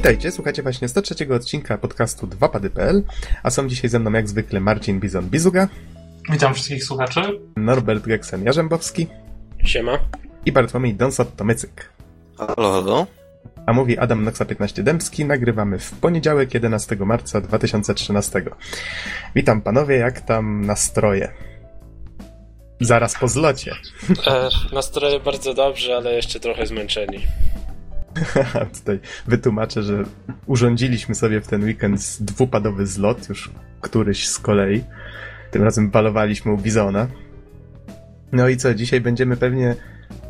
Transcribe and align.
Witajcie, 0.00 0.30
słuchacie 0.30 0.62
właśnie 0.62 0.88
103 0.88 1.34
odcinka 1.34 1.78
podcastu 1.78 2.26
2pady.pl, 2.26 3.02
a 3.42 3.50
są 3.50 3.68
dzisiaj 3.68 3.90
ze 3.90 3.98
mną 3.98 4.12
jak 4.12 4.28
zwykle 4.28 4.60
Marcin 4.60 5.00
Bizon-Bizuga. 5.00 5.66
Witam 6.32 6.54
wszystkich 6.54 6.84
słuchaczy. 6.84 7.20
Norbert 7.56 8.06
Geksen-Jarzębowski. 8.06 9.06
Siema. 9.64 9.98
I 10.46 10.52
Bartłomiej 10.52 10.94
Donsot-Tomycyk. 10.94 11.90
Halo, 12.38 12.72
halo. 12.72 13.06
A 13.66 13.72
mówi 13.72 13.98
Adam 13.98 14.24
Noxa 14.24 14.44
15 14.44 14.82
Dębski. 14.82 15.24
Nagrywamy 15.24 15.78
w 15.78 15.92
poniedziałek 15.92 16.54
11 16.54 16.96
marca 16.96 17.40
2013. 17.40 18.42
Witam 19.34 19.62
panowie, 19.62 19.96
jak 19.96 20.20
tam 20.20 20.64
nastroje? 20.66 21.32
Zaraz 22.80 23.18
po 23.18 23.28
zlocie. 23.28 23.74
E, 24.26 24.48
nastroje 24.72 25.20
bardzo 25.20 25.54
dobrze, 25.54 25.96
ale 25.96 26.14
jeszcze 26.14 26.40
trochę 26.40 26.66
zmęczeni. 26.66 27.26
Tutaj 28.78 29.00
wytłumaczę, 29.26 29.82
że 29.82 30.04
urządziliśmy 30.46 31.14
sobie 31.14 31.40
w 31.40 31.46
ten 31.46 31.64
weekend 31.64 32.16
dwupadowy 32.20 32.86
zlot, 32.86 33.28
już 33.28 33.50
któryś 33.80 34.28
z 34.28 34.38
kolei. 34.38 34.84
Tym 35.50 35.62
razem 35.62 35.90
balowaliśmy 35.90 36.52
u 36.52 36.58
Bizona. 36.58 37.06
No 38.32 38.48
i 38.48 38.56
co, 38.56 38.74
dzisiaj 38.74 39.00
będziemy 39.00 39.36
pewnie 39.36 39.76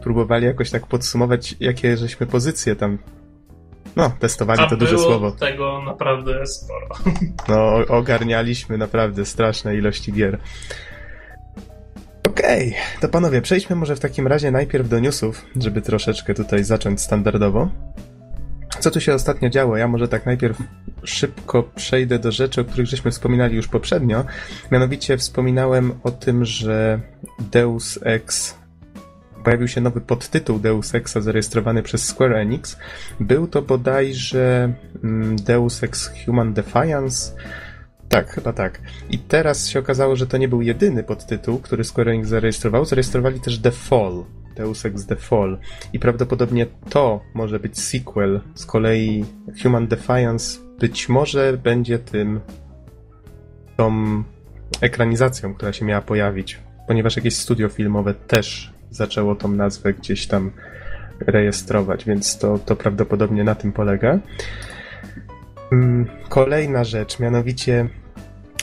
próbowali 0.03 0.47
jakoś 0.47 0.71
tak 0.71 0.87
podsumować, 0.87 1.57
jakie 1.61 1.97
żeśmy 1.97 2.27
pozycje 2.27 2.77
tam 2.77 2.99
no, 3.97 4.13
testowali 4.19 4.61
A 4.61 4.67
to 4.67 4.77
duże 4.77 4.99
słowo. 4.99 5.33
tego 5.33 5.83
naprawdę 5.87 6.47
sporo. 6.47 6.89
No, 7.49 7.75
ogarnialiśmy 7.89 8.79
naprawdę 8.79 9.25
straszne 9.25 9.77
ilości 9.77 10.13
gier. 10.13 10.39
Okej, 12.31 12.69
okay, 12.69 13.01
to 13.01 13.09
panowie, 13.09 13.43
przejdźmy 13.43 13.77
może 13.77 13.97
w 13.97 14.01
takim 14.01 14.27
razie 14.27 14.51
najpierw 14.51 14.89
do 14.89 14.99
newsów, 14.99 15.47
żeby 15.57 15.83
troszeczkę 15.83 16.35
tutaj 16.35 16.65
zacząć 16.65 17.01
standardowo. 17.01 17.69
Co 18.81 18.91
tu 18.91 19.01
się 19.01 19.15
ostatnio 19.15 19.49
działo? 19.49 19.77
Ja 19.77 19.89
może 19.89 20.09
tak 20.09 20.27
najpierw 20.27 20.59
szybko 21.05 21.63
przejdę 21.63 22.19
do 22.19 22.33
rzeczy, 22.33 22.61
o 22.61 22.65
których 22.65 22.87
żeśmy 22.87 23.11
wspominali 23.11 23.57
już 23.57 23.69
poprzednio. 23.69 24.25
Mianowicie 24.73 25.17
wspominałem 25.17 25.93
o 26.03 26.11
tym, 26.11 26.45
że 26.45 27.01
Deus 27.53 27.99
Ex 28.03 28.55
pojawił 29.45 29.69
się 29.69 29.81
nowy 29.81 30.01
podtytuł 30.01 30.59
Deus 30.59 30.95
Exa 30.95 31.21
zarejestrowany 31.21 31.83
przez 31.83 32.05
Square 32.05 32.33
Enix. 32.33 32.77
Był 33.21 33.47
to 33.47 33.63
bodajże 33.63 34.73
mm, 35.05 35.37
Deus 35.37 35.83
Ex 35.83 36.11
Human 36.27 36.53
Defiance. 36.53 37.33
Tak, 38.11 38.31
chyba 38.31 38.53
tak. 38.53 38.81
I 39.11 39.19
teraz 39.19 39.69
się 39.69 39.79
okazało, 39.79 40.17
że 40.17 40.27
to 40.27 40.37
nie 40.37 40.49
był 40.49 40.63
jedyny 40.63 41.03
podtytuł, 41.03 41.59
który 41.59 41.85
Square 41.85 42.09
Enix 42.09 42.29
zarejestrował. 42.29 42.85
Zarejestrowali 42.85 43.41
też 43.41 43.59
The 43.59 43.71
Fall, 43.71 44.25
Deus 44.57 44.85
Ex 44.85 45.07
The 45.07 45.17
Fall. 45.17 45.59
I 45.93 45.99
prawdopodobnie 45.99 46.67
to 46.89 47.21
może 47.35 47.61
być 47.61 47.81
sequel. 47.81 48.41
Z 48.55 48.67
kolei 48.67 49.25
Human 49.63 49.87
Defiance 49.87 50.59
być 50.81 51.09
może 51.09 51.59
będzie 51.63 51.99
tym 51.99 52.41
tą 53.77 54.23
ekranizacją, 54.81 55.55
która 55.55 55.73
się 55.73 55.85
miała 55.85 56.03
pojawić, 56.03 56.59
ponieważ 56.87 57.17
jakieś 57.17 57.37
studio 57.37 57.69
filmowe 57.69 58.15
też 58.15 58.73
zaczęło 58.91 59.35
tą 59.35 59.49
nazwę 59.49 59.95
gdzieś 59.95 60.27
tam 60.27 60.51
rejestrować, 61.27 62.05
więc 62.05 62.39
to, 62.39 62.59
to 62.59 62.77
prawdopodobnie 62.77 63.45
na 63.45 63.55
tym 63.55 63.73
polega. 63.73 64.19
Kolejna 66.29 66.85
rzecz, 66.85 67.19
mianowicie 67.19 67.89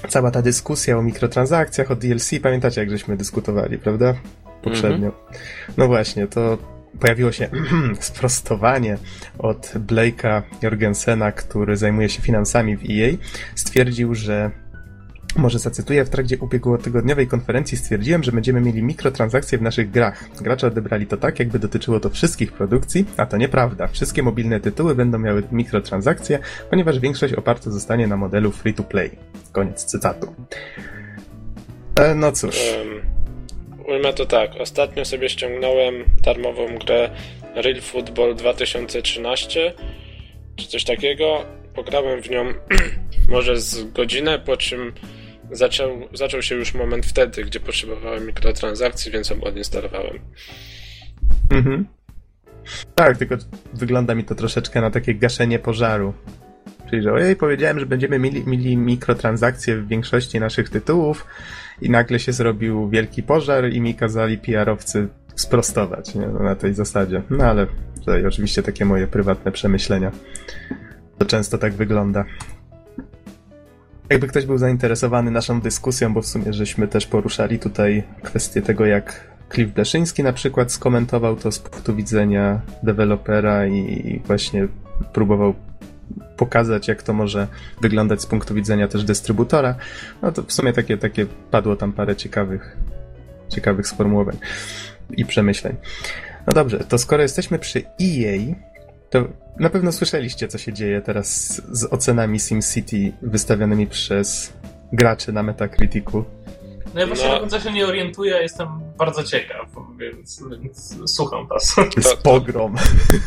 cała 0.07 0.31
ta 0.31 0.41
dyskusja 0.41 0.97
o 0.97 1.01
mikrotransakcjach, 1.01 1.91
o 1.91 1.95
DLC, 1.95 2.31
pamiętacie 2.43 2.81
jak 2.81 2.89
żeśmy 2.89 3.17
dyskutowali, 3.17 3.77
prawda? 3.77 4.13
Poprzednio. 4.61 5.11
No 5.77 5.87
właśnie, 5.87 6.27
to 6.27 6.57
pojawiło 6.99 7.31
się 7.31 7.49
sprostowanie 7.99 8.97
od 9.37 9.73
Blake'a 9.75 10.41
Jorgensena, 10.61 11.31
który 11.31 11.77
zajmuje 11.77 12.09
się 12.09 12.21
finansami 12.21 12.77
w 12.77 12.83
EA. 12.89 13.17
Stwierdził, 13.55 14.15
że 14.15 14.51
może 15.45 15.59
zacytuję, 15.59 16.05
w 16.05 16.09
trakcie 16.09 16.37
ubiegłotygodniowej 16.37 17.27
konferencji 17.27 17.77
stwierdziłem, 17.77 18.23
że 18.23 18.31
będziemy 18.31 18.61
mieli 18.61 18.83
mikrotransakcje 18.83 19.57
w 19.57 19.61
naszych 19.61 19.91
grach. 19.91 20.29
Gracze 20.41 20.67
odebrali 20.67 21.07
to 21.07 21.17
tak, 21.17 21.39
jakby 21.39 21.59
dotyczyło 21.59 21.99
to 21.99 22.09
wszystkich 22.09 22.51
produkcji, 22.51 23.05
a 23.17 23.25
to 23.25 23.37
nieprawda. 23.37 23.87
Wszystkie 23.87 24.23
mobilne 24.23 24.59
tytuły 24.59 24.95
będą 24.95 25.19
miały 25.19 25.43
mikrotransakcje, 25.51 26.39
ponieważ 26.69 26.99
większość 26.99 27.33
oparta 27.33 27.71
zostanie 27.71 28.07
na 28.07 28.17
modelu 28.17 28.51
free-to-play. 28.51 29.11
Koniec 29.51 29.85
cytatu. 29.85 30.35
E, 31.99 32.15
no 32.15 32.31
cóż. 32.31 32.55
Um, 32.77 33.01
ujmę 33.87 34.13
to 34.13 34.25
tak. 34.25 34.51
Ostatnio 34.59 35.05
sobie 35.05 35.29
ściągnąłem 35.29 35.93
darmową 36.23 36.77
grę 36.85 37.09
Real 37.55 37.81
Football 37.81 38.35
2013, 38.35 39.73
czy 40.55 40.67
coś 40.67 40.83
takiego. 40.83 41.45
Pograłem 41.75 42.21
w 42.21 42.29
nią 42.29 42.45
może 43.29 43.57
z 43.57 43.91
godzinę, 43.91 44.39
po 44.39 44.57
czym 44.57 44.93
zaczął, 45.51 46.07
zaczął 46.13 46.41
się 46.41 46.55
już 46.55 46.73
moment 46.73 47.05
wtedy, 47.05 47.43
gdzie 47.43 47.59
potrzebowałem 47.59 48.27
mikrotransakcji, 48.27 49.11
więc 49.11 49.29
ją 49.29 49.41
odinstalowałem. 49.41 50.19
Mhm. 51.49 51.87
Tak, 52.95 53.17
tylko 53.17 53.35
wygląda 53.73 54.15
mi 54.15 54.23
to 54.23 54.35
troszeczkę 54.35 54.81
na 54.81 54.91
takie 54.91 55.15
gaszenie 55.15 55.59
pożaru. 55.59 56.13
Czyli, 56.89 57.01
że 57.01 57.13
ojej, 57.13 57.35
powiedziałem, 57.35 57.79
że 57.79 57.85
będziemy 57.85 58.19
mieli, 58.19 58.43
mieli 58.47 58.77
mikrotransakcje 58.77 59.77
w 59.77 59.87
większości 59.87 60.39
naszych 60.39 60.69
tytułów 60.69 61.25
i 61.81 61.89
nagle 61.89 62.19
się 62.19 62.33
zrobił 62.33 62.89
wielki 62.89 63.23
pożar 63.23 63.69
i 63.69 63.81
mi 63.81 63.95
kazali 63.95 64.37
PR-owcy 64.37 65.07
sprostować 65.35 66.15
nie? 66.15 66.27
Na 66.27 66.55
tej 66.55 66.73
zasadzie. 66.73 67.21
No 67.29 67.43
ale 67.43 67.67
tutaj 67.99 68.25
oczywiście 68.25 68.63
takie 68.63 68.85
moje 68.85 69.07
prywatne 69.07 69.51
przemyślenia. 69.51 70.11
To 71.17 71.25
często 71.25 71.57
tak 71.57 71.73
wygląda. 71.73 72.25
Jakby 74.09 74.27
ktoś 74.27 74.45
był 74.45 74.57
zainteresowany 74.57 75.31
naszą 75.31 75.61
dyskusją, 75.61 76.13
bo 76.13 76.21
w 76.21 76.27
sumie 76.27 76.53
żeśmy 76.53 76.87
też 76.87 77.07
poruszali 77.07 77.59
tutaj 77.59 78.03
kwestię 78.23 78.61
tego, 78.61 78.85
jak 78.85 79.27
Cliff 79.53 79.73
Bleszyński 79.73 80.23
na 80.23 80.33
przykład 80.33 80.71
skomentował 80.71 81.35
to 81.35 81.51
z 81.51 81.59
punktu 81.59 81.95
widzenia 81.95 82.61
dewelopera 82.83 83.67
i 83.67 84.21
właśnie 84.25 84.67
próbował 85.13 85.53
pokazać, 86.37 86.87
jak 86.87 87.03
to 87.03 87.13
może 87.13 87.47
wyglądać 87.81 88.21
z 88.21 88.25
punktu 88.25 88.53
widzenia 88.53 88.87
też 88.87 89.03
dystrybutora. 89.03 89.75
No 90.21 90.31
to 90.31 90.43
w 90.43 90.53
sumie 90.53 90.73
takie, 90.73 90.97
takie 90.97 91.25
padło 91.51 91.75
tam 91.75 91.93
parę 91.93 92.15
ciekawych, 92.15 92.77
ciekawych 93.49 93.87
sformułowań 93.87 94.37
i 95.17 95.25
przemyśleń. 95.25 95.75
No 96.47 96.53
dobrze, 96.53 96.79
to 96.79 96.97
skoro 96.97 97.23
jesteśmy 97.23 97.59
przy 97.59 97.83
EA, 98.01 98.55
to 99.09 99.27
na 99.59 99.69
pewno 99.69 99.91
słyszeliście, 99.91 100.47
co 100.47 100.57
się 100.57 100.73
dzieje 100.73 101.01
teraz 101.01 101.55
z, 101.55 101.79
z 101.79 101.93
ocenami 101.93 102.39
SimCity 102.39 103.13
wystawionymi 103.21 103.87
przez 103.87 104.53
graczy 104.93 105.31
na 105.31 105.43
Metacriticu. 105.43 106.25
No 106.93 107.01
ja 107.01 107.07
właśnie 107.07 107.27
no. 107.27 107.33
do 107.33 107.39
końca 107.39 107.59
się 107.59 107.71
nie 107.71 107.87
orientuję, 107.87 108.41
jestem 108.41 108.67
bardzo 108.97 109.23
ciekaw, 109.23 109.67
więc, 109.97 110.43
więc 110.61 110.97
słucham 111.05 111.47
was. 111.47 111.75
To 111.75 111.83
jest 111.97 112.17
pogrom. 112.17 112.75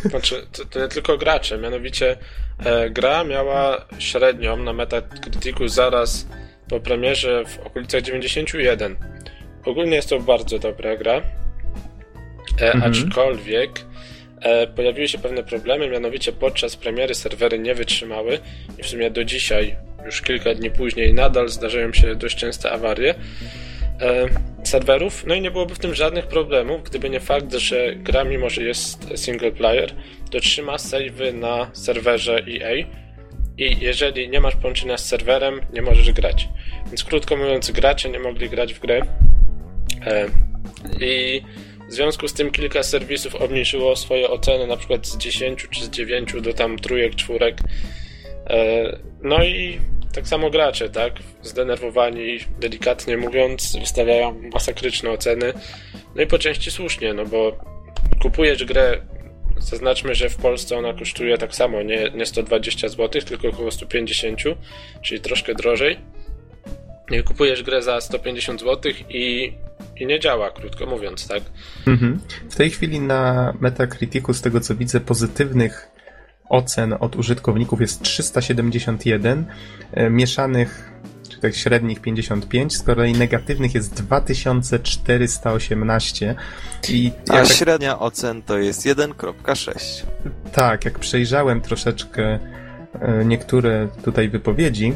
Znaczy, 0.05 0.47
to, 0.53 0.65
to 0.65 0.81
nie 0.81 0.89
tylko 0.89 1.19
gracze, 1.19 1.59
mianowicie 1.59 2.17
e, 2.65 2.91
gra 2.91 3.25
miała 3.25 3.87
średnią 3.99 4.57
na 4.57 4.73
Metacriticu 4.73 5.69
zaraz 5.69 6.27
po 6.69 6.81
premierze 6.81 7.45
w 7.45 7.67
okolicach 7.67 8.03
91. 8.03 8.97
Ogólnie 9.65 9.97
jest 9.97 10.09
to 10.09 10.21
bardzo 10.21 10.59
dobra 10.59 10.97
gra, 10.97 11.23
e, 12.61 12.73
mhm. 12.73 12.93
aczkolwiek 12.93 13.71
pojawiły 14.77 15.09
się 15.09 15.19
pewne 15.19 15.43
problemy, 15.43 15.89
mianowicie 15.89 16.33
podczas 16.33 16.77
premiery 16.77 17.15
serwery 17.15 17.59
nie 17.59 17.75
wytrzymały 17.75 18.39
i 18.79 18.83
w 18.83 18.87
sumie 18.87 19.11
do 19.11 19.25
dzisiaj, 19.25 19.77
już 20.05 20.23
kilka 20.23 20.55
dni 20.55 20.71
później, 20.71 21.15
nadal 21.15 21.49
zdarzają 21.49 21.93
się 21.93 22.15
dość 22.15 22.37
częste 22.37 22.71
awarie 22.71 23.15
e, 24.01 24.27
serwerów. 24.65 25.25
No 25.27 25.35
i 25.35 25.41
nie 25.41 25.51
byłoby 25.51 25.75
w 25.75 25.79
tym 25.79 25.95
żadnych 25.95 26.27
problemów, 26.27 26.83
gdyby 26.83 27.11
nie 27.11 27.21
fakt, 27.21 27.55
że 27.55 27.95
gra, 27.97 28.25
mimo 28.25 28.51
że 28.51 28.63
jest 28.63 29.09
single 29.17 29.53
player, 29.53 29.93
to 30.31 30.41
trzyma 30.41 30.79
savey 30.79 31.35
na 31.35 31.71
serwerze 31.73 32.35
EA 32.35 32.87
i 33.59 33.77
jeżeli 33.81 34.29
nie 34.29 34.41
masz 34.41 34.57
połączenia 34.57 34.99
z 34.99 35.09
serwerem, 35.09 35.61
nie 35.73 35.83
możesz 35.83 36.13
grać. 36.13 36.49
Więc 36.87 37.05
krótko 37.05 37.37
mówiąc, 37.37 37.71
gracze 37.71 38.09
nie 38.09 38.19
mogli 38.19 38.51
grać 38.51 38.75
w 38.75 38.81
grę. 38.81 39.01
E, 40.07 40.27
I 41.01 41.43
w 41.91 41.93
związku 41.93 42.29
z 42.29 42.33
tym 42.33 42.51
kilka 42.51 42.83
serwisów 42.83 43.35
obniżyło 43.35 43.97
swoje 43.97 44.31
oceny 44.31 44.67
na 44.67 44.77
przykład 44.77 45.07
z 45.07 45.17
10 45.17 45.69
czy 45.71 45.85
z 45.85 45.91
9 45.91 46.33
do 46.43 46.55
tam 46.55 46.79
trójek, 46.79 47.15
czwórek. 47.15 47.59
E, 48.47 48.99
no 49.23 49.45
i 49.45 49.81
tak 50.15 50.29
samo 50.29 50.51
gracze, 50.51 50.91
tak? 50.91 51.13
Zdenerwowani, 51.43 52.39
delikatnie 52.61 53.17
mówiąc, 53.17 53.77
wystawiają 53.77 54.43
masakryczne 54.53 55.11
oceny. 55.11 55.53
No 56.15 56.23
i 56.23 56.27
po 56.27 56.39
części 56.39 56.71
słusznie, 56.71 57.15
no 57.15 57.27
bo 57.27 57.59
kupujesz 58.23 58.65
grę, 58.65 59.01
zaznaczmy, 59.59 60.15
że 60.15 60.29
w 60.29 60.37
Polsce 60.37 60.79
ona 60.79 60.93
kosztuje 60.93 61.39
tak 61.39 61.55
samo, 61.55 61.83
nie, 61.83 62.11
nie 62.15 62.27
120 62.27 62.89
zł, 62.89 63.23
tylko 63.23 63.49
około 63.49 63.71
150, 63.71 64.41
czyli 65.03 65.21
troszkę 65.21 65.55
drożej. 65.55 65.99
Kupujesz 67.25 67.63
grę 67.63 67.83
za 67.83 68.01
150 68.01 68.61
zł 68.61 68.93
i 69.09 69.53
i 69.97 70.07
nie 70.07 70.21
działa, 70.21 70.51
krótko 70.51 70.87
mówiąc, 70.87 71.29
tak? 71.29 71.43
Mhm. 71.87 72.21
W 72.51 72.57
tej 72.57 72.71
chwili 72.71 73.01
na 73.01 73.53
Metacriticu, 73.61 74.35
z 74.35 74.41
tego 74.41 74.61
co 74.61 74.75
widzę, 74.75 75.01
pozytywnych 75.01 75.89
ocen 76.49 76.95
od 77.01 77.17
użytkowników 77.17 77.81
jest 77.81 78.03
371, 78.03 79.47
e, 79.93 80.11
mieszanych 80.11 80.91
czy 81.29 81.41
tak 81.41 81.55
średnich 81.55 82.01
55, 82.01 82.77
z 82.77 82.83
kolei 82.83 83.13
negatywnych 83.13 83.75
jest 83.75 83.95
2418. 83.95 86.35
I 86.89 87.13
A 87.29 87.33
tak... 87.33 87.49
średnia 87.49 87.99
ocen 87.99 88.43
to 88.43 88.59
jest 88.59 88.87
1.6. 88.87 90.07
Tak, 90.53 90.85
jak 90.85 90.99
przejrzałem 90.99 91.61
troszeczkę 91.61 92.39
e, 93.01 93.25
niektóre 93.25 93.89
tutaj 94.05 94.29
wypowiedzi, 94.29 94.95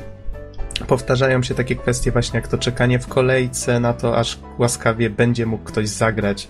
powtarzają 0.87 1.43
się 1.43 1.55
takie 1.55 1.77
kwestie 1.77 2.13
właśnie 2.13 2.41
jak 2.41 2.49
to 2.49 2.59
czekanie 2.59 2.99
w 2.99 3.07
kolejce 3.07 3.81
na 3.81 3.93
to, 3.93 4.19
aż 4.19 4.39
łaskawie 4.59 5.11
będzie 5.11 5.47
mógł 5.47 5.65
ktoś 5.65 5.89
zagrać, 5.89 6.49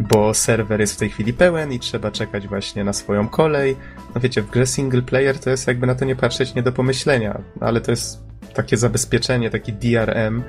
bo 0.00 0.34
serwer 0.34 0.80
jest 0.80 0.94
w 0.94 0.96
tej 0.96 1.10
chwili 1.10 1.32
pełen 1.32 1.72
i 1.72 1.78
trzeba 1.78 2.10
czekać 2.10 2.48
właśnie 2.48 2.84
na 2.84 2.92
swoją 2.92 3.28
kolej. 3.28 3.76
No 4.14 4.20
wiecie, 4.20 4.42
w 4.42 4.50
grze 4.50 4.66
single 4.66 5.02
player 5.02 5.38
to 5.38 5.50
jest 5.50 5.66
jakby 5.66 5.86
na 5.86 5.94
to 5.94 6.04
nie 6.04 6.16
patrzeć 6.16 6.54
nie 6.54 6.62
do 6.62 6.72
pomyślenia, 6.72 7.40
ale 7.60 7.80
to 7.80 7.90
jest 7.90 8.18
takie 8.54 8.76
zabezpieczenie, 8.76 9.50
taki 9.50 9.72
DRM, 9.72 10.42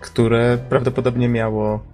które 0.00 0.58
prawdopodobnie 0.68 1.28
miało 1.28 1.84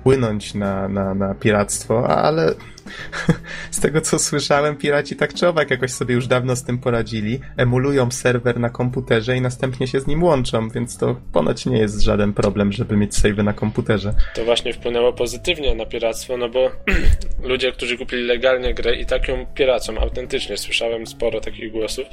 wpłynąć 0.00 0.54
na, 0.54 0.88
na, 0.88 1.14
na 1.14 1.34
piractwo, 1.34 2.08
ale 2.08 2.54
z 3.70 3.80
tego 3.80 4.00
co 4.00 4.18
słyszałem, 4.18 4.76
piraci 4.76 5.16
tak 5.16 5.34
czy 5.34 5.48
owak 5.48 5.70
jakoś 5.70 5.90
sobie 5.90 6.14
już 6.14 6.26
dawno 6.26 6.56
z 6.56 6.64
tym 6.64 6.78
poradzili. 6.78 7.40
Emulują 7.56 8.10
serwer 8.10 8.60
na 8.60 8.70
komputerze 8.70 9.36
i 9.36 9.40
następnie 9.40 9.86
się 9.86 10.00
z 10.00 10.06
nim 10.06 10.24
łączą, 10.24 10.68
więc 10.68 10.98
to 10.98 11.20
ponoć 11.32 11.66
nie 11.66 11.78
jest 11.78 12.00
żaden 12.00 12.32
problem, 12.32 12.72
żeby 12.72 12.96
mieć 12.96 13.16
save 13.16 13.36
na 13.36 13.52
komputerze. 13.52 14.14
To 14.34 14.44
właśnie 14.44 14.72
wpłynęło 14.72 15.12
pozytywnie 15.12 15.74
na 15.74 15.86
piractwo, 15.86 16.36
no 16.36 16.48
bo 16.48 16.70
ludzie, 17.50 17.72
którzy 17.72 17.98
kupili 17.98 18.22
legalnie 18.22 18.74
grę 18.74 18.96
i 18.96 19.06
tak 19.06 19.28
ją 19.28 19.46
piracą, 19.54 19.98
autentycznie 19.98 20.56
słyszałem 20.56 21.06
sporo 21.06 21.40
takich 21.40 21.72
głosów. 21.72 22.06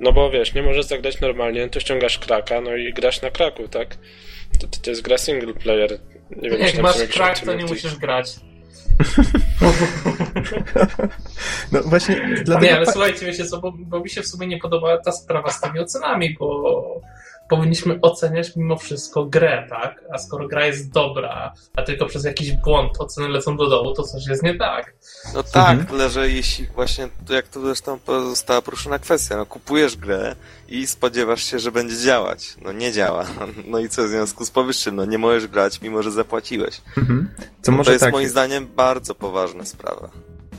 No 0.00 0.12
bo 0.12 0.30
wiesz, 0.30 0.54
nie 0.54 0.62
możesz 0.62 0.84
zagrać 0.86 1.20
normalnie, 1.20 1.68
to 1.68 1.80
ściągasz 1.80 2.18
kraka, 2.18 2.60
no 2.60 2.76
i 2.76 2.92
grasz 2.92 3.22
na 3.22 3.30
kraku, 3.30 3.68
tak? 3.68 3.96
To, 4.60 4.66
to, 4.66 4.78
to 4.82 4.90
jest 4.90 5.02
gra 5.02 5.18
single 5.18 5.54
player. 5.54 5.98
Nie 6.36 6.50
wiem, 6.50 6.60
Jak 6.60 6.78
masz 6.78 6.96
krak, 7.02 7.38
to 7.38 7.54
nie 7.54 7.64
musisz 7.64 7.96
grać. 7.96 8.26
No 11.72 11.82
właśnie, 11.82 12.34
dlatego... 12.44 12.66
Nie, 12.66 12.76
ale 12.76 12.86
słuchajcie, 12.86 13.26
wiecie 13.26 13.44
co, 13.46 13.60
bo, 13.60 13.72
bo 13.72 14.00
mi 14.00 14.10
się 14.10 14.22
w 14.22 14.26
sumie 14.26 14.46
nie 14.46 14.58
podoba 14.58 14.98
ta 14.98 15.12
sprawa 15.12 15.50
z 15.50 15.60
tymi 15.60 15.78
ocenami, 15.78 16.36
bo 16.40 17.00
powinniśmy 17.56 17.98
oceniać 18.00 18.56
mimo 18.56 18.76
wszystko 18.76 19.24
grę, 19.24 19.66
tak? 19.70 20.04
A 20.12 20.18
skoro 20.18 20.48
gra 20.48 20.66
jest 20.66 20.90
dobra, 20.90 21.52
a 21.76 21.82
tylko 21.82 22.06
przez 22.06 22.24
jakiś 22.24 22.52
błąd 22.52 23.00
oceny 23.00 23.28
lecą 23.28 23.56
do 23.56 23.68
dołu, 23.68 23.94
to 23.94 24.02
coś 24.02 24.26
jest 24.26 24.42
nie 24.42 24.54
tak. 24.54 24.94
No 25.34 25.42
tak, 25.42 25.70
mhm. 25.70 25.86
tyle, 25.86 26.10
że 26.10 26.30
jeśli 26.30 26.66
właśnie, 26.66 27.08
jak 27.30 27.48
tu 27.48 27.62
zresztą 27.62 27.98
została 28.06 28.62
poruszona 28.62 28.98
kwestia, 28.98 29.36
no 29.36 29.46
kupujesz 29.46 29.96
grę 29.96 30.36
i 30.68 30.86
spodziewasz 30.86 31.44
się, 31.44 31.58
że 31.58 31.72
będzie 31.72 31.96
działać. 31.96 32.56
No 32.62 32.72
nie 32.72 32.92
działa. 32.92 33.26
No 33.66 33.78
i 33.78 33.88
co 33.88 34.04
w 34.04 34.08
związku 34.08 34.44
z 34.44 34.50
powyższym? 34.50 34.96
No 34.96 35.04
nie 35.04 35.18
możesz 35.18 35.46
grać, 35.46 35.80
mimo 35.80 36.02
że 36.02 36.10
zapłaciłeś. 36.10 36.82
Mhm. 36.98 37.28
To, 37.62 37.72
no 37.72 37.84
to 37.84 37.92
jest 37.92 38.04
tak 38.04 38.12
moim 38.12 38.22
jest. 38.22 38.34
zdaniem 38.34 38.66
bardzo 38.66 39.14
poważna 39.14 39.64
sprawa. 39.64 40.10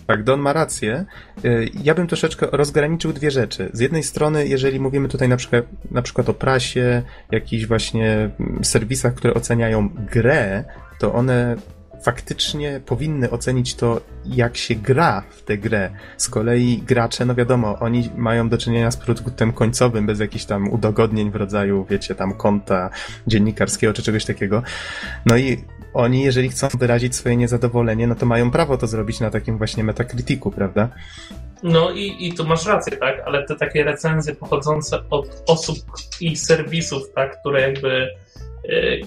Tak, 0.08 0.24
Don 0.24 0.40
ma 0.40 0.54
rację. 0.54 1.06
Y, 1.46 1.70
ja 1.84 1.94
bym 1.94 2.08
troszeczkę 2.08 2.48
rozgraniczył 2.52 3.14
dwie 3.14 3.32
rzeczy. 3.32 3.70
Z 3.74 3.80
jednej 3.80 4.04
strony, 4.04 4.48
jeżeli 4.48 4.80
mówimy 4.80 5.10
tutaj 5.10 5.30
na 5.30 5.38
przykład, 5.38 5.66
na 5.92 6.02
przykład 6.02 6.30
o 6.30 6.34
prasie, 6.34 7.02
jakichś 7.32 7.66
właśnie 7.66 8.30
mm, 8.40 8.66
serwisach, 8.66 9.14
które 9.14 9.34
oceniają 9.34 9.90
grę, 9.90 10.64
to 11.00 11.14
one 11.14 11.56
faktycznie 12.04 12.82
powinny 12.86 13.30
ocenić 13.30 13.76
to, 13.76 14.02
jak 14.26 14.58
się 14.58 14.76
gra 14.76 15.24
w 15.30 15.42
tę 15.42 15.58
grę. 15.58 15.90
Z 16.18 16.30
kolei 16.30 16.84
gracze, 16.88 17.26
no 17.26 17.36
wiadomo, 17.36 17.80
oni 17.80 18.10
mają 18.18 18.50
do 18.50 18.58
czynienia 18.58 18.92
z 18.92 18.98
produktem 18.98 19.54
końcowym, 19.54 20.06
bez 20.06 20.20
jakichś 20.20 20.46
tam 20.46 20.70
udogodnień 20.70 21.32
w 21.32 21.36
rodzaju, 21.36 21.86
wiecie, 21.90 22.16
tam 22.16 22.34
konta 22.34 22.90
dziennikarskiego 23.28 23.94
czy 23.94 24.04
czegoś 24.04 24.26
takiego. 24.26 24.64
No 25.26 25.38
i 25.38 25.64
oni, 25.94 26.24
jeżeli 26.24 26.50
chcą 26.50 26.68
wyrazić 26.68 27.16
swoje 27.16 27.38
niezadowolenie, 27.38 28.08
no 28.08 28.16
to 28.16 28.26
mają 28.26 28.52
prawo 28.52 28.78
to 28.78 28.88
zrobić 28.88 29.20
na 29.20 29.30
takim 29.30 29.58
właśnie 29.58 29.84
metakritiku, 29.84 30.52
prawda? 30.52 30.90
No 31.64 31.92
i, 31.92 32.28
i 32.28 32.34
tu 32.34 32.46
masz 32.46 32.66
rację, 32.66 32.98
tak? 32.98 33.22
Ale 33.26 33.46
te 33.46 33.56
takie 33.56 33.84
recenzje 33.84 34.36
pochodzące 34.36 35.10
od 35.10 35.44
osób 35.48 35.78
i 36.22 36.36
serwisów, 36.36 37.04
tak, 37.16 37.40
które 37.40 37.62
jakby 37.62 38.08
y, 38.66 39.02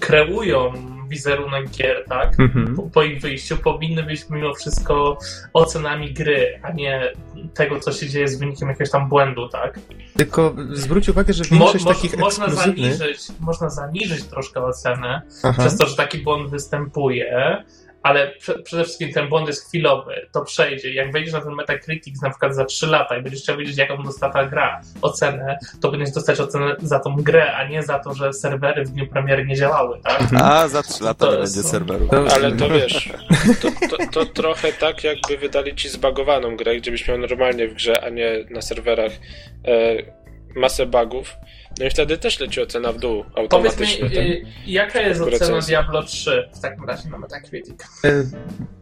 wizerunek 1.07 1.69
gier, 1.69 2.05
tak? 2.09 2.39
Mhm. 2.39 2.75
Po, 2.75 2.81
po, 2.81 3.03
ich 3.03 3.21
wyjściu 3.21 3.57
powinny 3.57 4.03
być 4.03 4.29
mimo 4.29 4.53
wszystko 4.53 5.17
ocenami 5.53 6.13
gry, 6.13 6.59
a 6.63 6.71
nie 6.71 7.13
tego, 7.53 7.79
co 7.79 7.91
się 7.91 8.09
dzieje 8.09 8.27
z 8.27 8.39
wynikiem 8.39 8.69
jakiegoś 8.69 8.91
tam 8.91 9.09
błędu, 9.09 9.49
tak? 9.49 9.79
Tylko 10.17 10.55
zwróć 10.71 11.09
uwagę, 11.09 11.33
że 11.33 11.43
większość 11.43 11.85
Mo, 11.85 11.93
takich 11.93 12.17
można 12.17 12.45
ekskluzywnych... 12.45 12.95
zaniżyć, 12.95 13.19
można 13.39 13.69
zaniżyć 13.69 14.23
troszkę 14.23 14.63
ocenę 14.63 15.21
Aha. 15.43 15.61
przez 15.61 15.77
to, 15.77 15.87
że 15.87 15.95
taki 15.95 16.17
błąd 16.17 16.49
występuje, 16.49 17.63
ale 18.03 18.31
przede 18.63 18.83
wszystkim 18.83 19.13
ten 19.13 19.29
błąd 19.29 19.47
jest 19.47 19.67
chwilowy, 19.67 20.27
to 20.31 20.41
przejdzie. 20.41 20.93
Jak 20.93 21.11
wejdziesz 21.11 21.33
na 21.33 21.41
ten 21.41 21.53
Metacritic 21.53 22.21
na 22.21 22.29
przykład 22.29 22.55
za 22.55 22.65
3 22.65 22.87
lata 22.87 23.17
i 23.17 23.21
będziesz 23.21 23.41
chciał 23.41 23.57
wiedzieć, 23.57 23.77
jaką 23.77 24.03
dostała 24.03 24.33
ta 24.33 24.45
gra, 24.45 24.81
ocenę, 25.01 25.57
to 25.81 25.91
będziesz 25.91 26.11
dostać 26.11 26.39
ocenę 26.39 26.75
za 26.79 26.99
tą 26.99 27.15
grę, 27.15 27.53
a 27.55 27.67
nie 27.67 27.83
za 27.83 27.99
to, 27.99 28.13
że 28.13 28.33
serwery 28.33 28.85
w 28.85 28.89
dniu 28.89 29.07
premiery 29.07 29.45
nie 29.45 29.55
działały, 29.55 29.99
tak? 30.03 30.21
A, 30.41 30.67
za 30.67 30.83
3 30.83 31.03
lata 31.03 31.25
to 31.25 31.31
nie 31.31 31.37
będzie 31.37 31.63
serwerów. 31.63 32.09
Ale 32.35 32.51
to 32.51 32.69
wiesz, 32.79 33.09
to, 33.61 33.87
to, 33.89 33.97
to, 34.11 34.25
trochę 34.25 34.73
tak, 34.73 35.03
jakby 35.03 35.37
wydali 35.37 35.75
ci 35.75 35.89
zbagowaną 35.89 36.55
grę, 36.55 36.75
gdzie 36.75 36.91
byś 36.91 37.07
miał 37.07 37.17
normalnie 37.17 37.67
w 37.67 37.73
grze, 37.73 38.03
a 38.03 38.09
nie 38.09 38.45
na 38.49 38.61
serwerach 38.61 39.11
e, 39.65 40.17
masę 40.55 40.85
bugów 40.85 41.37
no 41.79 41.85
i 41.85 41.89
wtedy 41.89 42.17
też 42.17 42.39
leci 42.39 42.61
ocena 42.61 42.91
w 42.91 42.97
dół 42.97 43.25
automatycznie. 43.35 43.97
Powiedz 43.97 44.13
mi, 44.13 44.19
y, 44.19 44.45
jaka 44.65 45.01
jest 45.01 45.21
ocena 45.21 45.59
Diablo 45.59 46.03
3 46.03 46.49
w 46.53 46.59
takim 46.59 46.85
razie 46.85 47.09
na 47.09 47.17
Metacritic? 47.17 47.81
E, 48.05 48.23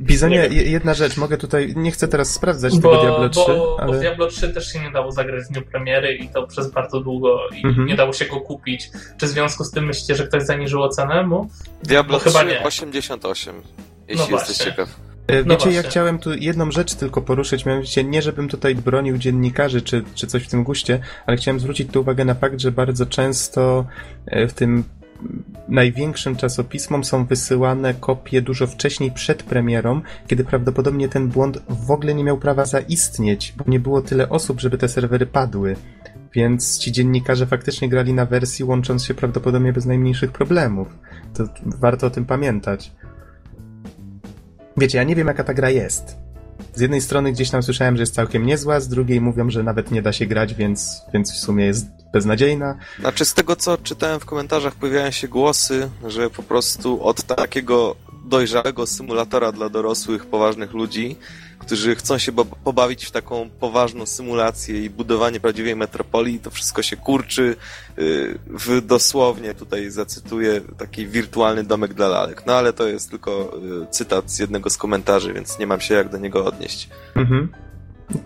Bizonie, 0.01 0.47
jedna 0.51 0.94
rzecz, 0.94 1.17
mogę 1.17 1.38
tutaj, 1.38 1.73
nie 1.75 1.91
chcę 1.91 2.07
teraz 2.07 2.33
sprawdzać 2.33 2.79
bo, 2.79 2.89
tego 2.89 3.01
Diablo 3.01 3.29
3, 3.29 3.41
bo, 3.47 3.77
ale... 3.79 3.94
Bo 3.94 4.00
Diablo 4.00 4.27
3 4.27 4.53
też 4.53 4.73
się 4.73 4.79
nie 4.79 4.91
dało 4.91 5.12
zagrać 5.12 5.44
w 5.44 5.51
dniu 5.51 5.62
premiery 5.62 6.15
i 6.15 6.29
to 6.29 6.47
przez 6.47 6.71
bardzo 6.71 7.00
długo 7.00 7.39
i 7.50 7.67
mhm. 7.67 7.88
nie 7.88 7.95
dało 7.95 8.13
się 8.13 8.25
go 8.25 8.41
kupić. 8.41 8.89
Czy 9.17 9.25
w 9.25 9.29
związku 9.29 9.63
z 9.63 9.71
tym 9.71 9.85
myślicie, 9.85 10.15
że 10.15 10.27
ktoś 10.27 10.44
zaniżył 10.44 10.83
ocenę 10.83 11.23
mu? 11.23 11.50
Diablo 11.83 12.19
3 12.19 12.29
chyba 12.29 12.44
nie. 12.44 12.63
88, 12.63 13.62
jeśli 14.07 14.31
no 14.31 14.38
jesteś 14.38 14.57
ciekaw. 14.57 14.89
E, 15.27 15.44
no 15.44 15.53
Wiecie, 15.53 15.72
ja 15.72 15.84
chciałem 15.84 16.20
tu 16.20 16.34
jedną 16.34 16.72
rzecz 16.72 16.96
tylko 16.96 17.22
poruszyć, 17.22 17.65
mianowicie 17.65 18.03
nie, 18.03 18.22
żebym 18.22 18.48
tutaj 18.48 18.75
bronił 18.75 19.17
dziennikarzy 19.17 19.82
czy, 19.82 20.03
czy 20.15 20.27
coś 20.27 20.44
w 20.44 20.50
tym 20.50 20.63
guście, 20.63 21.00
ale 21.25 21.38
chciałem 21.38 21.60
zwrócić 21.60 21.91
tu 21.91 22.01
uwagę 22.01 22.25
na 22.25 22.34
fakt, 22.34 22.60
że 22.60 22.72
bardzo 22.72 23.05
często 23.05 23.86
e, 24.25 24.48
w 24.48 24.53
tym 24.53 24.84
największym 25.67 26.36
czasopismom 26.36 27.03
są 27.03 27.25
wysyłane 27.25 27.94
kopie 27.94 28.41
dużo 28.41 28.67
wcześniej 28.67 29.12
przed 29.12 29.44
premierą, 29.44 30.01
kiedy 30.27 30.44
prawdopodobnie 30.44 31.10
ten 31.10 31.27
błąd 31.27 31.62
w 31.70 31.91
ogóle 31.91 32.13
nie 32.13 32.24
miał 32.24 32.38
prawa 32.38 32.65
zaistnieć, 32.65 33.53
bo 33.58 33.63
nie 33.67 33.79
było 33.79 34.01
tyle 34.01 34.29
osób, 34.29 34.60
żeby 34.60 34.77
te 34.77 34.89
serwery 34.89 35.25
padły. 35.25 35.75
Więc 36.34 36.79
ci 36.79 36.91
dziennikarze 36.91 37.46
faktycznie 37.46 37.89
grali 37.89 38.13
na 38.13 38.25
wersji, 38.25 38.65
łącząc 38.65 39.05
się 39.05 39.13
prawdopodobnie 39.13 39.74
bez 39.74 39.86
najmniejszych 39.86 40.32
problemów. 40.32 40.88
To 41.34 41.44
warto 41.65 42.08
o 42.08 42.10
tym 42.10 42.25
pamiętać. 42.25 42.91
Wiecie, 44.77 44.98
ja 44.98 45.03
nie 45.03 45.15
wiem 45.15 45.27
jaka 45.27 45.44
ta 45.44 45.53
gra 45.53 45.70
jest. 45.70 46.17
Z 46.74 46.82
jednej 46.82 47.01
strony 47.01 47.32
gdzieś 47.32 47.50
tam 47.50 47.63
słyszałem, 47.63 47.96
że 47.96 48.01
jest 48.01 48.13
całkiem 48.13 48.46
niezła, 48.46 48.79
z 48.79 48.88
drugiej 48.88 49.22
mówią, 49.22 49.50
że 49.50 49.63
nawet 49.63 49.91
nie 49.91 50.01
da 50.01 50.13
się 50.13 50.25
grać, 50.25 50.53
więc, 50.53 51.01
więc 51.13 51.34
w 51.34 51.38
sumie 51.38 51.65
jest 51.65 51.86
beznadziejna. 52.13 52.77
Znaczy 53.00 53.25
z 53.25 53.34
tego 53.34 53.55
co 53.55 53.77
czytałem 53.77 54.20
w 54.20 54.25
komentarzach 54.25 54.75
pojawiają 54.75 55.12
się 55.12 55.27
głosy, 55.27 55.89
że 56.08 56.29
po 56.29 56.44
prostu 56.44 57.03
od 57.03 57.24
takiego 57.24 57.96
dojrzałego 58.25 58.88
symulatora 58.88 59.51
dla 59.51 59.70
dorosłych, 59.70 60.25
poważnych 60.25 60.74
ludzi, 60.74 61.15
którzy 61.60 61.96
chcą 61.96 62.17
się 62.17 62.32
pobawić 62.63 63.05
w 63.05 63.12
taką 63.12 63.50
poważną 63.60 64.05
symulację 64.05 64.86
i 64.86 64.89
budowanie 64.89 65.39
prawdziwej 65.39 65.75
metropolii, 65.75 66.39
to 66.39 66.51
wszystko 66.51 66.82
się 66.82 66.98
kurczy 66.98 67.55
y, 68.00 68.39
w 68.50 68.82
dosłownie, 68.82 69.53
tutaj 69.53 69.89
zacytuję, 69.89 70.62
taki 70.77 71.08
wirtualny 71.08 71.63
domek 71.63 71.94
dla 71.94 72.08
lalek. 72.08 72.44
No 72.46 72.53
ale 72.53 72.74
to 72.74 72.88
jest 72.88 73.10
tylko 73.10 73.58
y, 73.84 73.88
cytat 73.91 74.32
z 74.32 74.39
jednego 74.39 74.70
z 74.70 74.77
komentarzy, 74.77 75.34
więc 75.34 75.60
nie 75.60 75.67
mam 75.67 75.82
się 75.82 75.96
jak 75.96 76.10
do 76.10 76.17
niego 76.17 76.46
odnieść. 76.46 76.89
Mhm. 77.15 77.50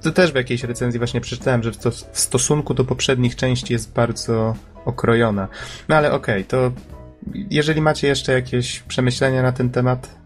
To 0.01 0.12
też 0.12 0.32
w 0.32 0.36
jakiejś 0.36 0.63
recenzji 0.63 0.98
właśnie 0.98 1.22
przeczytałem, 1.22 1.63
że 1.63 1.72
w 2.12 2.20
stosunku 2.20 2.74
do 2.74 2.86
poprzednich 2.86 3.36
części 3.36 3.74
jest 3.74 3.94
bardzo 3.94 4.56
okrojona. 4.86 5.48
No 5.89 5.96
ale 5.96 6.12
okej, 6.12 6.36
okay, 6.36 6.44
to 6.44 6.72
jeżeli 7.34 7.82
macie 7.82 8.08
jeszcze 8.08 8.34
jakieś 8.34 8.80
przemyślenia 8.80 9.42
na 9.42 9.52
ten 9.52 9.70
temat, 9.70 10.20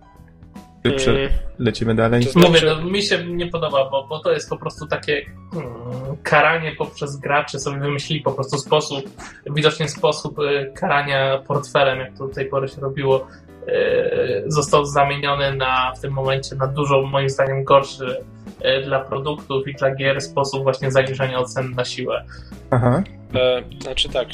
Mm. 0.84 1.30
Lecimy 1.60 1.96
dalej. 1.96 2.24
Znaczy... 2.24 2.48
Mówię, 2.48 2.62
no, 2.66 2.84
mi 2.84 3.04
się 3.04 3.26
nie 3.26 3.48
podoba, 3.48 3.90
bo, 3.90 4.08
bo 4.08 4.20
to 4.20 4.32
jest 4.32 4.50
po 4.50 4.58
prostu 4.58 4.88
takie 4.88 5.26
hmm, 5.54 5.74
karanie 6.24 6.72
poprzez 6.78 7.18
graczy. 7.18 7.60
Sobie 7.60 7.80
wymyślili 7.80 8.22
po 8.22 8.32
prostu 8.32 8.58
sposób, 8.58 9.06
widocznie 9.56 9.90
sposób 9.90 10.40
y, 10.40 10.72
karania 10.76 11.38
portfelem, 11.48 12.00
jak 12.00 12.18
to 12.18 12.28
do 12.28 12.34
tej 12.34 12.46
pory 12.46 12.68
się 12.68 12.82
robiło, 12.82 13.28
y, 13.68 14.44
został 14.48 14.86
zamieniony 14.86 15.56
na, 15.56 15.94
w 15.98 16.02
tym 16.02 16.14
momencie 16.14 16.56
na 16.56 16.68
dużo, 16.68 17.02
moim 17.02 17.30
zdaniem, 17.30 17.64
gorszy 17.64 18.18
y, 18.66 18.86
dla 18.86 19.00
produktów 19.00 19.68
i 19.68 19.74
dla 19.74 19.96
gier 19.96 20.22
sposób 20.22 20.64
właśnie 20.64 20.92
zaniżania 20.92 21.40
ocen 21.40 21.72
na 21.72 21.86
siłę. 21.86 22.26
Aha. 22.72 23.04
E, 23.36 23.64
znaczy 23.82 24.10
tak, 24.10 24.28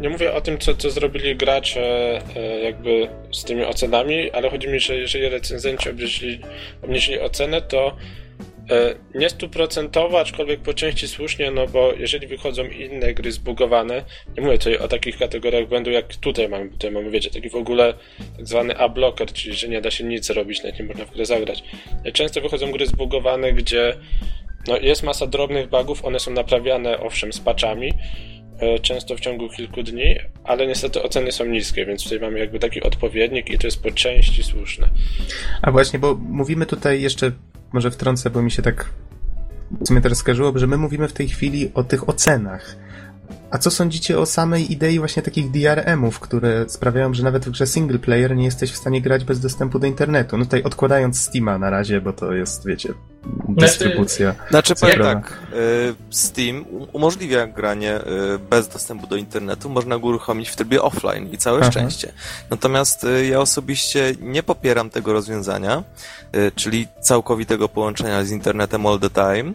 nie 0.00 0.08
mówię 0.08 0.32
o 0.34 0.40
tym, 0.40 0.58
co, 0.58 0.74
co 0.74 0.90
zrobili 0.90 1.36
gracze 1.36 2.18
e, 2.36 2.58
jakby 2.60 3.08
z 3.32 3.44
tymi 3.44 3.64
ocenami, 3.64 4.30
ale 4.30 4.50
chodzi 4.50 4.68
mi, 4.68 4.80
że 4.80 4.96
jeżeli 4.96 5.28
recenzenci 5.28 5.90
obniżyli, 5.90 6.40
obniżyli 6.82 7.20
ocenę, 7.20 7.62
to 7.62 7.96
e, 8.70 8.94
nie 9.14 9.30
stuprocentowo, 9.30 10.20
aczkolwiek 10.20 10.60
po 10.60 10.74
części 10.74 11.08
słusznie, 11.08 11.50
no 11.50 11.66
bo 11.66 11.92
jeżeli 11.92 12.26
wychodzą 12.26 12.64
inne 12.64 13.14
gry 13.14 13.32
zbugowane, 13.32 14.04
nie 14.36 14.42
mówię 14.42 14.58
tutaj 14.58 14.78
o 14.78 14.88
takich 14.88 15.18
kategoriach 15.18 15.68
błędu, 15.68 15.90
jak 15.90 16.16
tutaj 16.16 16.48
mamy, 16.48 16.70
tutaj 16.70 16.90
mamy, 16.90 17.10
wiecie, 17.10 17.30
taki 17.30 17.50
w 17.50 17.54
ogóle 17.54 17.94
tak 18.36 18.46
zwany 18.46 18.76
A-blocker, 18.76 19.32
czyli 19.32 19.56
że 19.56 19.68
nie 19.68 19.80
da 19.80 19.90
się 19.90 20.04
nic 20.04 20.26
zrobić, 20.26 20.62
nawet 20.62 20.78
nie 20.78 20.84
można 20.84 21.04
w 21.04 21.10
grę 21.10 21.26
zagrać. 21.26 21.64
Często 22.12 22.40
wychodzą 22.40 22.72
gry 22.72 22.86
zbugowane, 22.86 23.52
gdzie 23.52 23.96
no, 24.68 24.76
jest 24.76 25.02
masa 25.02 25.26
drobnych 25.26 25.68
bugów, 25.68 26.04
one 26.04 26.20
są 26.20 26.30
naprawiane 26.30 27.00
owszem 27.00 27.32
z 27.32 27.40
patchami, 27.40 27.92
E, 27.92 28.35
często 28.82 29.16
w 29.16 29.20
ciągu 29.20 29.48
kilku 29.48 29.82
dni, 29.82 30.16
ale 30.44 30.66
niestety 30.66 31.02
oceny 31.02 31.32
są 31.32 31.46
niskie, 31.46 31.86
więc 31.86 32.02
tutaj 32.02 32.20
mamy 32.20 32.38
jakby 32.38 32.58
taki 32.58 32.82
odpowiednik 32.82 33.50
i 33.50 33.58
to 33.58 33.66
jest 33.66 33.82
po 33.82 33.90
części 33.90 34.42
słuszne. 34.42 34.88
A 35.62 35.70
właśnie, 35.70 35.98
bo 35.98 36.14
mówimy 36.14 36.66
tutaj 36.66 37.02
jeszcze, 37.02 37.32
może 37.72 37.90
wtrącę, 37.90 38.30
bo 38.30 38.42
mi 38.42 38.50
się 38.50 38.62
tak 38.62 38.90
w 39.80 39.88
sumie 39.88 40.00
teraz 40.00 40.18
skarżyło, 40.18 40.58
że 40.58 40.66
my 40.66 40.76
mówimy 40.76 41.08
w 41.08 41.12
tej 41.12 41.28
chwili 41.28 41.70
o 41.74 41.84
tych 41.84 42.08
ocenach. 42.08 42.76
A 43.50 43.58
co 43.58 43.70
sądzicie 43.70 44.18
o 44.18 44.26
samej 44.26 44.72
idei 44.72 44.98
właśnie 44.98 45.22
takich 45.22 45.50
DRM-ów, 45.50 46.20
które 46.20 46.68
sprawiają, 46.68 47.14
że 47.14 47.22
nawet 47.22 47.46
w 47.46 47.50
grze 47.50 47.66
single 47.66 47.98
player 47.98 48.36
nie 48.36 48.44
jesteś 48.44 48.72
w 48.72 48.76
stanie 48.76 49.02
grać 49.02 49.24
bez 49.24 49.40
dostępu 49.40 49.78
do 49.78 49.86
internetu? 49.86 50.38
No 50.38 50.44
tutaj 50.44 50.62
odkładając 50.62 51.20
Steama 51.20 51.58
na 51.58 51.70
razie, 51.70 52.00
bo 52.00 52.12
to 52.12 52.32
jest, 52.32 52.66
wiecie, 52.66 52.94
dystrybucja. 53.48 54.34
Znaczy, 54.50 54.74
powiem 54.74 55.00
tak, 55.00 55.38
y, 55.52 55.94
Steam 56.10 56.64
umożliwia 56.92 57.46
granie 57.46 58.00
y, 58.00 58.02
bez 58.50 58.68
dostępu 58.68 59.06
do 59.06 59.16
internetu, 59.16 59.70
można 59.70 59.98
go 59.98 60.06
uruchomić 60.06 60.48
w 60.48 60.56
trybie 60.56 60.82
offline 60.82 61.32
i 61.32 61.38
całe 61.38 61.60
Aha. 61.60 61.70
szczęście. 61.70 62.12
Natomiast 62.50 63.04
y, 63.04 63.26
ja 63.26 63.40
osobiście 63.40 64.14
nie 64.20 64.42
popieram 64.42 64.90
tego 64.90 65.12
rozwiązania, 65.12 65.82
czyli 66.54 66.88
całkowitego 67.00 67.68
połączenia 67.68 68.24
z 68.24 68.30
internetem 68.30 68.86
all 68.86 69.00
the 69.00 69.10
time. 69.10 69.52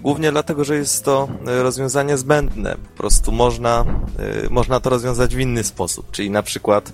Głównie 0.00 0.32
dlatego, 0.32 0.64
że 0.64 0.76
jest 0.76 1.04
to 1.04 1.28
rozwiązanie 1.44 2.18
zbędne. 2.18 2.76
Po 2.90 2.98
prostu 2.98 3.32
można, 3.32 3.84
można 4.50 4.80
to 4.80 4.90
rozwiązać 4.90 5.36
w 5.36 5.40
inny 5.40 5.64
sposób, 5.64 6.10
czyli 6.10 6.30
na 6.30 6.42
przykład 6.42 6.92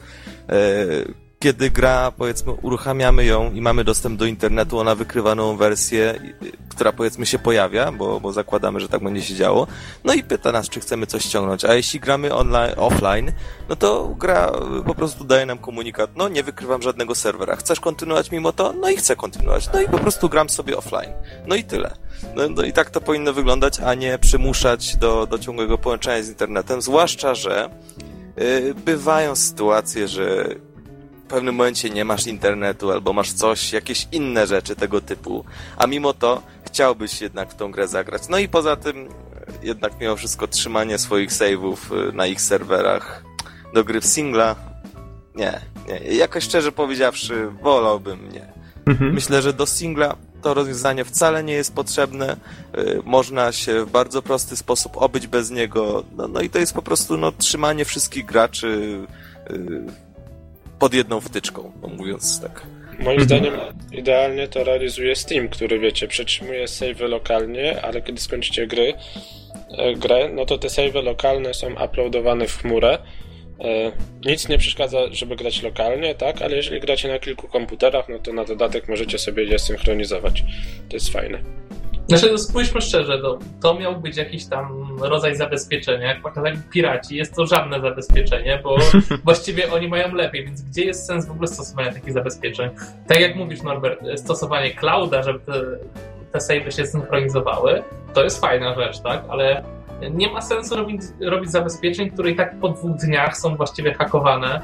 kiedy 1.38 1.70
gra, 1.70 2.12
powiedzmy, 2.12 2.52
uruchamiamy 2.52 3.24
ją 3.24 3.52
i 3.52 3.60
mamy 3.60 3.84
dostęp 3.84 4.18
do 4.18 4.26
internetu, 4.26 4.78
ona 4.78 4.94
wykrywa 4.94 5.34
nową 5.34 5.56
wersję, 5.56 6.20
która 6.68 6.92
powiedzmy 6.92 7.26
się 7.26 7.38
pojawia, 7.38 7.92
bo, 7.92 8.20
bo 8.20 8.32
zakładamy, 8.32 8.80
że 8.80 8.88
tak 8.88 9.04
będzie 9.04 9.22
się 9.22 9.34
działo, 9.34 9.66
no 10.04 10.14
i 10.14 10.22
pyta 10.22 10.52
nas, 10.52 10.68
czy 10.68 10.80
chcemy 10.80 11.06
coś 11.06 11.24
ściągnąć. 11.24 11.64
A 11.64 11.74
jeśli 11.74 12.00
gramy 12.00 12.34
online, 12.34 12.74
offline, 12.76 13.32
no 13.68 13.76
to 13.76 14.14
gra 14.18 14.52
po 14.86 14.94
prostu 14.94 15.24
daje 15.24 15.46
nam 15.46 15.58
komunikat, 15.58 16.10
no 16.16 16.28
nie 16.28 16.42
wykrywam 16.42 16.82
żadnego 16.82 17.14
serwera. 17.14 17.56
Chcesz 17.56 17.80
kontynuować 17.80 18.30
mimo 18.30 18.52
to? 18.52 18.72
No 18.72 18.90
i 18.90 18.96
chcę 18.96 19.16
kontynuować. 19.16 19.68
No 19.74 19.80
i 19.80 19.88
po 19.88 19.98
prostu 19.98 20.28
gram 20.28 20.50
sobie 20.50 20.76
offline. 20.76 21.12
No 21.46 21.54
i 21.54 21.64
tyle. 21.64 21.90
No, 22.36 22.48
no 22.48 22.62
i 22.62 22.72
tak 22.72 22.90
to 22.90 23.00
powinno 23.00 23.32
wyglądać, 23.32 23.80
a 23.80 23.94
nie 23.94 24.18
przymuszać 24.18 24.96
do, 24.96 25.26
do 25.26 25.38
ciągłego 25.38 25.78
połączenia 25.78 26.22
z 26.22 26.28
internetem, 26.28 26.82
zwłaszcza, 26.82 27.34
że 27.34 27.70
yy, 28.36 28.74
bywają 28.74 29.36
sytuacje, 29.36 30.08
że 30.08 30.48
w 31.28 31.30
pewnym 31.30 31.54
momencie 31.54 31.90
nie 31.90 32.04
masz 32.04 32.26
internetu 32.26 32.92
albo 32.92 33.12
masz 33.12 33.32
coś, 33.32 33.72
jakieś 33.72 34.08
inne 34.12 34.46
rzeczy 34.46 34.76
tego 34.76 35.00
typu, 35.00 35.44
a 35.76 35.86
mimo 35.86 36.14
to 36.14 36.42
chciałbyś 36.66 37.20
jednak 37.20 37.50
w 37.50 37.54
tą 37.54 37.70
grę 37.70 37.88
zagrać. 37.88 38.22
No 38.28 38.38
i 38.38 38.48
poza 38.48 38.76
tym 38.76 39.08
jednak 39.62 39.92
mimo 40.00 40.16
wszystko 40.16 40.46
trzymanie 40.46 40.98
swoich 40.98 41.30
save'ów 41.30 41.76
e, 42.08 42.12
na 42.12 42.26
ich 42.26 42.40
serwerach 42.40 43.24
do 43.74 43.84
gry 43.84 44.00
w 44.00 44.06
singla 44.06 44.56
nie, 45.34 45.60
nie. 45.88 46.16
Jakoś 46.16 46.44
szczerze 46.44 46.72
powiedziawszy 46.72 47.50
wolałbym 47.62 48.32
nie. 48.32 48.52
Mhm. 48.86 49.14
Myślę, 49.14 49.42
że 49.42 49.52
do 49.52 49.66
singla 49.66 50.16
to 50.42 50.54
rozwiązanie 50.54 51.04
wcale 51.04 51.44
nie 51.44 51.54
jest 51.54 51.74
potrzebne. 51.74 52.36
E, 52.72 52.84
można 53.04 53.52
się 53.52 53.84
w 53.84 53.90
bardzo 53.90 54.22
prosty 54.22 54.56
sposób 54.56 54.96
obyć 54.96 55.26
bez 55.26 55.50
niego. 55.50 56.04
No, 56.16 56.28
no 56.28 56.40
i 56.40 56.50
to 56.50 56.58
jest 56.58 56.74
po 56.74 56.82
prostu 56.82 57.16
no, 57.16 57.32
trzymanie 57.32 57.84
wszystkich 57.84 58.26
graczy 58.26 59.00
pod 60.78 60.94
jedną 60.94 61.20
wtyczką, 61.20 61.72
no 61.82 61.88
mówiąc 61.88 62.40
tak. 62.40 62.66
Moim 62.98 63.20
zdaniem 63.20 63.54
idealnie 63.92 64.48
to 64.48 64.64
realizuje 64.64 65.16
Steam, 65.16 65.48
który 65.48 65.78
wiecie, 65.78 66.08
przetrzymuje 66.08 66.68
save 66.68 67.00
lokalnie, 67.00 67.82
ale 67.82 68.02
kiedy 68.02 68.20
skończycie 68.20 68.66
gry, 68.66 68.94
e, 69.78 69.94
grę, 69.94 70.30
no 70.34 70.46
to 70.46 70.58
te 70.58 70.70
save 70.70 70.94
lokalne 70.94 71.54
są 71.54 71.84
uploadowane 71.84 72.46
w 72.48 72.56
chmurę. 72.56 72.98
E, 73.60 73.92
nic 74.26 74.48
nie 74.48 74.58
przeszkadza, 74.58 74.98
żeby 75.10 75.36
grać 75.36 75.62
lokalnie, 75.62 76.14
tak, 76.14 76.42
ale 76.42 76.56
jeżeli 76.56 76.80
gracie 76.80 77.08
na 77.08 77.18
kilku 77.18 77.48
komputerach, 77.48 78.08
no 78.08 78.18
to 78.18 78.32
na 78.32 78.44
dodatek 78.44 78.88
możecie 78.88 79.18
sobie 79.18 79.44
je 79.44 79.58
synchronizować. 79.58 80.44
To 80.88 80.96
jest 80.96 81.12
fajne. 81.12 81.67
Znaczy, 82.08 82.32
no 82.32 82.38
spójrzmy 82.38 82.80
szczerze, 82.80 83.18
to, 83.18 83.38
to 83.60 83.74
miał 83.74 84.00
być 84.00 84.16
jakiś 84.16 84.46
tam 84.46 84.96
rodzaj 85.00 85.36
zabezpieczenia. 85.36 86.06
Jak 86.06 86.22
pokazali 86.22 86.58
piraci, 86.70 87.16
jest 87.16 87.34
to 87.34 87.46
żadne 87.46 87.80
zabezpieczenie, 87.80 88.60
bo 88.64 88.76
właściwie 89.24 89.72
oni 89.72 89.88
mają 89.88 90.14
lepiej, 90.14 90.44
więc 90.44 90.62
gdzie 90.62 90.84
jest 90.84 91.06
sens 91.06 91.26
w 91.26 91.30
ogóle 91.30 91.48
stosowania 91.48 91.92
takich 91.92 92.12
zabezpieczeń? 92.12 92.70
Tak 93.06 93.20
jak 93.20 93.36
mówisz, 93.36 93.62
Norbert, 93.62 94.00
stosowanie 94.16 94.74
clouda, 94.74 95.22
żeby 95.22 95.38
te, 95.38 95.52
te 96.32 96.40
savey 96.40 96.72
się 96.72 96.86
synchronizowały, 96.86 97.82
to 98.14 98.24
jest 98.24 98.40
fajna 98.40 98.74
rzecz, 98.74 99.00
tak? 99.00 99.24
Ale 99.28 99.64
nie 100.10 100.32
ma 100.32 100.40
sensu 100.40 100.76
robić, 100.76 101.02
robić 101.20 101.50
zabezpieczeń, 101.50 102.10
które 102.10 102.30
i 102.30 102.36
tak 102.36 102.60
po 102.60 102.68
dwóch 102.68 102.96
dniach 102.96 103.36
są 103.36 103.56
właściwie 103.56 103.94
hakowane, 103.94 104.62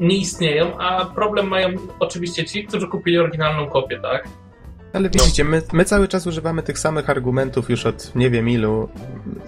nie 0.00 0.16
istnieją, 0.16 0.78
a 0.78 1.04
problem 1.04 1.48
mają 1.48 1.68
oczywiście 2.00 2.44
ci, 2.44 2.64
którzy 2.64 2.88
kupili 2.88 3.18
oryginalną 3.18 3.68
kopię, 3.68 4.00
tak? 4.00 4.28
Ale 4.96 5.10
widzicie, 5.10 5.44
no. 5.44 5.50
my, 5.50 5.62
my 5.72 5.84
cały 5.84 6.08
czas 6.08 6.26
używamy 6.26 6.62
tych 6.62 6.78
samych 6.78 7.10
argumentów 7.10 7.70
już 7.70 7.86
od 7.86 8.14
nie 8.14 8.30
wiem 8.30 8.48
ilu. 8.48 8.88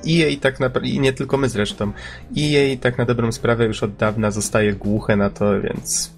EA 0.08 0.36
tak 0.40 0.60
naprawdę, 0.60 0.88
i 0.88 1.00
nie 1.00 1.12
tylko 1.12 1.36
my 1.36 1.48
zresztą, 1.48 1.92
EA 2.38 2.76
tak 2.80 2.98
na 2.98 3.04
dobrą 3.04 3.32
sprawę 3.32 3.64
już 3.64 3.82
od 3.82 3.96
dawna 3.96 4.30
zostaje 4.30 4.72
głuche 4.72 5.16
na 5.16 5.30
to, 5.30 5.60
więc 5.60 6.17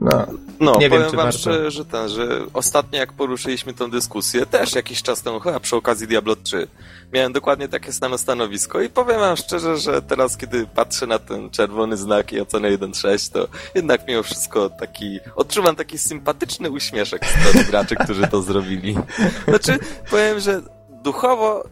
no, 0.00 0.26
no 0.60 0.78
nie 0.78 0.90
powiem 0.90 1.04
wiem, 1.04 1.16
wam, 1.16 1.26
warto. 1.26 1.38
że, 1.38 1.70
że, 1.70 1.84
ten, 1.84 2.08
że 2.08 2.40
ostatnio 2.52 2.98
jak 2.98 3.12
poruszyliśmy 3.12 3.74
tę 3.74 3.90
dyskusję, 3.90 4.46
też 4.46 4.74
jakiś 4.74 5.02
czas 5.02 5.22
temu, 5.22 5.40
chyba 5.40 5.60
przy 5.60 5.76
okazji 5.76 6.06
Diablo 6.06 6.36
3, 6.36 6.68
miałem 7.12 7.32
dokładnie 7.32 7.68
takie 7.68 7.92
same 7.92 8.18
stanowisko 8.18 8.80
i 8.80 8.88
powiem 8.88 9.20
wam 9.20 9.36
szczerze, 9.36 9.76
że 9.76 10.02
teraz, 10.02 10.36
kiedy 10.36 10.66
patrzę 10.66 11.06
na 11.06 11.18
ten 11.18 11.50
czerwony 11.50 11.96
znak 11.96 12.32
i 12.32 12.40
ocenę 12.40 12.78
1.6, 12.78 13.32
to 13.32 13.48
jednak 13.74 14.08
mimo 14.08 14.22
wszystko 14.22 14.70
taki, 14.70 15.20
odczuwam 15.36 15.76
taki 15.76 15.98
sympatyczny 15.98 16.70
uśmieszek 16.70 17.26
z 17.26 17.52
tych 17.52 17.70
graczy, 17.70 17.96
którzy 17.96 18.28
to 18.28 18.42
zrobili. 18.42 18.96
Znaczy, 19.48 19.78
powiem, 20.10 20.40
że 20.40 20.62
duchowo 21.04 21.64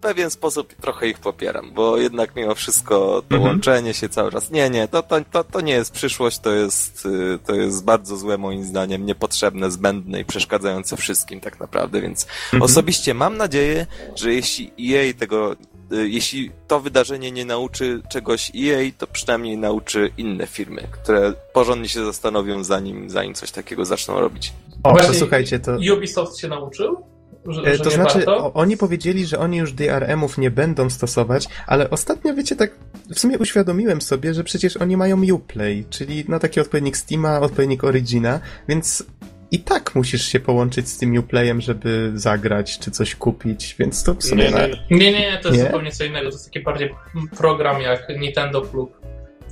pewien 0.00 0.30
sposób 0.30 0.74
trochę 0.74 1.08
ich 1.08 1.18
popieram, 1.18 1.72
bo 1.74 1.96
jednak 1.96 2.36
mimo 2.36 2.54
wszystko 2.54 3.22
to 3.28 3.36
mhm. 3.36 3.42
łączenie 3.42 3.94
się 3.94 4.08
cały 4.08 4.32
czas. 4.32 4.50
Nie, 4.50 4.70
nie, 4.70 4.88
to, 4.88 5.02
to, 5.02 5.16
to, 5.32 5.44
to 5.44 5.60
nie 5.60 5.72
jest 5.72 5.92
przyszłość, 5.92 6.38
to 6.38 6.52
jest, 6.52 7.06
y, 7.06 7.38
to 7.46 7.54
jest 7.54 7.84
bardzo 7.84 8.16
złe 8.16 8.38
moim 8.38 8.64
zdaniem, 8.64 9.06
niepotrzebne, 9.06 9.70
zbędne 9.70 10.20
i 10.20 10.24
przeszkadzające 10.24 10.96
wszystkim 10.96 11.40
tak 11.40 11.60
naprawdę, 11.60 12.00
więc 12.00 12.26
mhm. 12.44 12.62
osobiście 12.62 13.14
mam 13.14 13.36
nadzieję, 13.36 13.86
że 14.16 14.32
jeśli 14.32 14.72
EA 14.80 15.14
tego 15.14 15.52
y, 15.92 16.08
jeśli 16.08 16.50
to 16.68 16.80
wydarzenie 16.80 17.32
nie 17.32 17.44
nauczy 17.44 18.02
czegoś 18.08 18.52
EA, 18.56 18.90
to 18.98 19.06
przynajmniej 19.06 19.58
nauczy 19.58 20.10
inne 20.18 20.46
firmy, 20.46 20.88
które 20.90 21.32
porządnie 21.52 21.88
się 21.88 22.04
zastanowią 22.04 22.64
zanim, 22.64 23.10
zanim 23.10 23.34
coś 23.34 23.50
takiego 23.50 23.84
zaczną 23.84 24.20
robić. 24.20 24.52
O, 24.82 24.96
to 24.96 25.14
słuchajcie, 25.14 25.58
to... 25.58 25.76
Ubisoft 25.96 26.38
się 26.38 26.48
nauczył? 26.48 27.10
Że, 27.46 27.62
e, 27.62 27.76
że 27.76 27.84
to 27.84 27.90
znaczy, 27.90 28.18
warto? 28.18 28.52
oni 28.52 28.76
powiedzieli, 28.76 29.26
że 29.26 29.38
oni 29.38 29.56
już 29.56 29.72
DRM-ów 29.72 30.38
nie 30.38 30.50
będą 30.50 30.90
stosować, 30.90 31.48
ale 31.66 31.90
ostatnio, 31.90 32.34
wiecie, 32.34 32.56
tak 32.56 32.70
w 33.14 33.18
sumie 33.18 33.38
uświadomiłem 33.38 34.00
sobie, 34.00 34.34
że 34.34 34.44
przecież 34.44 34.76
oni 34.76 34.96
mają 34.96 35.22
Uplay, 35.32 35.84
czyli 35.90 36.24
no 36.28 36.38
taki 36.38 36.60
odpowiednik 36.60 36.96
Steama, 36.96 37.40
odpowiednik 37.40 37.84
Origina, 37.84 38.40
więc 38.68 39.04
i 39.50 39.58
tak 39.58 39.94
musisz 39.94 40.24
się 40.24 40.40
połączyć 40.40 40.88
z 40.88 40.98
tym 40.98 41.18
Uplayem, 41.18 41.60
żeby 41.60 42.12
zagrać 42.14 42.78
czy 42.78 42.90
coś 42.90 43.14
kupić, 43.14 43.76
więc 43.78 44.04
to 44.04 44.14
w 44.14 44.24
sumie... 44.24 44.44
Nie, 44.44 44.98
nie, 44.98 45.12
nie, 45.12 45.20
nie 45.20 45.38
to 45.42 45.48
jest 45.48 45.60
nie? 45.60 45.66
zupełnie 45.66 45.90
co 45.90 46.04
innego, 46.04 46.30
to 46.30 46.34
jest 46.34 46.44
taki 46.44 46.64
bardziej 46.64 46.90
program 47.38 47.82
jak 47.82 48.08
Nintendo 48.20 48.62
Club 48.62 49.00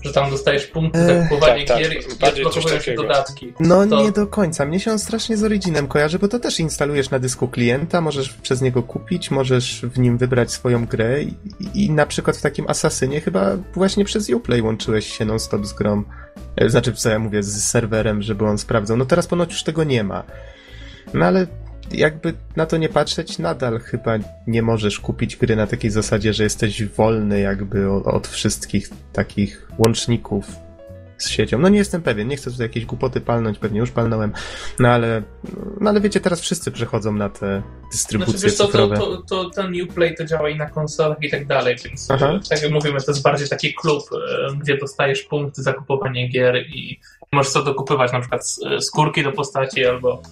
że 0.02 0.12
tam 0.12 0.30
dostajesz 0.30 0.66
punkty 0.66 1.06
za 1.06 1.22
kupowanie 1.22 1.64
tak, 1.64 1.78
gier 1.78 1.92
tak, 2.20 2.38
i 2.38 2.44
odblokowują 2.44 2.80
się 2.80 2.94
dodatki. 2.94 3.52
No 3.60 3.86
to... 3.86 4.02
nie 4.02 4.12
do 4.12 4.26
końca. 4.26 4.64
Mnie 4.66 4.80
się 4.80 4.92
on 4.92 4.98
strasznie 4.98 5.36
z 5.36 5.44
Originem 5.44 5.88
kojarzy, 5.88 6.18
bo 6.18 6.28
to 6.28 6.38
też 6.38 6.60
instalujesz 6.60 7.10
na 7.10 7.18
dysku 7.18 7.48
klienta, 7.48 8.00
możesz 8.00 8.28
przez 8.28 8.62
niego 8.62 8.82
kupić, 8.82 9.30
możesz 9.30 9.80
w 9.82 9.98
nim 9.98 10.18
wybrać 10.18 10.50
swoją 10.50 10.86
grę 10.86 11.22
i, 11.22 11.34
i 11.74 11.90
na 11.90 12.06
przykład 12.06 12.36
w 12.36 12.42
takim 12.42 12.64
Asasynie 12.68 13.20
chyba 13.20 13.56
właśnie 13.74 14.04
przez 14.04 14.30
Uplay 14.30 14.62
łączyłeś 14.62 15.18
się 15.18 15.24
non-stop 15.24 15.66
z 15.66 15.72
grą. 15.72 16.04
E, 16.56 16.70
znaczy, 16.70 16.92
co 16.92 17.10
ja 17.10 17.18
mówię, 17.18 17.42
z 17.42 17.64
serwerem, 17.64 18.22
żeby 18.22 18.46
on 18.46 18.58
sprawdzał. 18.58 18.96
No 18.96 19.06
teraz 19.06 19.26
ponoć 19.26 19.52
już 19.52 19.62
tego 19.62 19.84
nie 19.84 20.04
ma. 20.04 20.24
No 21.14 21.26
ale 21.26 21.46
jakby 21.92 22.34
na 22.56 22.66
to 22.66 22.76
nie 22.76 22.88
patrzeć, 22.88 23.38
nadal 23.38 23.78
chyba 23.78 24.18
nie 24.46 24.62
możesz 24.62 25.00
kupić 25.00 25.36
gry 25.36 25.56
na 25.56 25.66
takiej 25.66 25.90
zasadzie, 25.90 26.32
że 26.32 26.44
jesteś 26.44 26.84
wolny 26.84 27.40
jakby 27.40 27.90
od, 27.90 28.28
wszystkich 28.28 28.90
takich 29.12 29.68
łączników 29.78 30.46
z 31.18 31.28
siecią. 31.28 31.58
No 31.58 31.68
nie 31.68 31.78
jestem 31.78 32.02
pewien, 32.02 32.28
nie 32.28 32.36
chcę 32.36 32.50
tutaj 32.50 32.64
jakieś 32.64 32.86
głupoty 32.86 33.20
palnąć, 33.20 33.58
pewnie 33.58 33.78
już 33.80 33.90
palnąłem, 33.90 34.32
no 34.78 34.88
ale, 34.88 35.22
no 35.80 35.90
ale 35.90 36.00
wiecie, 36.00 36.20
teraz 36.20 36.40
wszyscy 36.40 36.70
przechodzą 36.70 37.12
na 37.12 37.28
te 37.28 37.62
dystrybucje 37.92 38.38
znaczy, 38.38 38.56
cyfrowe. 38.56 38.96
To, 38.96 39.16
to, 39.16 39.22
to, 39.22 39.50
ten 39.50 39.82
Uplay 39.82 40.14
to 40.14 40.24
działa 40.24 40.48
i 40.48 40.56
na 40.56 40.70
konsolach 40.70 41.18
i 41.22 41.30
tak 41.30 41.46
dalej, 41.46 41.76
więc 41.84 42.10
Aha. 42.10 42.40
tak 42.50 42.62
jak 42.62 42.72
mówimy, 42.72 43.00
to 43.00 43.10
jest 43.10 43.22
bardziej 43.22 43.48
taki 43.48 43.74
klub, 43.74 44.02
e, 44.12 44.56
gdzie 44.56 44.78
dostajesz 44.78 45.22
punkty 45.22 45.62
za 45.62 45.72
kupowanie 45.72 46.28
gier 46.28 46.56
i 46.56 47.00
możesz 47.32 47.52
sobie 47.52 47.64
dokupywać 47.64 48.12
na 48.12 48.20
przykład 48.20 48.56
skórki 48.80 49.22
do 49.22 49.32
postaci 49.32 49.86
albo 49.86 50.22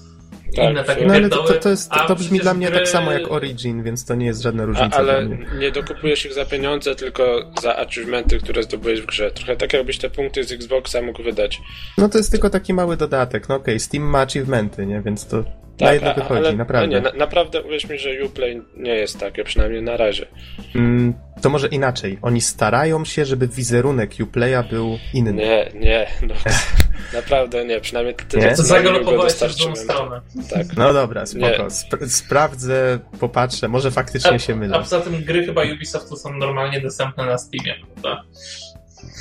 tak, 0.54 0.70
inne 0.70 0.84
takie 0.84 1.06
no, 1.06 1.14
ale 1.14 1.28
to, 1.28 1.42
to, 1.42 1.54
to, 1.54 1.68
jest, 1.68 1.90
to, 1.90 2.06
to 2.06 2.16
brzmi 2.16 2.38
dla 2.38 2.54
mnie 2.54 2.66
gry... 2.66 2.76
tak 2.76 2.88
samo 2.88 3.12
jak 3.12 3.32
Origin, 3.32 3.82
więc 3.82 4.04
to 4.04 4.14
nie 4.14 4.26
jest 4.26 4.42
żadna 4.42 4.64
różnica. 4.64 4.96
A, 4.96 4.98
ale 4.98 5.28
nie 5.58 5.70
dokupujesz 5.70 6.26
ich 6.26 6.32
za 6.32 6.44
pieniądze, 6.44 6.94
tylko 6.94 7.52
za 7.62 7.76
achievementy, 7.76 8.38
które 8.38 8.62
zdobyłeś 8.62 9.00
w 9.00 9.06
grze. 9.06 9.30
Trochę 9.30 9.56
tak 9.56 9.72
jakbyś 9.72 9.98
te 9.98 10.10
punkty 10.10 10.44
z 10.44 10.52
Xboxa 10.52 11.02
mógł 11.02 11.22
wydać. 11.22 11.60
No 11.98 12.08
to 12.08 12.18
jest 12.18 12.30
tylko 12.30 12.50
taki 12.50 12.74
mały 12.74 12.96
dodatek. 12.96 13.48
No 13.48 13.54
okej, 13.54 13.74
okay, 13.74 13.80
Steam 13.80 14.04
ma 14.04 14.20
achievementy, 14.20 14.86
nie? 14.86 15.00
Więc 15.00 15.26
to 15.26 15.44
tak, 15.78 15.87
na 15.88 15.92
jedno 15.92 16.14
wychodzi, 16.14 16.47
ale, 16.47 16.52
naprawdę. 16.52 17.00
No 17.00 17.09
nie, 17.09 17.12
na, 17.12 17.18
naprawdę 17.18 17.62
uwierz 17.62 17.88
mi, 17.88 17.99
że 17.99 18.11
Uplay 18.25 18.62
nie 18.76 18.95
jest 18.95 19.21
takie, 19.21 19.45
przynajmniej 19.45 19.83
na 19.83 19.97
razie. 19.97 20.26
Mm, 20.75 21.14
to 21.42 21.50
może 21.50 21.68
inaczej. 21.68 22.18
Oni 22.23 22.40
starają 22.40 23.04
się, 23.04 23.25
żeby 23.25 23.49
wizerunek 23.49 24.11
Uplaya 24.23 24.62
był 24.71 24.99
inny. 25.14 25.33
Nie, 25.33 25.71
nie. 25.75 26.06
No, 26.23 26.35
naprawdę 27.18 27.64
nie. 27.64 27.80
Przynajmniej 27.80 28.14
ty 28.14 28.38
nie? 28.38 28.54
To 28.54 28.62
zagalopowałeś 28.62 29.33
w 29.33 29.56
drugą 29.56 29.76
stronę. 29.76 30.21
Tak. 30.50 30.66
No 30.76 30.92
dobra, 30.92 31.26
spoko. 31.26 31.66
Sp 31.80 31.92
sprawdzę, 32.09 32.99
popatrzę. 33.21 33.68
Może 33.68 33.90
faktycznie 33.90 34.30
a, 34.33 34.38
się 34.38 34.56
mylę. 34.56 34.76
A 34.76 34.78
poza 34.78 35.00
tym 35.00 35.25
gry 35.25 35.47
chyba 35.47 35.62
Ubisoftu 35.75 36.16
są 36.16 36.33
normalnie 36.33 36.80
dostępne 36.80 37.26
na 37.26 37.38
Steamie, 37.38 37.75
prawda? 37.95 38.23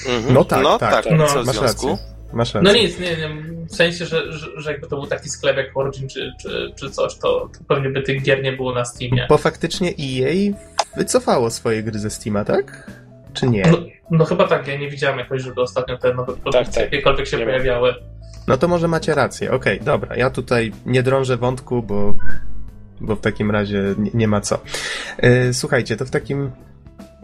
Mhm. 0.07 0.33
No 0.33 0.45
tak, 0.45 0.63
no, 0.63 0.79
tak. 0.79 1.03
tak. 1.03 1.17
No. 1.17 1.27
Co 1.27 1.43
w 1.43 1.45
Masz 1.45 1.61
rację. 1.61 2.14
Masz 2.35 2.53
rację. 2.53 2.71
No 2.71 2.79
nic, 2.79 2.99
nie, 2.99 3.17
nie. 3.17 3.29
W 3.65 3.75
sensie, 3.75 4.05
że, 4.05 4.33
że, 4.33 4.47
że 4.61 4.71
jakby 4.71 4.87
to 4.87 4.95
był 4.95 5.07
taki 5.07 5.29
sklep 5.29 5.57
jak 5.57 5.77
Origin 5.77 6.09
czy, 6.09 6.33
czy, 6.41 6.71
czy 6.75 6.91
coś, 6.91 7.15
to, 7.15 7.49
to 7.53 7.59
pewnie 7.67 7.89
by 7.89 8.01
tych 8.01 8.23
gier 8.23 8.43
nie 8.43 8.53
było 8.53 8.73
na 8.73 8.85
Steamie. 8.85 9.25
Bo 9.29 9.37
faktycznie 9.37 9.89
EA 9.89 10.53
wycofało 10.97 11.49
swoje 11.49 11.83
gry 11.83 11.99
ze 11.99 12.09
Steama, 12.09 12.45
tak? 12.45 12.91
Czy 13.33 13.47
nie? 13.47 13.63
No, 13.71 13.77
no 14.11 14.25
chyba 14.25 14.47
tak, 14.47 14.67
ja 14.67 14.77
nie 14.77 14.89
widziałem 14.89 15.19
jakoś, 15.19 15.41
żeby 15.41 15.61
ostatnio 15.61 15.97
te 15.97 16.13
nowe 16.13 16.33
produkcje 16.33 16.65
tak, 16.65 16.73
tak. 16.73 16.83
jakiekolwiek 16.83 17.27
się 17.27 17.37
nie 17.37 17.45
pojawiały. 17.45 17.93
No 18.47 18.57
to 18.57 18.67
może 18.67 18.87
macie 18.87 19.15
rację. 19.15 19.51
Okej, 19.51 19.73
okay, 19.73 19.85
dobra. 19.85 20.15
Ja 20.15 20.29
tutaj 20.29 20.71
nie 20.85 21.03
drążę 21.03 21.37
wątku, 21.37 21.83
bo, 21.83 22.15
bo 23.01 23.15
w 23.15 23.21
takim 23.21 23.51
razie 23.51 23.95
nie, 23.97 24.11
nie 24.13 24.27
ma 24.27 24.41
co. 24.41 24.59
Yy, 25.23 25.53
słuchajcie, 25.53 25.97
to 25.97 26.05
w 26.05 26.11
takim 26.11 26.51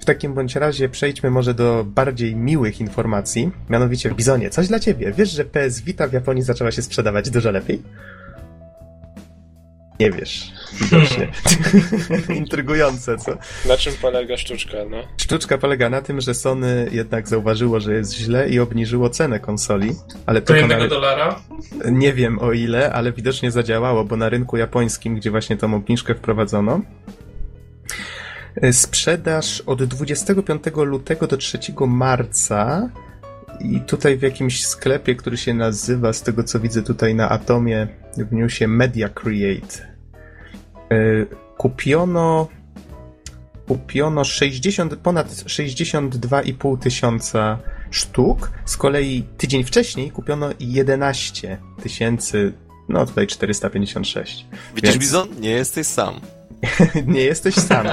w 0.02 0.06
takim 0.06 0.34
bądź 0.34 0.56
razie 0.56 0.90
przejdźmy 0.90 1.32
może 1.32 1.54
do 1.54 1.84
bardziej 1.84 2.36
miłych 2.36 2.82
informacji. 2.82 3.52
Mianowicie, 3.70 4.12
Bizonie, 4.12 4.50
coś 4.50 4.68
dla 4.68 4.80
ciebie. 4.80 5.14
Wiesz, 5.18 5.32
że 5.32 5.46
PS 5.46 5.82
Vita 5.82 6.08
w 6.08 6.14
Japonii 6.14 6.44
zaczęła 6.44 6.72
się 6.72 6.82
sprzedawać 6.82 7.30
dużo 7.30 7.52
lepiej? 7.52 7.82
Nie 10.00 10.12
wiesz. 10.12 10.52
Widocznie. 10.82 11.28
Intrygujące, 12.36 13.18
co? 13.18 13.38
Na 13.68 13.78
czym 13.78 13.94
polega 14.02 14.38
sztuczka, 14.38 14.78
no? 14.90 14.98
Sztuczka 15.18 15.58
polega 15.58 15.90
na 15.90 16.02
tym, 16.02 16.22
że 16.22 16.34
Sony 16.34 16.88
jednak 16.92 17.28
zauważyło, 17.28 17.80
że 17.80 17.94
jest 17.94 18.14
źle 18.14 18.50
i 18.50 18.60
obniżyło 18.60 19.10
cenę 19.10 19.40
konsoli. 19.40 19.92
Ale 20.26 20.42
to 20.42 20.56
jednego 20.56 20.88
dolara? 20.88 21.40
Nie 21.92 22.14
wiem 22.14 22.40
o 22.40 22.52
ile, 22.52 22.94
ale 22.94 23.12
widocznie 23.12 23.52
zadziałało, 23.52 24.06
bo 24.06 24.18
na 24.18 24.30
rynku 24.30 24.58
japońskim, 24.58 25.16
gdzie 25.16 25.32
właśnie 25.32 25.58
tą 25.58 25.76
obniżkę 25.76 26.16
wprowadzono, 26.16 26.82
Sprzedaż 28.72 29.62
od 29.62 29.84
25 29.84 30.64
lutego 30.76 31.28
do 31.28 31.38
3 31.38 31.60
marca 31.88 32.90
i 33.60 33.82
tutaj 33.82 34.18
w 34.18 34.22
jakimś 34.22 34.66
sklepie, 34.66 35.16
który 35.16 35.38
się 35.38 35.54
nazywa, 35.54 36.14
z 36.14 36.22
tego 36.22 36.44
co 36.44 36.60
widzę 36.60 36.84
tutaj 36.84 37.16
na 37.16 37.30
Atomie, 37.30 37.88
w 38.18 38.34
newsie 38.34 38.68
Media 38.68 39.10
Create, 39.10 39.88
e, 40.92 41.26
kupiono 41.58 42.48
kupiono 43.68 44.24
60, 44.24 44.96
ponad 44.96 45.28
62,5 45.28 46.80
tysiąca 46.80 47.58
sztuk. 47.92 48.52
Z 48.66 48.78
kolei 48.78 49.24
tydzień 49.38 49.64
wcześniej 49.64 50.12
kupiono 50.12 50.50
11 50.60 51.58
tysięcy, 51.84 52.54
no 52.90 53.06
tutaj 53.06 53.28
456. 53.28 54.46
Widzisz, 54.76 54.92
Więc... 54.92 54.98
Bizon? 55.04 55.28
Nie 55.40 55.50
jesteś 55.50 55.88
sam. 55.88 56.41
nie 57.08 57.22
jesteś 57.22 57.56
sam. 57.56 57.88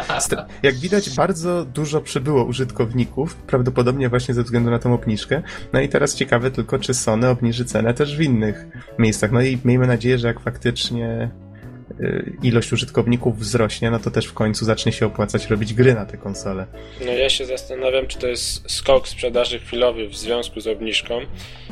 Jak 0.63 0.75
widać, 0.75 1.17
bardzo 1.17 1.65
dużo 1.65 2.01
przybyło 2.01 2.45
użytkowników, 2.45 3.35
prawdopodobnie 3.35 4.09
właśnie 4.09 4.35
ze 4.35 4.43
względu 4.43 4.71
na 4.71 4.79
tą 4.79 4.95
obniżkę. 4.95 5.43
No 5.73 5.81
i 5.81 5.89
teraz 5.89 6.15
ciekawe 6.15 6.51
tylko, 6.51 6.79
czy 6.79 6.95
Sony 6.95 7.29
obniży 7.29 7.65
cenę 7.65 7.95
też 7.95 8.17
w 8.17 8.21
innych 8.21 8.67
miejscach. 8.99 9.33
No 9.33 9.43
i 9.43 9.59
miejmy 9.65 9.87
nadzieję, 9.87 10.19
że 10.19 10.29
jak 10.29 10.41
faktycznie 10.41 11.31
ilość 12.43 12.73
użytkowników 12.73 13.39
wzrośnie, 13.39 13.91
no 13.91 13.99
to 13.99 14.11
też 14.11 14.27
w 14.27 14.35
końcu 14.35 14.65
zacznie 14.65 14.93
się 14.93 15.07
opłacać 15.07 15.47
robić 15.47 15.75
gry 15.75 15.95
na 15.95 16.07
te 16.07 16.17
konsole. 16.17 16.67
No 17.07 17.13
ja 17.13 17.29
się 17.31 17.45
zastanawiam, 17.45 18.07
czy 18.07 18.19
to 18.19 18.27
jest 18.27 18.71
skok 18.71 19.09
sprzedaży 19.09 19.59
chwilowy 19.59 20.09
w 20.09 20.17
związku 20.17 20.61
z 20.61 20.67
obniżką, 20.67 21.21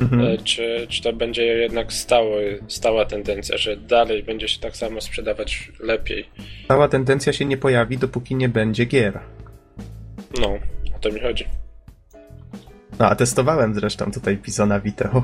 mhm. 0.01 0.21
E, 0.21 0.37
czy, 0.37 0.87
czy 0.89 1.01
to 1.01 1.13
będzie 1.13 1.45
jednak 1.45 1.93
stały, 1.93 2.59
stała 2.67 3.05
tendencja, 3.05 3.57
że 3.57 3.77
dalej 3.77 4.23
będzie 4.23 4.47
się 4.47 4.59
tak 4.59 4.77
samo 4.77 5.01
sprzedawać 5.01 5.71
lepiej. 5.79 6.29
Stała 6.65 6.87
tendencja 6.87 7.33
się 7.33 7.45
nie 7.45 7.57
pojawi, 7.57 7.97
dopóki 7.97 8.35
nie 8.35 8.49
będzie 8.49 8.85
gier. 8.85 9.19
No, 10.41 10.47
o 10.95 10.99
to 10.99 11.11
mi 11.11 11.19
chodzi. 11.19 11.45
No, 12.99 13.05
a 13.05 13.15
testowałem 13.15 13.73
zresztą 13.73 14.11
tutaj 14.11 14.37
Pisona 14.37 14.79
Vita. 14.79 15.09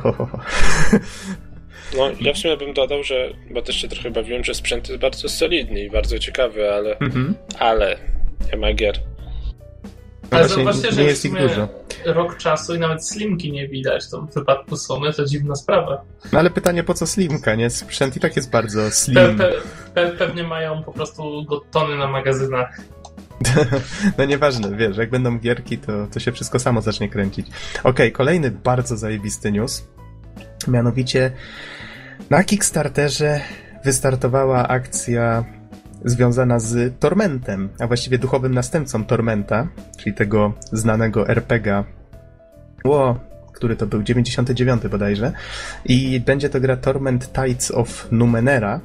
No, 1.98 2.12
ja 2.22 2.34
w 2.34 2.38
sumie 2.38 2.58
bym 2.58 2.74
dodał, 2.74 3.04
że, 3.04 3.30
bo 3.52 3.62
też 3.62 3.76
się 3.76 3.88
trochę 3.88 4.12
bawiłem, 4.12 4.44
że 4.44 4.54
sprzęt 4.54 4.90
jest 4.90 5.02
bardzo 5.02 5.30
solidny 5.30 5.84
i 5.84 5.90
bardzo 5.90 6.20
ciekawy, 6.20 6.74
ale, 6.74 6.98
mhm. 6.98 7.36
ale 7.60 7.98
nie 8.52 8.58
ma 8.58 8.74
gier. 8.74 9.00
No 10.32 10.40
ale 10.40 10.48
zobaczcie, 10.48 10.92
że 10.92 11.02
nie 11.02 11.08
jest 11.08 11.26
ich 11.26 11.38
dużo. 11.38 11.68
rok 12.06 12.38
czasu 12.38 12.76
i 12.76 12.80
nawet 12.80 13.08
slimki 13.08 13.52
nie 13.52 13.68
widać. 13.68 14.10
To 14.10 14.22
w 14.22 14.30
przypadku 14.30 14.78
Sony 14.78 15.14
to 15.14 15.26
dziwna 15.26 15.56
sprawa. 15.56 16.02
No 16.32 16.40
ale 16.40 16.50
pytanie, 16.50 16.84
po 16.84 16.94
co 16.94 17.08
slimka, 17.08 17.56
nie? 17.56 17.70
Sprzęt 17.70 18.18
i 18.18 18.20
tak 18.20 18.36
jest 18.36 18.52
bardzo 18.52 18.92
slim. 18.92 19.38
Pe, 19.38 19.52
pe, 19.94 20.12
pewnie 20.12 20.44
mają 20.44 20.84
po 20.84 20.92
prostu 20.92 21.46
tony 21.72 21.98
na 21.98 22.08
magazynach. 22.08 22.78
no 24.18 24.26
nieważne, 24.26 24.78
wiesz, 24.78 24.98
jak 24.98 25.10
będą 25.10 25.40
gierki, 25.40 25.78
to, 25.78 26.08
to 26.14 26.20
się 26.20 26.32
wszystko 26.32 26.60
samo 26.60 26.82
zacznie 26.82 27.10
kręcić. 27.10 27.48
Okej, 27.80 27.90
okay, 27.90 28.12
kolejny 28.12 28.52
bardzo 28.52 28.98
zajebisty 28.98 29.52
news. 29.52 29.88
Mianowicie 30.68 31.32
na 32.30 32.44
Kickstarterze 32.44 33.42
wystartowała 33.86 34.68
akcja 34.68 35.46
związana 36.06 36.60
z 36.60 37.00
Tormentem, 37.00 37.70
a 37.80 37.88
właściwie 37.88 38.18
duchowym 38.18 38.54
następcą 38.54 39.06
Tormenta, 39.06 39.68
czyli 39.98 40.16
tego 40.16 40.54
znanego 40.72 41.30
RPGa. 41.30 41.84
Ło, 42.86 43.20
który 43.54 43.76
to 43.76 43.88
był 43.88 44.04
99 44.04 44.88
bodajże. 44.88 45.32
I 45.86 46.20
będzie 46.20 46.50
to 46.50 46.60
gra 46.60 46.78
Torment 46.78 47.34
Tides 47.34 47.72
of 47.72 48.08
Numenera, 48.12 48.80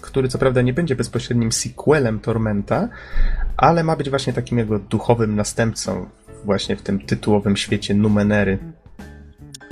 który 0.00 0.28
co 0.28 0.38
prawda 0.38 0.62
nie 0.62 0.72
będzie 0.72 0.96
bezpośrednim 0.96 1.52
sequelem 1.52 2.20
Tormenta, 2.20 2.88
ale 3.56 3.84
ma 3.84 3.96
być 3.96 4.10
właśnie 4.10 4.32
takim 4.32 4.58
jego 4.58 4.78
duchowym 4.78 5.36
następcą 5.36 6.06
właśnie 6.44 6.76
w 6.76 6.82
tym 6.82 7.00
tytułowym 7.00 7.56
świecie 7.56 7.94
Numenery. 7.94 8.58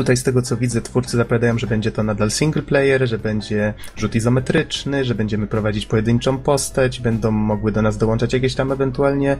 Tutaj 0.01 0.17
z 0.17 0.23
tego 0.23 0.43
co 0.43 0.57
widzę, 0.57 0.81
twórcy 0.81 1.17
zapowiadają, 1.17 1.59
że 1.59 1.67
będzie 1.67 1.93
to 1.93 2.03
nadal 2.03 2.31
single 2.31 2.63
player, 2.63 3.09
że 3.09 3.19
będzie 3.19 3.75
rzut 3.97 4.15
izometryczny, 4.15 5.05
że 5.05 5.15
będziemy 5.15 5.47
prowadzić 5.47 5.87
pojedynczą 5.87 6.39
postać, 6.39 7.01
będą 7.01 7.31
mogły 7.31 7.73
do 7.73 7.83
nas 7.83 7.99
dołączać 7.99 8.33
jakieś 8.33 8.55
tam 8.55 8.73
ewentualnie 8.73 9.37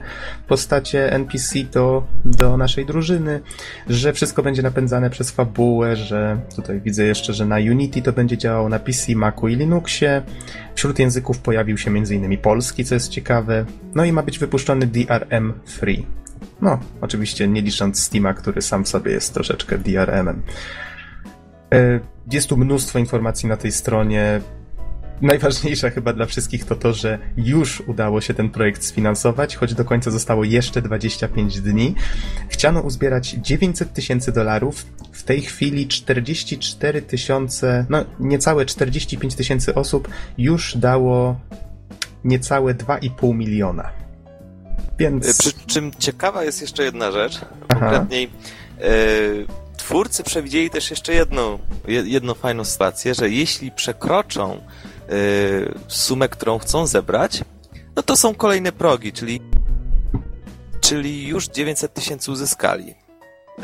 postacie 0.47 1.11
NPC 1.11 1.59
do, 1.63 2.07
do 2.25 2.57
naszej 2.57 2.85
drużyny, 2.85 3.39
że 3.87 4.13
wszystko 4.13 4.43
będzie 4.43 4.61
napędzane 4.61 5.09
przez 5.09 5.31
fabułę, 5.31 5.95
że 5.95 6.41
tutaj 6.55 6.81
widzę 6.81 7.03
jeszcze, 7.03 7.33
że 7.33 7.45
na 7.45 7.55
Unity 7.55 8.01
to 8.01 8.13
będzie 8.13 8.37
działało 8.37 8.69
na 8.69 8.79
PC, 8.79 9.15
Macu 9.15 9.47
i 9.47 9.55
Linuxie. 9.55 10.21
Wśród 10.75 10.99
języków 10.99 11.39
pojawił 11.39 11.77
się 11.77 11.91
m.in. 11.91 12.37
polski, 12.37 12.85
co 12.85 12.95
jest 12.95 13.09
ciekawe. 13.09 13.65
No 13.95 14.05
i 14.05 14.11
ma 14.11 14.23
być 14.23 14.39
wypuszczony 14.39 14.87
DRM 14.87 15.53
Free. 15.65 16.20
No, 16.61 16.79
oczywiście 17.01 17.47
nie 17.47 17.61
licząc 17.61 18.03
Steama, 18.03 18.33
który 18.33 18.61
sam 18.61 18.85
sobie 18.85 19.11
jest 19.11 19.33
troszeczkę 19.33 19.77
DRM-em. 19.77 20.41
Jest 22.31 22.49
tu 22.49 22.57
mnóstwo 22.57 22.99
informacji 22.99 23.49
na 23.49 23.57
tej 23.57 23.71
stronie 23.71 24.41
najważniejsze 25.21 25.91
chyba 25.91 26.13
dla 26.13 26.25
wszystkich 26.25 26.65
to 26.65 26.75
to, 26.75 26.93
że 26.93 27.19
już 27.37 27.81
udało 27.81 28.21
się 28.21 28.33
ten 28.33 28.49
projekt 28.49 28.83
sfinansować, 28.83 29.55
choć 29.55 29.73
do 29.73 29.85
końca 29.85 30.11
zostało 30.11 30.43
jeszcze 30.43 30.81
25 30.81 31.61
dni. 31.61 31.95
Chciano 32.49 32.81
uzbierać 32.81 33.29
900 33.29 33.93
tysięcy 33.93 34.31
dolarów. 34.31 34.85
W 35.11 35.23
tej 35.23 35.41
chwili 35.41 35.87
44 35.87 37.01
tysiące, 37.01 37.85
no 37.89 38.05
niecałe 38.19 38.65
45 38.65 39.35
tysięcy 39.35 39.75
osób 39.75 40.07
już 40.37 40.77
dało 40.77 41.39
niecałe 42.23 42.73
2,5 42.75 43.35
miliona. 43.35 44.00
Więc... 45.01 45.37
Przy 45.37 45.53
czym 45.67 45.91
ciekawa 45.99 46.43
jest 46.43 46.61
jeszcze 46.61 46.83
jedna 46.83 47.11
rzecz, 47.11 47.39
konkretniej 47.67 48.29
yy, 48.79 48.85
twórcy 49.77 50.23
przewidzieli 50.23 50.69
też 50.69 50.89
jeszcze 50.89 51.13
jedną, 51.13 51.59
jedną 51.87 52.33
fajną 52.33 52.65
sytuację, 52.65 53.15
że 53.15 53.29
jeśli 53.29 53.71
przekroczą 53.71 54.61
Y, 55.11 55.73
sumę, 55.87 56.29
którą 56.29 56.59
chcą 56.59 56.87
zebrać, 56.87 57.43
no 57.95 58.03
to 58.03 58.17
są 58.17 58.35
kolejne 58.35 58.71
progi, 58.71 59.13
czyli, 59.13 59.41
czyli 60.81 61.27
już 61.27 61.47
900 61.47 61.93
tysięcy 61.93 62.31
uzyskali. 62.31 62.95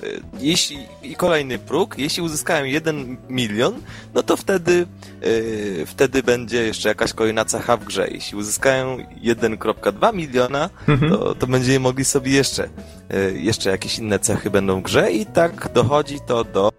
Y, 0.03 0.21
jeśli, 0.39 0.77
I 1.03 1.15
kolejny 1.15 1.59
próg, 1.59 1.97
jeśli 1.97 2.23
uzyskają 2.23 2.65
1 2.65 3.17
milion, 3.29 3.73
no 4.13 4.23
to 4.23 4.37
wtedy, 4.37 4.87
yy, 5.21 5.85
wtedy 5.85 6.23
będzie 6.23 6.63
jeszcze 6.63 6.89
jakaś 6.89 7.13
kolejna 7.13 7.45
cecha 7.45 7.77
w 7.77 7.83
grze. 7.83 8.07
Jeśli 8.07 8.37
uzyskają 8.37 8.97
1,2 9.23 10.13
miliona, 10.13 10.69
mhm. 10.87 11.11
to, 11.11 11.35
to 11.35 11.47
będziemy 11.47 11.79
mogli 11.79 12.05
sobie 12.05 12.31
jeszcze, 12.31 12.69
yy, 13.09 13.39
jeszcze 13.39 13.69
jakieś 13.69 13.99
inne 13.99 14.19
cechy 14.19 14.49
będą 14.49 14.79
w 14.79 14.83
grze 14.83 15.11
i 15.11 15.25
tak 15.25 15.71
dochodzi 15.73 16.19
to 16.27 16.43
do, 16.43 16.71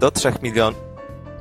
do 0.00 0.10
3 0.10 0.32
milionów 0.42 0.88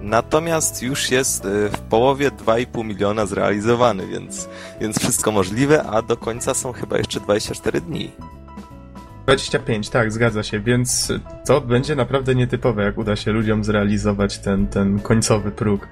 Natomiast 0.02 0.84
już 0.84 1.12
jest 1.12 1.44
w 1.72 1.80
połowie 1.90 2.32
2,5 2.32 2.86
miliona 2.86 3.26
zrealizowany, 3.26 4.08
więc, 4.08 4.50
więc 4.82 5.00
wszystko 5.00 5.32
możliwe, 5.32 5.84
a 5.84 6.02
do 6.02 6.18
końca 6.18 6.54
są 6.54 6.74
chyba 6.74 6.98
jeszcze 6.98 7.20
24 7.20 7.82
dni. 7.82 8.12
25, 9.28 9.90
tak, 9.90 10.12
zgadza 10.12 10.44
się, 10.44 10.60
więc 10.60 11.14
to 11.46 11.62
będzie 11.62 11.96
naprawdę 11.96 12.36
nietypowe, 12.36 12.84
jak 12.84 12.98
uda 12.98 13.16
się 13.16 13.32
ludziom 13.32 13.64
zrealizować 13.64 14.38
ten, 14.38 14.68
ten 14.68 15.00
końcowy 15.00 15.52
próg. 15.52 15.88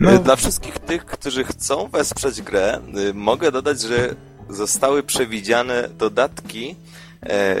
No. 0.00 0.18
Dla 0.18 0.36
wszystkich 0.36 0.78
tych, 0.78 1.04
którzy 1.04 1.44
chcą 1.44 1.88
wesprzeć 1.88 2.42
grę, 2.42 2.80
y, 3.10 3.14
mogę 3.14 3.52
dodać, 3.52 3.80
że 3.80 4.14
zostały 4.48 5.02
przewidziane 5.02 5.88
dodatki 5.98 6.76
e, 7.22 7.56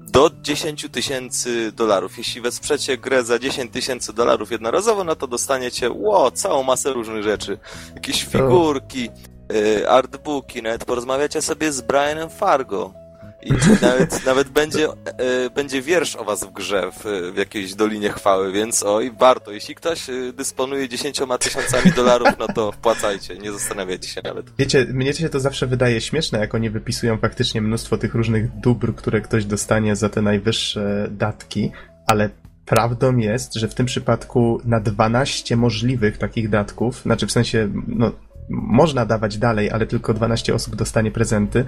do 0.00 0.30
10 0.42 0.86
tysięcy 0.92 1.72
dolarów. 1.72 2.18
Jeśli 2.18 2.40
wesprzecie 2.40 2.98
grę 2.98 3.24
za 3.24 3.38
10 3.38 3.72
tysięcy 3.72 4.12
dolarów 4.12 4.50
jednorazowo, 4.50 5.04
no 5.04 5.16
to 5.16 5.26
dostaniecie 5.26 5.90
ło, 5.90 6.30
całą 6.30 6.62
masę 6.62 6.92
różnych 6.92 7.22
rzeczy. 7.22 7.58
Jakieś 7.94 8.24
figurki, 8.24 9.08
y, 9.52 9.88
artbooki, 9.88 10.62
nawet 10.62 10.84
porozmawiacie 10.84 11.42
sobie 11.42 11.72
z 11.72 11.80
Brianem 11.80 12.30
Fargo. 12.30 12.99
I 13.42 13.52
nawet, 13.82 14.26
nawet 14.26 14.48
będzie, 14.48 14.88
e, 14.88 15.50
będzie 15.50 15.82
wiersz 15.82 16.16
o 16.16 16.24
was 16.24 16.44
w 16.44 16.52
grze 16.52 16.90
w, 16.92 17.32
w 17.34 17.36
jakiejś 17.36 17.74
Dolinie 17.74 18.10
Chwały, 18.10 18.52
więc 18.52 18.82
oj, 18.82 19.12
warto. 19.18 19.52
Jeśli 19.52 19.74
ktoś 19.74 20.10
e, 20.10 20.32
dysponuje 20.32 20.88
dziesięcioma 20.88 21.38
tysiącami 21.38 21.92
dolarów, 21.92 22.28
no 22.38 22.46
to 22.46 22.72
wpłacajcie, 22.72 23.38
nie 23.38 23.52
zastanawiajcie 23.52 24.08
się 24.08 24.20
nawet. 24.24 24.46
Wiecie, 24.58 24.86
mnie 24.92 25.12
się 25.12 25.28
to 25.28 25.40
zawsze 25.40 25.66
wydaje 25.66 26.00
śmieszne, 26.00 26.38
jak 26.38 26.54
oni 26.54 26.70
wypisują 26.70 27.18
faktycznie 27.18 27.60
mnóstwo 27.60 27.98
tych 27.98 28.14
różnych 28.14 28.60
dóbr, 28.60 28.94
które 28.94 29.20
ktoś 29.20 29.44
dostanie 29.44 29.96
za 29.96 30.08
te 30.08 30.22
najwyższe 30.22 31.08
datki, 31.10 31.72
ale 32.06 32.30
prawdą 32.66 33.16
jest, 33.16 33.54
że 33.54 33.68
w 33.68 33.74
tym 33.74 33.86
przypadku 33.86 34.60
na 34.64 34.80
12 34.80 35.56
możliwych 35.56 36.18
takich 36.18 36.48
datków, 36.48 37.02
znaczy 37.02 37.26
w 37.26 37.32
sensie, 37.32 37.68
no, 37.86 38.12
można 38.50 39.06
dawać 39.06 39.38
dalej, 39.38 39.70
ale 39.70 39.86
tylko 39.86 40.14
12 40.14 40.54
osób 40.54 40.76
dostanie 40.76 41.10
prezenty 41.10 41.64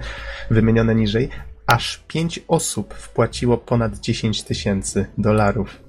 wymienione 0.51 0.95
niżej, 0.95 1.29
aż 1.67 2.05
5 2.09 2.41
osób 2.49 2.95
wpłaciło 2.95 3.59
ponad 3.59 3.99
10 3.99 4.43
tysięcy 4.43 5.07
dolarów. 5.19 5.81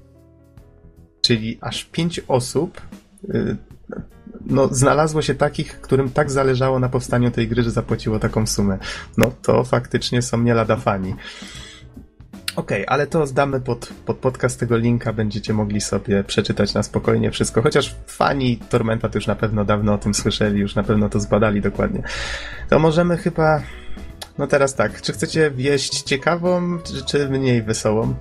Czyli 1.20 1.58
aż 1.60 1.84
5 1.84 2.20
osób 2.28 2.80
y, 3.24 3.56
no, 4.46 4.68
znalazło 4.72 5.22
się 5.22 5.34
takich, 5.34 5.80
którym 5.80 6.10
tak 6.10 6.30
zależało 6.30 6.78
na 6.78 6.88
powstaniu 6.88 7.30
tej 7.30 7.48
gry, 7.48 7.62
że 7.62 7.70
zapłaciło 7.70 8.18
taką 8.18 8.46
sumę. 8.46 8.78
No 9.16 9.32
to 9.42 9.64
faktycznie 9.64 10.22
są 10.22 10.42
nie 10.42 10.54
lada 10.54 10.76
fani. 10.76 11.14
Okej, 12.56 12.82
okay, 12.82 12.88
ale 12.88 13.06
to 13.06 13.26
zdamy 13.26 13.60
pod, 13.60 13.92
pod 14.06 14.16
podcast 14.16 14.60
tego 14.60 14.76
linka, 14.76 15.12
będziecie 15.12 15.52
mogli 15.52 15.80
sobie 15.80 16.24
przeczytać 16.24 16.74
na 16.74 16.82
spokojnie 16.82 17.30
wszystko, 17.30 17.62
chociaż 17.62 17.94
fani 18.06 18.56
Tormenta 18.56 19.08
to 19.08 19.18
już 19.18 19.26
na 19.26 19.34
pewno 19.34 19.64
dawno 19.64 19.94
o 19.94 19.98
tym 19.98 20.14
słyszeli, 20.14 20.60
już 20.60 20.74
na 20.74 20.82
pewno 20.82 21.08
to 21.08 21.20
zbadali 21.20 21.60
dokładnie. 21.60 22.02
To 22.70 22.78
możemy 22.78 23.16
chyba... 23.16 23.62
No 24.38 24.46
teraz 24.46 24.74
tak, 24.74 25.02
czy 25.02 25.12
chcecie 25.12 25.50
wieść 25.50 26.02
ciekawą, 26.02 26.78
czy, 26.78 27.04
czy 27.04 27.28
mniej 27.28 27.62
wesołą? 27.62 28.14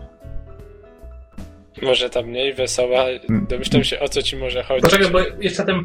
Może 1.82 2.10
ta 2.10 2.22
mniej 2.22 2.54
wesoła, 2.54 3.04
mm. 3.30 3.48
domyślam 3.50 3.84
się 3.84 4.00
o 4.00 4.10
co 4.10 4.22
ci 4.22 4.38
może 4.38 4.64
chodzić. 4.64 4.84
Poczekaj, 4.84 5.12
bo 5.12 5.20
jeszcze 5.40 5.66
ten 5.66 5.76
y, 5.76 5.84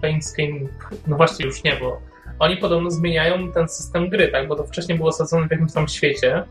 Planescape, 0.00 0.52
no 1.06 1.16
właśnie 1.16 1.46
już 1.46 1.64
nie, 1.64 1.76
bo 1.80 2.00
oni 2.38 2.56
podobno 2.56 2.90
zmieniają 2.90 3.52
ten 3.52 3.68
system 3.68 4.08
gry, 4.08 4.28
tak? 4.28 4.48
Bo 4.48 4.56
to 4.56 4.64
wcześniej 4.64 4.98
było 4.98 5.08
osadzone 5.08 5.48
w 5.48 5.50
jakimś 5.50 5.72
tam 5.72 5.88
świecie, 5.88 6.44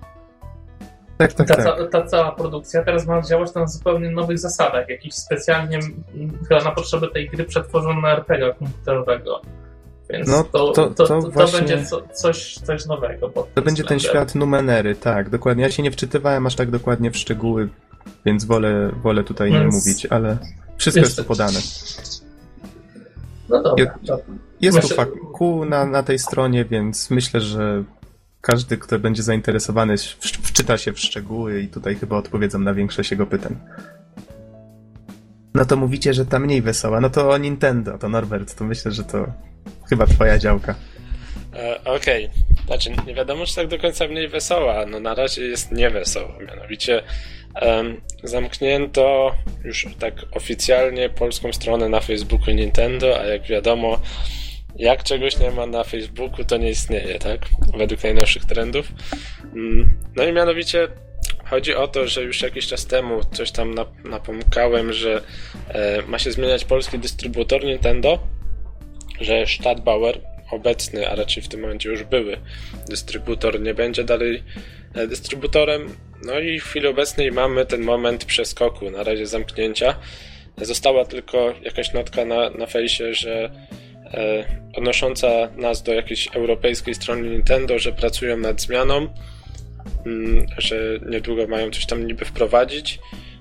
tak, 1.21 1.33
tak, 1.33 1.47
ta, 1.47 1.55
tak. 1.55 1.65
Ca 1.65 1.87
ta 1.87 2.07
cała 2.07 2.31
produkcja 2.31 2.83
teraz 2.83 3.07
ma 3.07 3.21
działać 3.21 3.53
na 3.53 3.67
zupełnie 3.67 4.09
nowych 4.09 4.39
zasadach, 4.39 4.89
jakiś 4.89 5.13
specjalnie 5.13 5.79
chyba 6.49 6.63
na 6.63 6.71
potrzeby 6.71 7.07
tej 7.07 7.29
gry 7.29 7.43
przetworzono 7.43 8.01
na 8.01 8.11
RPG 8.11 8.53
komputerowego. 8.53 9.41
Więc 10.11 10.27
no, 10.27 10.43
to, 10.43 10.71
to, 10.71 10.89
to, 10.89 11.05
to, 11.05 11.21
właśnie... 11.21 11.59
będzie 11.59 11.85
co, 11.85 12.01
coś, 12.13 12.55
coś 12.55 12.85
nowego. 12.85 13.29
to 13.55 13.61
będzie 13.61 13.83
ten 13.83 13.99
świat 13.99 14.35
Numenery, 14.35 14.95
tak, 14.95 15.29
dokładnie. 15.29 15.63
Ja 15.63 15.71
się 15.71 15.83
nie 15.83 15.91
wczytywałem 15.91 16.47
aż 16.47 16.55
tak 16.55 16.71
dokładnie 16.71 17.11
w 17.11 17.17
szczegóły, 17.17 17.69
więc 18.25 18.45
wolę, 18.45 18.91
wolę 19.03 19.23
tutaj 19.23 19.51
więc... 19.51 19.73
nie 19.75 19.79
mówić, 19.79 20.05
ale 20.05 20.37
wszystko 20.77 20.99
jest, 20.99 21.17
jest 21.17 21.27
podane. 21.27 21.59
No 23.49 23.63
dobra. 23.63 23.85
Jest, 23.85 24.23
jest 24.61 24.75
Myślę... 24.77 24.89
tu 24.89 24.95
faku 24.95 25.65
na, 25.65 25.85
na 25.85 26.03
tej 26.03 26.19
stronie, 26.19 26.65
więc 26.65 27.09
myślę, 27.09 27.41
że 27.41 27.83
każdy, 28.41 28.77
kto 28.77 28.99
będzie 28.99 29.23
zainteresowany, 29.23 29.95
wczyta 30.19 30.77
się 30.77 30.93
w 30.93 30.99
szczegóły 30.99 31.61
i 31.61 31.67
tutaj 31.67 31.95
chyba 31.95 32.17
odpowiedzą 32.17 32.59
na 32.59 32.73
większość 32.73 33.11
jego 33.11 33.25
pytań. 33.25 33.55
No 35.53 35.65
to 35.65 35.77
mówicie, 35.77 36.13
że 36.13 36.25
ta 36.25 36.39
mniej 36.39 36.61
wesoła. 36.61 37.01
No 37.01 37.09
to 37.09 37.29
o 37.29 37.37
Nintendo, 37.37 37.97
to 37.97 38.09
Norbert, 38.09 38.55
to 38.55 38.63
myślę, 38.63 38.91
że 38.91 39.03
to 39.03 39.27
chyba 39.91 40.07
twoja 40.07 40.39
działka. 40.39 40.75
E, 41.55 41.83
Okej, 41.83 42.25
okay. 42.25 42.65
znaczy 42.65 42.91
nie 43.07 43.13
wiadomo, 43.13 43.45
czy 43.45 43.55
tak 43.55 43.67
do 43.67 43.79
końca 43.79 44.07
mniej 44.07 44.27
wesoła. 44.27 44.85
No 44.85 44.99
na 44.99 45.15
razie 45.15 45.41
jest 45.41 45.71
niewesoła. 45.71 46.33
Mianowicie 46.47 47.03
um, 47.61 48.01
zamknięto 48.23 49.35
już 49.63 49.87
tak 49.99 50.13
oficjalnie 50.31 51.09
polską 51.09 51.53
stronę 51.53 51.89
na 51.89 51.99
Facebooku 51.99 52.53
Nintendo, 52.53 53.19
a 53.19 53.25
jak 53.25 53.43
wiadomo, 53.43 53.99
jak 54.75 55.03
czegoś 55.03 55.39
nie 55.39 55.51
ma 55.51 55.65
na 55.65 55.83
Facebooku, 55.83 56.45
to 56.45 56.57
nie 56.57 56.69
istnieje, 56.69 57.19
tak? 57.19 57.39
Według 57.77 58.03
najnowszych 58.03 58.45
trendów. 58.45 58.91
Mm, 59.55 59.89
no 60.15 60.23
i 60.23 60.33
mianowicie 60.33 60.87
chodzi 61.45 61.75
o 61.75 61.87
to, 61.87 62.07
że 62.07 62.23
już 62.23 62.41
jakiś 62.41 62.67
czas 62.67 62.85
temu 62.85 63.21
coś 63.31 63.51
tam 63.51 63.75
napomkałem, 64.03 64.93
że 64.93 65.21
e, 65.69 66.01
ma 66.01 66.19
się 66.19 66.31
zmieniać 66.31 66.65
polski 66.65 66.99
dystrybutor 66.99 67.63
Nintendo, 67.63 68.19
że 69.21 69.45
Stadtbauer, 69.47 70.19
obecny, 70.51 71.09
a 71.09 71.15
raczej 71.15 71.43
w 71.43 71.47
tym 71.47 71.61
momencie 71.61 71.89
już 71.89 72.03
były 72.03 72.37
dystrybutor, 72.89 73.61
nie 73.61 73.73
będzie 73.73 74.03
dalej 74.03 74.43
e, 74.93 75.07
dystrybutorem. 75.07 75.95
No 76.25 76.39
i 76.39 76.59
w 76.59 76.63
chwili 76.63 76.87
obecnej 76.87 77.31
mamy 77.31 77.65
ten 77.65 77.81
moment 77.81 78.25
przeskoku, 78.25 78.91
na 78.91 79.03
razie 79.03 79.27
zamknięcia. 79.27 79.95
Została 80.57 81.05
tylko 81.05 81.53
jakaś 81.61 81.93
notka 81.93 82.25
na, 82.25 82.49
na 82.49 82.65
fejsie, 82.65 83.13
że 83.13 83.51
E, 84.13 84.45
odnosząca 84.73 85.27
nas 85.57 85.83
do 85.83 85.93
jakiejś 85.93 86.27
europejskiej 86.33 86.95
strony 86.95 87.29
Nintendo, 87.29 87.79
że 87.79 87.91
pracują 87.91 88.37
nad 88.37 88.61
zmianą, 88.61 89.07
mm, 90.05 90.45
że 90.57 90.99
niedługo 91.09 91.47
mają 91.47 91.71
coś 91.71 91.85
tam 91.85 92.07
niby 92.07 92.25
wprowadzić. 92.25 92.99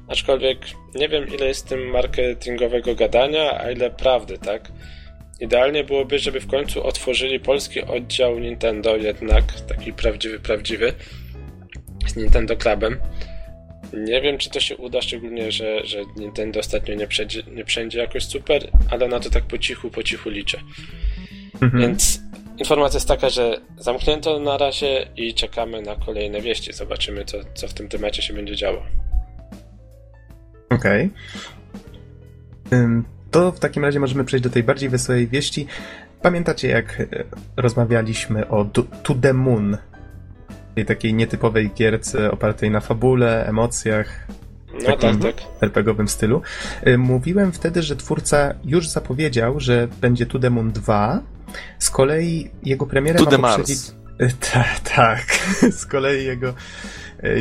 Aczkolwiek 0.08 0.58
nie 0.94 1.08
wiem, 1.08 1.28
ile 1.34 1.46
jest 1.46 1.68
tym 1.68 1.90
marketingowego 1.90 2.94
gadania, 2.94 3.60
a 3.60 3.70
ile 3.70 3.90
prawdy, 3.90 4.38
tak? 4.38 4.72
Idealnie 5.40 5.84
byłoby, 5.84 6.18
żeby 6.18 6.40
w 6.40 6.46
końcu 6.46 6.84
otworzyli 6.84 7.40
polski 7.40 7.80
oddział 7.80 8.38
Nintendo, 8.38 8.96
jednak 8.96 9.44
taki 9.60 9.92
prawdziwy, 9.92 10.40
prawdziwy, 10.40 10.92
z 12.06 12.16
Nintendo 12.16 12.56
Clubem. 12.56 13.00
Nie 13.92 14.20
wiem, 14.20 14.38
czy 14.38 14.50
to 14.50 14.60
się 14.60 14.76
uda, 14.76 15.02
szczególnie, 15.02 15.52
że, 15.52 15.86
że 15.86 15.98
Nintendo 16.16 16.60
ostatnio 16.60 16.94
nie 16.94 17.06
przejdzie, 17.06 17.42
nie 17.54 17.64
przejdzie 17.64 17.98
jakoś 17.98 18.24
super, 18.24 18.70
ale 18.90 19.08
na 19.08 19.20
to 19.20 19.30
tak 19.30 19.44
po 19.44 19.58
cichu, 19.58 19.90
po 19.90 20.02
cichu 20.02 20.30
liczę. 20.30 20.58
Mhm. 21.62 21.82
Więc 21.82 22.20
informacja 22.58 22.96
jest 22.96 23.08
taka, 23.08 23.30
że 23.30 23.60
zamknięto 23.76 24.40
na 24.40 24.58
razie 24.58 25.06
i 25.16 25.34
czekamy 25.34 25.82
na 25.82 25.96
kolejne 25.96 26.40
wieści. 26.40 26.72
Zobaczymy, 26.72 27.24
co, 27.24 27.38
co 27.54 27.68
w 27.68 27.74
tym 27.74 27.88
temacie 27.88 28.22
się 28.22 28.34
będzie 28.34 28.56
działo. 28.56 28.82
Okej. 30.70 31.10
Okay. 32.66 33.02
To 33.30 33.52
w 33.52 33.60
takim 33.60 33.84
razie 33.84 34.00
możemy 34.00 34.24
przejść 34.24 34.44
do 34.44 34.50
tej 34.50 34.62
bardziej 34.62 34.88
wesołej 34.88 35.28
wieści. 35.28 35.66
Pamiętacie, 36.22 36.68
jak 36.68 37.00
e, 37.00 37.06
rozmawialiśmy 37.56 38.48
o 38.48 38.64
To 39.02 39.14
the 39.14 39.34
Moon? 39.34 39.76
Tej 40.74 40.86
takiej 40.86 41.14
nietypowej 41.14 41.70
gierce 41.70 42.30
opartej 42.30 42.70
na 42.70 42.80
fabule, 42.80 43.46
emocjach, 43.46 44.26
no 44.74 44.96
tak, 44.96 45.16
tak. 45.22 45.34
RPGowym 45.60 46.08
stylu. 46.08 46.42
E, 46.82 46.98
mówiłem 46.98 47.52
wtedy, 47.52 47.82
że 47.82 47.96
twórca 47.96 48.54
już 48.64 48.88
zapowiedział, 48.88 49.60
że 49.60 49.88
będzie 50.00 50.26
To 50.26 50.38
The 50.38 50.50
Moon 50.50 50.72
2. 50.72 51.22
Z 51.78 51.90
kolei 51.90 52.50
jego 52.62 52.86
premierę 52.86 53.18
to 53.18 53.38
ma 53.38 53.56
poprzedzić... 53.56 53.78
Tak, 54.52 54.80
tak. 54.80 55.24
Z 55.78 55.86
kolei 55.86 56.24
jego 56.24 56.54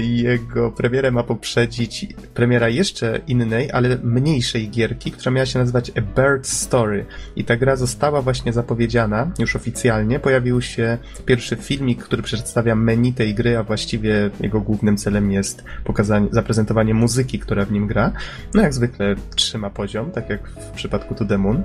jego 0.01 0.71
premierę 0.71 1.11
ma 1.11 1.23
poprzedzić 1.23 2.07
premiera 2.33 2.69
jeszcze 2.69 3.19
innej, 3.27 3.71
ale 3.71 3.97
mniejszej 4.03 4.69
gierki, 4.69 5.11
która 5.11 5.31
miała 5.31 5.45
się 5.45 5.59
nazywać 5.59 5.91
A 5.97 6.01
Bird 6.01 6.47
Story. 6.47 7.05
I 7.35 7.43
ta 7.43 7.55
gra 7.55 7.75
została 7.75 8.21
właśnie 8.21 8.53
zapowiedziana 8.53 9.31
już 9.39 9.55
oficjalnie. 9.55 10.19
Pojawił 10.19 10.61
się 10.61 10.97
pierwszy 11.25 11.55
filmik, 11.55 12.03
który 12.03 12.23
przedstawia 12.23 12.75
menu 12.75 13.13
tej 13.13 13.35
gry, 13.35 13.57
a 13.57 13.63
właściwie 13.63 14.29
jego 14.39 14.61
głównym 14.61 14.97
celem 14.97 15.31
jest 15.31 15.63
pokazanie, 15.83 16.27
zaprezentowanie 16.31 16.93
muzyki, 16.93 17.39
która 17.39 17.65
w 17.65 17.71
nim 17.71 17.87
gra. 17.87 18.11
No 18.53 18.61
jak 18.61 18.73
zwykle 18.73 19.15
trzyma 19.35 19.69
poziom, 19.69 20.11
tak 20.11 20.29
jak 20.29 20.49
w 20.49 20.71
przypadku 20.71 21.15
To 21.15 21.25
The 21.25 21.37
Moon. 21.37 21.63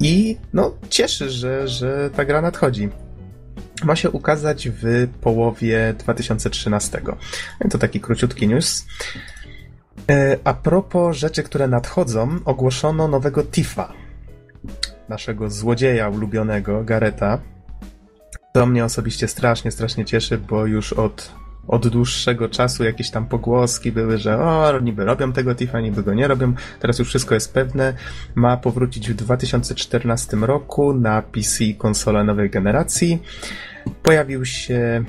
I 0.00 0.36
no, 0.52 0.74
cieszy, 0.88 1.30
że, 1.30 1.68
że 1.68 2.10
ta 2.16 2.24
gra 2.24 2.42
nadchodzi 2.42 2.88
ma 3.84 3.96
się 3.96 4.10
ukazać 4.10 4.68
w 4.68 5.08
połowie 5.20 5.94
2013. 5.98 7.00
To 7.70 7.78
taki 7.78 8.00
króciutki 8.00 8.48
news. 8.48 8.86
E, 10.10 10.38
a 10.44 10.54
propos 10.54 11.16
rzeczy, 11.16 11.42
które 11.42 11.68
nadchodzą, 11.68 12.38
ogłoszono 12.44 13.08
nowego 13.08 13.44
Tifa. 13.44 13.92
Naszego 15.08 15.50
złodzieja 15.50 16.08
ulubionego, 16.08 16.84
Gareta. 16.84 17.38
To 18.52 18.66
mnie 18.66 18.84
osobiście 18.84 19.28
strasznie, 19.28 19.70
strasznie 19.70 20.04
cieszy, 20.04 20.38
bo 20.38 20.66
już 20.66 20.92
od, 20.92 21.32
od 21.68 21.88
dłuższego 21.88 22.48
czasu 22.48 22.84
jakieś 22.84 23.10
tam 23.10 23.26
pogłoski 23.26 23.92
były, 23.92 24.18
że 24.18 24.38
o, 24.38 24.80
niby 24.80 25.04
robią 25.04 25.32
tego 25.32 25.54
Tifa, 25.54 25.80
niby 25.80 26.02
go 26.02 26.14
nie 26.14 26.28
robią. 26.28 26.54
Teraz 26.80 26.98
już 26.98 27.08
wszystko 27.08 27.34
jest 27.34 27.54
pewne. 27.54 27.94
Ma 28.34 28.56
powrócić 28.56 29.10
w 29.10 29.14
2014 29.14 30.36
roku 30.36 30.94
na 30.94 31.22
PC 31.22 31.64
konsola 31.78 32.24
nowej 32.24 32.50
generacji. 32.50 33.22
Pojawił 34.02 34.44
się 34.44 35.04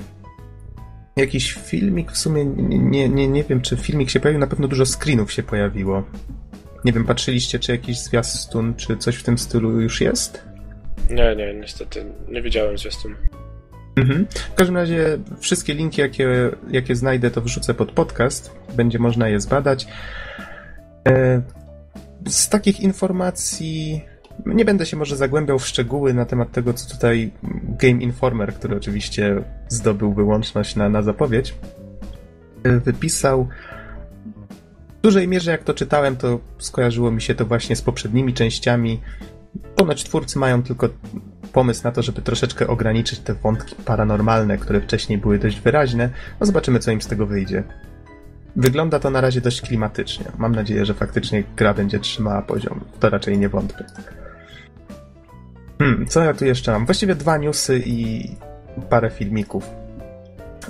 jakiś 1.16 1.52
filmik, 1.52 2.12
w 2.12 2.18
sumie 2.18 2.44
nie, 2.44 3.08
nie, 3.08 3.28
nie 3.28 3.44
wiem, 3.44 3.60
czy 3.60 3.76
filmik 3.76 4.10
się 4.10 4.20
pojawił, 4.20 4.40
na 4.40 4.46
pewno 4.46 4.68
dużo 4.68 4.86
screenów 4.86 5.32
się 5.32 5.42
pojawiło. 5.42 6.02
Nie 6.84 6.92
wiem, 6.92 7.04
patrzyliście, 7.04 7.58
czy 7.58 7.72
jakiś 7.72 7.98
zwiastun, 7.98 8.74
czy 8.74 8.96
coś 8.96 9.16
w 9.16 9.22
tym 9.22 9.38
stylu 9.38 9.80
już 9.80 10.00
jest? 10.00 10.44
Nie, 11.10 11.36
nie, 11.36 11.54
niestety, 11.54 12.04
nie 12.28 12.42
widziałem 12.42 12.78
zwiastun. 12.78 13.14
Mhm. 13.96 14.26
W 14.32 14.54
każdym 14.54 14.76
razie 14.76 15.18
wszystkie 15.40 15.74
linki, 15.74 16.00
jakie, 16.00 16.50
jakie 16.70 16.96
znajdę, 16.96 17.30
to 17.30 17.40
wrzucę 17.40 17.74
pod 17.74 17.92
podcast. 17.92 18.50
Będzie 18.76 18.98
można 18.98 19.28
je 19.28 19.40
zbadać. 19.40 19.86
E, 21.08 21.42
z 22.28 22.48
takich 22.48 22.80
informacji 22.80 24.04
nie 24.46 24.64
będę 24.64 24.86
się 24.86 24.96
może 24.96 25.16
zagłębiał 25.16 25.58
w 25.58 25.66
szczegóły 25.66 26.14
na 26.14 26.24
temat 26.24 26.52
tego, 26.52 26.74
co 26.74 26.94
tutaj 26.94 27.30
Game 27.80 28.02
Informer, 28.02 28.54
który 28.54 28.76
oczywiście 28.76 29.44
zdobył 29.68 30.14
wyłączność 30.14 30.76
na, 30.76 30.88
na 30.88 31.02
zapowiedź, 31.02 31.54
wypisał. 32.64 33.48
W 34.98 35.02
dużej 35.02 35.28
mierze, 35.28 35.50
jak 35.50 35.64
to 35.64 35.74
czytałem, 35.74 36.16
to 36.16 36.40
skojarzyło 36.58 37.10
mi 37.10 37.22
się 37.22 37.34
to 37.34 37.46
właśnie 37.46 37.76
z 37.76 37.82
poprzednimi 37.82 38.34
częściami. 38.34 39.00
Ponoć 39.76 40.04
twórcy 40.04 40.38
mają 40.38 40.62
tylko 40.62 40.88
pomysł 41.52 41.80
na 41.84 41.92
to, 41.92 42.02
żeby 42.02 42.22
troszeczkę 42.22 42.66
ograniczyć 42.66 43.18
te 43.18 43.34
wątki 43.34 43.76
paranormalne, 43.84 44.58
które 44.58 44.80
wcześniej 44.80 45.18
były 45.18 45.38
dość 45.38 45.60
wyraźne. 45.60 46.10
No 46.40 46.46
zobaczymy, 46.46 46.78
co 46.78 46.90
im 46.90 47.02
z 47.02 47.06
tego 47.06 47.26
wyjdzie. 47.26 47.64
Wygląda 48.56 48.98
to 48.98 49.10
na 49.10 49.20
razie 49.20 49.40
dość 49.40 49.60
klimatycznie. 49.60 50.26
Mam 50.38 50.54
nadzieję, 50.54 50.86
że 50.86 50.94
faktycznie 50.94 51.44
gra 51.56 51.74
będzie 51.74 51.98
trzymała 51.98 52.42
poziom. 52.42 52.80
To 53.00 53.10
raczej 53.10 53.38
nie 53.38 53.48
wątpię. 53.48 53.84
Hmm, 55.80 56.06
co 56.06 56.22
ja 56.22 56.34
tu 56.34 56.44
jeszcze 56.44 56.72
mam? 56.72 56.86
Właściwie 56.86 57.14
dwa 57.14 57.38
newsy 57.38 57.82
i 57.86 58.28
parę 58.90 59.10
filmików. 59.10 59.70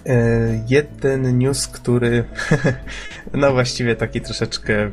Yy, 0.07 0.15
jeden 0.69 1.39
news, 1.39 1.69
który 1.69 2.25
no 3.33 3.53
właściwie 3.53 3.97
taki 3.97 4.21
troszeczkę 4.21 4.91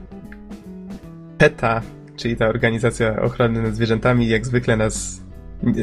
PETA, 1.37 1.81
czyli 2.15 2.35
ta 2.35 2.47
organizacja 2.47 3.21
ochrony 3.21 3.61
nad 3.61 3.75
zwierzętami, 3.75 4.27
jak 4.27 4.45
zwykle 4.45 4.77
nas 4.77 5.21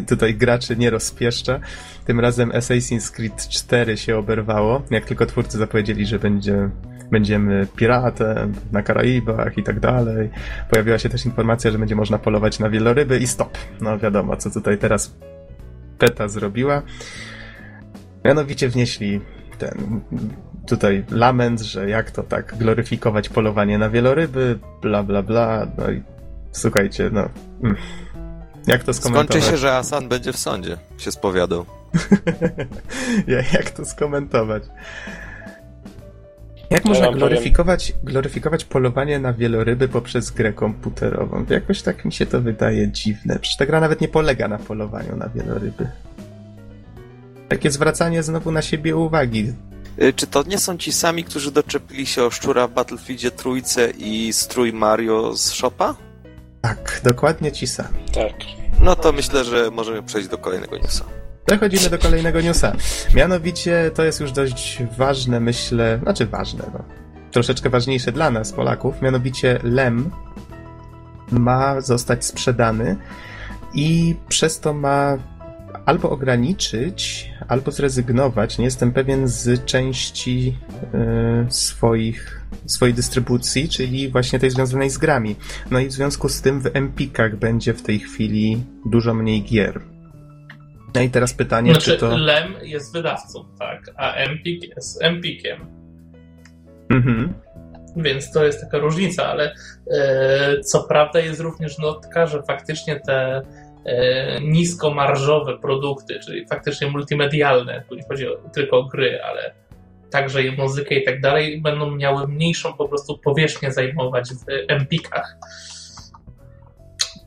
tutaj 0.08 0.34
graczy 0.34 0.76
nie 0.76 0.90
rozpieszcza. 0.90 1.60
Tym 2.04 2.20
razem 2.20 2.50
Assassin's 2.50 3.12
Creed 3.14 3.48
4 3.48 3.96
się 3.96 4.16
oberwało, 4.16 4.82
jak 4.90 5.04
tylko 5.04 5.26
twórcy 5.26 5.58
zapowiedzieli, 5.58 6.06
że 6.06 6.18
będzie 6.18 6.70
będziemy 7.14 7.66
piratem 7.76 8.54
na 8.72 8.82
Karaibach 8.82 9.58
i 9.58 9.62
tak 9.62 9.80
dalej. 9.80 10.30
Pojawiła 10.70 10.98
się 10.98 11.08
też 11.08 11.26
informacja, 11.26 11.70
że 11.70 11.78
będzie 11.78 11.96
można 11.96 12.18
polować 12.18 12.58
na 12.58 12.70
wieloryby 12.70 13.18
i 13.18 13.26
stop. 13.26 13.58
No 13.80 13.98
wiadomo, 13.98 14.36
co 14.36 14.50
tutaj 14.50 14.78
teraz 14.78 15.14
PETA 15.98 16.28
zrobiła. 16.28 16.82
Mianowicie 18.24 18.68
wnieśli 18.68 19.20
ten 19.58 20.00
tutaj 20.66 21.04
lament, 21.10 21.60
że 21.60 21.88
jak 21.88 22.10
to 22.10 22.22
tak 22.22 22.54
gloryfikować 22.58 23.28
polowanie 23.28 23.78
na 23.78 23.90
wieloryby, 23.90 24.58
bla 24.82 25.02
bla 25.02 25.22
bla. 25.22 25.66
No 25.78 25.90
i 25.90 26.02
słuchajcie, 26.52 27.10
no. 27.12 27.28
Mm. 27.62 27.76
Jak 28.66 28.84
to 28.84 28.94
skomentować? 28.94 29.30
Skończy 29.30 29.50
się, 29.50 29.56
że 29.56 29.76
Asan 29.76 30.08
będzie 30.08 30.32
w 30.32 30.36
sądzie, 30.36 30.76
się 30.98 31.12
spowiadał. 31.12 31.66
jak 33.52 33.70
to 33.70 33.84
skomentować? 33.84 34.62
Jak 36.74 36.84
można 36.84 37.12
gloryfikować, 37.12 37.92
gloryfikować 38.04 38.64
polowanie 38.64 39.18
na 39.18 39.32
wieloryby 39.32 39.88
poprzez 39.88 40.30
grę 40.30 40.52
komputerową? 40.52 41.44
Jakoś 41.50 41.82
tak 41.82 42.04
mi 42.04 42.12
się 42.12 42.26
to 42.26 42.40
wydaje 42.40 42.88
dziwne. 42.88 43.38
Przecież 43.38 43.56
ta 43.56 43.66
gra 43.66 43.80
nawet 43.80 44.00
nie 44.00 44.08
polega 44.08 44.48
na 44.48 44.58
polowaniu 44.58 45.16
na 45.16 45.28
wieloryby. 45.28 45.88
Takie 47.48 47.70
zwracanie 47.70 48.22
znowu 48.22 48.52
na 48.52 48.62
siebie 48.62 48.96
uwagi. 48.96 49.52
Y, 50.02 50.12
czy 50.12 50.26
to 50.26 50.42
nie 50.42 50.58
są 50.58 50.78
ci 50.78 50.92
sami, 50.92 51.24
którzy 51.24 51.50
doczepili 51.50 52.06
się 52.06 52.24
o 52.24 52.30
szczura 52.30 52.68
w 52.68 52.72
Battlefieldzie 52.72 53.30
trójce 53.30 53.90
i 53.90 54.32
strój 54.32 54.72
Mario 54.72 55.36
z 55.36 55.52
Shopa? 55.52 55.94
Tak, 56.60 57.00
dokładnie 57.04 57.52
ci 57.52 57.66
sami. 57.66 57.98
Tak. 58.14 58.34
No 58.80 58.96
to 58.96 59.12
myślę, 59.12 59.44
że 59.44 59.70
możemy 59.70 60.02
przejść 60.02 60.28
do 60.28 60.38
kolejnego 60.38 60.78
newsa. 60.78 61.04
Przechodzimy 61.54 61.90
do 61.90 61.98
kolejnego 61.98 62.40
newsa. 62.40 62.76
Mianowicie 63.14 63.90
to 63.94 64.04
jest 64.04 64.20
już 64.20 64.32
dość 64.32 64.82
ważne, 64.98 65.40
myślę, 65.40 66.00
znaczy 66.02 66.26
ważne, 66.26 66.64
no, 66.72 66.84
troszeczkę 67.30 67.70
ważniejsze 67.70 68.12
dla 68.12 68.30
nas, 68.30 68.52
Polaków. 68.52 69.02
Mianowicie 69.02 69.58
LEM 69.62 70.10
ma 71.30 71.80
zostać 71.80 72.24
sprzedany 72.24 72.96
i 73.74 74.16
przez 74.28 74.60
to 74.60 74.72
ma 74.72 75.18
albo 75.86 76.10
ograniczyć, 76.10 77.30
albo 77.48 77.70
zrezygnować, 77.70 78.58
nie 78.58 78.64
jestem 78.64 78.92
pewien, 78.92 79.28
z 79.28 79.64
części 79.64 80.56
y, 81.48 81.52
swoich, 81.52 82.46
swojej 82.66 82.94
dystrybucji, 82.94 83.68
czyli 83.68 84.08
właśnie 84.08 84.38
tej 84.38 84.50
związanej 84.50 84.90
z 84.90 84.98
grami. 84.98 85.36
No 85.70 85.78
i 85.78 85.86
w 85.86 85.92
związku 85.92 86.28
z 86.28 86.40
tym 86.40 86.60
w 86.60 86.76
Empikach 86.76 87.36
będzie 87.36 87.74
w 87.74 87.82
tej 87.82 87.98
chwili 87.98 88.64
dużo 88.86 89.14
mniej 89.14 89.42
gier. 89.42 89.93
No 90.94 91.00
i 91.00 91.10
teraz 91.10 91.34
pytanie, 91.34 91.72
znaczy, 91.72 91.90
czy 91.90 91.98
to... 91.98 92.16
Lem 92.16 92.54
jest 92.62 92.92
wydawcą, 92.92 93.44
tak, 93.58 93.90
a 93.96 94.12
Empik 94.12 94.76
jest 94.76 95.02
Empikiem. 95.02 95.66
Mhm. 96.90 97.34
Więc 97.96 98.32
to 98.32 98.44
jest 98.44 98.60
taka 98.60 98.78
różnica, 98.78 99.26
ale 99.26 99.54
e, 99.90 100.60
co 100.60 100.84
prawda 100.84 101.20
jest 101.20 101.40
również 101.40 101.78
notka, 101.78 102.26
że 102.26 102.42
faktycznie 102.42 103.00
te 103.00 103.42
e, 103.84 104.40
niskomarżowe 104.40 105.58
produkty, 105.58 106.20
czyli 106.26 106.46
faktycznie 106.46 106.90
multimedialne, 106.90 107.84
tu 107.88 107.94
nie 107.94 108.04
chodzi 108.08 108.28
o, 108.28 108.36
tylko 108.54 108.78
o 108.78 108.84
gry, 108.84 109.22
ale 109.22 109.54
także 110.10 110.42
i 110.42 110.56
muzykę 110.56 110.94
i 110.94 111.04
tak 111.04 111.20
dalej, 111.20 111.60
będą 111.60 111.90
miały 111.90 112.28
mniejszą 112.28 112.72
po 112.72 112.88
prostu 112.88 113.18
powierzchnię 113.18 113.72
zajmować 113.72 114.28
w 114.28 114.44
Empikach. 114.68 115.36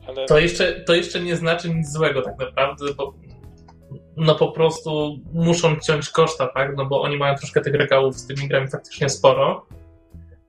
Ale... 0.06 0.26
To, 0.26 0.38
jeszcze, 0.38 0.80
to 0.80 0.94
jeszcze 0.94 1.20
nie 1.20 1.36
znaczy 1.36 1.74
nic 1.74 1.92
złego 1.92 2.22
tak 2.22 2.38
naprawdę, 2.38 2.94
bo 2.96 3.14
no 4.18 4.34
po 4.34 4.52
prostu 4.52 5.18
muszą 5.32 5.76
ciąć 5.76 6.10
koszta, 6.10 6.46
tak? 6.46 6.76
No 6.76 6.86
bo 6.86 7.02
oni 7.02 7.16
mają 7.16 7.34
troszkę 7.34 7.60
tych 7.60 7.74
regałów 7.74 8.16
z 8.16 8.26
tymi 8.26 8.48
grami 8.48 8.68
faktycznie 8.68 9.08
sporo. 9.08 9.66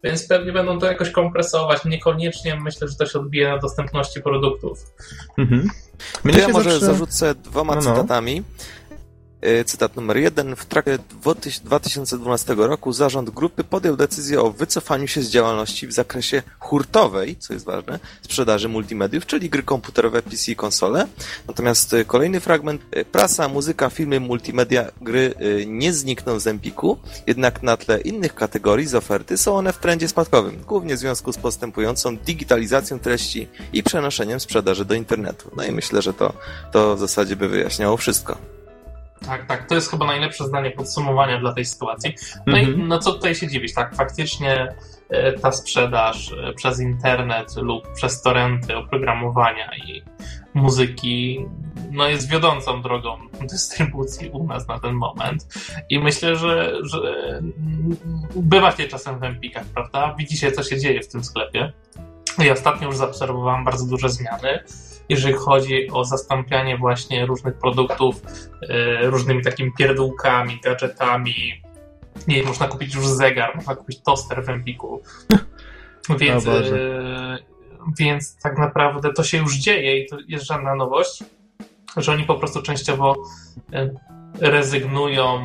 więc 0.04 0.28
pewnie 0.28 0.52
będą 0.52 0.80
to 0.80 0.86
jakoś 0.86 1.12
kompresować. 1.12 1.86
Niekoniecznie 1.86 2.56
myślę, 2.56 2.88
że 2.88 2.96
to 2.96 3.06
się 3.06 3.20
odbije 3.20 3.50
na 3.50 3.58
dostępności 3.58 4.22
produktów. 4.22 4.80
Mhm. 5.38 5.70
Mnie 6.24 6.40
ja 6.40 6.48
może 6.48 6.72
zawsze... 6.72 6.86
zarzucę 6.86 7.36
dwoma 7.36 7.76
no, 7.76 7.82
no. 7.82 7.96
cytatami. 7.96 8.44
E, 9.42 9.64
cytat 9.64 9.96
numer 9.96 10.18
jeden. 10.18 10.56
W 10.56 10.66
trakcie 10.66 11.00
2012 11.64 12.56
roku 12.58 12.94
zarząd 12.94 13.30
grupy 13.30 13.64
podjął 13.64 13.96
decyzję 13.96 14.42
o 14.42 14.52
wycofaniu 14.52 15.08
się 15.08 15.22
z 15.22 15.30
działalności 15.30 15.88
w 15.88 15.94
zakresie 15.94 16.44
hurtowej, 16.60 17.36
co 17.36 17.54
jest 17.54 17.66
ważne, 17.66 18.00
sprzedaży 18.22 18.70
multimediów, 18.70 19.26
czyli 19.26 19.50
gry 19.50 19.64
komputerowe, 19.64 20.22
PC 20.22 20.52
i 20.52 20.56
konsole. 20.56 21.08
Natomiast 21.48 21.94
e, 21.94 22.06
kolejny 22.06 22.40
fragment. 22.40 22.82
E, 22.92 23.06
prasa, 23.06 23.48
muzyka, 23.48 23.90
filmy, 23.90 24.20
multimedia, 24.20 24.92
gry 25.02 25.34
nie 25.68 25.94
znikną 25.94 26.40
z 26.40 26.48
Empiku, 26.48 26.98
jednak 27.28 27.64
na 27.64 27.78
tle 27.78 28.02
innych 28.02 28.36
kategorii 28.36 28.88
z 28.88 28.96
oferty 28.96 29.38
są 29.38 29.56
one 29.56 29.74
w 29.74 29.78
trendzie 29.78 30.08
spadkowym, 30.08 30.62
głównie 30.68 30.96
w 30.96 31.00
związku 31.00 31.34
z 31.34 31.38
postępującą 31.38 32.18
digitalizacją 32.18 33.00
treści 33.00 33.48
i 33.74 33.84
przenoszeniem 33.84 34.40
sprzedaży 34.40 34.86
do 34.86 34.94
internetu. 34.94 35.52
No 35.56 35.64
i 35.64 35.72
myślę, 35.72 36.02
że 36.02 36.14
to, 36.14 36.34
to 36.72 36.96
w 36.96 37.00
zasadzie 37.00 37.36
by 37.36 37.48
wyjaśniało 37.48 37.98
wszystko. 37.98 38.59
Tak, 39.26 39.46
tak. 39.46 39.68
To 39.68 39.76
jest 39.76 39.92
chyba 39.92 40.06
najlepsze 40.06 40.48
zdanie 40.48 40.72
podsumowania 40.72 41.40
dla 41.40 41.54
tej 41.54 41.66
sytuacji. 41.66 42.14
No 42.48 42.58
mm 42.58 42.66
-hmm. 42.66 42.70
i 42.70 42.72
mhm. 42.72 42.88
no 42.88 43.00
co 43.00 43.12
tutaj 43.12 43.36
się 43.36 43.48
dziwić, 43.48 43.74
tak? 43.74 43.96
Faktycznie 43.96 44.76
e, 45.10 45.34
ta 45.34 45.52
sprzedaż 45.52 46.32
e, 46.32 46.54
przez 46.54 46.80
internet 46.80 47.56
lub 47.56 47.94
przez 47.94 48.22
torenty 48.22 48.78
oprogramowania 48.78 49.72
i 49.76 50.04
muzyki 50.54 51.46
no 51.92 52.08
jest 52.08 52.30
wiodącą 52.30 52.82
drogą 52.82 53.18
dystrybucji 53.42 54.30
u 54.30 54.48
nas 54.48 54.68
na 54.68 54.80
ten 54.80 54.94
moment. 54.94 55.48
I 55.90 56.00
myślę, 56.00 56.36
że, 56.36 56.74
że 56.82 57.00
bywacie 58.36 58.88
czasem 58.88 59.20
w 59.20 59.24
Empikach, 59.24 59.66
prawda? 59.66 60.16
Widzicie, 60.18 60.52
co 60.52 60.64
się 60.64 60.80
dzieje 60.80 61.02
w 61.02 61.08
tym 61.08 61.24
sklepie. 61.24 61.74
Ja 62.38 62.54
ostatnio 62.54 62.88
już 62.88 62.98
zaobserwowałem 62.98 63.66
bardzo 63.66 63.86
duże 63.86 64.10
zmiany 64.10 64.64
jeżeli 65.10 65.34
chodzi 65.34 65.92
o 65.92 66.04
zastąpianie 66.04 66.78
właśnie 66.78 67.26
różnych 67.26 67.54
produktów 67.54 68.22
e, 68.70 69.10
różnymi 69.10 69.44
takimi 69.44 69.72
pierdółkami, 69.78 70.60
gadżetami. 70.64 71.62
Nie 72.28 72.44
można 72.44 72.68
kupić 72.68 72.96
już 72.96 73.08
zegar, 73.08 73.56
można 73.56 73.76
kupić 73.76 74.02
toster 74.02 74.46
w 74.46 74.50
Empiku. 74.50 75.02
Więc, 76.20 76.48
e, 76.48 77.38
więc 78.00 78.42
tak 78.42 78.58
naprawdę 78.58 79.14
to 79.14 79.24
się 79.24 79.38
już 79.38 79.56
dzieje 79.56 80.00
i 80.00 80.08
to 80.08 80.18
jest 80.28 80.46
żadna 80.46 80.76
nowość, 80.76 81.24
że 81.98 82.12
oni 82.12 82.24
po 82.24 82.36
prostu 82.36 82.62
częściowo 82.62 83.16
e, 83.74 83.90
rezygnują 84.40 85.40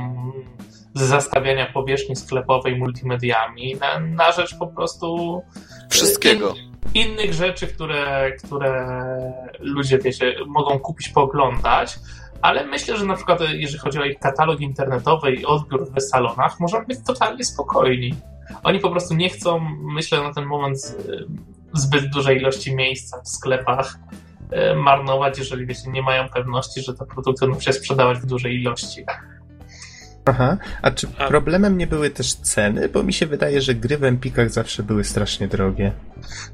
z 0.94 1.03
zastawiania 1.03 1.66
powierzchni 1.66 2.16
sklepowej 2.16 2.77
multimediami 2.77 3.77
na, 3.81 4.00
na 4.00 4.33
rzecz 4.33 4.59
po 4.59 4.66
prostu 4.66 5.42
wszystkiego 5.90 6.55
innych 6.94 7.33
rzeczy, 7.33 7.66
które, 7.66 8.33
które 8.33 8.87
ludzie, 9.61 9.99
wiecie, 9.99 10.35
mogą 10.47 10.79
kupić, 10.79 11.09
pooglądać, 11.09 11.99
ale 12.42 12.66
myślę, 12.66 12.97
że 12.97 13.05
na 13.05 13.16
przykład 13.16 13.40
jeżeli 13.53 13.79
chodzi 13.79 13.99
o 13.99 14.05
ich 14.05 14.18
katalog 14.18 14.61
internetowy 14.61 15.33
i 15.33 15.44
odbiór 15.44 15.90
w 15.90 16.01
salonach, 16.01 16.61
możemy 16.61 16.87
być 16.87 16.99
totalnie 17.07 17.44
spokojni. 17.44 18.14
Oni 18.62 18.79
po 18.79 18.90
prostu 18.90 19.14
nie 19.14 19.29
chcą, 19.29 19.61
myślę 19.83 20.23
na 20.23 20.35
ten 20.35 20.47
moment, 20.47 20.97
zbyt 21.73 22.11
dużej 22.11 22.37
ilości 22.37 22.75
miejsca 22.75 23.23
w 23.23 23.29
sklepach 23.29 23.99
e, 24.51 24.75
marnować, 24.75 25.38
jeżeli 25.38 25.66
wiecie, 25.66 25.90
nie 25.90 26.03
mają 26.03 26.29
pewności, 26.29 26.83
że 26.83 26.94
te 26.94 27.07
produkty 27.07 27.47
będą 27.47 27.61
się 27.61 27.73
sprzedawać 27.73 28.18
w 28.18 28.27
dużej 28.27 28.61
ilości. 28.61 29.05
Aha, 30.26 30.56
a 30.82 30.90
czy 30.90 31.06
problemem 31.06 31.78
nie 31.78 31.87
były 31.87 32.10
też 32.10 32.34
ceny? 32.34 32.88
Bo 32.88 33.02
mi 33.02 33.12
się 33.12 33.26
wydaje, 33.26 33.60
że 33.60 33.74
gry 33.74 33.98
w 33.98 34.04
Empikach 34.04 34.50
zawsze 34.50 34.82
były 34.82 35.04
strasznie 35.04 35.48
drogie. 35.48 35.92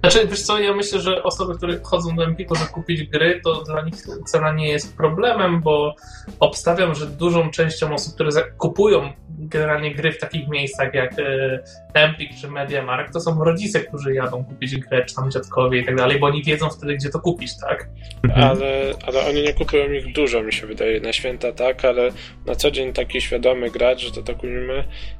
Znaczy, 0.00 0.26
wiesz 0.26 0.42
co, 0.42 0.58
ja 0.58 0.74
myślę, 0.74 1.00
że 1.00 1.22
osoby, 1.22 1.56
które 1.56 1.80
chodzą 1.82 2.16
do 2.16 2.24
Empiku, 2.24 2.54
żeby 2.54 2.70
kupić 2.70 3.02
gry, 3.02 3.40
to 3.44 3.62
dla 3.62 3.82
nich 3.82 3.94
cena 4.26 4.52
nie 4.52 4.68
jest 4.68 4.96
problemem, 4.96 5.60
bo 5.60 5.94
obstawiam, 6.40 6.94
że 6.94 7.06
dużą 7.06 7.50
częścią 7.50 7.94
osób, 7.94 8.14
które 8.14 8.30
kupują 8.58 9.12
generalnie 9.40 9.94
gry 9.94 10.12
w 10.12 10.18
takich 10.18 10.48
miejscach 10.48 10.94
jak 10.94 11.18
e, 11.18 11.62
Empik 11.94 12.30
czy 12.40 12.48
MediaMarkt, 12.48 13.12
to 13.12 13.20
są 13.20 13.44
rodzice, 13.44 13.80
którzy 13.80 14.14
jadą 14.14 14.44
kupić 14.44 14.76
grę, 14.76 15.04
czy 15.04 15.14
tam 15.14 15.30
dziadkowie 15.30 15.80
i 15.80 15.84
tak 15.84 15.96
dalej, 15.96 16.18
bo 16.18 16.26
oni 16.26 16.42
wiedzą 16.42 16.70
wtedy, 16.70 16.94
gdzie 16.94 17.10
to 17.10 17.20
kupić, 17.20 17.50
tak? 17.60 17.88
Mhm. 18.24 18.48
Ale, 18.48 18.94
ale 19.06 19.26
oni 19.26 19.42
nie 19.42 19.54
kupują 19.54 19.92
ich 19.92 20.12
dużo, 20.12 20.42
mi 20.42 20.52
się 20.52 20.66
wydaje, 20.66 21.00
na 21.00 21.12
święta 21.12 21.52
tak, 21.52 21.84
ale 21.84 22.10
na 22.46 22.54
co 22.54 22.70
dzień 22.70 22.92
taki 22.92 23.20
świadomy 23.20 23.59
gracz, 23.68 24.00
że 24.00 24.10
to 24.10 24.22
tak 24.22 24.36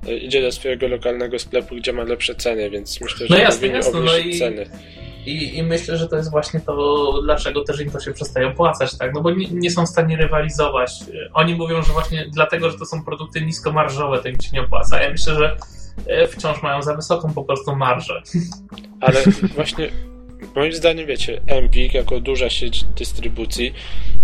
e, 0.07 0.17
idzie 0.17 0.43
do 0.43 0.53
swojego 0.53 0.89
lokalnego 0.89 1.39
sklepu, 1.39 1.77
gdzie 1.77 1.93
ma 1.93 2.03
lepsze 2.03 2.35
ceny, 2.35 2.71
więc 2.71 3.01
myślę, 3.01 3.27
że 3.27 3.35
no 3.35 3.41
jasne, 3.41 3.69
jasne, 3.69 4.01
no 4.01 4.17
i, 4.17 4.39
ceny. 4.39 4.67
I, 5.27 5.59
I 5.59 5.63
myślę, 5.63 5.97
że 5.97 6.09
to 6.09 6.17
jest 6.17 6.31
właśnie 6.31 6.61
to, 6.61 7.13
dlaczego 7.23 7.65
też 7.65 7.81
im 7.81 7.91
to 7.91 8.01
się 8.01 8.13
przestaje 8.13 8.49
opłacać, 8.49 8.99
tak? 8.99 9.15
No 9.15 9.21
bo 9.21 9.31
nie, 9.31 9.47
nie, 9.51 9.71
są 9.71 9.87
w 9.87 9.89
stanie 9.89 10.17
rywalizować. 10.17 10.91
Oni 11.35 11.55
mówią, 11.55 11.83
że 11.83 11.93
właśnie 11.93 12.27
dlatego, 12.33 12.71
że 12.71 12.79
to 12.79 12.87
są 12.87 13.05
produkty 13.05 13.41
niskomarżowe, 13.41 14.19
to 14.23 14.29
im 14.29 14.41
się 14.41 14.51
nie 14.53 14.61
opłaca. 14.61 15.03
Ja 15.03 15.11
myślę, 15.11 15.35
że 15.35 15.57
e, 16.07 16.27
wciąż 16.27 16.63
mają 16.63 16.83
za 16.83 16.95
wysoką 16.95 17.35
po 17.35 17.45
prostu 17.45 17.77
marżę. 17.77 18.23
Ale 19.01 19.23
właśnie 19.55 19.91
moim 20.55 20.73
zdaniem, 20.73 21.07
wiecie, 21.07 21.41
Empik 21.47 21.95
jako 21.95 22.21
duża 22.21 22.51
sieć 22.51 22.85
dystrybucji 22.85 23.75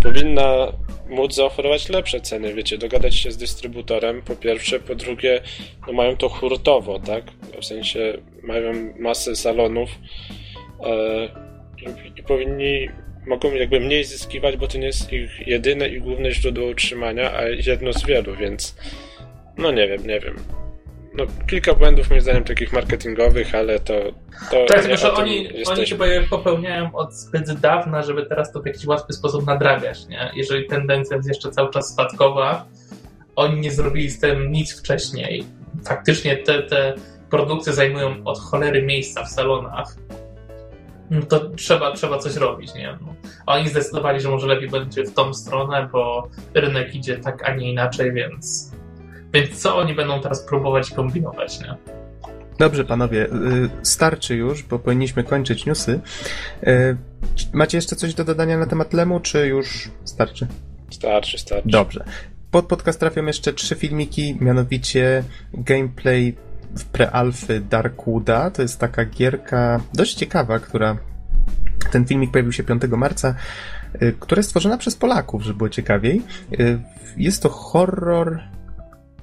powinna 0.02 0.72
móc 1.08 1.34
zaoferować 1.34 1.88
lepsze 1.88 2.20
ceny, 2.20 2.54
wiecie, 2.54 2.78
dogadać 2.78 3.14
się 3.14 3.32
z 3.32 3.36
dystrybutorem, 3.36 4.22
po 4.22 4.36
pierwsze, 4.36 4.80
po 4.80 4.94
drugie, 4.94 5.40
no 5.86 5.92
mają 5.92 6.16
to 6.16 6.28
hurtowo, 6.28 6.98
tak? 6.98 7.24
W 7.60 7.64
sensie 7.64 8.18
mają 8.42 8.94
masę 8.98 9.36
salonów 9.36 9.90
e, 10.84 11.28
i 12.16 12.22
powinni, 12.22 12.88
mogą 13.26 13.54
jakby 13.54 13.80
mniej 13.80 14.04
zyskiwać, 14.04 14.56
bo 14.56 14.68
to 14.68 14.78
nie 14.78 14.86
jest 14.86 15.12
ich 15.12 15.46
jedyne 15.46 15.88
i 15.88 16.00
główne 16.00 16.30
źródło 16.30 16.66
utrzymania, 16.68 17.32
a 17.32 17.48
jedno 17.48 17.92
z 17.92 18.06
wielu, 18.06 18.36
więc 18.36 18.76
no 19.58 19.72
nie 19.72 19.88
wiem, 19.88 20.06
nie 20.06 20.20
wiem 20.20 20.65
no, 21.18 21.24
kilka 21.46 21.74
błędów 21.74 22.10
moim 22.10 22.22
zdaniem 22.22 22.44
takich 22.44 22.72
marketingowych, 22.72 23.54
ale 23.54 23.80
to. 23.80 23.94
to 24.50 24.66
tak, 24.68 24.80
tylko 24.80 24.96
że 24.96 25.12
oni, 25.12 25.64
oni 25.66 25.86
chyba 25.86 26.06
je 26.06 26.22
popełniają 26.22 26.94
od 26.94 27.14
zbyt 27.14 27.52
dawna, 27.52 28.02
żeby 28.02 28.26
teraz 28.26 28.52
to 28.52 28.62
w 28.62 28.66
jakiś 28.66 28.86
łatwy 28.86 29.12
sposób 29.12 29.46
nadrabiać, 29.46 30.06
nie? 30.06 30.30
Jeżeli 30.34 30.66
tendencja 30.66 31.16
jest 31.16 31.28
jeszcze 31.28 31.50
cały 31.50 31.70
czas 31.70 31.92
spadkowa, 31.92 32.66
oni 33.36 33.60
nie 33.60 33.70
zrobili 33.70 34.10
z 34.10 34.20
tym 34.20 34.52
nic 34.52 34.80
wcześniej. 34.80 35.44
Faktycznie 35.84 36.36
te, 36.36 36.62
te 36.62 36.94
produkty 37.30 37.72
zajmują 37.72 38.24
od 38.24 38.38
cholery 38.38 38.82
miejsca 38.82 39.24
w 39.24 39.28
salonach. 39.28 39.96
No 41.10 41.22
to 41.22 41.50
trzeba, 41.50 41.92
trzeba 41.92 42.18
coś 42.18 42.36
robić, 42.36 42.74
nie? 42.74 42.98
No. 43.00 43.14
Oni 43.46 43.68
zdecydowali, 43.68 44.20
że 44.20 44.28
może 44.28 44.46
lepiej 44.46 44.68
będzie 44.68 45.04
w 45.04 45.14
tą 45.14 45.34
stronę, 45.34 45.88
bo 45.92 46.28
rynek 46.54 46.94
idzie 46.94 47.16
tak, 47.16 47.48
a 47.48 47.54
nie 47.54 47.70
inaczej, 47.70 48.12
więc 48.12 48.72
więc 49.36 49.62
co 49.62 49.76
oni 49.76 49.94
będą 49.94 50.20
teraz 50.20 50.42
próbować 50.42 50.90
kombinować, 50.90 51.60
nie? 51.60 51.76
Dobrze, 52.58 52.84
panowie, 52.84 53.26
y, 53.26 53.30
starczy 53.82 54.36
już, 54.36 54.62
bo 54.62 54.78
powinniśmy 54.78 55.24
kończyć 55.24 55.66
newsy. 55.66 56.00
Y, 56.62 56.96
macie 57.52 57.78
jeszcze 57.78 57.96
coś 57.96 58.14
do 58.14 58.24
dodania 58.24 58.58
na 58.58 58.66
temat 58.66 58.92
Lemu, 58.92 59.20
czy 59.20 59.46
już 59.46 59.90
starczy? 60.04 60.46
Starczy, 60.90 61.38
starczy. 61.38 61.68
Dobrze. 61.68 62.04
Pod 62.50 62.66
podcast 62.66 63.00
trafią 63.00 63.26
jeszcze 63.26 63.52
trzy 63.52 63.74
filmiki, 63.74 64.36
mianowicie 64.40 65.24
gameplay 65.54 66.36
w 66.78 66.84
prealfy 66.84 67.60
Darkwooda. 67.60 68.50
To 68.50 68.62
jest 68.62 68.80
taka 68.80 69.04
gierka 69.04 69.80
dość 69.94 70.14
ciekawa, 70.14 70.58
która. 70.58 70.96
Ten 71.92 72.06
filmik 72.06 72.30
pojawił 72.30 72.52
się 72.52 72.64
5 72.64 72.82
marca, 72.96 73.34
y, 74.02 74.14
która 74.20 74.38
jest 74.38 74.48
stworzona 74.48 74.78
przez 74.78 74.96
Polaków, 74.96 75.42
żeby 75.42 75.56
było 75.56 75.70
ciekawiej. 75.70 76.22
Jest 77.16 77.42
to 77.42 77.48
horror 77.48 78.40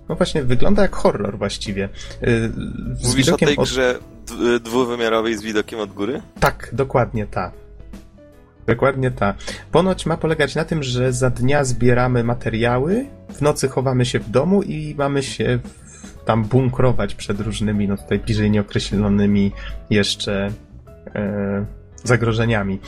no 0.09 0.15
właśnie, 0.15 0.43
wygląda 0.43 0.81
jak 0.81 0.95
horror 0.95 1.37
właściwie. 1.37 1.89
Y, 2.23 2.51
z 2.95 3.07
Mówisz 3.07 3.29
o 3.29 3.37
tej 3.37 3.57
od... 3.57 3.69
grze 3.69 3.99
dwuwymiarowej 4.63 5.37
z 5.37 5.41
widokiem 5.41 5.79
od 5.79 5.93
góry? 5.93 6.21
Tak, 6.39 6.69
dokładnie 6.73 7.27
ta. 7.27 7.51
Dokładnie 8.67 9.11
ta. 9.11 9.33
Ponoć 9.71 10.05
ma 10.05 10.17
polegać 10.17 10.55
na 10.55 10.65
tym, 10.65 10.83
że 10.83 11.13
za 11.13 11.29
dnia 11.29 11.63
zbieramy 11.63 12.23
materiały, 12.23 13.05
w 13.33 13.41
nocy 13.41 13.69
chowamy 13.69 14.05
się 14.05 14.19
w 14.19 14.29
domu 14.29 14.61
i 14.61 14.95
mamy 14.97 15.23
się 15.23 15.59
tam 16.25 16.43
bunkrować 16.43 17.15
przed 17.15 17.39
różnymi, 17.39 17.87
no 17.87 17.97
tutaj 17.97 18.19
bliżej 18.19 18.51
nieokreślonymi 18.51 19.51
jeszcze 19.89 20.51
e, 21.15 21.65
zagrożeniami. 22.03 22.79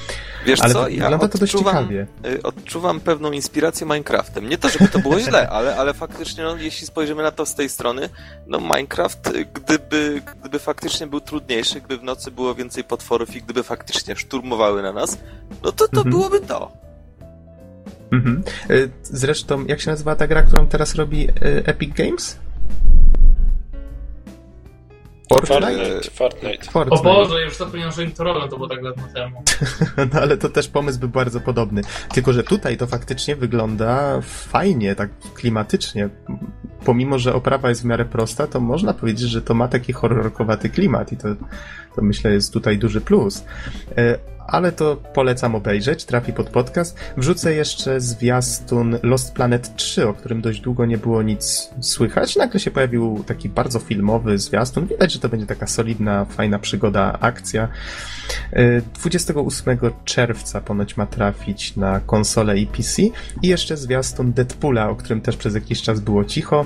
Wiesz 0.45 0.61
ale 0.61 0.73
co? 0.73 0.87
Ja 0.89 1.03
wygląda 1.03 1.27
to 1.27 1.37
dość 1.37 1.53
ciekawie. 1.53 2.07
Y, 2.25 2.43
odczuwam 2.43 2.99
pewną 2.99 3.31
inspirację 3.31 3.85
Minecraftem. 3.85 4.49
Nie 4.49 4.57
to, 4.57 4.69
żeby 4.69 4.87
to 4.87 4.99
było 4.99 5.19
źle, 5.19 5.49
ale, 5.49 5.75
ale 5.75 5.93
faktycznie, 5.93 6.43
no, 6.43 6.55
jeśli 6.55 6.87
spojrzymy 6.87 7.23
na 7.23 7.31
to 7.31 7.45
z 7.45 7.55
tej 7.55 7.69
strony, 7.69 8.09
no 8.47 8.59
Minecraft, 8.59 9.27
y, 9.27 9.45
gdyby, 9.53 10.21
gdyby 10.39 10.59
faktycznie 10.59 11.07
był 11.07 11.21
trudniejszy, 11.21 11.81
gdyby 11.81 11.97
w 11.97 12.03
nocy 12.03 12.31
było 12.31 12.55
więcej 12.55 12.83
potworów 12.83 13.35
i 13.35 13.41
gdyby 13.41 13.63
faktycznie 13.63 14.15
szturmowały 14.15 14.83
na 14.83 14.93
nas, 14.93 15.17
no 15.63 15.71
to 15.71 15.87
to 15.87 15.97
mhm. 15.97 16.09
byłoby 16.09 16.41
to. 16.41 16.71
Mhm. 18.11 18.43
Y, 18.69 18.89
zresztą, 19.03 19.65
jak 19.65 19.81
się 19.81 19.91
nazywa 19.91 20.15
ta 20.15 20.27
gra, 20.27 20.41
którą 20.41 20.67
teraz 20.67 20.95
robi 20.95 21.27
Epic 21.41 21.93
Games? 21.93 22.37
Fortnite? 25.29 26.09
Fortnite. 26.11 26.71
Fortnite. 26.71 27.01
O 27.01 27.03
Boże, 27.03 27.41
już 27.41 27.55
zapomniałem, 27.55 27.91
że 27.91 28.03
im 28.03 28.11
to 28.11 28.47
było 28.47 28.67
tak 28.67 28.83
dawno 28.83 29.03
temu. 29.13 29.43
no 30.13 30.21
ale 30.21 30.37
to 30.37 30.49
też 30.49 30.67
pomysł 30.67 30.99
był 30.99 31.09
bardzo 31.09 31.39
podobny. 31.39 31.81
Tylko, 32.13 32.33
że 32.33 32.43
tutaj 32.43 32.77
to 32.77 32.87
faktycznie 32.87 33.35
wygląda 33.35 34.21
fajnie, 34.21 34.95
tak 34.95 35.09
klimatycznie. 35.33 36.09
Pomimo, 36.85 37.19
że 37.19 37.33
oprawa 37.33 37.69
jest 37.69 37.81
w 37.81 37.85
miarę 37.85 38.05
prosta, 38.05 38.47
to 38.47 38.59
można 38.59 38.93
powiedzieć, 38.93 39.29
że 39.29 39.41
to 39.41 39.53
ma 39.53 39.67
taki 39.67 39.93
horrorkowaty 39.93 40.69
klimat 40.69 41.11
i 41.11 41.17
to, 41.17 41.27
to 41.95 42.01
myślę 42.01 42.31
jest 42.31 42.53
tutaj 42.53 42.77
duży 42.77 43.01
plus. 43.01 43.43
Ale 44.47 44.71
to 44.71 44.95
polecam 44.95 45.55
obejrzeć, 45.55 46.05
trafi 46.05 46.33
pod 46.33 46.49
podcast. 46.49 46.97
Wrzucę 47.17 47.53
jeszcze 47.53 48.01
zwiastun 48.01 48.99
Lost 49.03 49.33
Planet 49.33 49.75
3, 49.75 50.07
o 50.07 50.13
którym 50.13 50.41
dość 50.41 50.61
długo 50.61 50.85
nie 50.85 50.97
było 50.97 51.21
nic 51.21 51.69
słychać. 51.81 52.35
Nagle 52.35 52.59
się 52.59 52.71
pojawił 52.71 53.23
taki 53.27 53.49
bardzo 53.49 53.79
filmowy 53.79 54.37
zwiastun. 54.37 54.87
Widać, 54.87 55.13
że 55.13 55.19
to 55.19 55.29
będzie 55.29 55.45
taka 55.45 55.67
solidna, 55.67 56.25
fajna 56.25 56.59
przygoda, 56.59 57.17
akcja. 57.21 57.67
28 58.93 59.79
e, 59.83 59.91
czerwca 60.05 60.61
ponoć 60.61 60.97
ma 60.97 61.05
trafić 61.05 61.75
na 61.75 61.99
konsolę 61.99 62.57
i 62.57 62.67
PC. 62.67 63.01
I 63.41 63.47
jeszcze 63.47 63.77
zwiastun 63.77 64.33
Deadpoola, 64.33 64.89
o 64.89 64.95
którym 64.95 65.21
też 65.21 65.37
przez 65.37 65.55
jakiś 65.55 65.81
czas 65.81 65.99
było 65.99 66.25
cicho. 66.25 66.65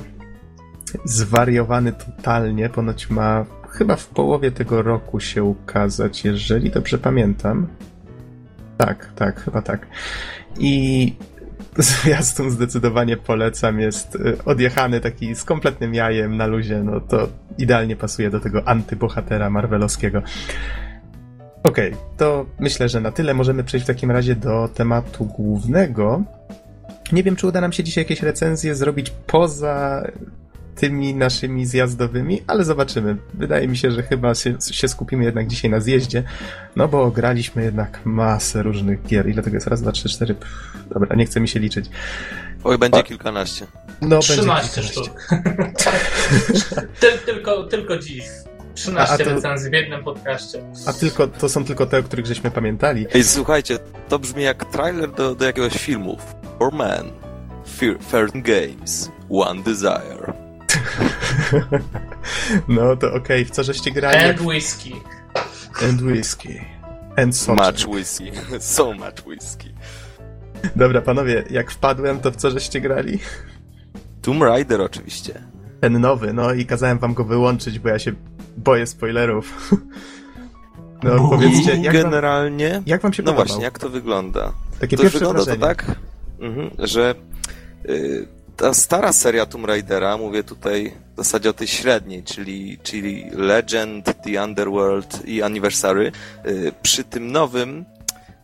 Zwariowany 1.05 1.93
totalnie, 1.93 2.69
ponoć 2.69 3.09
ma 3.09 3.45
chyba 3.72 3.95
w 3.95 4.07
połowie 4.07 4.51
tego 4.51 4.82
roku 4.82 5.20
się 5.20 5.43
ukazać, 5.43 6.26
jeżeli 6.26 6.70
dobrze 6.70 6.97
pamiętam. 6.97 7.67
Tak, 8.78 9.11
tak, 9.15 9.41
chyba 9.41 9.61
tak. 9.61 9.88
I 10.59 11.13
zwiastun 11.78 12.51
zdecydowanie 12.51 13.17
polecam. 13.17 13.80
Jest 13.80 14.15
y, 14.15 14.38
odjechany 14.45 14.99
taki 14.99 15.36
z 15.36 15.43
kompletnym 15.43 15.93
jajem 15.93 16.38
na 16.38 16.47
luzie. 16.47 16.84
No 16.84 17.01
to 17.01 17.30
idealnie 17.57 17.95
pasuje 17.95 18.30
do 18.30 18.39
tego 18.39 18.67
antybohatera 18.67 19.49
marvelowskiego. 19.49 20.22
Okej, 21.63 21.91
okay, 21.93 22.03
to 22.17 22.45
myślę, 22.59 22.89
że 22.89 23.01
na 23.01 23.11
tyle. 23.11 23.34
Możemy 23.34 23.63
przejść 23.63 23.86
w 23.86 23.88
takim 23.88 24.11
razie 24.11 24.36
do 24.36 24.70
tematu 24.74 25.26
głównego. 25.26 26.24
Nie 27.11 27.24
wiem, 27.24 27.36
czy 27.36 27.47
uda 27.47 27.61
nam 27.61 27.72
się 27.72 27.84
dzisiaj 27.84 28.03
jakieś 28.03 28.22
recenzje 28.22 28.76
zrobić 28.76 29.09
poza 29.09 30.03
tymi 30.80 31.13
naszymi 31.13 31.65
zjazdowymi, 31.65 32.41
ale 32.47 32.63
zobaczymy. 32.63 33.15
Wydaje 33.34 33.67
mi 33.67 33.77
się, 33.77 33.91
że 33.91 34.03
chyba 34.03 34.36
się, 34.36 34.57
się, 34.71 34.88
skupimy 34.88 35.23
jednak 35.23 35.47
dzisiaj 35.47 35.71
na 35.71 35.80
zjeździe, 35.80 36.23
no 36.75 36.88
bo 36.88 37.11
graliśmy 37.11 37.63
jednak 37.63 37.99
masę 38.05 38.63
różnych 38.63 39.03
gier. 39.03 39.30
Ile 39.30 39.43
tego 39.43 39.57
jest? 39.57 39.67
Raz, 39.67 39.82
dwa, 39.82 39.91
trzy, 39.91 40.09
cztery. 40.09 40.36
Pff, 40.36 40.88
dobra, 40.93 41.15
nie 41.15 41.25
chce 41.25 41.39
mi 41.39 41.47
się 41.47 41.59
liczyć. 41.59 41.86
Oj, 42.63 42.77
będzie 42.77 43.03
kilkanaście. 43.03 43.65
No, 44.01 44.19
13 44.19 44.84
sztuk. 44.84 45.27
tylko, 47.25 47.63
tylko 47.63 47.97
dziś. 47.97 48.23
13 48.75 49.11
a, 49.11 49.15
a 49.15 49.17
to, 49.17 49.36
recenzji 49.36 49.69
w 49.69 49.73
jednym 49.73 50.03
podcaście. 50.03 50.63
A 50.86 50.93
tylko, 50.93 51.27
to 51.27 51.49
są 51.49 51.65
tylko 51.65 51.86
te, 51.86 51.99
o 51.99 52.03
których 52.03 52.25
żeśmy 52.25 52.51
pamiętali. 52.51 53.05
Ej, 53.13 53.23
słuchajcie, 53.23 53.80
to 54.09 54.19
brzmi 54.19 54.43
jak 54.43 54.65
trailer 54.65 55.11
do, 55.11 55.36
do 55.36 55.45
jakiegoś 55.45 55.73
filmu. 55.73 56.17
For 56.59 56.73
Man, 56.73 57.11
Fear, 57.77 58.27
Games, 58.34 59.11
One 59.30 59.63
Desire. 59.63 60.49
No 62.67 62.95
to 62.95 63.07
okej, 63.07 63.20
okay. 63.20 63.45
w 63.45 63.51
co 63.51 63.63
żeście 63.63 63.91
grali? 63.91 64.17
And 64.17 64.41
whisky. 64.41 64.95
And 65.89 66.01
whisky. 66.01 66.61
And 67.17 67.38
so 67.38 67.55
Much 67.55 67.88
whisky. 67.88 68.32
So 68.59 68.93
much 68.93 69.28
whisky. 69.28 69.74
Dobra, 70.76 71.01
panowie, 71.01 71.43
jak 71.49 71.72
wpadłem, 71.72 72.20
to 72.20 72.32
w 72.32 72.36
co 72.36 72.51
żeście 72.51 72.82
grali? 72.82 73.20
Tomb 74.22 74.41
Raider 74.41 74.82
oczywiście. 74.82 75.43
Ten 75.82 76.01
nowy, 76.01 76.34
no 76.34 76.53
i 76.53 76.65
kazałem 76.65 76.99
wam 76.99 77.13
go 77.13 77.24
wyłączyć, 77.24 77.80
bo 77.80 77.89
ja 77.89 77.99
się 77.99 78.11
boję 78.57 78.88
spoilerów. 78.88 79.53
No 81.03 81.30
powiedzcie, 81.30 81.76
jak 81.76 81.93
generalnie... 81.93 82.72
Wam, 82.74 82.84
jak 82.86 83.01
wam 83.01 83.13
się 83.13 83.24
No 83.24 83.32
podobał? 83.32 83.47
właśnie, 83.47 83.63
jak 83.63 83.80
to 83.80 83.89
wygląda? 83.89 84.53
Takie 84.80 84.97
to 84.97 85.03
pierwsze 85.03 85.20
wygląda 85.20 85.43
wrażenie. 85.43 85.61
to 85.61 85.67
tak, 85.67 85.86
mhm, 86.39 86.70
że 86.80 87.15
y, 87.89 88.28
ta 88.60 88.74
stara 88.74 89.14
seria 89.14 89.45
Tomb 89.45 89.66
Raidera, 89.66 90.18
mówię 90.18 90.43
tutaj 90.43 90.93
w 91.14 91.18
zasadzie 91.18 91.49
o 91.49 91.53
tej 91.53 91.68
średniej, 91.68 92.24
czyli, 92.24 92.78
czyli 92.84 93.26
Legend, 93.32 94.05
The 94.24 94.43
Underworld 94.43 95.28
i 95.28 95.41
Anniversary, 95.41 96.12
y, 96.45 96.72
przy 96.82 97.03
tym 97.03 97.32
nowym 97.32 97.86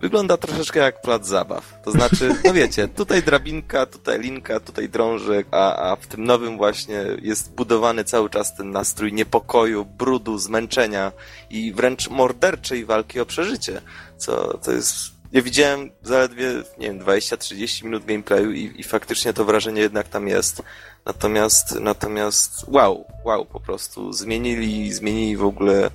wygląda 0.01 0.37
troszeczkę 0.37 0.79
jak 0.79 1.01
plac 1.01 1.27
zabaw. 1.27 1.81
To 1.83 1.91
znaczy, 1.91 2.35
no 2.45 2.53
wiecie, 2.53 2.87
tutaj 3.01 3.23
drabinka, 3.23 3.85
tutaj 3.85 4.19
linka, 4.19 4.59
tutaj 4.59 4.89
drążek, 4.89 5.47
a, 5.51 5.91
a 5.91 5.95
w 5.95 6.07
tym 6.07 6.23
nowym 6.23 6.57
właśnie 6.57 7.05
jest 7.21 7.51
budowany 7.51 8.03
cały 8.03 8.29
czas 8.29 8.55
ten 8.55 8.71
nastrój 8.71 9.13
niepokoju, 9.13 9.85
brudu, 9.85 10.37
zmęczenia 10.37 11.11
i 11.49 11.73
wręcz 11.73 12.09
morderczej 12.09 12.85
walki 12.85 13.19
o 13.19 13.25
przeżycie, 13.25 13.81
co 14.17 14.57
to 14.57 14.71
jest 14.71 15.14
ja 15.31 15.41
widziałem 15.41 15.91
zaledwie, 16.03 16.45
nie 16.77 16.87
wiem, 16.87 16.99
20-30 16.99 17.83
minut 17.83 18.05
gameplayu 18.05 18.51
i, 18.51 18.73
i 18.75 18.83
faktycznie 18.83 19.33
to 19.33 19.45
wrażenie 19.45 19.81
jednak 19.81 20.07
tam 20.07 20.27
jest. 20.27 20.61
Natomiast, 21.05 21.79
natomiast 21.79 22.65
wow, 22.67 23.05
wow, 23.25 23.45
po 23.45 23.59
prostu 23.59 24.13
zmienili, 24.13 24.93
zmienili 24.93 25.37
w 25.37 25.43
ogóle 25.43 25.85
e, 25.85 25.89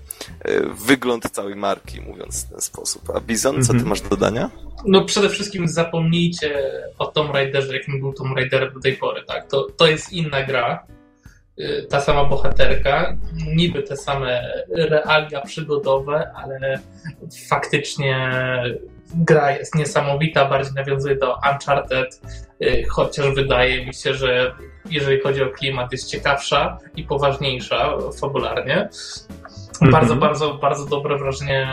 wygląd 0.87 1.31
całej 1.31 1.57
marki, 1.57 2.01
mówiąc 2.01 2.45
w 2.45 2.51
ten 2.51 2.61
sposób. 2.61 3.11
A 3.15 3.21
Bizon, 3.21 3.63
co 3.63 3.69
ty 3.69 3.73
mhm. 3.73 3.89
masz 3.89 4.01
do 4.01 4.09
dodania? 4.09 4.51
No 4.87 5.05
przede 5.05 5.29
wszystkim 5.29 5.69
zapomnijcie 5.69 6.71
o 6.99 7.07
Tomb 7.07 7.35
Raiderze, 7.35 7.77
jakim 7.77 8.01
był 8.01 8.13
Tomb 8.13 8.37
Raider 8.37 8.73
do 8.73 8.81
tej 8.81 8.97
pory, 8.97 9.23
tak? 9.27 9.49
To, 9.49 9.67
to 9.77 9.87
jest 9.87 10.13
inna 10.13 10.43
gra, 10.43 10.87
y, 11.59 11.87
ta 11.89 12.01
sama 12.01 12.25
bohaterka, 12.25 13.17
niby 13.55 13.83
te 13.83 13.97
same 13.97 14.53
realia 14.69 15.41
przygodowe, 15.41 16.33
ale 16.35 16.81
faktycznie 17.49 18.31
gra 19.15 19.51
jest 19.51 19.75
niesamowita, 19.75 20.45
bardziej 20.45 20.75
nawiązuje 20.75 21.17
do 21.17 21.39
Uncharted, 21.53 22.21
y, 22.63 22.85
chociaż 22.89 23.35
wydaje 23.35 23.87
mi 23.87 23.95
się, 23.95 24.15
że 24.15 24.55
jeżeli 24.91 25.21
chodzi 25.21 25.43
o 25.43 25.51
klimat, 25.51 25.93
jest 25.93 26.11
ciekawsza 26.11 26.79
i 26.97 27.05
poważniejsza 27.05 27.97
fabularnie. 28.21 28.75
Mm 28.75 28.89
-hmm. 29.81 29.93
Bardzo, 29.93 30.17
bardzo, 30.17 30.55
bardzo 30.55 30.87
dobre 30.87 31.19
wrażenie 31.19 31.69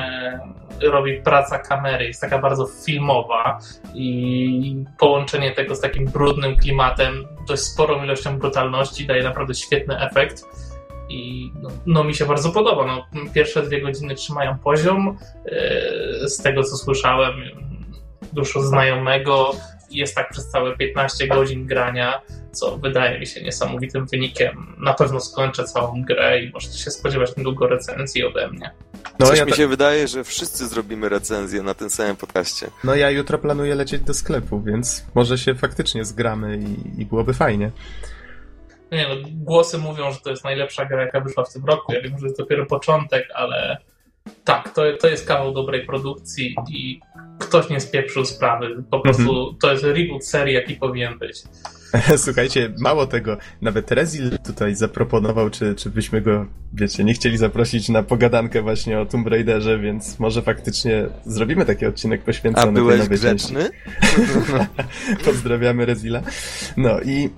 robi 0.82 1.22
praca 1.22 1.60
kamery, 1.60 2.06
jest 2.06 2.22
taka 2.22 2.40
bardzo 2.40 2.68
filmowa 2.86 3.60
i 3.94 4.84
połączenie 5.00 5.52
tego 5.52 5.76
z 5.76 5.82
takim 5.82 6.06
brudnym 6.06 6.56
klimatem, 6.56 7.28
dość 7.48 7.62
sporą 7.62 8.04
ilością 8.04 8.40
brutalności 8.40 9.06
daje 9.06 9.24
naprawdę 9.24 9.54
świetny 9.54 10.00
efekt 10.00 10.44
i 11.10 11.52
no, 11.62 11.70
no, 11.86 12.04
mi 12.04 12.16
się 12.16 12.26
bardzo 12.26 12.50
podoba. 12.50 12.86
No, 12.86 13.06
pierwsze 13.34 13.64
dwie 13.64 13.82
godziny 13.82 14.16
trzymają 14.16 14.58
poziom. 14.58 15.18
E, 15.46 16.30
z 16.30 16.38
tego 16.38 16.64
co 16.64 16.78
słyszałem, 16.78 17.34
dużo 18.34 18.62
znajomego 18.62 19.52
jest 19.92 20.16
tak 20.16 20.30
przez 20.30 20.50
całe 20.50 20.78
15 20.78 21.28
godzin 21.28 21.66
grania, 21.66 22.22
co 22.52 22.78
wydaje 22.78 23.20
mi 23.20 23.28
się 23.28 23.44
niesamowitym 23.44 24.06
wynikiem. 24.06 24.76
Na 24.78 24.94
pewno 24.94 25.20
skończę 25.20 25.64
całą 25.64 26.04
grę 26.04 26.44
i 26.44 26.52
możecie 26.52 26.78
się 26.78 26.92
spodziewać 26.92 27.38
niedługo 27.38 27.68
recenzji 27.68 28.24
ode 28.24 28.48
mnie. 28.48 28.72
No, 29.20 29.28
Coś 29.28 29.40
ja 29.40 29.46
mi 29.46 29.54
się 29.54 29.68
wydaje, 29.68 30.08
że 30.08 30.24
wszyscy 30.24 30.68
zrobimy 30.68 31.10
recenzję 31.10 31.64
na 31.64 31.74
tym 31.74 31.90
samym 31.90 32.16
podcaście. 32.16 32.68
No 32.84 32.96
ja 32.96 33.10
jutro 33.10 33.38
planuję 33.38 33.76
lecieć 33.76 34.02
do 34.02 34.14
sklepu, 34.14 34.62
więc 34.62 35.06
może 35.16 35.38
się 35.38 35.56
faktycznie 35.56 36.06
zgramy 36.06 36.58
i, 36.58 37.02
i 37.02 37.06
byłoby 37.06 37.34
fajnie. 37.34 37.72
No 38.92 38.98
nie, 38.98 39.08
no, 39.08 39.16
głosy 39.34 39.78
mówią, 39.78 40.12
że 40.12 40.20
to 40.20 40.30
jest 40.30 40.44
najlepsza 40.44 40.86
gra, 40.86 41.02
jaka 41.02 41.22
wyszła 41.22 41.44
w 41.44 41.54
tym 41.54 41.66
roku. 41.66 41.94
Ja 41.94 42.02
wiem, 42.02 42.12
że 42.12 42.20
to 42.20 42.26
jest 42.26 42.38
dopiero 42.38 42.66
początek, 42.66 43.28
ale 43.36 43.78
tak, 44.44 44.74
to, 44.74 44.82
to 45.02 45.08
jest 45.08 45.28
kawał 45.28 45.54
dobrej 45.54 45.86
produkcji 45.86 46.56
i 46.72 47.00
ktoś 47.40 47.70
nie 47.70 47.80
spieprzył 47.80 48.26
sprawy. 48.26 48.84
Po 48.92 49.00
prostu 49.00 49.30
mhm. 49.30 49.56
to 49.62 49.72
jest 49.72 49.84
reboot 49.84 50.26
serii, 50.26 50.56
jaki 50.56 50.76
powinien 50.76 51.20
być. 51.20 51.44
Słuchajcie, 52.26 52.74
mało 52.80 53.08
tego, 53.08 53.38
nawet 53.62 53.92
Rezil 53.92 54.38
tutaj 54.46 54.76
zaproponował, 54.76 55.50
czy, 55.50 55.76
czy 55.76 55.90
byśmy 55.90 56.22
go, 56.22 56.46
wiecie, 56.74 57.04
nie 57.04 57.14
chcieli 57.14 57.38
zaprosić 57.38 57.90
na 57.90 58.04
pogadankę 58.04 58.62
właśnie 58.62 59.00
o 59.00 59.06
Tomb 59.06 59.28
Raiderze, 59.28 59.80
więc 59.80 60.20
może 60.20 60.42
faktycznie 60.42 61.06
zrobimy 61.26 61.66
taki 61.66 61.86
odcinek 61.86 62.24
poświęcony 62.24 62.68
A 62.68 62.72
byłeś 62.72 63.00
tej 63.00 63.04
nowej 63.04 63.18
grzeczny? 63.18 63.70
Pozdrawiamy 65.26 65.86
Rezila. 65.86 66.22
No 66.78 67.02
i 67.02 67.30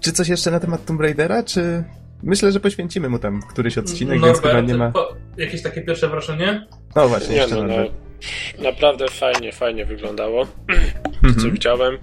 czy 0.00 0.12
coś 0.12 0.28
jeszcze 0.28 0.50
na 0.50 0.60
temat 0.60 0.84
Tomb 0.84 1.00
Raidera, 1.00 1.42
czy... 1.42 1.84
Myślę, 2.22 2.52
że 2.52 2.60
poświęcimy 2.60 3.08
mu 3.08 3.18
tam 3.18 3.42
któryś 3.50 3.78
odcinek, 3.78 4.20
Norbert, 4.20 4.42
więc 4.42 4.54
chyba 4.54 4.60
nie 4.60 4.74
ma... 4.74 4.90
Po, 4.90 5.14
jakieś 5.36 5.62
takie 5.62 5.82
pierwsze 5.82 6.08
wrażenie? 6.08 6.66
No 6.96 7.08
właśnie, 7.08 7.36
nie, 7.36 7.46
no, 7.46 7.62
no, 7.62 7.74
Naprawdę 8.58 9.08
fajnie, 9.08 9.52
fajnie 9.52 9.84
wyglądało, 9.84 10.46
co 11.22 11.28
mhm. 11.28 11.52
widziałem. 11.52 11.98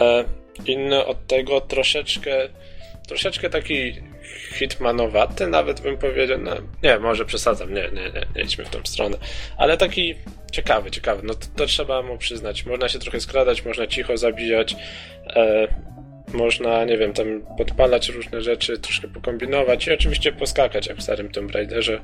E, 0.00 0.24
inny 0.66 1.04
od 1.04 1.26
tego 1.26 1.60
troszeczkę, 1.60 2.48
troszeczkę 3.08 3.50
taki 3.50 3.92
hitmanowaty 4.52 5.46
nawet 5.46 5.80
bym 5.80 5.98
powiedział. 5.98 6.38
No, 6.38 6.52
nie, 6.82 6.98
może 6.98 7.24
przesadzam, 7.24 7.74
nie, 7.74 7.82
nie, 7.82 8.10
nie, 8.10 8.26
nie 8.36 8.42
idźmy 8.42 8.64
w 8.64 8.70
tą 8.70 8.78
stronę. 8.84 9.16
Ale 9.56 9.76
taki 9.76 10.14
ciekawy, 10.52 10.90
ciekawy. 10.90 11.22
No 11.24 11.34
to, 11.34 11.46
to 11.56 11.66
trzeba 11.66 12.02
mu 12.02 12.18
przyznać. 12.18 12.66
Można 12.66 12.88
się 12.88 12.98
trochę 12.98 13.20
skradać, 13.20 13.64
można 13.64 13.86
cicho 13.86 14.16
zabijać. 14.16 14.76
E, 15.26 15.68
można, 16.34 16.84
nie 16.84 16.98
wiem, 16.98 17.12
tam 17.12 17.26
podpalać 17.58 18.08
różne 18.08 18.42
rzeczy, 18.42 18.78
troszkę 18.78 19.08
pokombinować 19.08 19.86
i 19.86 19.92
oczywiście 19.92 20.32
poskakać 20.32 20.86
jak 20.86 20.98
w 20.98 21.02
starym 21.02 21.28
Tomb 21.28 21.50
Raiderze. 21.50 22.00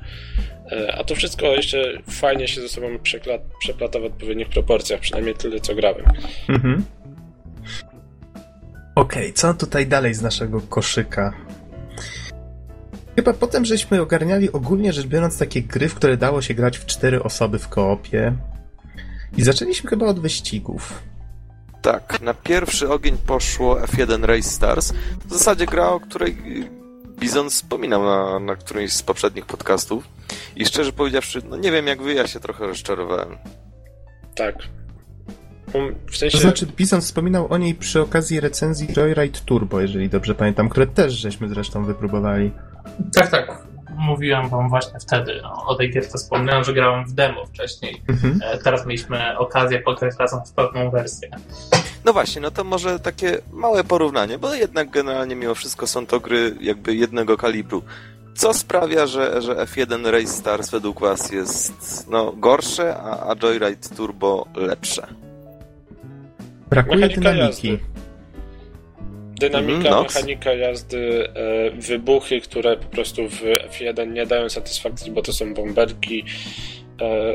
E, 0.73 0.95
a 0.99 1.05
to 1.05 1.15
wszystko 1.15 1.47
jeszcze 1.47 1.99
fajnie 2.11 2.49
się 2.49 2.61
ze 2.61 2.69
sobą 2.69 2.87
przeplata 3.61 4.01
w 4.01 4.05
odpowiednich 4.05 4.49
proporcjach, 4.49 5.01
przynajmniej 5.01 5.35
tyle, 5.35 5.61
co 5.61 5.75
grałem. 5.75 6.05
Mhm. 6.49 6.85
Okej, 8.95 9.23
okay, 9.23 9.33
co 9.33 9.55
tutaj 9.55 9.87
dalej 9.87 10.15
z 10.15 10.23
naszego 10.23 10.61
koszyka? 10.61 11.33
Chyba 13.17 13.33
potem 13.33 13.65
żeśmy 13.65 14.01
ogarniali 14.01 14.53
ogólnie 14.53 14.93
rzecz 14.93 15.07
biorąc 15.07 15.39
takie 15.39 15.63
gry, 15.63 15.89
w 15.89 15.95
które 15.95 16.17
dało 16.17 16.43
się 16.43 16.55
grać 16.55 16.79
w 16.79 16.87
cztery 16.87 17.23
osoby 17.23 17.59
w 17.59 17.69
koopie. 17.69 18.33
I 19.37 19.43
zaczęliśmy 19.43 19.91
chyba 19.91 20.07
od 20.07 20.21
wyścigów. 20.21 21.03
Tak, 21.83 22.21
na 22.21 22.35
pierwszy 22.35 22.91
ogień 22.91 23.17
poszło 23.27 23.81
F1 23.81 24.25
Race 24.25 24.49
Stars. 24.49 24.93
W 25.27 25.33
zasadzie 25.33 25.67
gra, 25.67 25.89
o 25.89 26.01
której 26.01 26.37
Bizon 27.21 27.51
wspominał 27.51 28.05
na, 28.05 28.39
na 28.39 28.57
którymś 28.57 28.93
z 28.93 29.03
poprzednich 29.03 29.47
podcastów. 29.47 30.09
I 30.57 30.67
szczerze 30.67 30.93
powiedziawszy, 30.93 31.43
no 31.49 31.57
nie 31.57 31.73
wiem 31.73 31.87
jak 31.87 32.03
wy, 32.03 32.15
ja 32.15 32.27
się 32.27 32.41
trochę 32.41 32.67
rozczarowałem. 32.67 33.37
Tak. 34.35 34.55
W 36.11 36.17
sensie... 36.17 36.37
To 36.37 36.43
znaczy, 36.43 36.67
Bizon 36.67 37.01
wspominał 37.01 37.53
o 37.53 37.59
niej 37.59 37.75
przy 37.75 38.01
okazji 38.01 38.41
recenzji 38.41 38.89
Joyride 38.97 39.39
Turbo, 39.45 39.81
jeżeli 39.81 40.09
dobrze 40.09 40.35
pamiętam, 40.35 40.69
które 40.69 40.87
też 40.87 41.13
żeśmy 41.13 41.49
zresztą 41.49 41.85
wypróbowali. 41.85 42.53
Tak, 43.15 43.31
tak 43.31 43.68
mówiłem 43.99 44.49
wam 44.49 44.69
właśnie 44.69 45.01
wtedy 45.01 45.41
no, 45.43 45.67
o 45.67 45.75
tej 45.75 45.91
gierce, 45.91 46.19
wspomniałem, 46.19 46.65
że 46.65 46.73
grałem 46.73 47.05
w 47.05 47.13
demo 47.13 47.47
wcześniej. 47.47 48.03
Mhm. 48.09 48.41
E, 48.45 48.59
teraz 48.59 48.87
mieliśmy 48.87 49.39
okazję 49.39 49.81
pograć 49.81 50.15
razem 50.19 50.41
w 50.47 50.53
pełną 50.53 50.91
wersję. 50.91 51.31
No 52.05 52.13
właśnie, 52.13 52.41
no 52.41 52.51
to 52.51 52.65
może 52.65 53.01
takie 53.01 53.39
małe 53.53 53.85
porównanie, 53.85 54.39
bo 54.39 54.55
jednak 54.55 54.91
generalnie 54.91 55.37
mimo 55.37 55.55
wszystko 55.55 55.87
są 55.87 56.07
to 56.07 56.21
gry 56.21 56.57
jakby 56.61 56.95
jednego 56.95 57.37
kalibru. 57.37 57.83
Co 58.35 58.55
sprawia, 58.55 59.07
że, 59.07 59.43
że 59.43 59.55
F1 59.55 60.11
Race 60.11 60.27
Stars 60.33 60.71
według 60.71 61.01
was 61.01 61.33
jest 61.33 62.07
no, 62.11 62.33
gorsze, 62.33 62.97
a, 62.97 63.31
a 63.31 63.37
Joyride 63.37 63.89
Turbo 63.97 64.47
lepsze? 64.55 65.07
Brakuje 66.71 67.09
dynamiki. 67.09 67.69
Jazdy. 67.69 67.79
Dynamika, 69.39 69.89
mm, 69.89 70.03
mechanika 70.03 70.55
jazdy, 70.55 71.29
e, 71.35 71.71
wybuchy, 71.71 72.41
które 72.41 72.77
po 72.77 72.87
prostu 72.87 73.29
w 73.29 73.43
F1 73.43 74.13
nie 74.13 74.27
dają 74.27 74.49
satysfakcji, 74.49 75.13
bo 75.13 75.23
to 75.23 75.33
są 75.33 75.55
bomberki. 75.55 76.25
E, 77.01 77.35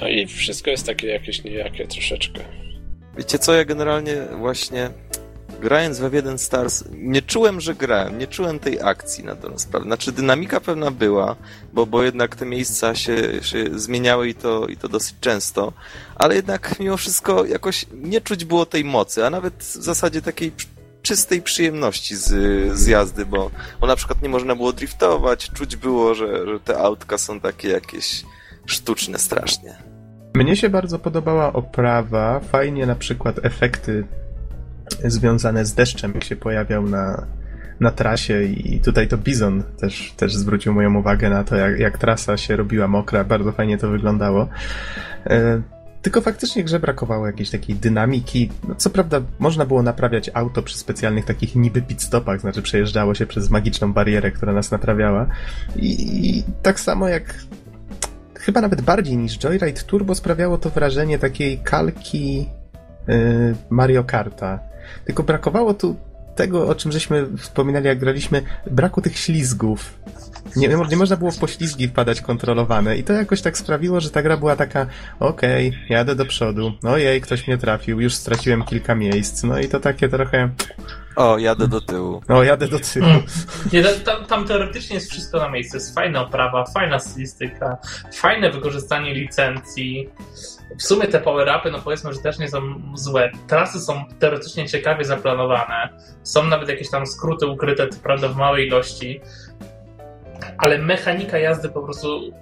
no 0.00 0.08
i 0.08 0.26
wszystko 0.26 0.70
jest 0.70 0.86
takie 0.86 1.06
jakieś 1.06 1.44
niejakie 1.44 1.86
troszeczkę. 1.86 2.40
Wiecie 3.16 3.38
co, 3.38 3.54
ja 3.54 3.64
generalnie 3.64 4.16
właśnie 4.38 4.90
grając 5.62 5.98
w 5.98 6.02
F1 6.02 6.38
Stars 6.38 6.84
nie 6.92 7.22
czułem, 7.22 7.60
że 7.60 7.74
grałem, 7.74 8.18
nie 8.18 8.26
czułem 8.26 8.58
tej 8.58 8.82
akcji 8.82 9.24
na 9.24 9.34
dobrą 9.34 9.58
sprawę. 9.58 9.84
Znaczy 9.84 10.12
dynamika 10.12 10.60
pewna 10.60 10.90
była, 10.90 11.36
bo, 11.72 11.86
bo 11.86 12.02
jednak 12.02 12.36
te 12.36 12.46
miejsca 12.46 12.94
się, 12.94 13.16
się 13.42 13.78
zmieniały 13.78 14.28
i 14.28 14.34
to, 14.34 14.66
i 14.66 14.76
to 14.76 14.88
dosyć 14.88 15.14
często, 15.20 15.72
ale 16.14 16.34
jednak 16.34 16.80
mimo 16.80 16.96
wszystko 16.96 17.44
jakoś 17.44 17.86
nie 17.92 18.20
czuć 18.20 18.44
było 18.44 18.66
tej 18.66 18.84
mocy, 18.84 19.26
a 19.26 19.30
nawet 19.30 19.54
w 19.54 19.64
zasadzie 19.64 20.22
takiej 20.22 20.52
czystej 21.02 21.42
przyjemności 21.42 22.16
z, 22.16 22.28
z 22.78 22.86
jazdy, 22.86 23.26
bo, 23.26 23.50
bo 23.80 23.86
na 23.86 23.96
przykład 23.96 24.22
nie 24.22 24.28
można 24.28 24.56
było 24.56 24.72
driftować, 24.72 25.50
czuć 25.50 25.76
było, 25.76 26.14
że, 26.14 26.46
że 26.46 26.60
te 26.60 26.78
autka 26.78 27.18
są 27.18 27.40
takie 27.40 27.68
jakieś 27.68 28.24
sztuczne 28.66 29.18
strasznie. 29.18 29.74
Mnie 30.34 30.56
się 30.56 30.68
bardzo 30.68 30.98
podobała 30.98 31.52
oprawa, 31.52 32.40
fajnie 32.40 32.86
na 32.86 32.94
przykład 32.94 33.36
efekty 33.42 34.04
związane 35.04 35.64
z 35.64 35.74
deszczem, 35.74 36.12
jak 36.14 36.24
się 36.24 36.36
pojawiał 36.36 36.82
na, 36.82 37.26
na 37.80 37.90
trasie 37.90 38.42
i 38.42 38.80
tutaj 38.80 39.08
to 39.08 39.18
Bizon 39.18 39.62
też, 39.80 40.12
też 40.16 40.34
zwrócił 40.34 40.72
moją 40.72 40.94
uwagę 40.94 41.30
na 41.30 41.44
to, 41.44 41.56
jak, 41.56 41.78
jak 41.78 41.98
trasa 41.98 42.36
się 42.36 42.56
robiła 42.56 42.88
mokra, 42.88 43.24
bardzo 43.24 43.52
fajnie 43.52 43.78
to 43.78 43.88
wyglądało. 43.88 44.48
E, 45.26 45.62
tylko 46.02 46.20
faktycznie 46.20 46.64
grze 46.64 46.80
brakowało 46.80 47.26
jakiejś 47.26 47.50
takiej 47.50 47.76
dynamiki. 47.76 48.50
No, 48.68 48.74
co 48.74 48.90
prawda 48.90 49.20
można 49.38 49.66
było 49.66 49.82
naprawiać 49.82 50.30
auto 50.34 50.62
przy 50.62 50.78
specjalnych 50.78 51.24
takich 51.24 51.56
niby 51.56 51.82
pit 51.82 52.02
stopach, 52.02 52.40
znaczy 52.40 52.62
przejeżdżało 52.62 53.14
się 53.14 53.26
przez 53.26 53.50
magiczną 53.50 53.92
barierę, 53.92 54.30
która 54.30 54.52
nas 54.52 54.70
naprawiała. 54.70 55.26
I, 55.76 56.38
i 56.38 56.44
tak 56.62 56.80
samo 56.80 57.08
jak 57.08 57.34
chyba 58.34 58.60
nawet 58.60 58.80
bardziej 58.80 59.16
niż 59.16 59.38
Joyride 59.38 59.82
Turbo 59.82 60.14
sprawiało 60.14 60.58
to 60.58 60.70
wrażenie 60.70 61.18
takiej 61.18 61.58
kalki 61.58 62.48
yy, 63.08 63.54
Mario 63.70 64.04
Karta. 64.04 64.58
Tylko 65.04 65.22
brakowało 65.22 65.74
tu 65.74 65.96
tego, 66.36 66.68
o 66.68 66.74
czym 66.74 66.92
żeśmy 66.92 67.26
wspominali, 67.36 67.86
jak 67.86 67.98
graliśmy, 67.98 68.42
braku 68.70 69.02
tych 69.02 69.18
ślizgów. 69.18 69.98
Nie, 70.56 70.68
nie 70.68 70.96
można 70.96 71.16
było 71.16 71.30
w 71.30 71.38
poślizgi 71.38 71.88
wpadać 71.88 72.20
kontrolowane 72.20 72.96
i 72.96 73.04
to 73.04 73.12
jakoś 73.12 73.42
tak 73.42 73.58
sprawiło, 73.58 74.00
że 74.00 74.10
ta 74.10 74.22
gra 74.22 74.36
była 74.36 74.56
taka 74.56 74.86
okej, 75.20 75.68
okay, 75.68 75.80
jadę 75.88 76.14
do 76.14 76.26
przodu, 76.26 76.72
ojej, 76.82 77.20
ktoś 77.20 77.48
mnie 77.48 77.58
trafił, 77.58 78.00
już 78.00 78.14
straciłem 78.14 78.64
kilka 78.64 78.94
miejsc, 78.94 79.42
no 79.42 79.58
i 79.58 79.68
to 79.68 79.80
takie 79.80 80.08
trochę... 80.08 80.50
O, 81.16 81.38
jadę 81.38 81.68
do 81.68 81.80
tyłu. 81.80 82.22
O, 82.28 82.42
jadę 82.42 82.68
do 82.68 82.78
tyłu. 82.78 83.06
Mm. 83.06 83.22
Nie, 83.72 83.84
tam, 83.84 84.24
tam 84.24 84.46
teoretycznie 84.46 84.94
jest 84.94 85.10
wszystko 85.10 85.38
na 85.38 85.48
miejscu. 85.48 85.76
Jest 85.76 85.94
fajna 85.94 86.22
oprawa, 86.22 86.64
fajna 86.64 86.98
stylistyka, 86.98 87.78
fajne 88.14 88.50
wykorzystanie 88.50 89.14
licencji. 89.14 90.08
W 90.78 90.82
sumie 90.82 91.08
te 91.08 91.20
power-upy, 91.20 91.70
no 91.72 91.78
powiedzmy, 91.78 92.12
że 92.12 92.20
też 92.20 92.38
nie 92.38 92.48
są 92.48 92.60
złe. 92.94 93.30
Trasy 93.46 93.80
są 93.80 94.04
teoretycznie 94.18 94.68
ciekawie 94.68 95.04
zaplanowane. 95.04 95.88
Są 96.22 96.44
nawet 96.44 96.68
jakieś 96.68 96.90
tam 96.90 97.06
skróty 97.06 97.46
ukryte, 97.46 97.88
co 97.88 98.00
prawda 98.00 98.28
w 98.28 98.36
małej 98.36 98.66
ilości 98.66 99.20
ale 100.58 100.78
mechanika 100.78 101.38
jazdy 101.38 101.68
po 101.68 101.82
prostu 101.82 102.32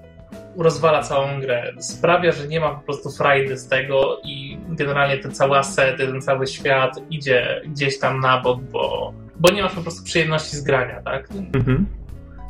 rozwala 0.57 1.03
całą 1.03 1.41
grę. 1.41 1.73
Sprawia, 1.79 2.33
że 2.33 2.49
nie 2.49 2.61
ma 2.61 2.71
po 2.75 2.81
prostu 2.81 3.11
frajdy 3.11 3.59
z 3.59 3.69
tego 3.69 4.21
i 4.25 4.59
generalnie 4.69 5.19
te 5.19 5.31
całe 5.31 5.59
asety, 5.59 6.07
ten 6.07 6.23
cały 6.23 6.47
świat 6.47 7.01
idzie 7.11 7.63
gdzieś 7.67 7.99
tam 7.99 8.21
na 8.21 8.41
bok, 8.41 8.61
bo, 8.63 9.13
bo 9.37 9.53
nie 9.53 9.63
masz 9.63 9.75
po 9.75 9.83
prostu 9.83 10.05
przyjemności 10.05 10.57
z 10.57 10.63
grania, 10.63 11.03
tak? 11.03 11.29
Mhm. 11.55 11.87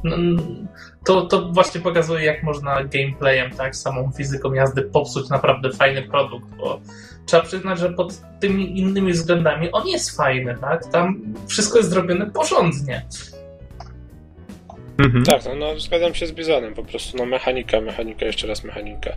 No, 0.05 0.17
to, 1.05 1.23
to 1.23 1.49
właśnie 1.53 1.81
pokazuje, 1.81 2.25
jak 2.25 2.43
można 2.43 2.85
gameplayem, 2.85 3.51
tak, 3.51 3.77
samą 3.77 4.13
fizyką 4.17 4.53
jazdy 4.53 4.83
popsuć 4.83 5.29
naprawdę 5.29 5.71
fajny 5.71 6.03
produkt, 6.03 6.55
bo 6.59 6.81
trzeba 7.27 7.43
przyznać, 7.43 7.79
że 7.79 7.93
pod 7.93 8.15
tymi 8.41 8.79
innymi 8.81 9.13
względami 9.13 9.73
on 9.73 9.89
jest 9.89 10.17
fajny, 10.17 10.57
tak? 10.61 10.87
Tam 10.87 11.21
wszystko 11.47 11.79
jest 11.79 11.91
zrobione 11.91 12.31
porządnie. 12.31 13.07
Mhm. 15.05 15.25
Tak, 15.25 15.45
no, 15.45 15.55
no 15.55 15.81
zgadzam 15.81 16.15
się 16.15 16.27
z 16.27 16.33
Bizonem, 16.33 16.75
po 16.75 16.83
prostu 16.83 17.17
no 17.17 17.27
mechanika, 17.27 17.81
mechanika, 17.81 18.27
jeszcze 18.27 18.47
raz 18.47 18.65
mechanika. 18.65 19.11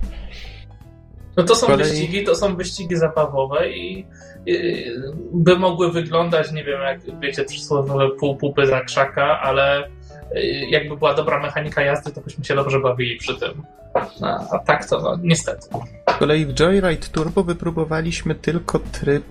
No 1.37 1.43
to 1.43 1.55
są 1.55 1.67
Kolei... 1.67 1.89
wyścigi, 1.89 2.23
to 2.23 2.35
są 2.35 2.55
wyścigi 2.55 2.95
zabawowe 2.95 3.69
i, 3.69 4.05
i, 4.45 4.85
by 5.33 5.55
mogły 5.55 5.91
wyglądać, 5.91 6.51
nie 6.51 6.63
wiem, 6.63 6.81
jak 6.81 7.19
wiecie, 7.19 7.43
przysłowiowe 7.43 8.09
pół 8.19 8.35
pupy 8.35 8.67
za 8.67 8.81
krzaka, 8.81 9.39
ale 9.41 9.89
jakby 10.69 10.97
była 10.97 11.13
dobra 11.13 11.39
mechanika 11.39 11.81
jazdy, 11.81 12.11
to 12.11 12.21
byśmy 12.21 12.45
się 12.45 12.55
dobrze 12.55 12.79
bawili 12.79 13.17
przy 13.17 13.35
tym. 13.39 13.63
A, 14.21 14.55
a 14.55 14.59
tak 14.59 14.89
to 14.89 15.01
no, 15.01 15.19
niestety. 15.23 15.67
Z 16.09 16.17
kolei 16.19 16.45
w 16.45 16.53
Joyride 16.53 17.07
Turbo 17.11 17.43
wypróbowaliśmy 17.43 18.35
tylko 18.35 18.79
tryb. 18.79 19.23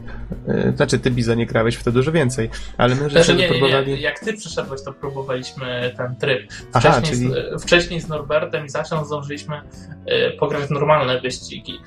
Yy, 0.49 0.73
znaczy, 0.77 0.99
ty 0.99 1.11
Bizo 1.11 1.35
nie 1.35 1.47
grałeś 1.47 1.75
w 1.77 1.85
to 1.85 1.93
dużo 1.93 2.13
więcej, 2.13 2.51
ale 2.79 2.95
my 2.95 3.11
żeśmy 3.11 3.25
znaczy, 3.25 3.43
wypróbowali. 3.43 3.87
Nie, 3.87 3.97
nie. 3.97 4.01
Jak 4.01 4.21
ty 4.21 4.33
przyszedłeś, 4.33 4.83
to 4.85 4.93
próbowaliśmy 4.93 5.95
ten 5.97 6.17
tryb. 6.17 6.53
Wcześniej, 6.53 6.73
Aha, 6.73 7.03
czyli... 7.03 7.29
z, 7.29 7.63
wcześniej 7.63 8.01
z 8.01 8.09
Norbertem 8.09 8.67
i 8.67 8.69
Zasią 8.69 9.05
zdążyliśmy 9.05 9.61
yy, 10.07 10.31
pograć 10.31 10.65
w 10.65 10.71
normalne 10.71 11.21
wyścigi. 11.21 11.81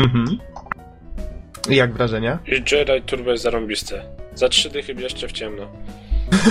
Mhm. 0.00 0.38
I 1.68 1.76
jak 1.76 1.92
wrażenia? 1.92 2.38
Joyride 2.46 3.00
Turbo 3.00 3.30
jest 3.30 3.42
zarąbiste. 3.42 4.04
Za 4.34 4.48
trzy 4.48 4.70
dychy 4.70 4.92
jeszcze 4.92 5.28
w 5.28 5.32
ciemno. 5.32 5.68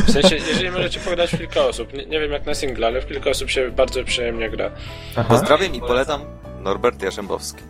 W 0.07 0.11
sensie, 0.11 0.35
jeżeli 0.35 0.71
możecie 0.71 0.99
pograć 0.99 1.31
w 1.31 1.37
kilka 1.37 1.61
osób, 1.65 1.93
nie, 1.93 2.05
nie, 2.05 2.19
wiem 2.19 2.31
jak 2.31 2.45
na 2.45 2.53
single, 2.55 2.87
ale 2.87 3.01
w 3.01 3.07
kilka 3.07 3.29
osób 3.29 3.49
się 3.49 3.71
bardzo 3.71 4.03
przyjemnie 4.03 4.49
gra. 4.49 4.71
Aha. 5.15 5.29
Pozdrawiam 5.29 5.75
i 5.75 5.79
polecam 5.79 6.21
Norbert 6.61 7.01
Jarzębowski. 7.01 7.63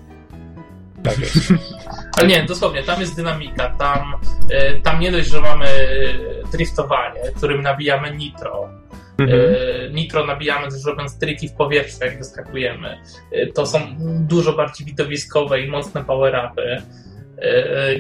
Tak 1.04 1.20
jest. 1.20 1.54
Ale 2.18 2.28
nie, 2.28 2.44
dosłownie, 2.44 2.84
tam 2.84 3.02
jest 3.02 3.16
dynamika, 3.16 3.70
tam, 3.70 4.14
y, 4.52 4.82
tam 4.82 5.00
nie 5.00 5.12
dość, 5.12 5.30
że 5.30 5.42
mamy 5.42 5.66
driftowanie, 6.52 7.22
którym 7.36 7.62
nabijamy 7.62 8.16
nitro. 8.16 8.70
Mhm. 9.18 9.40
Y, 9.40 9.92
nitro 9.94 10.26
nabijamy 10.26 10.72
też 10.72 10.86
robiąc 10.86 11.20
triki 11.20 11.50
w 11.50 11.54
powietrzu, 11.54 11.98
jak 12.02 12.18
wyskakujemy. 12.18 12.98
Y, 13.34 13.52
to 13.56 13.66
są 13.66 13.80
dużo 14.00 14.54
bardziej 14.54 14.88
widowiskowe 14.88 15.62
i 15.62 15.68
mocne 15.68 16.04
power-upy. 16.04 16.82
E, 17.44 17.96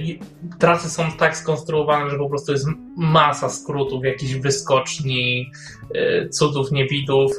trasy 0.59 0.89
są 0.89 1.11
tak 1.11 1.37
skonstruowane, 1.37 2.09
że 2.09 2.17
po 2.17 2.29
prostu 2.29 2.51
jest 2.51 2.67
masa 2.97 3.49
skrótów, 3.49 4.05
jakichś 4.05 4.33
wyskoczni, 4.33 5.51
e, 5.95 6.29
cudów, 6.29 6.71
niewidów 6.71 7.31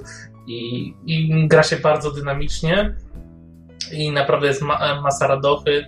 i, 0.47 0.93
i 1.07 1.49
gra 1.49 1.63
się 1.63 1.77
bardzo 1.77 2.11
dynamicznie 2.11 2.95
i 3.93 4.11
naprawdę 4.11 4.47
jest 4.47 4.63
ma, 4.63 5.01
masa 5.03 5.27
radochy. 5.27 5.85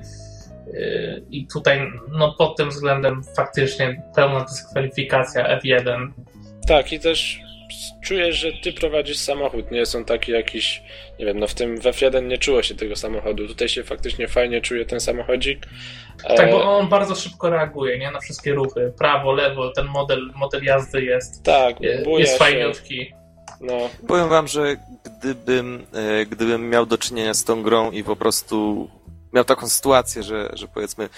I 1.30 1.46
tutaj, 1.46 1.92
no 2.12 2.34
pod 2.38 2.56
tym 2.56 2.70
względem 2.70 3.22
faktycznie 3.36 4.02
pełna 4.14 4.44
dyskwalifikacja 4.44 5.58
F1. 5.58 6.08
Tak, 6.68 6.92
i 6.92 7.00
też 7.00 7.40
czujesz, 8.02 8.36
że 8.36 8.52
ty 8.52 8.72
prowadzisz 8.72 9.18
samochód, 9.18 9.70
nie 9.70 9.86
są 9.86 10.04
taki 10.04 10.32
jakiś, 10.32 10.82
nie 11.18 11.26
wiem, 11.26 11.38
no 11.38 11.46
w 11.46 11.54
tym 11.54 11.80
w 11.80 11.84
F1 11.84 12.26
nie 12.26 12.38
czuło 12.38 12.62
się 12.62 12.74
tego 12.74 12.96
samochodu, 12.96 13.48
tutaj 13.48 13.68
się 13.68 13.84
faktycznie 13.84 14.28
fajnie 14.28 14.60
czuje 14.60 14.84
ten 14.84 15.00
samochodzik. 15.00 15.66
Tak, 16.36 16.50
bo 16.50 16.62
e, 16.62 16.64
on 16.64 16.88
bardzo 16.88 17.14
szybko 17.14 17.50
reaguje, 17.50 17.98
nie, 17.98 18.10
na 18.10 18.20
wszystkie 18.20 18.54
ruchy, 18.54 18.92
prawo, 18.98 19.32
lewo, 19.32 19.70
ten 19.70 19.86
model, 19.86 20.32
model 20.34 20.64
jazdy 20.64 21.04
jest, 21.04 21.42
tak, 21.42 21.76
jest 22.18 22.38
fajniutki. 22.38 23.12
No. 23.60 23.90
Powiem 24.08 24.28
wam, 24.28 24.48
że 24.48 24.76
gdybym, 25.04 25.86
e, 25.92 26.26
gdybym 26.26 26.70
miał 26.70 26.86
do 26.86 26.98
czynienia 26.98 27.34
z 27.34 27.44
tą 27.44 27.62
grą 27.62 27.90
i 27.90 28.04
po 28.04 28.16
prostu 28.16 28.88
miał 29.32 29.44
taką 29.44 29.68
sytuację, 29.68 30.22
że, 30.22 30.50
że 30.52 30.68
powiedzmy 30.68 31.04
e, 31.04 31.08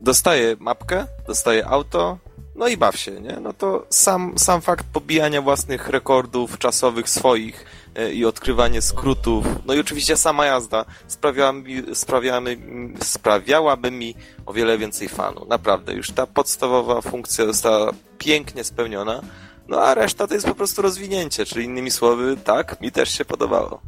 dostaję 0.00 0.56
mapkę, 0.58 1.06
dostaję 1.26 1.66
auto, 1.66 2.18
no 2.60 2.68
i 2.68 2.76
baw 2.76 2.96
się, 2.96 3.20
nie? 3.20 3.38
No 3.40 3.52
to 3.52 3.86
sam, 3.90 4.38
sam 4.38 4.60
fakt 4.60 4.86
pobijania 4.92 5.42
własnych 5.42 5.88
rekordów 5.88 6.58
czasowych 6.58 7.08
swoich 7.08 7.64
e, 7.94 8.12
i 8.12 8.24
odkrywanie 8.24 8.82
skrótów, 8.82 9.46
no 9.66 9.74
i 9.74 9.80
oczywiście 9.80 10.16
sama 10.16 10.46
jazda 10.46 10.84
sprawiała 11.06 11.52
mi, 11.52 11.82
sprawiałaby, 11.94 12.58
sprawiałaby 13.02 13.90
mi 13.90 14.14
o 14.46 14.52
wiele 14.52 14.78
więcej 14.78 15.08
fanu. 15.08 15.46
Naprawdę, 15.48 15.94
już 15.94 16.10
ta 16.10 16.26
podstawowa 16.26 17.00
funkcja 17.00 17.46
została 17.46 17.92
pięknie 18.18 18.64
spełniona, 18.64 19.20
no 19.68 19.82
a 19.82 19.94
reszta 19.94 20.26
to 20.26 20.34
jest 20.34 20.46
po 20.46 20.54
prostu 20.54 20.82
rozwinięcie, 20.82 21.46
czyli 21.46 21.64
innymi 21.64 21.90
słowy, 21.90 22.36
tak, 22.44 22.80
mi 22.80 22.92
też 22.92 23.10
się 23.10 23.24
podobało. 23.24 23.80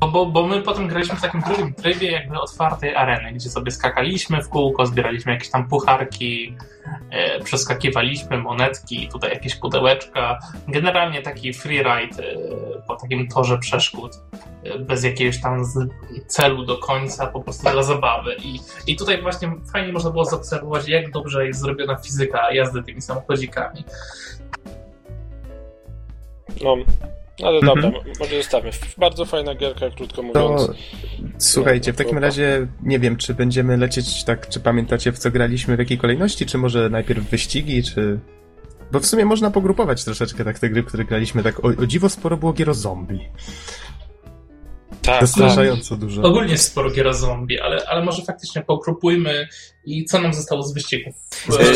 Bo, 0.00 0.26
bo, 0.26 0.46
my 0.46 0.62
potem 0.62 0.88
graliśmy 0.88 1.16
w 1.16 1.20
takim 1.20 1.40
drugim 1.40 1.74
trybie 1.74 2.10
jakby 2.10 2.40
otwartej 2.40 2.96
areny, 2.96 3.32
gdzie 3.32 3.50
sobie 3.50 3.70
skakaliśmy 3.70 4.42
w 4.42 4.48
kółko, 4.48 4.86
zbieraliśmy 4.86 5.32
jakieś 5.32 5.50
tam 5.50 5.68
pucharki, 5.68 6.56
e, 7.10 7.40
przeskakiwaliśmy 7.40 8.38
monetki, 8.38 9.08
tutaj 9.08 9.30
jakieś 9.30 9.56
pudełeczka. 9.56 10.38
Generalnie 10.68 11.22
taki 11.22 11.54
freeride 11.54 12.22
e, 12.22 12.36
po 12.86 12.96
takim 12.96 13.28
torze 13.28 13.58
przeszkód, 13.58 14.12
e, 14.62 14.78
bez 14.78 15.04
jakiegoś 15.04 15.40
tam 15.40 15.64
celu 16.26 16.64
do 16.64 16.78
końca, 16.78 17.26
po 17.26 17.40
prostu 17.40 17.70
dla 17.70 17.82
zabawy. 17.82 18.36
I, 18.42 18.60
I 18.86 18.96
tutaj 18.96 19.22
właśnie 19.22 19.52
fajnie 19.72 19.92
można 19.92 20.10
było 20.10 20.24
zaobserwować, 20.24 20.88
jak 20.88 21.10
dobrze 21.10 21.46
jest 21.46 21.60
zrobiona 21.60 21.96
fizyka 21.96 22.52
jazdy 22.52 22.82
tymi 22.82 23.02
samochodzikami. 23.02 23.84
No, 26.64 26.76
ale 27.44 27.58
mhm. 27.58 27.80
dobra, 27.80 28.00
może 28.20 28.36
zostawmy. 28.36 28.70
Bardzo 28.98 29.24
fajna 29.24 29.54
gierka, 29.54 29.90
krótko 29.90 30.22
mówiąc. 30.22 30.66
To, 30.66 30.74
słuchajcie, 31.38 31.92
w 31.92 31.96
takim 31.96 32.18
razie 32.18 32.66
nie 32.82 32.98
wiem, 32.98 33.16
czy 33.16 33.34
będziemy 33.34 33.76
lecieć 33.76 34.24
tak, 34.24 34.48
czy 34.48 34.60
pamiętacie 34.60 35.12
w 35.12 35.18
co 35.18 35.30
graliśmy, 35.30 35.76
w 35.76 35.78
jakiej 35.78 35.98
kolejności, 35.98 36.46
czy 36.46 36.58
może 36.58 36.90
najpierw 36.90 37.30
wyścigi, 37.30 37.82
czy... 37.82 38.20
Bo 38.92 39.00
w 39.00 39.06
sumie 39.06 39.24
można 39.24 39.50
pogrupować 39.50 40.04
troszeczkę 40.04 40.44
tak 40.44 40.58
te 40.58 40.70
gry, 40.70 40.82
które 40.82 41.04
graliśmy, 41.04 41.42
tak 41.42 41.64
o, 41.64 41.68
o 41.68 41.86
dziwo 41.86 42.08
sporo 42.08 42.36
było 42.36 42.52
gier 42.52 42.70
o 42.70 42.74
zombie. 42.74 43.28
Tak, 45.06 45.20
Zastraszająco 45.20 45.90
tak. 45.90 45.98
dużo. 45.98 46.22
Ogólnie 46.22 46.58
sporo 46.58 46.90
gier 46.90 47.14
zombie, 47.14 47.60
ale, 47.60 47.86
ale 47.88 48.04
może 48.04 48.22
faktycznie 48.22 48.62
pokrupujmy 48.62 49.48
i 49.84 50.04
co 50.04 50.20
nam 50.20 50.34
zostało 50.34 50.62
z 50.62 50.74
wyścigów. 50.74 51.14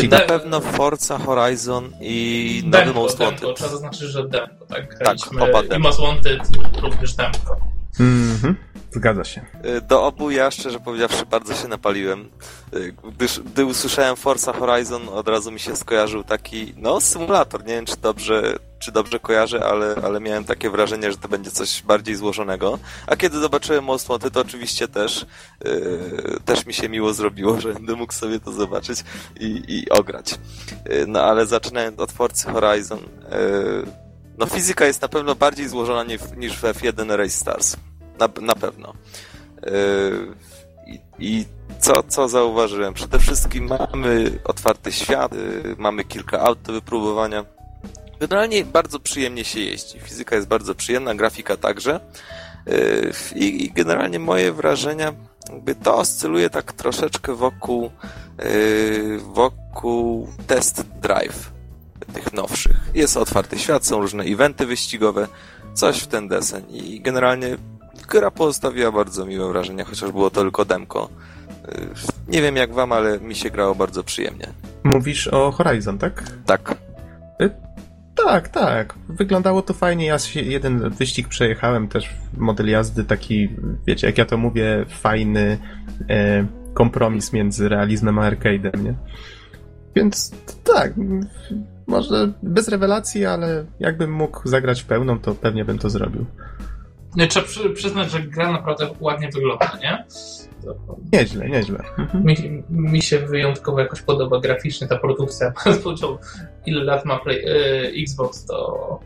Na 0.09 0.19
pewno 0.19 0.59
Forza 0.61 1.17
Horizon 1.17 1.91
i 2.01 2.63
nowy 2.65 2.93
Most 2.93 3.17
Wanted. 3.17 3.39
Demko. 3.39 3.53
Trzeba 3.53 3.69
zaznaczyć, 3.69 4.01
że 4.01 4.27
demko, 4.27 4.65
tak? 4.69 4.97
Graliśmy 4.99 5.39
tak, 5.39 5.49
oba 5.49 5.61
demko. 5.61 5.75
I 5.75 5.79
Most 5.79 6.01
Wanted 6.01 6.41
również 6.81 7.13
demko. 7.13 7.57
Mhm. 7.99 8.55
Zgadza 8.91 9.23
się. 9.23 9.41
Y, 9.65 9.81
do 9.81 10.03
obu 10.03 10.31
ja, 10.31 10.51
szczerze 10.51 10.79
powiedziawszy, 10.79 11.25
bardzo 11.25 11.53
się 11.53 11.67
napaliłem. 11.67 12.29
Y, 12.73 12.93
gdyż, 13.15 13.39
gdy 13.39 13.65
usłyszałem 13.65 14.15
Forza 14.15 14.53
Horizon, 14.53 15.09
od 15.09 15.27
razu 15.27 15.51
mi 15.51 15.59
się 15.59 15.75
skojarzył 15.75 16.23
taki, 16.23 16.73
no, 16.77 17.01
symulator. 17.01 17.65
Nie 17.65 17.73
wiem, 17.73 17.85
czy 17.85 17.97
dobrze, 17.97 18.59
czy 18.79 18.91
dobrze 18.91 19.19
kojarzę, 19.19 19.65
ale, 19.65 19.95
ale 20.03 20.19
miałem 20.19 20.43
takie 20.43 20.69
wrażenie, 20.69 21.11
że 21.11 21.17
to 21.17 21.27
będzie 21.27 21.51
coś 21.51 21.81
bardziej 21.81 22.15
złożonego. 22.15 22.79
A 23.07 23.15
kiedy 23.15 23.39
zobaczyłem 23.39 23.83
Most 23.83 24.07
Wanted, 24.07 24.33
to 24.33 24.41
oczywiście 24.41 24.87
też, 24.87 25.25
yy, 25.65 26.39
też 26.45 26.65
mi 26.65 26.73
się 26.73 26.89
miło 26.89 27.13
zrobiło, 27.13 27.59
że 27.61 27.73
będę 27.73 27.95
mógł 27.95 28.13
sobie 28.13 28.39
to 28.39 28.51
zobaczyć 28.51 29.03
i, 29.39 29.63
i 29.67 29.89
ograć. 29.89 30.39
Yy, 30.89 31.05
no, 31.07 31.21
ale 31.21 31.45
zaczynając 31.45 31.99
od 31.99 32.11
Forza 32.11 32.51
Horizon, 32.51 32.99
yy, 32.99 34.00
no 34.41 34.47
fizyka 34.47 34.85
jest 34.85 35.01
na 35.01 35.07
pewno 35.07 35.35
bardziej 35.35 35.69
złożona 35.69 36.03
niż 36.37 36.57
w 36.57 36.61
F1 36.61 37.15
Race 37.15 37.29
Stars 37.29 37.75
na, 38.19 38.29
na 38.41 38.55
pewno. 38.55 38.93
Yy, 39.65 40.95
I 41.19 41.45
co, 41.79 42.03
co 42.03 42.29
zauważyłem? 42.29 42.93
Przede 42.93 43.19
wszystkim 43.19 43.67
mamy 43.91 44.39
otwarty 44.43 44.91
świat, 44.91 45.33
yy, 45.33 45.75
mamy 45.77 46.03
kilka 46.03 46.39
aut 46.39 46.61
do 46.61 46.73
wypróbowania. 46.73 47.45
Generalnie 48.19 48.65
bardzo 48.65 48.99
przyjemnie 48.99 49.43
się 49.43 49.59
jeździ. 49.59 49.99
Fizyka 49.99 50.35
jest 50.35 50.47
bardzo 50.47 50.75
przyjemna, 50.75 51.15
grafika 51.15 51.57
także. 51.57 51.99
Yy, 52.65 53.11
I 53.35 53.71
generalnie 53.75 54.19
moje 54.19 54.51
wrażenia, 54.51 55.13
jakby 55.49 55.75
to 55.75 55.97
oscyluje 55.97 56.49
tak 56.49 56.73
troszeczkę 56.73 57.35
wokół, 57.35 57.91
wokół 59.33 60.27
test 60.47 60.81
drive 60.81 61.60
tych 62.13 62.33
nowszych. 62.33 62.77
Jest 62.95 63.17
otwarty 63.17 63.59
świat, 63.59 63.85
są 63.85 64.01
różne 64.01 64.23
eventy 64.23 64.65
wyścigowe, 64.65 65.27
coś 65.73 65.99
w 65.99 66.07
ten 66.07 66.27
desen. 66.27 66.69
I 66.69 67.01
generalnie 67.01 67.57
gra 68.09 68.31
pozostawiła 68.31 68.91
bardzo 68.91 69.25
miłe 69.25 69.47
wrażenie, 69.47 69.83
chociaż 69.83 70.11
było 70.11 70.29
to 70.29 70.41
tylko 70.41 70.65
demko. 70.65 71.09
Nie 72.27 72.41
wiem 72.41 72.55
jak 72.55 72.73
wam, 72.73 72.91
ale 72.91 73.19
mi 73.19 73.35
się 73.35 73.49
grało 73.49 73.75
bardzo 73.75 74.03
przyjemnie. 74.03 74.47
Mówisz 74.83 75.27
o 75.27 75.51
Horizon, 75.51 75.97
tak? 75.97 76.23
Tak. 76.45 76.75
Y 77.41 77.71
tak, 78.15 78.49
tak. 78.49 78.93
Wyglądało 79.09 79.61
to 79.61 79.73
fajnie. 79.73 80.05
Ja 80.05 80.17
jeden 80.35 80.89
wyścig 80.89 81.27
przejechałem 81.27 81.87
też, 81.87 82.09
model 82.37 82.69
jazdy 82.69 83.03
taki, 83.03 83.49
wiecie, 83.87 84.07
jak 84.07 84.17
ja 84.17 84.25
to 84.25 84.37
mówię, 84.37 84.85
fajny 84.89 85.57
e, 86.09 86.45
kompromis 86.73 87.33
między 87.33 87.69
realizmem 87.69 88.19
a 88.19 88.31
arcade'em, 88.31 88.83
nie? 88.83 88.93
Więc 89.95 90.31
tak, 90.63 90.93
może 91.91 92.31
bez 92.43 92.67
rewelacji, 92.67 93.25
ale 93.25 93.65
jakbym 93.79 94.11
mógł 94.11 94.47
zagrać 94.47 94.83
pełną, 94.83 95.19
to 95.19 95.35
pewnie 95.35 95.65
bym 95.65 95.77
to 95.77 95.89
zrobił. 95.89 96.25
Trzeba 97.29 97.45
przy, 97.45 97.69
przyznać, 97.69 98.11
że 98.11 98.19
gra 98.19 98.51
naprawdę 98.51 98.89
ładnie 98.99 99.29
wygląda, 99.33 99.77
nie? 99.81 100.05
Nieźle, 101.13 101.49
nieźle. 101.49 101.79
Mhm. 101.97 102.25
Mi, 102.25 102.63
mi 102.69 103.01
się 103.01 103.19
wyjątkowo 103.19 103.79
jakoś 103.79 104.01
podoba 104.01 104.39
graficznie 104.39 104.87
ta 104.87 104.97
produkcja. 104.97 105.53
Powiedział, 105.83 106.17
ile 106.65 106.83
lat 106.83 107.05
ma 107.05 107.19
play, 107.19 107.37
y, 107.37 108.01
Xbox, 108.03 108.45
to, 108.45 108.99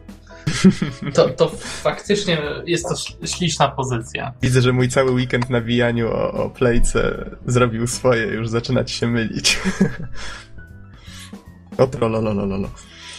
to, 1.13 1.29
to 1.29 1.51
faktycznie 1.57 2.37
jest 2.65 2.85
to 2.89 3.25
śliczna 3.27 3.67
pozycja. 3.67 4.33
Widzę, 4.41 4.61
że 4.61 4.73
mój 4.73 4.89
cały 4.89 5.11
weekend 5.11 5.49
na 5.49 5.61
wijaniu 5.61 6.07
o, 6.07 6.31
o 6.31 6.49
playce 6.49 7.29
zrobił 7.45 7.87
swoje, 7.87 8.25
już 8.25 8.49
zaczyna 8.49 8.83
ci 8.83 8.95
się 8.95 9.07
mylić. 9.07 9.59
o 11.77 11.87
trolololololo. 11.87 12.69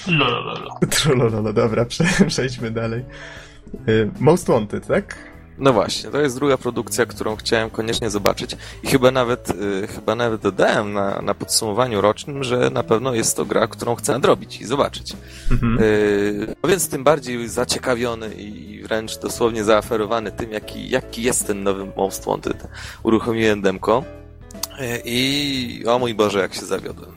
Lolololo. 0.09 0.79
Trolololo, 0.91 1.53
dobra, 1.53 1.87
przejdźmy 2.29 2.71
dalej. 2.71 3.05
Y, 3.89 4.11
Most 4.21 4.49
Wanted, 4.49 4.87
tak? 4.87 5.17
No 5.59 5.73
właśnie, 5.73 6.11
to 6.11 6.21
jest 6.21 6.37
druga 6.37 6.57
produkcja, 6.57 7.07
którą 7.07 7.37
chciałem 7.37 7.71
koniecznie 7.71 8.11
zobaczyć 8.11 8.57
i 8.83 8.87
chyba 8.87 9.11
nawet, 9.11 9.51
y, 9.51 9.87
chyba 9.87 10.15
nawet 10.15 10.41
dodałem 10.41 10.93
na, 10.93 11.23
na 11.23 11.35
podsumowaniu 11.35 12.01
rocznym, 12.01 12.45
że 12.45 12.71
na 12.71 12.83
pewno 12.83 13.15
jest 13.15 13.37
to 13.37 13.45
gra, 13.45 13.67
którą 13.67 13.95
chcę 13.95 14.13
nadrobić 14.13 14.61
i 14.61 14.65
zobaczyć. 14.65 15.13
Mhm. 15.51 15.79
Y, 15.81 16.55
no 16.63 16.69
więc 16.69 16.89
tym 16.89 17.05
bardziej 17.05 17.49
zaciekawiony 17.49 18.35
i 18.35 18.83
wręcz 18.83 19.19
dosłownie 19.19 19.65
zaaferowany 19.65 20.33
tym, 20.33 20.53
jaki, 20.53 20.91
jaki 20.91 21.23
jest 21.23 21.47
ten 21.47 21.63
nowy 21.63 21.87
Most 21.97 22.25
Wanted. 22.25 22.69
Uruchomiłem 23.03 23.63
demko 23.63 24.05
i 25.05 25.85
o 25.87 25.99
mój 25.99 26.15
Boże, 26.15 26.39
jak 26.39 26.55
się 26.55 26.67
zawiodłem. 26.67 27.13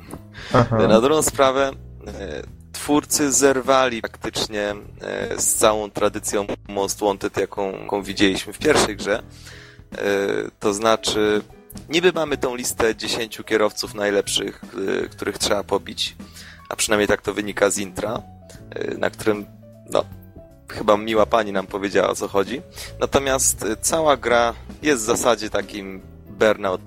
Aha. 0.54 0.88
Na 0.88 1.02
drugą 1.02 1.22
sprawę 1.22 1.72
y, 1.72 2.60
twórcy 2.80 3.32
zerwali 3.32 4.02
praktycznie 4.02 4.76
e, 5.02 5.42
z 5.42 5.56
całą 5.56 5.92
tradycją 5.92 6.48
Most 6.68 7.00
Wanted, 7.00 7.38
jaką, 7.38 7.72
jaką 7.72 8.04
widzieliśmy 8.04 8.54
w 8.54 8.58
pierwszej 8.58 8.96
grze. 8.96 9.24
E, 9.98 10.06
to 10.60 10.74
znaczy, 10.74 11.42
niby 11.90 12.14
mamy 12.14 12.38
tą 12.38 12.56
listę 12.56 12.96
10 12.96 13.42
kierowców 13.46 13.94
najlepszych, 13.94 14.62
e, 15.04 15.10
których 15.10 15.38
trzeba 15.38 15.64
pobić, 15.64 16.16
a 16.70 16.76
przynajmniej 16.76 17.08
tak 17.08 17.22
to 17.22 17.34
wynika 17.34 17.70
z 17.70 17.78
intra, 17.78 18.22
na 18.98 19.10
którym, 19.10 19.46
no, 19.92 20.06
chyba 20.68 20.98
miła 20.98 21.26
pani 21.26 21.52
nam 21.52 21.68
powiedziała 21.68 22.10
o 22.10 22.16
co 22.16 22.28
chodzi. 22.28 22.62
Natomiast 23.00 23.66
cała 23.82 24.18
gra 24.18 24.54
jest 24.82 25.04
w 25.04 25.06
zasadzie 25.06 25.50
takim 25.50 26.02
Burnout 26.30 26.82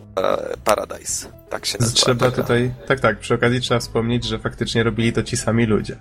Paradise. 0.64 1.41
Tak 1.52 1.66
się 1.66 1.78
nazywa. 1.80 1.96
Trzeba 1.96 2.30
tutaj, 2.30 2.72
tak, 2.86 3.00
tak, 3.00 3.18
przy 3.18 3.34
okazji 3.34 3.60
trzeba 3.60 3.80
wspomnieć, 3.80 4.24
że 4.24 4.38
faktycznie 4.38 4.82
robili 4.82 5.12
to 5.12 5.22
ci 5.22 5.36
sami 5.36 5.66
ludzie. 5.66 5.96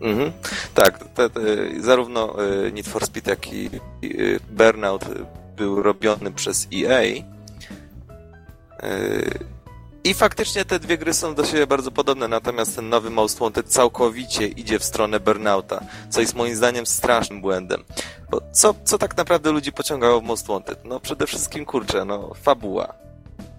Mhm. 0.00 0.32
Tak, 0.74 0.98
te, 1.14 1.30
te, 1.30 1.40
zarówno 1.80 2.36
y, 2.66 2.72
Need 2.72 2.86
for 2.86 3.06
Speed, 3.06 3.30
jak 3.30 3.52
i 3.52 3.70
y, 4.04 4.40
Burnout 4.50 5.04
był 5.56 5.82
robiony 5.82 6.32
przez 6.32 6.68
EA, 6.74 7.02
I 10.04 10.14
faktycznie 10.14 10.64
te 10.64 10.78
dwie 10.78 10.98
gry 10.98 11.14
są 11.14 11.34
do 11.34 11.44
siebie 11.44 11.66
bardzo 11.66 11.90
podobne, 11.90 12.28
natomiast 12.28 12.76
ten 12.76 12.88
nowy 12.88 13.10
Most 13.10 13.38
Wanted 13.38 13.68
całkowicie 13.68 14.46
idzie 14.46 14.78
w 14.78 14.84
stronę 14.84 15.20
burnouta, 15.20 15.80
co 16.10 16.20
jest 16.20 16.34
moim 16.34 16.56
zdaniem 16.56 16.86
strasznym 16.86 17.40
błędem. 17.40 17.84
Bo 18.30 18.40
co, 18.52 18.74
co 18.84 18.98
tak 18.98 19.16
naprawdę 19.16 19.52
ludzi 19.52 19.72
pociągało 19.72 20.20
w 20.20 20.24
Most 20.24 20.46
Wanted? 20.46 20.84
No 20.84 21.00
przede 21.00 21.26
wszystkim, 21.26 21.64
kurczę, 21.64 22.04
no 22.04 22.34
fabuła. 22.34 22.94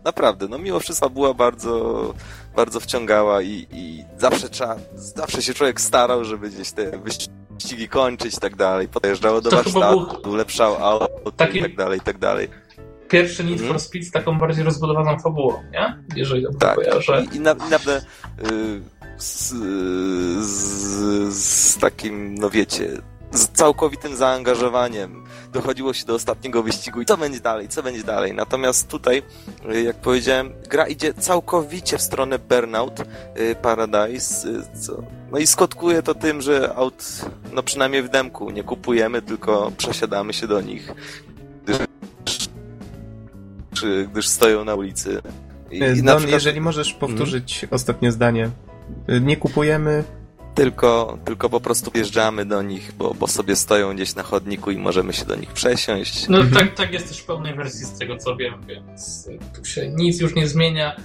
Naprawdę, 0.04 0.47
no 0.47 0.58
mimo 0.58 0.80
wszystko 0.80 1.06
fabuła 1.06 1.34
bardzo, 1.34 2.14
bardzo 2.56 2.80
wciągała 2.80 3.41
i, 3.41 3.68
i 3.72 4.04
zawsze 4.18 4.49
trzeba, 4.49 4.76
zawsze 4.95 5.41
się 5.41 5.54
człowiek 5.54 5.82
starał, 5.82 6.26
żeby 6.26 6.49
gdzieś 6.49 6.72
te 6.72 6.99
wyścigi 6.99 7.88
kończyć 7.89 8.38
i 8.38 8.39
tak 8.39 8.56
dalej. 8.56 8.88
Podjeżdżało 8.88 9.41
do 9.41 9.49
to 9.49 9.56
warsztatu, 9.56 10.30
ulepszał 10.30 10.86
auto 10.86 11.32
Taki... 11.32 11.60
i 11.60 11.62
tak 11.62 11.76
dalej, 11.76 11.99
i 11.99 12.02
tak 12.02 12.18
dalej 12.18 12.49
pierwszy 13.12 13.43
Need 13.43 13.58
for 13.58 13.66
mhm. 13.66 13.80
Speed 13.80 14.06
z 14.06 14.12
taką 14.12 14.38
bardziej 14.38 14.64
rozbudowaną 14.64 15.20
fabułą, 15.20 15.64
nie? 15.72 15.97
Jeżeli 16.16 16.43
dobrze 16.43 16.60
tak. 16.60 16.76
kojarzę. 16.76 17.26
I, 17.34 17.36
i 17.36 17.39
naprawdę 17.39 17.97
y, 17.97 18.82
z, 19.18 19.54
z, 20.45 21.34
z, 21.34 21.78
takim, 21.78 22.36
no 22.36 22.49
wiecie, 22.49 22.89
z 23.32 23.47
całkowitym 23.47 24.15
zaangażowaniem 24.15 25.23
dochodziło 25.53 25.93
się 25.93 26.05
do 26.05 26.15
ostatniego 26.15 26.63
wyścigu 26.63 27.01
i 27.01 27.05
co 27.05 27.17
będzie 27.17 27.39
dalej, 27.39 27.67
co 27.67 27.84
będzie 27.84 28.03
dalej. 28.03 28.34
Natomiast 28.34 28.88
tutaj, 28.88 29.23
y, 29.71 29.82
jak 29.82 29.95
powiedziałem, 29.95 30.53
gra 30.69 30.88
idzie 30.88 31.13
całkowicie 31.13 31.97
w 31.97 32.01
stronę 32.01 32.39
Burnout 32.39 32.99
y, 32.99 33.55
Paradise, 33.61 34.47
co, 34.82 35.03
no 35.32 35.38
i 35.38 35.47
skutkuje 35.47 36.03
to 36.03 36.15
tym, 36.15 36.41
że 36.41 36.73
aut, 36.75 37.05
no 37.53 37.63
przynajmniej 37.63 38.03
w 38.03 38.09
demku, 38.09 38.49
nie 38.49 38.63
kupujemy, 38.63 39.21
tylko 39.21 39.71
przesiadamy 39.77 40.34
się 40.34 40.47
do 40.47 40.61
nich 40.61 40.93
gdyż 44.11 44.27
stoją 44.27 44.65
na 44.65 44.75
ulicy. 44.75 45.21
I, 45.71 45.79
Don, 45.79 45.95
przykład... 45.95 46.32
jeżeli 46.32 46.61
możesz 46.61 46.93
powtórzyć 46.93 47.59
hmm? 47.59 47.75
ostatnie 47.75 48.11
zdanie. 48.11 48.49
Nie 49.21 49.38
kupujemy. 49.38 50.03
Tylko, 50.56 51.18
tylko 51.26 51.49
po 51.49 51.60
prostu 51.60 51.91
wjeżdżamy 51.91 52.45
do 52.45 52.62
nich, 52.62 52.91
bo, 52.97 53.14
bo 53.14 53.28
sobie 53.28 53.56
stoją 53.56 53.95
gdzieś 53.95 54.16
na 54.16 54.24
chodniku 54.24 54.72
i 54.72 54.78
możemy 54.78 55.14
się 55.14 55.26
do 55.26 55.36
nich 55.36 55.52
przesiąść. 55.52 56.28
No 56.28 56.38
mhm. 56.38 56.68
tak, 56.68 56.76
tak 56.76 56.93
jest 56.93 57.08
też 57.08 57.20
w 57.20 57.26
pełnej 57.26 57.56
wersji 57.56 57.86
z 57.86 57.97
tego 57.97 58.18
co 58.18 58.36
wiem, 58.36 58.54
więc 58.68 59.30
tu 59.56 59.66
się 59.66 59.89
nic 59.89 60.22
już 60.22 60.36
nie 60.36 60.47
zmienia. 60.47 60.95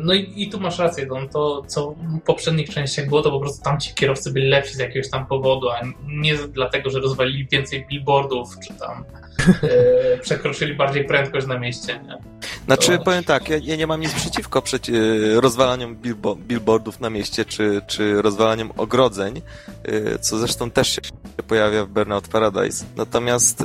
No 0.00 0.14
i, 0.14 0.32
i 0.36 0.50
tu 0.50 0.60
masz 0.60 0.78
rację, 0.78 1.06
Don. 1.06 1.28
To, 1.28 1.62
co 1.66 1.90
w 1.90 2.20
poprzednich 2.20 2.70
częściach 2.70 3.08
było, 3.08 3.22
to 3.22 3.30
po 3.30 3.40
prostu 3.40 3.64
tam 3.64 3.80
ci 3.80 3.94
kierowcy 3.94 4.32
byli 4.32 4.48
lepsi 4.48 4.74
z 4.74 4.78
jakiegoś 4.78 5.10
tam 5.10 5.26
powodu, 5.26 5.70
a 5.70 5.80
nie 6.06 6.34
dlatego, 6.36 6.90
że 6.90 7.00
rozwalili 7.00 7.46
więcej 7.52 7.86
billboardów, 7.90 8.48
czy 8.66 8.74
tam 8.74 9.04
e, 9.62 10.18
przekroczyli 10.18 10.74
bardziej 10.74 11.04
prędkość 11.04 11.46
na 11.46 11.58
mieście. 11.58 12.00
Nie? 12.06 12.32
Znaczy, 12.64 12.98
to... 12.98 13.04
powiem 13.04 13.24
tak, 13.24 13.48
ja, 13.48 13.56
ja, 13.62 13.76
nie 13.76 13.86
mam 13.86 14.00
nic 14.00 14.12
przeciwko 14.12 14.62
przeci 14.62 14.92
e, 14.94 15.00
rozwalaniom 15.40 15.96
bilbo 15.96 16.36
billboardów 16.36 17.00
na 17.00 17.10
mieście, 17.10 17.44
czy, 17.44 17.80
czy 17.86 18.22
rozwalaniom 18.22 18.72
ogrodzeń, 18.76 19.42
e, 19.84 20.18
co 20.18 20.38
zresztą 20.38 20.70
też 20.70 20.88
się 20.88 21.00
pojawia 21.48 21.84
w 21.84 21.88
Burnout 21.88 22.28
Paradise. 22.28 22.84
Natomiast 22.96 23.60
e, 23.60 23.64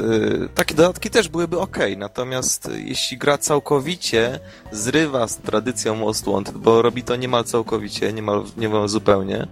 takie 0.56 0.76
dodatki 0.76 1.10
też 1.10 1.30
byłyby 1.30 1.60
ok. 1.60 1.78
Natomiast 1.98 2.70
jeśli 2.76 3.18
gra 3.18 3.38
całkowicie 3.38 4.40
zrywa 4.72 5.28
z 5.28 5.38
tradycją 5.38 5.87
Most 5.96 6.26
Wanted, 6.26 6.58
bo 6.58 6.82
robi 6.82 7.04
to 7.04 7.16
niemal 7.16 7.44
całkowicie, 7.44 8.14
niemal, 8.14 8.44
niemal 8.58 8.88
zupełnie, 8.88 9.48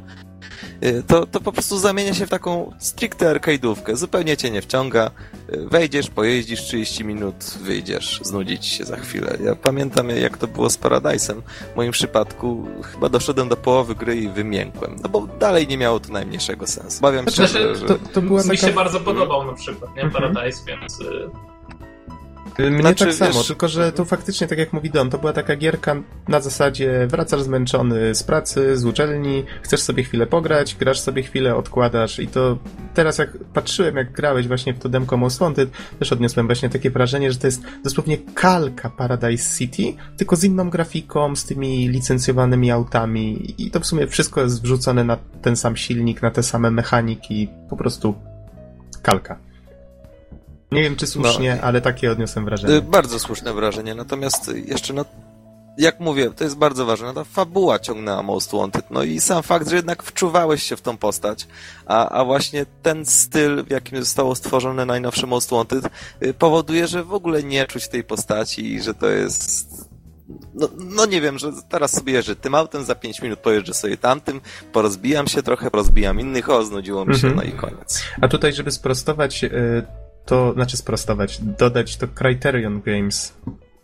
Y, 0.83 1.03
to, 1.07 1.25
to 1.25 1.39
po 1.39 1.51
prostu 1.51 1.77
zamienia 1.77 2.13
się 2.13 2.25
w 2.25 2.29
taką 2.29 2.71
stricte 2.79 3.35
arcade'ówkę. 3.35 3.95
Zupełnie 3.95 4.37
cię 4.37 4.51
nie 4.51 4.61
wciąga. 4.61 5.11
Y, 5.53 5.67
wejdziesz, 5.69 6.09
pojeździsz 6.09 6.61
30 6.61 7.03
minut, 7.05 7.35
wyjdziesz, 7.61 8.19
znudzić 8.23 8.65
się 8.65 8.85
za 8.85 8.97
chwilę. 8.97 9.37
Ja 9.43 9.55
pamiętam, 9.55 10.09
jak 10.09 10.37
to 10.37 10.47
było 10.47 10.69
z 10.69 10.77
Paradise'em. 10.77 11.41
W 11.73 11.75
moim 11.75 11.91
przypadku 11.91 12.67
chyba 12.93 13.09
doszedłem 13.09 13.49
do 13.49 13.57
połowy 13.57 13.95
gry 13.95 14.15
i 14.15 14.29
wymiękłem. 14.29 14.95
No 15.03 15.09
bo 15.09 15.27
dalej 15.39 15.67
nie 15.67 15.77
miało 15.77 15.99
to 15.99 16.13
najmniejszego 16.13 16.67
sensu. 16.67 17.01
Bawiam 17.01 17.25
się, 17.25 17.31
znaczy, 17.31 17.75
że... 17.75 17.85
To, 17.85 17.95
to 18.13 18.21
była 18.21 18.41
Mi 18.41 18.49
taka... 18.49 18.67
się 18.67 18.73
bardzo 18.73 18.99
podobał 18.99 19.45
na 19.45 19.53
przykład, 19.53 19.95
nie? 19.95 20.01
Mhm. 20.01 20.33
Paradise, 20.33 20.61
więc... 20.67 20.99
Y, 22.59 22.71
mnie 22.71 22.81
znaczy, 22.81 23.05
tak 23.05 23.13
samo, 23.13 23.33
wiesz... 23.33 23.47
tylko 23.47 23.67
że 23.67 23.91
to 23.91 24.05
faktycznie, 24.05 24.47
tak 24.47 24.57
jak 24.57 24.73
mówi 24.73 24.89
Don, 24.89 25.09
to 25.09 25.17
była 25.17 25.33
taka 25.33 25.55
gierka 25.55 25.95
na 26.27 26.39
zasadzie 26.39 27.07
wracasz 27.07 27.41
zmęczony 27.41 28.15
z 28.15 28.23
pracy, 28.23 28.77
z 28.77 28.85
uczelni, 28.85 29.43
chcesz 29.61 29.81
sobie 29.81 30.03
chwilę 30.03 30.27
pograć, 30.27 30.75
grasz 30.75 30.99
sobie 30.99 31.23
chwilę, 31.23 31.55
odkładasz 31.55 32.19
i 32.19 32.27
to 32.27 32.57
teraz 32.93 33.17
jak 33.17 33.37
patrzyłem, 33.53 33.95
jak 33.95 34.11
grałeś 34.11 34.47
właśnie 34.47 34.73
w 34.73 34.79
to 34.79 34.89
demko 34.89 35.17
Most 35.17 35.39
Wanted, 35.39 35.69
też 35.99 36.11
odniosłem 36.11 36.45
właśnie 36.45 36.69
takie 36.69 36.89
wrażenie, 36.91 37.31
że 37.31 37.37
to 37.37 37.47
jest 37.47 37.61
dosłownie 37.83 38.17
kalka 38.17 38.89
Paradise 38.89 39.57
City, 39.57 39.93
tylko 40.17 40.35
z 40.35 40.43
inną 40.43 40.69
grafiką, 40.69 41.35
z 41.35 41.45
tymi 41.45 41.89
licencjowanymi 41.89 42.71
autami 42.71 43.53
i 43.57 43.71
to 43.71 43.79
w 43.79 43.85
sumie 43.85 44.07
wszystko 44.07 44.41
jest 44.41 44.61
wrzucone 44.61 45.03
na 45.03 45.17
ten 45.41 45.55
sam 45.55 45.77
silnik, 45.77 46.21
na 46.21 46.31
te 46.31 46.43
same 46.43 46.71
mechaniki, 46.71 47.49
po 47.69 47.77
prostu 47.77 48.15
kalka. 49.01 49.44
Nie 50.75 50.83
wiem, 50.83 50.95
czy 50.95 51.07
słusznie, 51.07 51.55
no, 51.55 51.67
ale 51.67 51.81
takie 51.81 52.11
odniosłem 52.11 52.45
wrażenie. 52.45 52.73
Y, 52.73 52.81
bardzo 52.81 53.19
słuszne 53.19 53.53
wrażenie, 53.53 53.95
natomiast 53.95 54.51
jeszcze 54.65 54.93
no 54.93 55.05
jak 55.77 55.99
mówię, 55.99 56.31
to 56.31 56.43
jest 56.43 56.57
bardzo 56.57 56.85
ważne, 56.85 57.07
no 57.07 57.13
ta 57.13 57.23
fabuła 57.23 57.79
ciągnęła 57.79 58.23
Most 58.23 58.51
Wanted, 58.51 58.85
no 58.91 59.03
i 59.03 59.19
sam 59.19 59.43
fakt, 59.43 59.69
że 59.69 59.75
jednak 59.75 60.03
wczuwałeś 60.03 60.63
się 60.63 60.75
w 60.75 60.81
tą 60.81 60.97
postać, 60.97 61.47
a, 61.85 62.09
a 62.09 62.25
właśnie 62.25 62.65
ten 62.81 63.05
styl, 63.05 63.63
w 63.63 63.71
jakim 63.71 63.99
zostało 63.99 64.35
stworzone 64.35 64.85
najnowsze 64.85 65.27
Most 65.27 65.49
Wanted, 65.49 65.85
y, 66.23 66.33
powoduje, 66.33 66.87
że 66.87 67.03
w 67.03 67.13
ogóle 67.13 67.43
nie 67.43 67.65
czuć 67.65 67.87
tej 67.87 68.03
postaci 68.03 68.73
i 68.73 68.81
że 68.81 68.93
to 68.93 69.07
jest 69.07 69.85
no, 70.53 70.69
no, 70.77 71.05
nie 71.05 71.21
wiem, 71.21 71.39
że 71.39 71.51
teraz 71.69 71.91
sobie 71.91 72.13
jeżdżę 72.13 72.35
tym 72.35 72.55
autem, 72.55 72.83
za 72.83 72.95
5 72.95 73.21
minut 73.21 73.39
pojeżdżę 73.39 73.73
sobie 73.73 73.97
tamtym, 73.97 74.41
porozbijam 74.73 75.27
się 75.27 75.43
trochę, 75.43 75.71
porozbijam 75.71 76.19
innych, 76.19 76.49
o, 76.49 76.65
znudziło 76.65 77.05
mi 77.05 77.15
się, 77.15 77.27
mm 77.27 77.39
-hmm. 77.39 77.43
no 77.43 77.49
i 77.49 77.51
koniec. 77.51 78.03
A 78.21 78.27
tutaj, 78.27 78.53
żeby 78.53 78.71
sprostować, 78.71 79.43
y, 79.43 79.85
to, 80.25 80.53
znaczy 80.53 80.77
sprostować, 80.77 81.39
dodać 81.41 81.97
to 81.97 82.07
Criterion 82.07 82.81
Games 82.81 83.37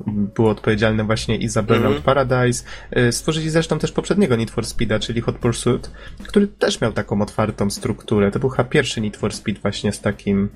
było 0.08 0.50
odpowiedzialne 0.50 1.04
właśnie 1.04 1.36
i 1.36 1.48
za 1.48 1.64
Burnout 1.64 1.86
mm 1.86 2.02
-hmm. 2.02 2.06
Paradise. 2.06 2.64
Y, 2.98 3.12
stworzyli 3.12 3.50
zresztą 3.50 3.80
też 3.80 3.92
poprzedniego 3.92 4.36
Need 4.36 4.52
for 4.52 4.66
Speeda, 4.66 5.00
czyli 5.00 5.22
Hot 5.22 5.38
Pursuit, 5.38 5.92
który 6.28 6.48
też 6.48 6.82
miał 6.82 6.94
taką 6.94 7.22
otwartą 7.22 7.70
strukturę. 7.70 8.32
To 8.32 8.40
był 8.40 8.50
chyba 8.50 8.64
pierwszy 8.64 9.02
Need 9.02 9.18
for 9.18 9.34
Speed 9.34 9.62
właśnie 9.62 9.92
z 9.92 10.02
takim 10.02 10.50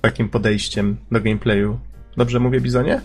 takim 0.00 0.28
podejściem 0.28 0.96
do 1.12 1.20
gameplayu. 1.20 1.78
Dobrze 2.16 2.40
mówię, 2.40 2.60
Bizonie? 2.60 3.00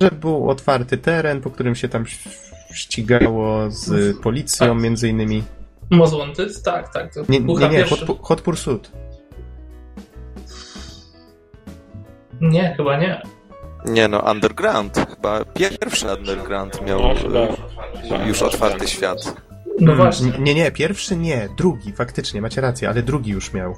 Że 0.00 0.10
był 0.10 0.50
otwarty 0.50 0.98
teren, 0.98 1.40
po 1.40 1.50
którym 1.50 1.74
się 1.74 1.88
tam 1.88 2.04
ścigało 2.74 3.70
z 3.70 4.16
policją, 4.18 4.66
tak. 4.66 4.82
między 4.82 5.08
innymi. 5.08 5.42
Most 5.90 6.14
Wanted? 6.14 6.62
Tak, 6.62 6.92
tak. 6.92 7.28
Nie, 7.28 7.40
nie, 7.40 7.68
nie, 7.68 7.84
Hot, 7.84 8.00
Hot 8.22 8.40
Pursuit. 8.40 8.92
Nie, 12.42 12.74
chyba 12.76 12.96
nie. 12.96 13.22
Nie 13.84 14.08
no, 14.08 14.18
Underground. 14.30 14.96
Chyba 15.10 15.44
pierwszy 15.44 16.06
Underground 16.18 16.86
miał 16.86 17.00
no, 18.10 18.26
już 18.26 18.42
otwarty 18.42 18.88
świat. 18.88 19.34
No 19.80 19.94
właśnie. 19.94 20.32
Nie, 20.38 20.54
nie, 20.54 20.70
pierwszy 20.70 21.16
nie, 21.16 21.48
drugi, 21.56 21.92
faktycznie, 21.92 22.42
macie 22.42 22.60
rację, 22.60 22.88
ale 22.88 23.02
drugi 23.02 23.30
już 23.30 23.52
miał. 23.52 23.76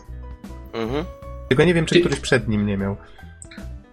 Mhm. 0.72 1.04
Tylko 1.48 1.64
nie 1.64 1.74
wiem, 1.74 1.86
czy 1.86 2.00
któryś 2.00 2.20
przed 2.20 2.48
nim 2.48 2.66
nie 2.66 2.76
miał. 2.76 2.96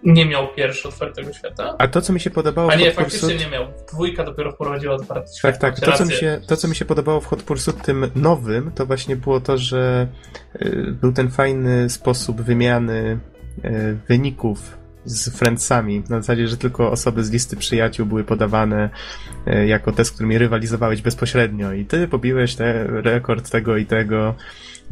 Nie 0.02 0.26
miał 0.26 0.48
pierwszy 0.54 0.88
otwartego 0.88 1.32
świata? 1.32 1.74
A 1.78 1.88
to, 1.88 2.02
co 2.02 2.12
mi 2.12 2.20
się 2.20 2.30
podobało 2.30 2.70
A 2.70 2.74
nie, 2.74 2.90
w 2.90 2.96
Hot 2.96 3.04
faktycznie 3.04 3.28
Pursuit... 3.28 3.44
nie 3.44 3.58
miał. 3.58 3.66
Dwójka 3.92 4.24
dopiero 4.24 4.52
wprowadziła 4.52 4.94
otwarty 4.94 5.36
świat. 5.36 5.58
Tak, 5.58 5.80
tak. 5.80 5.90
To 5.90 5.92
co, 5.92 6.04
mi 6.04 6.12
się, 6.12 6.40
to, 6.48 6.56
co 6.56 6.68
mi 6.68 6.76
się 6.76 6.84
podobało 6.84 7.20
w 7.20 7.26
Hot 7.26 7.42
Pursuit 7.42 7.82
tym 7.82 8.10
nowym, 8.14 8.72
to 8.74 8.86
właśnie 8.86 9.16
było 9.16 9.40
to, 9.40 9.58
że 9.58 10.06
y, 10.62 10.96
był 11.00 11.12
ten 11.12 11.30
fajny 11.30 11.90
sposób 11.90 12.40
wymiany 12.40 13.18
E, 13.24 13.31
wyników 14.08 14.82
z 15.04 15.28
friendsami, 15.28 16.02
na 16.08 16.20
zasadzie, 16.20 16.48
że 16.48 16.56
tylko 16.56 16.90
osoby 16.90 17.24
z 17.24 17.30
listy 17.30 17.56
przyjaciół 17.56 18.06
były 18.06 18.24
podawane 18.24 18.90
e, 19.46 19.66
jako 19.66 19.92
te, 19.92 20.04
z 20.04 20.10
którymi 20.10 20.38
rywalizowałeś 20.38 21.02
bezpośrednio 21.02 21.72
i 21.72 21.84
ty 21.84 22.08
pobiłeś 22.08 22.54
te, 22.54 22.86
rekord 22.86 23.50
tego 23.50 23.76
i 23.76 23.86
tego, 23.86 24.34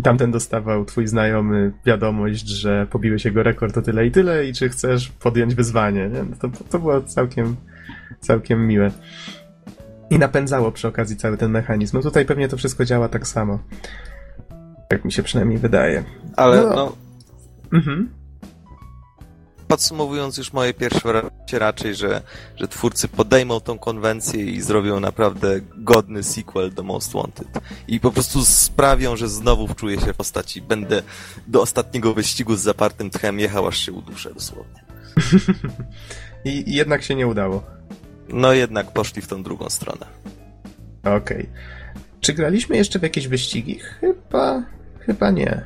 tamten 0.03 0.31
dostawał 0.31 0.85
twój 0.85 1.07
znajomy 1.07 1.73
wiadomość, 1.87 2.49
że 2.49 2.87
pobiłeś 2.91 3.25
jego 3.25 3.43
rekord 3.43 3.79
o 3.79 3.83
tyle 3.83 4.07
i 4.07 4.11
tyle 4.11 4.47
i 4.47 4.53
czy 4.53 4.69
chcesz 4.69 5.09
podjąć 5.09 5.55
wyzwanie, 5.55 6.09
nie? 6.09 6.23
No 6.23 6.37
to, 6.41 6.65
to 6.71 6.79
było 6.79 7.01
całkiem, 7.01 7.57
całkiem 8.21 8.67
miłe. 8.67 8.91
I 10.11 10.19
napędzało 10.19 10.73
przy 10.73 10.89
okazji 10.89 11.17
cały 11.17 11.37
ten 11.37 11.51
mechanizm. 11.51 11.97
No 11.97 12.03
tutaj 12.03 12.25
pewnie 12.25 12.49
to 12.49 12.57
wszystko 12.57 12.85
działa 12.85 13.09
tak 13.09 13.27
samo. 13.27 13.59
Jak 14.91 15.05
mi 15.05 15.13
się 15.13 15.23
przynajmniej 15.23 15.59
wydaje. 15.59 16.05
Ale 16.37 16.63
no... 16.63 16.75
no... 16.75 16.97
Mhm 17.73 18.20
podsumowując 19.71 20.37
już 20.37 20.53
moje 20.53 20.75
pierwsze 20.75 21.01
wrażenie 21.01 21.31
raczej, 21.53 21.95
że, 21.95 22.23
że 22.57 22.69
twórcy 22.69 23.09
podejmą 23.09 23.61
tą 23.61 23.79
konwencję 23.79 24.45
i 24.45 24.61
zrobią 24.61 25.01
naprawdę 25.01 25.61
godny 25.77 26.23
sequel 26.23 26.75
do 26.75 26.83
Most 26.83 27.13
Wanted. 27.13 27.49
I 27.89 28.01
po 28.01 28.13
prostu 28.13 28.45
sprawią, 28.45 29.17
że 29.17 29.29
znowu 29.29 29.69
wczuję 29.69 30.01
się 30.01 30.13
w 30.13 30.17
postaci. 30.17 30.63
Będę 30.63 31.03
do 31.47 31.63
ostatniego 31.63 32.15
wyścigu 32.15 32.57
z 32.57 32.61
zapartym 32.61 33.11
tchem 33.11 33.41
jechał, 33.41 33.67
aż 33.67 33.79
się 33.79 33.93
uduszę 33.93 34.35
dosłownie. 34.35 34.85
I, 36.45 36.71
I, 36.71 36.75
jednak 36.75 37.03
się 37.03 37.15
nie 37.15 37.27
udało. 37.27 37.63
No 38.29 38.53
jednak 38.53 38.93
poszli 38.93 39.23
w 39.23 39.29
tą 39.29 39.43
drugą 39.43 39.69
stronę. 39.69 40.07
Okej. 41.01 41.19
Okay. 41.19 41.47
Czy 42.21 42.33
graliśmy 42.33 42.77
jeszcze 42.77 42.99
w 42.99 43.03
jakieś 43.03 43.29
wyścigi? 43.29 43.79
Chyba, 43.79 44.63
chyba 44.99 45.31
nie. 45.31 45.65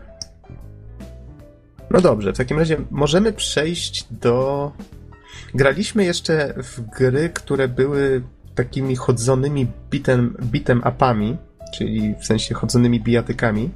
No 1.90 2.00
dobrze, 2.00 2.32
w 2.32 2.36
takim 2.36 2.58
razie 2.58 2.76
możemy 2.90 3.32
przejść 3.32 4.06
do. 4.10 4.72
Graliśmy 5.54 6.04
jeszcze 6.04 6.54
w 6.62 6.80
gry, 6.80 7.28
które 7.28 7.68
były 7.68 8.22
takimi 8.54 8.96
chodzonymi 8.96 9.66
bitem, 9.90 10.36
bitem 10.42 10.82
upami, 10.88 11.36
czyli 11.74 12.14
w 12.20 12.26
sensie 12.26 12.54
chodzonymi 12.54 13.00
bijatykami. 13.00 13.70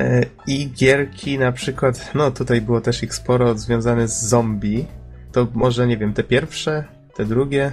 E, 0.00 0.26
I 0.46 0.70
gierki 0.70 1.38
na 1.38 1.52
przykład, 1.52 2.10
no 2.14 2.30
tutaj 2.30 2.60
było 2.60 2.80
też 2.80 3.02
ich 3.02 3.14
sporo 3.14 3.58
związane 3.58 4.08
z 4.08 4.22
zombie. 4.22 4.86
To 5.32 5.46
może, 5.54 5.86
nie 5.86 5.96
wiem, 5.96 6.12
te 6.12 6.22
pierwsze, 6.22 6.84
te 7.14 7.24
drugie? 7.24 7.72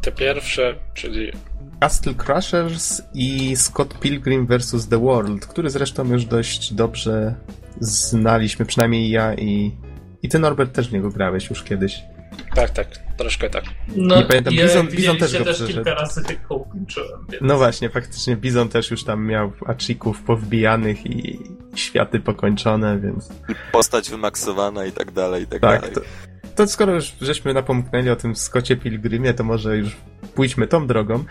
Te 0.00 0.12
pierwsze, 0.12 0.74
czyli 0.94 1.32
Castle 1.80 2.14
Crushers 2.14 3.02
i 3.14 3.56
Scott 3.56 3.98
Pilgrim 3.98 4.46
vs. 4.46 4.88
The 4.88 4.98
World, 4.98 5.46
który 5.46 5.70
zresztą 5.70 6.12
już 6.12 6.24
dość 6.24 6.72
dobrze 6.72 7.34
znaliśmy, 7.80 8.66
przynajmniej 8.66 9.10
ja 9.10 9.34
i, 9.34 9.76
i 10.22 10.28
ty 10.28 10.38
Norbert 10.38 10.72
też 10.72 10.88
w 10.88 10.92
niego 10.92 11.10
grałeś 11.10 11.50
już 11.50 11.62
kiedyś. 11.62 12.02
Tak, 12.54 12.70
tak, 12.70 12.88
troszkę 13.18 13.50
tak. 13.50 13.64
No, 13.96 14.16
nie 14.16 14.24
pamiętam, 14.24 14.54
Bizon, 14.54 14.86
Bizon 14.86 15.16
też 15.16 15.38
go 15.38 15.44
też 15.44 15.64
kilka 15.66 15.94
razy 15.94 16.24
tylko 16.24 16.54
ukończyłem. 16.54 17.26
Więc... 17.28 17.42
No 17.42 17.56
właśnie, 17.56 17.90
faktycznie 17.90 18.36
Bizon 18.36 18.68
też 18.68 18.90
już 18.90 19.04
tam 19.04 19.26
miał 19.26 19.52
achików 19.66 20.22
powbijanych 20.22 21.06
i 21.06 21.38
światy 21.74 22.20
pokończone, 22.20 23.00
więc... 23.00 23.28
I 23.48 23.54
postać 23.72 24.10
wymaksowana 24.10 24.86
i 24.86 24.92
tak 24.92 25.10
dalej, 25.10 25.42
i 25.42 25.46
tak, 25.46 25.60
tak 25.60 25.80
dalej. 25.80 25.94
To, 25.94 26.00
to 26.56 26.66
skoro 26.66 26.94
już 26.94 27.12
żeśmy 27.20 27.54
napomknęli 27.54 28.10
o 28.10 28.16
tym 28.16 28.36
Skocie 28.36 28.76
Pilgrimie, 28.76 29.34
to 29.34 29.44
może 29.44 29.76
już 29.76 29.96
pójdźmy 30.34 30.66
tą 30.66 30.86
drogą. 30.86 31.24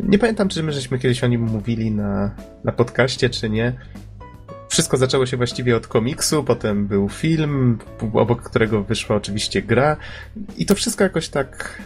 Nie 0.00 0.18
pamiętam, 0.18 0.48
czy 0.48 0.62
my 0.62 0.72
żeśmy 0.72 0.98
kiedyś 0.98 1.24
o 1.24 1.26
nim 1.26 1.42
mówili 1.42 1.90
na, 1.90 2.30
na 2.64 2.72
podcaście, 2.72 3.30
czy 3.30 3.50
nie. 3.50 3.72
Wszystko 4.68 4.96
zaczęło 4.96 5.26
się 5.26 5.36
właściwie 5.36 5.76
od 5.76 5.86
komiksu, 5.86 6.44
potem 6.44 6.86
był 6.86 7.08
film, 7.08 7.78
obok 8.12 8.42
którego 8.42 8.82
wyszła 8.82 9.16
oczywiście 9.16 9.62
gra 9.62 9.96
i 10.56 10.66
to 10.66 10.74
wszystko 10.74 11.04
jakoś 11.04 11.28
tak, 11.28 11.82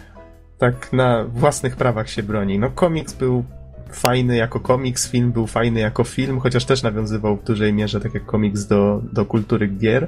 tak 0.57 0.93
na 0.93 1.23
własnych 1.23 1.75
prawach 1.75 2.09
się 2.09 2.23
broni. 2.23 2.59
No 2.59 2.69
komiks 2.69 3.13
był 3.13 3.43
fajny 3.91 4.35
jako 4.35 4.59
komiks, 4.59 5.09
film 5.09 5.31
był 5.31 5.47
fajny 5.47 5.79
jako 5.79 6.03
film, 6.03 6.39
chociaż 6.39 6.65
też 6.65 6.83
nawiązywał 6.83 7.37
w 7.37 7.43
dużej 7.43 7.73
mierze, 7.73 8.01
tak 8.01 8.13
jak 8.13 8.25
komiks, 8.25 8.65
do, 8.65 9.01
do 9.13 9.25
kultury 9.25 9.67
gier, 9.67 10.07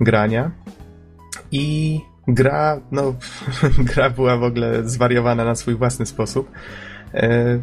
grania. 0.00 0.50
I 1.52 2.00
gra, 2.28 2.80
no, 2.92 3.14
gra 3.94 4.10
była 4.10 4.36
w 4.36 4.42
ogóle 4.42 4.88
zwariowana 4.88 5.44
na 5.44 5.54
swój 5.54 5.74
własny 5.74 6.06
sposób. 6.06 6.50
E, 7.14 7.58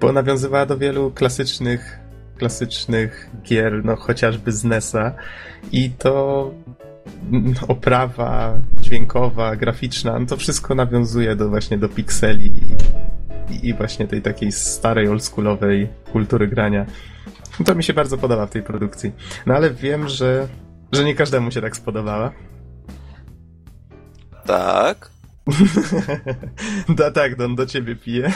bo 0.00 0.12
nawiązywała 0.12 0.66
do 0.66 0.78
wielu 0.78 1.10
klasycznych, 1.10 1.98
klasycznych 2.36 3.30
gier, 3.42 3.84
no 3.84 3.96
chociażby 3.96 4.52
z 4.52 4.64
NES-a 4.64 5.12
i 5.72 5.90
to 5.90 6.50
mm, 7.32 7.54
oprawa 7.68 8.58
dźwiękowa, 8.80 9.56
graficzna, 9.56 10.18
no 10.18 10.26
to 10.26 10.36
wszystko 10.36 10.74
nawiązuje 10.74 11.36
do 11.36 11.48
właśnie 11.48 11.78
do 11.78 11.88
pikseli 11.88 12.60
i, 13.50 13.68
i 13.68 13.74
właśnie 13.74 14.08
tej 14.08 14.22
takiej 14.22 14.52
starej, 14.52 15.08
oldschoolowej 15.08 15.88
kultury 16.12 16.48
grania. 16.48 16.86
To 17.64 17.74
mi 17.74 17.84
się 17.84 17.92
bardzo 17.92 18.18
podoba 18.18 18.46
w 18.46 18.50
tej 18.50 18.62
produkcji. 18.62 19.12
No 19.46 19.54
ale 19.54 19.70
wiem, 19.70 20.08
że, 20.08 20.48
że 20.92 21.04
nie 21.04 21.14
każdemu 21.14 21.50
się 21.50 21.60
tak 21.60 21.76
spodobała. 21.76 22.32
Tak. 24.46 25.11
da, 26.88 27.10
tak, 27.10 27.36
Don, 27.36 27.56
do 27.56 27.66
ciebie 27.66 27.96
piję. 27.96 28.32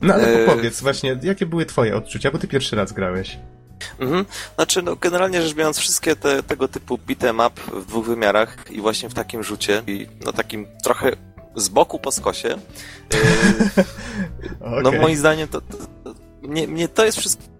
No 0.00 0.14
ale 0.14 0.42
e... 0.42 0.46
powiedz 0.46 0.80
właśnie, 0.80 1.18
jakie 1.22 1.46
były 1.46 1.66
twoje 1.66 1.96
odczucia, 1.96 2.30
bo 2.30 2.38
ty 2.38 2.48
pierwszy 2.48 2.76
raz 2.76 2.92
grałeś. 2.92 3.38
Mhm. 3.98 4.24
Znaczy, 4.54 4.82
no, 4.82 4.96
generalnie 4.96 5.42
rzecz 5.42 5.54
biorąc, 5.54 5.78
wszystkie 5.78 6.16
te, 6.16 6.42
tego 6.42 6.68
typu 6.68 6.98
beat'em 7.08 7.46
up 7.46 7.60
w 7.80 7.86
dwóch 7.86 8.06
wymiarach 8.06 8.56
i 8.70 8.80
właśnie 8.80 9.08
w 9.08 9.14
takim 9.14 9.42
rzucie, 9.42 9.82
i 9.86 10.06
no 10.24 10.32
takim 10.32 10.66
trochę 10.84 11.12
z 11.56 11.68
boku 11.68 11.98
po 11.98 12.12
skosie, 12.12 12.56
okay. 13.06 14.82
no 14.82 14.92
moim 14.92 15.16
zdaniem 15.16 15.48
to, 15.48 15.60
to, 15.60 15.76
to 16.04 16.14
nie, 16.42 16.66
nie, 16.66 16.88
to 16.88 17.04
jest 17.04 17.18
wszystko 17.18 17.52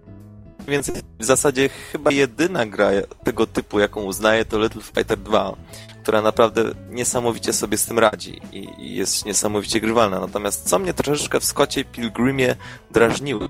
więc 0.67 0.91
w 1.19 1.25
zasadzie 1.25 1.69
chyba 1.69 2.11
jedyna 2.11 2.65
gra 2.65 2.89
tego 3.23 3.47
typu, 3.47 3.79
jaką 3.79 4.03
uznaję, 4.03 4.45
to 4.45 4.59
Little 4.59 4.81
Fighter 4.81 5.17
2, 5.17 5.55
która 6.03 6.21
naprawdę 6.21 6.63
niesamowicie 6.89 7.53
sobie 7.53 7.77
z 7.77 7.85
tym 7.85 7.99
radzi 7.99 8.41
i, 8.51 8.69
i 8.77 8.95
jest 8.95 9.25
niesamowicie 9.25 9.81
grywalna. 9.81 10.19
Natomiast 10.19 10.69
co 10.69 10.79
mnie 10.79 10.93
troszeczkę 10.93 11.39
w 11.39 11.45
Skocie 11.45 11.85
Pilgrimie 11.85 12.55
drażniło, 12.91 13.47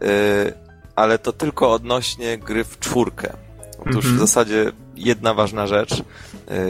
yy, 0.00 0.08
ale 0.96 1.18
to 1.18 1.32
tylko 1.32 1.72
odnośnie 1.72 2.38
gry 2.38 2.64
w 2.64 2.78
czwórkę. 2.78 3.32
Otóż 3.78 3.86
mm 3.86 3.98
-hmm. 3.98 4.02
w 4.02 4.06
mhm. 4.06 4.18
zasadzie 4.18 4.72
jedna 4.96 5.34
ważna 5.34 5.66
rzecz. 5.66 6.02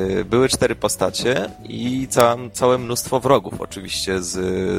Yy, 0.06 0.24
były 0.24 0.48
cztery 0.48 0.74
postacie 0.74 1.50
i 1.64 2.08
całe, 2.10 2.50
całe 2.50 2.78
mnóstwo 2.78 3.20
wrogów, 3.20 3.60
oczywiście, 3.60 4.22
z, 4.22 4.36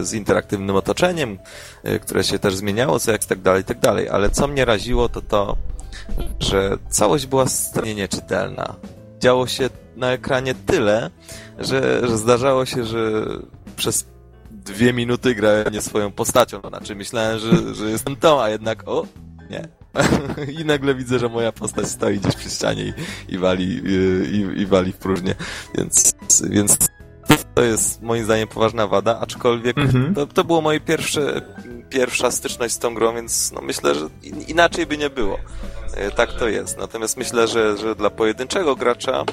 z 0.08 0.14
interaktywnym 0.14 0.76
otoczeniem, 0.76 1.38
yy, 1.84 2.00
które 2.00 2.24
się 2.24 2.40
też 2.40 2.56
zmieniało, 2.56 3.00
co 3.00 3.12
jak 3.12 3.26
tak 3.26 3.42
dalej, 3.42 3.64
tak 3.64 3.80
dalej. 3.80 4.10
Ale 4.10 4.30
co 4.30 4.48
mnie 4.48 4.66
raziło, 4.66 5.10
to 5.10 5.22
to, 5.22 5.58
że 6.40 6.78
całość 6.90 7.26
była 7.26 7.48
strasznie 7.48 7.96
nieczytelna 7.96 8.76
działo 9.20 9.48
się 9.48 9.70
na 9.96 10.12
ekranie 10.12 10.56
tyle, 10.66 11.10
że, 11.60 12.08
że 12.08 12.18
zdarzało 12.18 12.66
się, 12.66 12.86
że 12.86 13.26
przez 13.76 14.06
dwie 14.52 14.94
minuty 14.94 15.36
grałem 15.36 15.74
nie 15.74 15.82
swoją 15.82 16.12
postacią. 16.12 16.62
Znaczy 16.70 16.96
myślałem, 16.96 17.40
że, 17.40 17.76
że 17.76 17.90
jestem 17.90 18.16
tą, 18.16 18.42
a 18.42 18.50
jednak 18.50 18.88
o, 18.88 19.06
nie. 19.50 19.68
I 20.62 20.66
nagle 20.66 20.96
widzę, 20.96 21.20
że 21.20 21.30
moja 21.30 21.52
postać 21.52 21.88
stoi 21.88 22.20
gdzieś 22.20 22.36
przy 22.36 22.50
ścianie 22.50 22.84
i, 22.86 22.94
i 23.34 23.38
wali, 23.38 23.82
i, 24.32 24.62
i 24.62 24.66
wali 24.66 24.92
w 24.92 24.98
próżnię. 24.98 25.36
Więc, 25.76 26.14
więc 26.50 26.78
to 27.56 27.64
jest 27.64 28.02
moim 28.02 28.24
zdaniem 28.24 28.48
poważna 28.48 28.88
wada, 28.88 29.20
aczkolwiek 29.20 29.78
mhm. 29.78 30.16
to, 30.16 30.28
to 30.28 30.44
było 30.44 30.62
moje 30.62 30.80
pierwsze, 30.80 31.42
pierwsza 31.90 32.32
styczność 32.32 32.74
z 32.74 32.80
tą 32.80 32.94
grą, 32.94 33.16
więc 33.16 33.52
no 33.52 33.62
myślę, 33.62 33.96
że 33.96 34.10
inaczej 34.48 34.86
by 34.86 34.98
nie 34.98 35.10
było. 35.10 35.38
E, 35.94 36.12
tak 36.12 36.34
to 36.34 36.48
jest. 36.48 36.78
Natomiast 36.78 37.18
myślę, 37.18 37.48
że, 37.48 37.78
że 37.78 37.96
dla 37.96 38.10
pojedynczego 38.10 38.76
gracza 38.76 39.24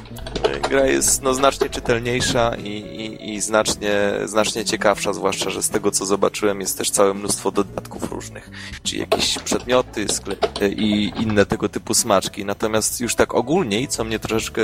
e, 0.42 0.60
gra 0.60 0.86
jest 0.86 1.22
no, 1.22 1.34
znacznie 1.34 1.70
czytelniejsza 1.70 2.54
i, 2.54 2.68
i, 2.68 3.34
i 3.34 3.40
znacznie, 3.40 4.12
znacznie 4.24 4.64
ciekawsza, 4.64 5.12
zwłaszcza, 5.12 5.50
że 5.50 5.62
z 5.62 5.68
tego 5.68 5.90
co 5.90 6.06
zobaczyłem 6.06 6.60
jest 6.60 6.78
też 6.78 6.90
całe 6.90 7.14
mnóstwo 7.14 7.50
dodatków 7.50 8.12
różnych, 8.12 8.50
czyli 8.82 9.00
jakieś 9.00 9.38
przedmioty, 9.38 10.08
sklepy 10.08 10.68
i 10.68 11.12
inne 11.22 11.46
tego 11.46 11.68
typu 11.68 11.94
smaczki. 11.94 12.44
Natomiast 12.44 13.00
już 13.00 13.14
tak 13.14 13.34
ogólniej, 13.34 13.88
co 13.88 14.04
mnie 14.04 14.18
troszeczkę 14.18 14.62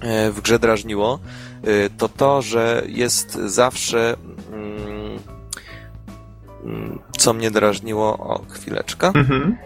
e, 0.00 0.30
w 0.30 0.40
grze 0.40 0.58
drażniło, 0.58 1.18
to 1.98 2.08
to, 2.08 2.42
że 2.42 2.82
jest 2.86 3.34
zawsze 3.34 4.16
co 7.18 7.32
mnie 7.32 7.50
drażniło, 7.50 8.18
o 8.18 8.44
chwileczkę. 8.48 9.06
Mhm. 9.06 9.56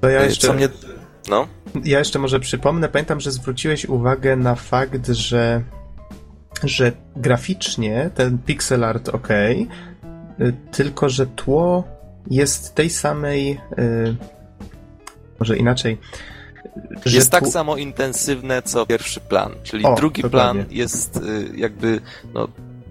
To 0.00 0.08
ja 0.08 0.24
jeszcze... 0.24 0.46
Co 0.46 0.52
mnie... 0.52 0.68
No? 1.30 1.46
Ja 1.84 1.98
jeszcze 1.98 2.18
może 2.18 2.40
przypomnę, 2.40 2.88
pamiętam, 2.88 3.20
że 3.20 3.30
zwróciłeś 3.30 3.84
uwagę 3.86 4.36
na 4.36 4.54
fakt, 4.54 5.08
że 5.08 5.62
że 6.64 6.92
graficznie 7.16 8.10
ten 8.14 8.38
pixel 8.38 8.84
art 8.84 9.08
ok, 9.08 9.28
tylko 10.72 11.08
że 11.08 11.26
tło 11.26 11.84
jest 12.30 12.74
tej 12.74 12.90
samej 12.90 13.60
y, 13.78 14.16
może 15.40 15.56
inaczej 15.56 15.98
jest 17.06 17.30
tak 17.30 17.46
samo 17.46 17.76
intensywne 17.76 18.62
co 18.62 18.86
pierwszy 18.86 19.20
plan, 19.20 19.52
czyli 19.62 19.84
o, 19.84 19.94
drugi 19.94 20.22
dokładnie. 20.22 20.64
plan 20.64 20.76
jest 20.76 21.16
y, 21.16 21.56
jakby 21.56 22.00
no, 22.34 22.48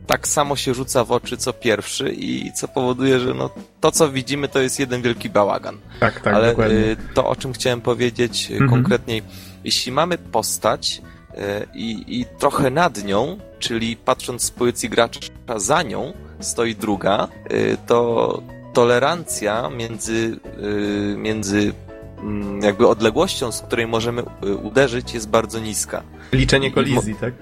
tak 0.08 0.28
samo 0.28 0.56
się 0.56 0.74
rzuca 0.74 1.04
w 1.04 1.12
oczy 1.12 1.38
co 1.38 1.54
pierwszy 1.54 2.14
i 2.18 2.52
co 2.54 2.68
powoduje, 2.68 3.20
że 3.20 3.34
no, 3.34 3.50
to, 3.82 3.92
co 3.92 4.10
widzimy, 4.10 4.48
to 4.48 4.60
jest 4.60 4.80
jeden 4.80 5.02
wielki 5.02 5.30
bałagan. 5.30 5.78
Tak, 6.00 6.22
tak, 6.22 6.34
Ale 6.34 6.50
dokładnie. 6.50 6.78
Y, 6.78 6.98
to, 7.14 7.28
o 7.28 7.36
czym 7.36 7.54
chciałem 7.54 7.82
powiedzieć 7.82 8.52
y, 8.52 8.54
mhm. 8.54 8.72
konkretniej, 8.72 9.24
jeśli 9.64 9.92
mamy 9.92 10.18
postać 10.18 11.02
y, 11.32 11.34
i, 11.74 12.20
i 12.20 12.26
trochę 12.40 12.70
nad 12.70 13.04
nią, 13.04 13.38
czyli 13.60 13.96
patrząc 13.96 14.44
z 14.44 14.52
pozycji 14.52 14.90
gracza 14.90 15.20
za 15.56 15.82
nią 15.84 16.14
stoi 16.40 16.76
druga, 16.76 17.28
to 17.88 18.42
tolerancja 18.74 19.70
między, 19.70 20.40
między 21.18 21.74
mm, 22.20 22.62
jakby 22.62 22.88
odległością, 22.88 23.52
z 23.52 23.62
której 23.62 23.88
możemy 23.88 24.24
uderzyć, 24.64 25.14
jest 25.14 25.30
bardzo 25.30 25.60
niska. 25.60 26.04
Liczenie 26.34 26.72
kolizji, 26.72 27.16
tak? 27.16 27.34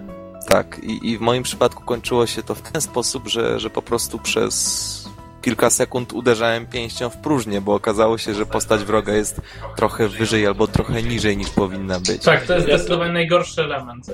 Tak, 0.49 0.79
i, 0.83 1.09
i 1.11 1.17
w 1.17 1.21
moim 1.21 1.43
przypadku 1.43 1.83
kończyło 1.83 2.27
się 2.27 2.43
to 2.43 2.55
w 2.55 2.61
ten 2.61 2.81
sposób, 2.81 3.27
że, 3.27 3.59
że 3.59 3.69
po 3.69 3.81
prostu 3.81 4.19
przez 4.19 5.09
kilka 5.41 5.69
sekund 5.69 6.13
uderzałem 6.13 6.65
pięścią 6.65 7.09
w 7.09 7.17
próżnię, 7.17 7.61
bo 7.61 7.73
okazało 7.73 8.17
się, 8.17 8.33
że 8.33 8.45
postać 8.45 8.81
wroga 8.81 9.13
jest 9.13 9.41
trochę 9.75 10.07
wyżej 10.07 10.47
albo 10.47 10.67
trochę 10.67 11.03
niżej 11.03 11.37
niż 11.37 11.49
powinna 11.49 11.99
być. 11.99 12.23
Tak, 12.23 12.45
to 12.45 12.53
jest 12.53 12.65
zdecydowanie 12.65 13.13
najgorszy 13.13 13.61
element, 13.61 14.09
e, 14.09 14.13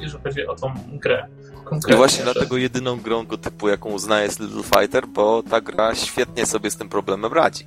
jeżeli 0.00 0.22
chodzi 0.24 0.46
o 0.46 0.56
tą 0.56 0.74
grę. 0.92 1.26
I 1.88 1.94
właśnie 1.94 2.24
dlatego 2.24 2.56
jedyną 2.56 2.96
grą 2.96 3.26
go 3.26 3.38
typu, 3.38 3.68
jaką 3.68 3.90
uznaję 3.90 4.24
jest 4.24 4.40
Little 4.40 4.62
Fighter, 4.62 5.06
bo 5.06 5.42
ta 5.50 5.60
gra 5.60 5.94
świetnie 5.94 6.46
sobie 6.46 6.70
z 6.70 6.76
tym 6.76 6.88
problemem 6.88 7.32
radzi. 7.32 7.66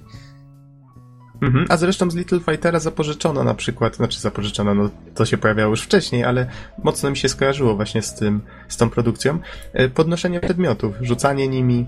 Mhm. 1.41 1.65
A 1.69 1.77
zresztą 1.77 2.11
z 2.11 2.15
Little 2.15 2.39
Fightera 2.39 2.79
zapożyczono 2.79 3.43
na 3.43 3.53
przykład, 3.53 3.95
znaczy 3.95 4.19
zapożyczono, 4.19 4.73
no 4.73 4.89
to 5.15 5.25
się 5.25 5.37
pojawiało 5.37 5.69
już 5.69 5.81
wcześniej, 5.81 6.23
ale 6.23 6.47
mocno 6.83 7.09
mi 7.09 7.17
się 7.17 7.29
skojarzyło 7.29 7.75
właśnie 7.75 8.01
z 8.01 8.13
tym, 8.13 8.41
z 8.67 8.77
tą 8.77 8.89
produkcją. 8.89 9.39
E, 9.73 9.89
podnoszenie 9.89 10.39
przedmiotów, 10.39 10.95
rzucanie 11.01 11.47
nimi. 11.47 11.87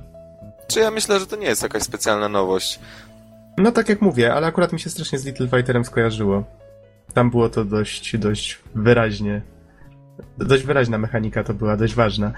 Czy 0.67 0.79
ja 0.79 0.91
myślę, 0.91 1.19
że 1.19 1.27
to 1.27 1.35
nie 1.35 1.47
jest 1.47 1.63
jakaś 1.63 1.83
specjalna 1.83 2.29
nowość. 2.29 2.79
No 3.57 3.71
tak 3.71 3.89
jak 3.89 4.01
mówię, 4.01 4.33
ale 4.33 4.47
akurat 4.47 4.73
mi 4.73 4.79
się 4.79 4.89
strasznie 4.89 5.19
z 5.19 5.25
Little 5.25 5.47
Fighterem 5.47 5.85
skojarzyło. 5.85 6.43
Tam 7.13 7.29
było 7.29 7.49
to 7.49 7.65
dość, 7.65 8.17
dość 8.17 8.59
wyraźnie. 8.75 9.41
Dość 10.37 10.63
wyraźna 10.63 10.97
mechanika 10.97 11.43
to 11.43 11.53
była, 11.53 11.77
dość 11.77 11.95
ważna. 11.95 12.31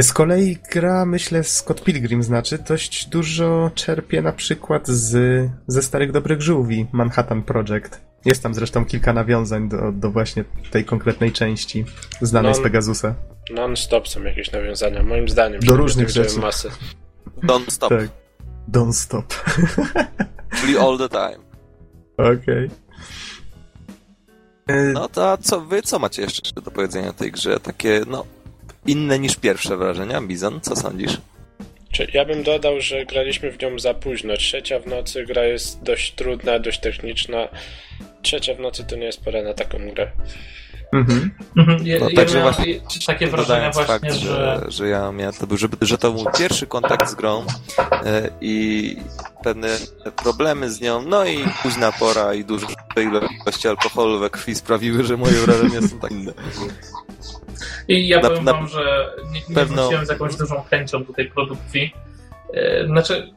Z 0.00 0.12
kolei 0.12 0.58
gra, 0.72 1.04
myślę, 1.06 1.44
Scott 1.44 1.82
Pilgrim 1.82 2.22
znaczy, 2.22 2.58
dość 2.58 3.06
dużo 3.06 3.70
czerpie 3.74 4.22
na 4.22 4.32
przykład 4.32 4.88
z, 4.88 5.50
ze 5.66 5.82
starych 5.82 6.12
dobrych 6.12 6.42
żółwi, 6.42 6.86
Manhattan 6.92 7.42
Project. 7.42 8.00
Jest 8.24 8.42
tam 8.42 8.54
zresztą 8.54 8.84
kilka 8.84 9.12
nawiązań 9.12 9.68
do, 9.68 9.92
do 9.92 10.10
właśnie 10.10 10.44
tej 10.70 10.84
konkretnej 10.84 11.32
części 11.32 11.84
znanej 12.20 12.52
non, 12.52 12.60
z 12.60 12.62
Pegasusa. 12.62 13.14
Non-stop 13.54 14.08
są 14.08 14.22
jakieś 14.22 14.52
nawiązania, 14.52 15.02
moim 15.02 15.28
zdaniem. 15.28 15.60
Do 15.60 15.76
różnych 15.76 16.10
rzeczy. 16.10 16.38
Masy. 16.40 16.70
Don't 17.42 17.70
stop. 17.70 17.88
Tak. 17.88 18.08
Don't 18.72 18.92
stop. 18.92 19.34
Czyli 20.60 20.78
all 20.78 20.98
the 20.98 21.08
time. 21.08 21.44
Okej. 22.16 22.70
Okay. 24.66 24.92
No 24.92 25.08
to 25.08 25.38
co 25.38 25.60
wy, 25.60 25.82
co 25.82 25.98
macie 25.98 26.22
jeszcze 26.22 26.60
do 26.60 26.70
powiedzenia 26.70 27.08
o 27.08 27.12
tej 27.12 27.32
grze? 27.32 27.60
Takie, 27.60 28.00
no, 28.06 28.24
inne 28.86 29.18
niż 29.18 29.36
pierwsze 29.36 29.76
wrażenia. 29.76 30.20
Bizon, 30.20 30.60
co 30.60 30.76
sądzisz? 30.76 31.18
Ja 32.14 32.24
bym 32.24 32.42
dodał, 32.42 32.80
że 32.80 33.06
graliśmy 33.06 33.52
w 33.52 33.62
nią 33.62 33.78
za 33.78 33.94
późno. 33.94 34.36
Trzecia 34.36 34.80
w 34.80 34.86
nocy 34.86 35.26
gra 35.26 35.44
jest 35.44 35.82
dość 35.82 36.14
trudna, 36.14 36.58
dość 36.58 36.80
techniczna. 36.80 37.48
Trzecia 38.22 38.54
w 38.54 38.60
nocy 38.60 38.84
to 38.84 38.96
nie 38.96 39.04
jest 39.04 39.24
pora 39.24 39.42
na 39.42 39.54
taką 39.54 39.78
grę. 39.78 40.10
Mhm. 40.92 41.30
mhm. 41.56 41.86
Ja, 41.86 41.98
no, 42.00 42.08
ja 42.08 42.16
także 42.16 42.42
właśnie, 42.42 42.80
takie 43.06 43.26
wrażenia 43.26 43.70
właśnie, 43.70 43.94
fakt, 43.94 44.12
że... 44.12 44.18
że... 44.18 44.64
Że, 44.68 44.88
ja 44.88 45.12
miałem, 45.12 45.34
to 45.34 45.46
był, 45.46 45.56
że, 45.56 45.68
że 45.80 45.98
to 45.98 46.12
był 46.12 46.24
pierwszy 46.38 46.66
kontakt 46.66 47.10
z 47.10 47.14
grą 47.14 47.44
e, 47.78 48.30
i 48.40 48.96
pewne 49.44 49.68
problemy 50.16 50.70
z 50.70 50.80
nią, 50.80 51.02
no 51.02 51.24
i 51.24 51.44
późna 51.62 51.92
pora 51.92 52.34
i 52.34 52.44
duże 52.44 52.66
ilości 52.96 53.68
alkoholu 53.68 54.18
we 54.18 54.30
krwi 54.30 54.54
sprawiły, 54.54 55.04
że 55.04 55.16
moje 55.16 55.32
wrażenia 55.32 55.88
są 55.88 56.00
tak 56.00 56.10
inne. 56.10 56.32
I 57.88 58.08
ja 58.08 58.20
na, 58.20 58.28
powiem 58.28 58.44
na, 58.44 58.52
wam, 58.52 58.68
że 58.68 59.14
nie, 59.32 59.40
nie 59.48 59.54
pewno... 59.54 59.82
wróciłem 59.82 60.06
z 60.06 60.08
jakąś 60.08 60.36
dużą 60.36 60.62
chęcią 60.62 61.04
do 61.04 61.12
tej 61.12 61.30
produkcji. 61.30 61.94
E, 62.54 62.86
znaczy, 62.86 63.32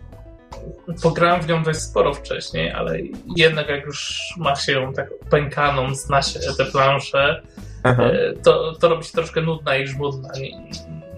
pograłem 1.02 1.42
w 1.42 1.48
nią 1.48 1.64
dość 1.64 1.80
sporo 1.80 2.14
wcześniej, 2.14 2.72
ale 2.72 2.98
jednak 3.36 3.70
jak 3.70 3.86
już 3.86 4.20
ma 4.38 4.56
się 4.56 4.72
ją 4.72 4.94
tak 4.94 5.10
pękaną, 5.30 5.96
zna 5.96 6.22
się 6.22 6.40
te 6.58 6.66
plansze, 6.66 7.42
e, 7.84 8.34
to, 8.44 8.74
to 8.74 8.90
robi 8.90 9.04
się 9.04 9.12
troszkę 9.12 9.42
nudna 9.42 9.78
i 9.78 9.88
żmudna. 9.88 10.30
Nie, 10.40 10.50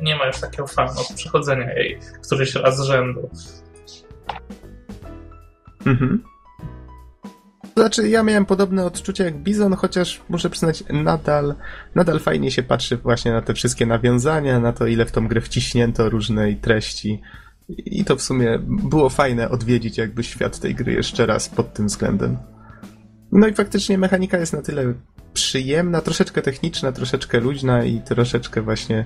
nie 0.01 0.15
ma 0.15 0.25
już 0.25 0.39
takiego 0.39 0.67
fanu 0.67 0.91
od 0.91 1.15
przechodzenia 1.15 1.73
jej 1.73 1.99
któryś 2.23 2.55
raz 2.55 2.77
z 2.77 2.81
rzędu. 2.81 3.29
Mhm. 5.85 6.23
Znaczy, 7.77 8.09
ja 8.09 8.23
miałem 8.23 8.45
podobne 8.45 8.85
odczucia 8.85 9.23
jak 9.23 9.37
Bizon, 9.37 9.75
chociaż 9.75 10.21
muszę 10.29 10.49
przyznać, 10.49 10.83
nadal, 10.89 11.55
nadal 11.95 12.19
fajnie 12.19 12.51
się 12.51 12.63
patrzy 12.63 12.97
właśnie 12.97 13.31
na 13.31 13.41
te 13.41 13.53
wszystkie 13.53 13.85
nawiązania, 13.85 14.59
na 14.59 14.73
to, 14.73 14.87
ile 14.87 15.05
w 15.05 15.11
tą 15.11 15.27
grę 15.27 15.41
wciśnięto 15.41 16.09
różnej 16.09 16.55
treści. 16.55 17.21
I 17.69 18.05
to 18.05 18.15
w 18.15 18.21
sumie 18.21 18.59
było 18.67 19.09
fajne 19.09 19.49
odwiedzić 19.49 19.97
jakby 19.97 20.23
świat 20.23 20.59
tej 20.59 20.75
gry 20.75 20.93
jeszcze 20.93 21.25
raz 21.25 21.49
pod 21.49 21.73
tym 21.73 21.87
względem. 21.87 22.37
No 23.31 23.47
i 23.47 23.53
faktycznie 23.53 23.97
mechanika 23.97 24.37
jest 24.37 24.53
na 24.53 24.61
tyle 24.61 24.93
przyjemna, 25.33 26.01
troszeczkę 26.01 26.41
techniczna, 26.41 26.91
troszeczkę 26.91 27.39
luźna 27.39 27.83
i 27.83 28.01
troszeczkę 28.01 28.61
właśnie 28.61 29.05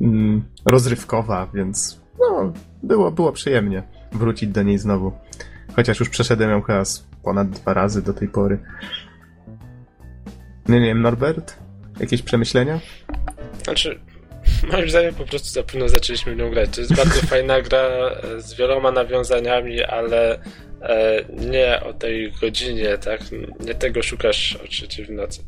mm, 0.00 0.44
rozrywkowa, 0.66 1.48
więc 1.54 2.00
no, 2.20 2.52
było, 2.82 3.10
było 3.10 3.32
przyjemnie 3.32 3.82
wrócić 4.12 4.50
do 4.50 4.62
niej 4.62 4.78
znowu. 4.78 5.12
Chociaż 5.76 6.00
już 6.00 6.08
przeszedłem 6.08 6.50
ją 6.50 6.62
chyba 6.62 6.84
ponad 7.28 7.50
dwa 7.50 7.74
razy 7.74 8.02
do 8.02 8.14
tej 8.14 8.28
pory. 8.28 8.58
Nie, 10.68 10.80
nie 10.80 10.86
wiem, 10.86 11.02
Norbert? 11.02 11.56
Jakieś 12.00 12.22
przemyślenia? 12.22 12.80
Znaczy, 13.64 14.00
moim 14.72 14.90
zdaniem 14.90 15.14
po 15.14 15.24
prostu 15.24 15.48
za 15.48 15.62
późno 15.62 15.88
zaczęliśmy 15.88 16.36
nią 16.36 16.50
grać. 16.50 16.70
To 16.70 16.80
jest 16.80 16.96
bardzo 16.96 17.20
fajna 17.32 17.62
gra 17.62 17.80
z 18.38 18.54
wieloma 18.54 18.92
nawiązaniami, 18.92 19.82
ale 19.82 20.42
e, 20.82 21.24
nie 21.28 21.80
o 21.82 21.92
tej 21.92 22.32
godzinie, 22.32 22.98
tak? 22.98 23.20
Nie 23.60 23.74
tego 23.74 24.02
szukasz 24.02 24.58
o 24.64 24.68
trzeciej 24.68 25.06
w 25.06 25.10
nocy. 25.10 25.44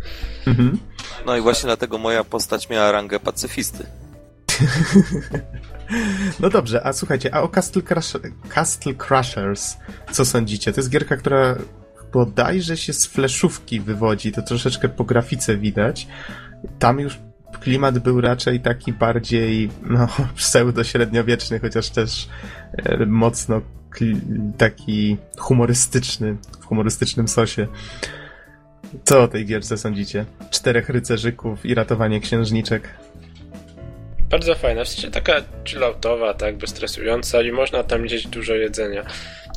Mhm. 0.47 0.79
No 1.27 1.37
i 1.37 1.41
właśnie 1.41 1.67
dlatego 1.67 1.99
moja 1.99 2.25
postać 2.25 2.69
miała 2.69 2.93
rangę 2.93 3.21
pacyfisty. 3.21 3.85
No 6.41 6.51
dobrze, 6.51 6.87
a 6.87 6.93
słuchajcie, 6.93 7.35
a 7.35 7.41
o 7.41 7.49
Castle, 7.49 7.83
Crush 7.83 8.13
Castle 8.49 8.95
Crushers 8.95 9.77
co 10.13 10.25
sądzicie? 10.25 10.73
To 10.73 10.81
jest 10.81 10.91
gierka, 10.91 11.17
która 11.17 11.57
bodajże 12.13 12.77
się 12.77 12.93
z 12.93 13.07
fleszówki 13.07 13.81
wywodzi, 13.81 14.33
to 14.33 14.43
troszeczkę 14.43 14.89
po 14.89 15.05
grafice 15.05 15.57
widać. 15.57 16.09
Tam 16.79 17.01
już 17.01 17.19
klimat 17.61 17.99
był 17.99 18.21
raczej 18.21 18.61
taki 18.61 18.93
bardziej 18.93 19.71
no, 19.83 20.09
pseudo-średniowieczny, 20.37 21.61
chociaż 21.61 21.91
też 21.91 22.29
e, 22.73 23.07
mocno 23.07 23.61
taki 24.59 25.17
humorystyczny, 25.39 26.37
w 26.61 26.65
humorystycznym 26.65 27.29
sosie. 27.29 27.67
Co 29.05 29.23
o 29.23 29.29
tej 29.29 29.47
gierce 29.47 29.79
sądzicie? 29.79 30.25
Czterech 30.51 30.89
rycerzyków 30.89 31.67
i 31.67 31.75
ratowanie 31.75 32.21
księżniczek. 32.21 32.89
Bardzo 34.31 34.55
fajna, 34.55 34.85
w 34.85 34.89
sensie 34.89 35.11
taka 35.11 35.33
chilloutowa, 35.65 36.35
tak, 36.35 36.57
bezstresująca 36.57 37.43
i 37.43 37.53
można 37.53 37.85
tam 37.85 38.03
gdzieś 38.03 38.27
dużo 38.27 38.55
jedzenia. 38.55 39.07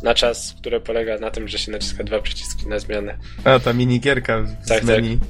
Na 0.04 0.14
czas, 0.14 0.56
które 0.58 0.80
polega 0.80 1.18
na 1.18 1.32
tym, 1.32 1.48
że 1.48 1.58
się 1.58 1.72
naciska 1.72 2.04
dwa 2.04 2.20
przyciski 2.20 2.68
na 2.68 2.80
zmianę. 2.80 3.18
A, 3.44 3.60
ta 3.60 3.74
minigierka 3.74 4.46
z 4.62 4.68
tak, 4.68 4.84
menu. 4.84 5.18
Tak. 5.18 5.28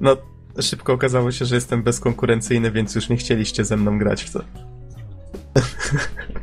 No, 0.00 0.16
szybko 0.62 0.92
okazało 0.92 1.32
się, 1.32 1.44
że 1.44 1.54
jestem 1.54 1.82
bezkonkurencyjny, 1.82 2.70
więc 2.70 2.94
już 2.94 3.08
nie 3.08 3.16
chcieliście 3.16 3.64
ze 3.64 3.76
mną 3.76 3.98
grać 3.98 4.22
w 4.22 4.30
to. 4.30 4.40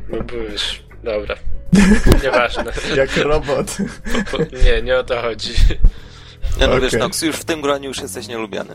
No 0.08 0.20
byłeś, 0.24 0.82
dobra. 1.04 1.34
Nieważne. 2.24 2.72
Jak 2.96 3.16
robot. 3.16 3.76
Nie, 4.64 4.82
nie 4.82 4.96
o 4.96 5.04
to 5.04 5.22
chodzi. 5.22 5.52
Nie 6.60 6.66
no 6.66 6.66
okay. 6.66 6.80
wiesz, 6.80 6.92
Nox, 6.92 7.22
już 7.22 7.36
w 7.36 7.44
tym 7.44 7.60
graniu 7.60 7.88
już 7.88 8.02
jesteś 8.02 8.28
nielubiany. 8.28 8.74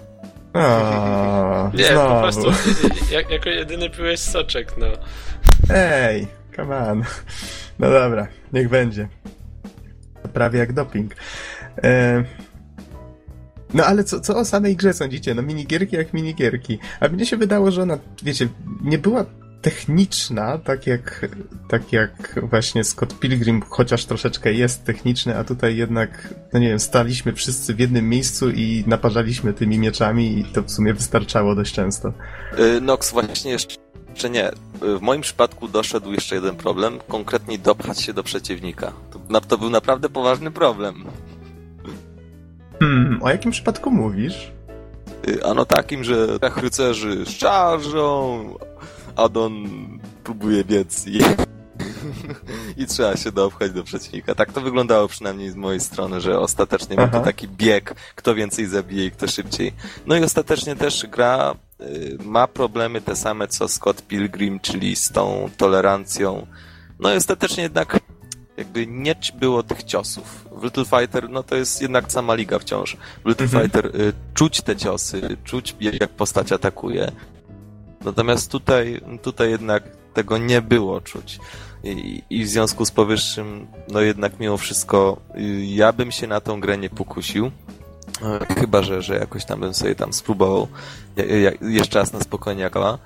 O, 0.57 1.71
nie, 1.73 1.85
znowu. 1.85 2.15
po 2.15 2.21
prostu 2.21 2.51
jak, 3.11 3.29
jako 3.29 3.49
jedyny 3.49 3.89
piłeś 3.89 4.19
soczek, 4.19 4.73
no. 4.77 4.87
Ej, 5.69 6.27
come 6.55 6.77
on. 6.77 7.03
No 7.79 7.89
dobra, 7.89 8.27
niech 8.53 8.69
będzie. 8.69 9.07
Prawie 10.33 10.59
jak 10.59 10.73
doping. 10.73 11.15
E... 11.83 12.23
No 13.73 13.85
ale 13.85 14.03
co, 14.03 14.19
co 14.19 14.37
o 14.37 14.45
samej 14.45 14.75
grze 14.75 14.93
sądzicie? 14.93 15.35
No 15.35 15.41
minigierki 15.41 15.95
jak 15.95 16.13
minigierki. 16.13 16.79
A 16.99 17.07
mnie 17.07 17.25
się 17.25 17.37
wydało, 17.37 17.71
że 17.71 17.81
ona, 17.81 17.97
wiecie, 18.23 18.47
nie 18.81 18.97
była 18.97 19.25
techniczna, 19.68 20.57
tak 20.57 20.88
jak, 20.88 21.30
tak 21.68 21.93
jak 21.93 22.39
właśnie 22.43 22.84
Scott 22.84 23.20
Pilgrim, 23.20 23.61
chociaż 23.70 24.05
troszeczkę 24.05 24.53
jest 24.53 24.84
techniczny, 24.84 25.38
a 25.38 25.43
tutaj 25.43 25.78
jednak, 25.78 26.34
no 26.53 26.59
nie 26.59 26.68
wiem, 26.70 26.80
staliśmy 26.80 27.34
wszyscy 27.34 27.74
w 27.74 27.80
jednym 27.80 28.09
miejscu 28.09 28.49
i 28.49 28.84
naparzaliśmy 28.88 29.53
tymi 29.53 29.80
mieczami 29.80 30.39
i 30.39 30.43
to 30.43 30.61
w 30.61 30.72
sumie 30.72 30.93
wystarczało 30.93 31.55
dość 31.55 31.74
często. 31.74 32.13
Y, 32.59 32.82
Nox, 32.82 33.11
właśnie 33.11 33.51
jeszcze 33.51 34.30
nie. 34.30 34.51
W 34.82 35.01
moim 35.01 35.22
przypadku 35.22 35.68
doszedł 35.68 36.11
jeszcze 36.11 36.36
jeden 36.36 36.55
problem, 36.55 36.99
konkretnie 37.07 37.57
dopchać 37.57 38.01
się 38.01 38.13
do 38.13 38.24
przeciwnika. 38.24 38.93
To, 39.11 39.41
to 39.41 39.57
był 39.57 39.70
naprawdę 39.70 40.09
poważny 40.09 40.51
problem. 40.51 41.03
Hmm, 42.80 43.24
o 43.24 43.30
jakim 43.30 43.51
przypadku 43.51 43.91
mówisz? 43.91 44.51
Y, 45.28 45.45
ano 45.45 45.65
takim, 45.65 46.03
że 46.03 46.39
tak 46.39 46.57
rycerzy 46.57 47.26
szarżą, 47.26 48.55
Adon 49.18 49.68
próbuje 50.24 50.63
biec 50.63 51.07
i, 51.07 51.20
i 52.82 52.86
trzeba 52.86 53.18
się 53.18 53.32
dopchać 53.32 53.72
do 53.72 53.84
przeciwnika. 53.84 54.36
Tak 54.36 54.51
to 54.51 54.61
wyglądało 54.61 55.07
przynajmniej 55.07 55.51
z 55.51 55.55
mojej 55.55 55.80
strony, 55.80 56.22
że 56.22 56.39
ostatecznie 56.39 56.95
był 56.95 57.07
to 57.07 57.20
taki 57.20 57.47
bieg, 57.47 57.95
kto 58.15 58.36
więcej 58.36 58.65
zabije 58.65 59.05
i 59.05 59.11
kto 59.11 59.28
szybciej. 59.28 59.74
No 60.05 60.15
i 60.15 60.24
ostatecznie 60.24 60.76
też 60.76 61.05
gra 61.07 61.55
y, 61.82 62.18
ma 62.24 62.47
problemy 62.47 63.01
te 63.01 63.15
same 63.15 63.47
co 63.47 63.68
Scott 63.68 64.01
Pilgrim, 64.01 64.59
czyli 64.59 64.95
z 64.95 65.11
tą 65.11 65.49
tolerancją 65.57 66.47
No 66.99 67.13
i 67.13 67.18
ostatecznie 67.18 67.63
jednak 67.63 67.99
jakby 68.57 68.88
nie 68.88 69.15
było 69.39 69.63
tych 69.63 69.84
ciosów. 69.84 70.45
W 70.51 70.63
Little 70.63 70.86
Fighter, 70.86 71.30
no 71.30 71.43
to 71.43 71.55
jest 71.55 71.82
jednak 71.82 72.11
sama 72.11 72.36
liga 72.36 72.59
wciąż. 72.59 72.97
W 73.26 73.28
Little 73.28 73.45
mhm. 73.45 73.63
Fighter 73.63 73.86
y, 73.86 74.13
czuć 74.34 74.61
te 74.61 74.76
ciosy, 74.76 75.38
czuć 75.43 75.76
jak 75.80 76.09
postać 76.09 76.51
atakuje. 76.51 77.11
Natomiast 78.07 78.51
tutaj, 78.51 79.01
tutaj 79.21 79.49
jednak 79.49 79.83
tego 80.13 80.37
nie 80.37 80.61
było 80.61 81.01
czuć. 81.01 81.39
I, 81.83 82.23
I, 82.29 82.43
w 82.43 82.49
związku 82.49 82.85
z 82.85 82.91
powyższym, 82.91 83.67
no 83.91 84.01
jednak 84.01 84.39
mimo 84.39 84.57
wszystko, 84.57 85.17
y, 85.37 85.65
ja 85.65 85.93
bym 85.93 86.11
się 86.11 86.27
na 86.27 86.41
tą 86.41 86.59
grę 86.59 86.77
nie 86.77 86.89
pokusił. 86.89 87.51
E, 88.21 88.55
chyba, 88.59 88.81
że, 88.83 89.01
że 89.01 89.15
jakoś 89.15 89.45
tam 89.45 89.59
bym 89.59 89.73
sobie 89.73 89.95
tam 89.95 90.13
spróbował 90.13 90.67
jeszcze 91.61 91.99
raz 91.99 92.13
na 92.13 92.19
spokojnie 92.19 92.61
jaka. 92.61 92.97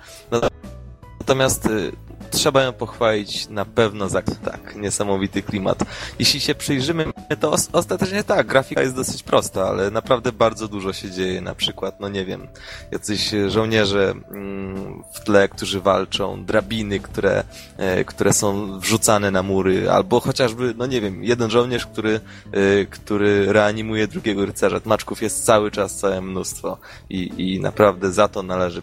Natomiast 1.19 1.65
y, 1.65 1.91
trzeba 2.31 2.63
ją 2.63 2.73
pochwalić 2.73 3.49
na 3.49 3.65
pewno 3.65 4.09
za 4.09 4.21
tak, 4.21 4.75
niesamowity 4.75 5.41
klimat. 5.43 5.83
Jeśli 6.19 6.39
się 6.39 6.55
przyjrzymy, 6.55 7.05
to 7.39 7.51
ostatecznie 7.71 8.23
tak, 8.23 8.47
grafika 8.47 8.81
jest 8.81 8.95
dosyć 8.95 9.23
prosta, 9.23 9.67
ale 9.67 9.91
naprawdę 9.91 10.31
bardzo 10.31 10.67
dużo 10.67 10.93
się 10.93 11.11
dzieje. 11.11 11.41
Na 11.41 11.55
przykład, 11.55 11.99
no 11.99 12.09
nie 12.09 12.25
wiem, 12.25 12.47
jacyś 12.91 13.31
żołnierze 13.47 14.13
mm, 14.31 15.03
w 15.13 15.19
tle, 15.19 15.49
którzy 15.49 15.81
walczą, 15.81 16.45
drabiny, 16.45 16.99
które, 16.99 17.43
e, 17.77 18.03
które 18.03 18.33
są 18.33 18.79
wrzucane 18.79 19.31
na 19.31 19.43
mury, 19.43 19.89
albo 19.89 20.19
chociażby, 20.19 20.73
no 20.77 20.85
nie 20.85 21.01
wiem, 21.01 21.23
jeden 21.23 21.49
żołnierz, 21.49 21.85
który, 21.85 22.19
e, 22.51 22.85
który 22.85 23.53
reanimuje 23.53 24.07
drugiego 24.07 24.45
rycerza. 24.45 24.79
Tmaczków 24.79 25.21
jest 25.21 25.45
cały 25.45 25.71
czas 25.71 25.95
całe 25.95 26.21
mnóstwo 26.21 26.77
i, 27.09 27.31
i 27.37 27.59
naprawdę 27.59 28.11
za 28.11 28.27
to 28.27 28.43
należy 28.43 28.81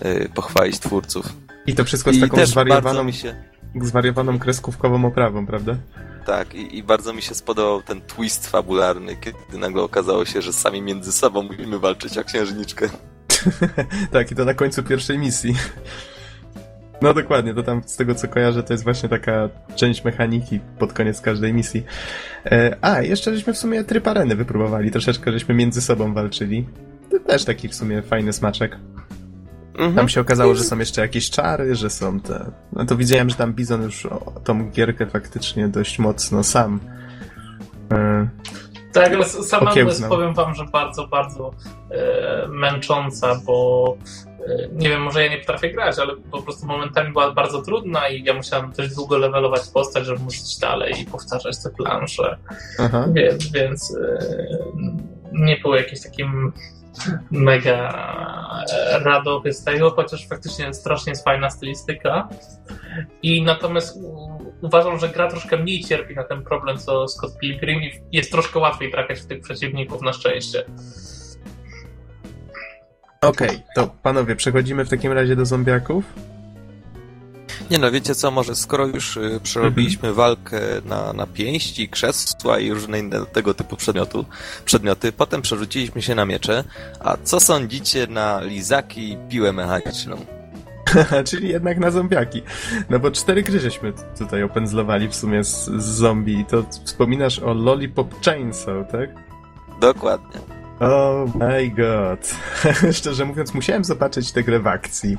e, 0.00 0.28
pochwalić 0.28 0.78
twórców. 0.78 1.43
I 1.66 1.74
to 1.74 1.84
wszystko 1.84 2.12
z 2.12 2.20
taką 2.20 2.46
zwariowaną, 2.46 3.12
się... 3.12 3.34
zwariowaną 3.82 4.38
kreskówkową 4.38 5.04
oprawą, 5.04 5.46
prawda? 5.46 5.76
Tak, 6.26 6.54
i, 6.54 6.78
i, 6.78 6.82
bardzo 6.82 7.12
mi 7.12 7.22
się 7.22 7.34
spodobał 7.34 7.82
ten 7.82 8.00
twist 8.00 8.46
fabularny, 8.46 9.16
kiedy 9.16 9.58
nagle 9.58 9.82
okazało 9.82 10.24
się, 10.24 10.42
że 10.42 10.52
sami 10.52 10.82
między 10.82 11.12
sobą 11.12 11.42
musimy 11.42 11.78
walczyć 11.78 12.16
jak 12.16 12.26
księżniczkę. 12.26 12.88
tak, 14.12 14.30
i 14.30 14.34
to 14.34 14.44
na 14.44 14.54
końcu 14.54 14.82
pierwszej 14.82 15.18
misji. 15.18 15.54
No 17.02 17.14
dokładnie, 17.14 17.54
to 17.54 17.62
tam 17.62 17.82
z 17.86 17.96
tego 17.96 18.14
co 18.14 18.28
kojarzę, 18.28 18.62
to 18.62 18.72
jest 18.72 18.84
właśnie 18.84 19.08
taka 19.08 19.48
część 19.74 20.04
mechaniki 20.04 20.60
pod 20.78 20.92
koniec 20.92 21.20
każdej 21.20 21.54
misji. 21.54 21.84
E, 22.46 22.76
a, 22.80 23.02
jeszcze 23.02 23.34
żeśmy 23.34 23.52
w 23.52 23.58
sumie 23.58 23.84
tryb 23.84 24.08
areny 24.08 24.36
wypróbowali, 24.36 24.90
troszeczkę 24.90 25.32
żeśmy 25.32 25.54
między 25.54 25.82
sobą 25.82 26.14
walczyli. 26.14 26.66
To 27.10 27.18
też 27.18 27.44
taki 27.44 27.68
w 27.68 27.74
sumie 27.74 28.02
fajny 28.02 28.32
smaczek. 28.32 28.76
Mhm. 29.74 29.94
Tam 29.94 30.08
się 30.08 30.20
okazało, 30.20 30.54
że 30.54 30.64
są 30.64 30.78
jeszcze 30.78 31.00
jakieś 31.00 31.30
czary, 31.30 31.74
że 31.74 31.90
są 31.90 32.20
te... 32.20 32.50
No 32.72 32.86
to 32.86 32.96
widziałem, 32.96 33.30
że 33.30 33.36
tam 33.36 33.52
Bizon 33.52 33.82
już 33.82 34.06
o, 34.06 34.32
tą 34.44 34.70
gierkę 34.70 35.06
faktycznie 35.06 35.68
dość 35.68 35.98
mocno 35.98 36.44
sam 36.44 36.80
e, 37.92 38.28
tak, 38.94 39.12
ale 39.12 39.24
sama 39.24 39.74
powiem 40.08 40.34
wam, 40.34 40.54
że 40.54 40.64
bardzo, 40.64 41.06
bardzo 41.06 41.54
e, 41.90 42.48
męcząca, 42.48 43.40
bo 43.46 43.96
e, 44.46 44.68
nie 44.72 44.88
wiem, 44.88 45.02
może 45.02 45.24
ja 45.24 45.30
nie 45.30 45.38
potrafię 45.38 45.70
grać, 45.70 45.98
ale 45.98 46.16
po 46.16 46.42
prostu 46.42 46.66
momentami 46.66 47.12
była 47.12 47.32
bardzo 47.32 47.62
trudna 47.62 48.08
i 48.08 48.24
ja 48.24 48.34
musiałem 48.34 48.72
dość 48.72 48.94
długo 48.94 49.18
levelować 49.18 49.62
postać, 49.74 50.06
żeby 50.06 50.22
móc 50.22 50.34
iść 50.34 50.58
dalej 50.58 51.00
i 51.00 51.06
powtarzać 51.06 51.62
te 51.62 51.70
plansze. 51.70 52.36
Aha. 52.78 53.08
Więc, 53.12 53.52
więc 53.52 53.96
e, 53.96 54.18
nie 55.32 55.56
było 55.56 55.76
jakimś 55.76 56.02
takim 56.02 56.52
mega 57.30 57.88
e, 58.72 58.98
radowy 58.98 59.52
z 59.52 59.64
tego, 59.64 59.90
chociaż 59.90 60.28
faktycznie 60.28 60.74
strasznie 60.74 61.10
jest 61.10 61.24
fajna 61.24 61.50
stylistyka. 61.50 62.28
I 63.22 63.42
natomiast 63.42 63.98
uważam, 64.62 64.98
że 64.98 65.08
gra 65.08 65.30
troszkę 65.30 65.56
mniej 65.56 65.84
cierpi 65.84 66.14
na 66.14 66.24
ten 66.24 66.42
problem 66.44 66.78
co 66.78 67.08
Scott 67.08 67.38
Pilgrim 67.38 67.82
i 67.82 68.00
jest 68.12 68.32
troszkę 68.32 68.58
łatwiej 68.58 68.92
trafiać 68.92 69.20
w 69.20 69.26
tych 69.26 69.40
przeciwników 69.40 70.02
na 70.02 70.12
szczęście. 70.12 70.64
Okej, 73.20 73.48
okay, 73.48 73.62
to 73.74 73.94
panowie, 74.02 74.36
przechodzimy 74.36 74.84
w 74.84 74.88
takim 74.88 75.12
razie 75.12 75.36
do 75.36 75.46
zombiaków. 75.46 76.04
Nie 77.70 77.78
no, 77.78 77.90
wiecie 77.90 78.14
co, 78.14 78.30
może 78.30 78.54
skoro 78.54 78.86
już 78.86 79.16
y, 79.16 79.40
przerobiliśmy 79.42 80.08
mhm. 80.08 80.14
walkę 80.14 80.60
na, 80.84 81.12
na 81.12 81.26
pięści, 81.26 81.88
krzesła 81.88 82.58
i 82.58 82.70
różne 82.70 82.98
inne 82.98 83.26
tego 83.26 83.54
typu 83.54 83.76
przedmiotu, 83.76 84.24
przedmioty, 84.64 85.12
potem 85.12 85.42
przerzuciliśmy 85.42 86.02
się 86.02 86.14
na 86.14 86.26
miecze, 86.26 86.64
a 87.00 87.16
co 87.22 87.40
sądzicie 87.40 88.06
na 88.06 88.40
lizaki 88.40 89.12
i 89.12 89.16
piłę 89.28 89.52
mechaniczną? 89.52 90.16
Czyli 91.30 91.48
jednak 91.48 91.78
na 91.78 91.90
zombiaki. 91.90 92.42
No 92.90 92.98
bo 92.98 93.10
cztery 93.10 93.42
gry 93.42 93.60
żeśmy 93.60 93.92
tutaj 94.18 94.42
opędzlowali 94.42 95.08
w 95.08 95.14
sumie 95.14 95.44
z, 95.44 95.64
z 95.64 95.84
zombie 95.84 96.40
i 96.40 96.44
to 96.44 96.64
wspominasz 96.84 97.38
o 97.38 97.54
Lollipop 97.54 98.24
Chainsaw, 98.24 98.92
tak? 98.92 99.10
Dokładnie. 99.80 100.40
Oh 100.80 101.32
my 101.34 101.68
god. 101.68 102.34
Szczerze 102.98 103.24
mówiąc, 103.24 103.54
musiałem 103.54 103.84
zobaczyć 103.84 104.32
tę 104.32 104.42
grę 104.42 104.60
w 104.60 104.66
akcji. 104.66 105.16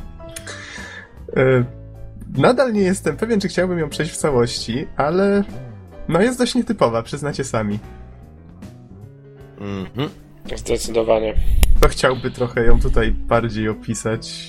Y 1.38 1.85
Nadal 2.38 2.74
nie 2.74 2.82
jestem 2.82 3.18
pewien, 3.18 3.42
czy 3.42 3.48
chciałbym 3.48 3.80
ją 3.80 3.90
przejść 3.90 4.14
w 4.14 4.18
całości, 4.18 4.88
ale 4.98 5.44
no 6.08 6.22
jest 6.22 6.40
dość 6.40 6.56
nietypowa, 6.56 7.04
przyznacie 7.04 7.44
sami. 7.44 7.80
Mhm. 9.60 10.10
Zdecydowanie. 10.56 11.34
Kto 11.78 11.90
chciałby 11.90 12.32
trochę 12.32 12.66
ją 12.66 12.82
tutaj 12.82 13.12
bardziej 13.12 13.70
opisać? 13.70 14.48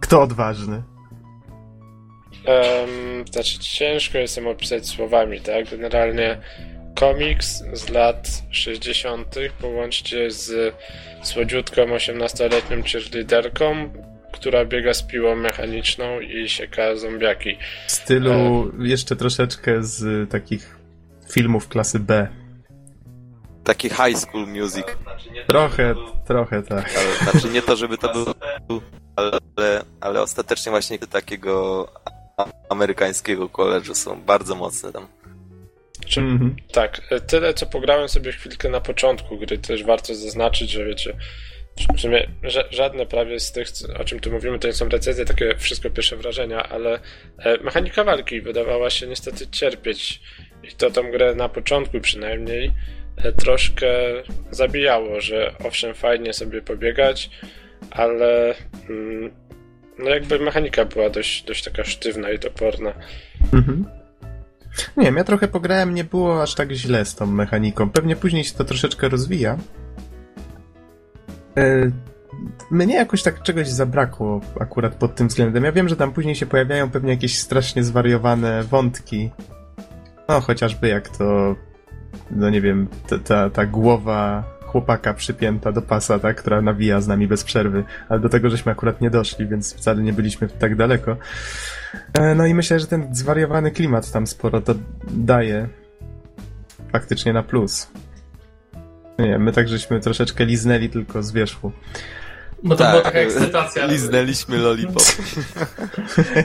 Kto 0.00 0.22
odważny? 0.22 0.82
Um, 2.46 3.26
znaczy 3.32 3.58
ciężko 3.58 4.18
jest 4.18 4.36
ją 4.36 4.50
opisać 4.50 4.86
słowami, 4.86 5.40
tak? 5.40 5.70
Generalnie 5.70 6.40
komiks 6.94 7.64
z 7.72 7.88
lat 7.88 8.42
60. 8.50 9.34
połączcie 9.60 10.30
z 10.30 10.74
słodziutką 11.22 11.82
18-letnią 11.82 12.82
cheerleaderką, 12.92 13.90
która 14.38 14.64
biega 14.64 14.94
z 14.94 15.02
piłą 15.02 15.36
mechaniczną 15.36 16.20
i 16.20 16.48
sieka 16.48 16.96
zombiaki. 16.96 17.58
W 17.86 17.92
stylu 17.92 18.32
e... 18.80 18.88
jeszcze 18.88 19.16
troszeczkę 19.16 19.82
z 19.84 20.30
takich 20.30 20.78
filmów 21.32 21.68
klasy 21.68 21.98
B. 21.98 22.28
Taki 23.64 23.88
high 23.88 24.18
school 24.18 24.46
music. 24.46 24.86
Trochę, 25.46 25.94
trochę 26.26 26.62
tak. 26.62 26.90
Ale, 26.96 27.30
znaczy 27.30 27.48
nie 27.54 27.62
to, 27.62 27.76
żeby 27.76 27.98
to 27.98 28.12
był, 28.12 28.80
ale, 29.16 29.40
ale 30.00 30.22
ostatecznie 30.22 30.70
właśnie 30.70 30.98
takiego 30.98 31.88
amerykańskiego 32.68 33.48
koledżu 33.48 33.94
są 33.94 34.22
bardzo 34.22 34.54
mocne 34.54 34.92
tam. 34.92 35.06
Czy, 36.06 36.20
mm 36.20 36.38
-hmm. 36.38 36.72
Tak, 36.72 37.00
tyle 37.26 37.54
co 37.54 37.66
pograłem 37.66 38.08
sobie 38.08 38.32
chwilkę 38.32 38.68
na 38.68 38.80
początku 38.80 39.38
gry, 39.38 39.58
też 39.58 39.84
warto 39.84 40.14
zaznaczyć, 40.14 40.70
że 40.70 40.84
wiecie, 40.84 41.16
w 41.96 42.00
sumie 42.00 42.28
żadne 42.70 43.06
prawie 43.06 43.40
z 43.40 43.52
tych, 43.52 43.68
o 44.00 44.04
czym 44.04 44.20
tu 44.20 44.32
mówimy, 44.32 44.58
to 44.58 44.68
nie 44.68 44.72
są 44.72 44.88
recenzje, 44.88 45.24
takie 45.24 45.56
wszystko 45.56 45.90
pierwsze 45.90 46.16
wrażenia, 46.16 46.62
ale 46.62 47.00
e, 47.38 47.58
mechanika 47.64 48.04
walki 48.04 48.40
wydawała 48.40 48.90
się 48.90 49.06
niestety 49.06 49.46
cierpieć. 49.46 50.20
I 50.62 50.72
to 50.72 50.90
tą 50.90 51.10
grę 51.10 51.34
na 51.34 51.48
początku 51.48 52.00
przynajmniej 52.00 52.72
e, 53.16 53.32
troszkę 53.32 53.88
zabijało, 54.50 55.20
że 55.20 55.54
owszem, 55.64 55.94
fajnie 55.94 56.32
sobie 56.32 56.62
pobiegać, 56.62 57.30
ale 57.90 58.54
mm, 58.88 59.30
no 59.98 60.10
jakby 60.10 60.38
mechanika 60.38 60.84
była 60.84 61.10
dość, 61.10 61.42
dość 61.42 61.64
taka 61.64 61.84
sztywna 61.84 62.30
i 62.30 62.38
toporna. 62.38 62.92
Mhm. 63.52 63.84
Nie 64.96 65.04
wiem, 65.04 65.16
ja 65.16 65.24
trochę 65.24 65.48
pograłem, 65.48 65.94
nie 65.94 66.04
było 66.04 66.42
aż 66.42 66.54
tak 66.54 66.72
źle 66.72 67.04
z 67.04 67.14
tą 67.14 67.26
mechaniką. 67.26 67.90
Pewnie 67.90 68.16
później 68.16 68.44
się 68.44 68.54
to 68.54 68.64
troszeczkę 68.64 69.08
rozwija, 69.08 69.58
mnie 72.70 72.94
jakoś 72.94 73.22
tak 73.22 73.42
czegoś 73.42 73.68
zabrakło 73.68 74.40
akurat 74.60 74.94
pod 74.94 75.14
tym 75.14 75.28
względem. 75.28 75.64
Ja 75.64 75.72
wiem, 75.72 75.88
że 75.88 75.96
tam 75.96 76.12
później 76.12 76.34
się 76.34 76.46
pojawiają 76.46 76.90
pewnie 76.90 77.10
jakieś 77.10 77.38
strasznie 77.38 77.84
zwariowane 77.84 78.62
wątki. 78.62 79.30
No, 80.28 80.40
chociażby 80.40 80.88
jak 80.88 81.08
to, 81.08 81.56
no 82.30 82.50
nie 82.50 82.60
wiem, 82.60 82.88
ta, 83.08 83.18
ta, 83.18 83.50
ta 83.50 83.66
głowa 83.66 84.44
chłopaka 84.68 85.14
przypięta 85.14 85.72
do 85.72 85.82
pasa, 85.82 86.18
tak, 86.18 86.36
która 86.36 86.62
nawija 86.62 87.00
z 87.00 87.08
nami 87.08 87.26
bez 87.26 87.44
przerwy, 87.44 87.84
ale 88.08 88.20
do 88.20 88.28
tego 88.28 88.50
żeśmy 88.50 88.72
akurat 88.72 89.00
nie 89.00 89.10
doszli, 89.10 89.46
więc 89.46 89.74
wcale 89.74 90.02
nie 90.02 90.12
byliśmy 90.12 90.48
tak 90.48 90.76
daleko. 90.76 91.16
E, 92.14 92.34
no 92.34 92.46
i 92.46 92.54
myślę, 92.54 92.80
że 92.80 92.86
ten 92.86 93.14
zwariowany 93.14 93.70
klimat 93.70 94.12
tam 94.12 94.26
sporo 94.26 94.60
to 94.60 94.74
daje 95.10 95.68
faktycznie 96.92 97.32
na 97.32 97.42
plus. 97.42 97.90
Nie, 99.18 99.38
my 99.38 99.52
tak 99.52 99.68
żeśmy 99.68 100.00
troszeczkę 100.00 100.44
liznęli 100.44 100.88
tylko 100.88 101.22
z 101.22 101.32
wierzchu. 101.32 101.72
Bo 102.62 102.76
to 102.76 102.84
tak, 102.84 102.90
była 102.92 103.02
taka 103.04 103.18
ekscytacja. 103.18 103.86
Liznęliśmy 103.86 104.58
lollipop. 104.58 105.02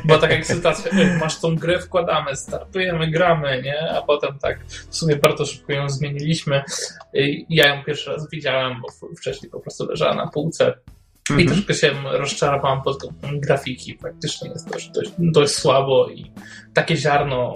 była 0.05 0.19
taka 0.19 0.33
ekscytacja, 0.33 0.91
masz 1.19 1.39
tą 1.39 1.55
grę, 1.55 1.79
wkładamy, 1.79 2.35
startujemy, 2.35 3.11
gramy, 3.11 3.61
nie? 3.61 3.91
A 3.91 4.01
potem 4.01 4.39
tak 4.39 4.59
w 4.89 4.95
sumie 4.95 5.15
bardzo 5.15 5.45
szybko 5.45 5.73
ją 5.73 5.89
zmieniliśmy. 5.89 6.63
Ja 7.49 7.75
ją 7.75 7.83
pierwszy 7.83 8.11
raz 8.11 8.29
widziałem, 8.29 8.81
bo 8.81 9.15
wcześniej 9.17 9.51
po 9.51 9.59
prostu 9.59 9.85
leżała 9.85 10.15
na 10.15 10.27
półce 10.27 10.73
I 11.29 11.33
mhm. 11.33 11.47
troszkę 11.47 11.73
się 11.73 11.93
rozczarowałem 12.11 12.81
pod 12.81 13.01
kątem 13.01 13.39
grafiki. 13.39 13.97
Faktycznie 14.01 14.49
jest 14.49 14.69
dość, 14.69 14.89
dość, 14.89 15.11
dość 15.19 15.53
słabo 15.53 16.09
i 16.09 16.31
takie 16.73 16.97
ziarno 16.97 17.55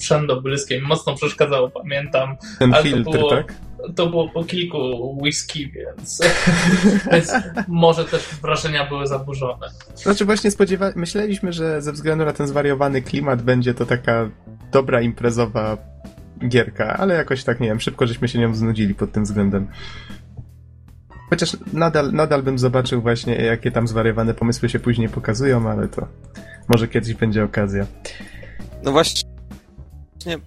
wszędobylskie 0.00 0.80
mi 0.80 0.86
mocno 0.86 1.14
przeszkadzało, 1.14 1.70
pamiętam. 1.70 2.36
Ten 2.58 2.74
filtr, 2.82 3.04
to 3.04 3.10
było, 3.10 3.30
tak? 3.30 3.54
To 3.96 4.06
było 4.06 4.28
po 4.28 4.44
kilku 4.44 4.78
whisky, 5.22 5.72
więc, 5.72 6.20
więc 7.12 7.32
może 7.68 8.04
też 8.04 8.28
wrażenia 8.42 8.86
były 8.86 9.06
zaburzone. 9.06 9.66
Znaczy 9.94 10.24
właśnie 10.24 10.50
spodziewa... 10.50 10.92
myśleliśmy, 10.96 11.52
że 11.52 11.82
ze 11.82 11.92
względu 11.92 12.24
na 12.24 12.32
ten 12.32 12.46
zwariowany 12.46 13.02
klimat 13.02 13.42
będzie 13.42 13.74
to 13.74 13.86
taka 13.86 14.30
dobra 14.72 15.00
imprezowa 15.00 15.76
gierka, 16.48 16.96
ale 16.96 17.14
jakoś 17.14 17.44
tak, 17.44 17.60
nie 17.60 17.68
wiem, 17.68 17.80
szybko 17.80 18.06
żeśmy 18.06 18.28
się 18.28 18.38
nią 18.38 18.54
znudzili 18.54 18.94
pod 18.94 19.12
tym 19.12 19.24
względem. 19.24 19.68
Chociaż 21.30 21.56
nadal, 21.72 22.12
nadal 22.12 22.42
bym 22.42 22.58
zobaczył 22.58 23.02
właśnie, 23.02 23.34
jakie 23.34 23.70
tam 23.70 23.88
zwariowane 23.88 24.34
pomysły 24.34 24.68
się 24.68 24.80
później 24.80 25.08
pokazują, 25.08 25.70
ale 25.70 25.88
to 25.88 26.06
może 26.68 26.88
kiedyś 26.88 27.14
będzie 27.14 27.44
okazja. 27.44 27.86
No 28.82 28.92
właśnie, 28.92 29.22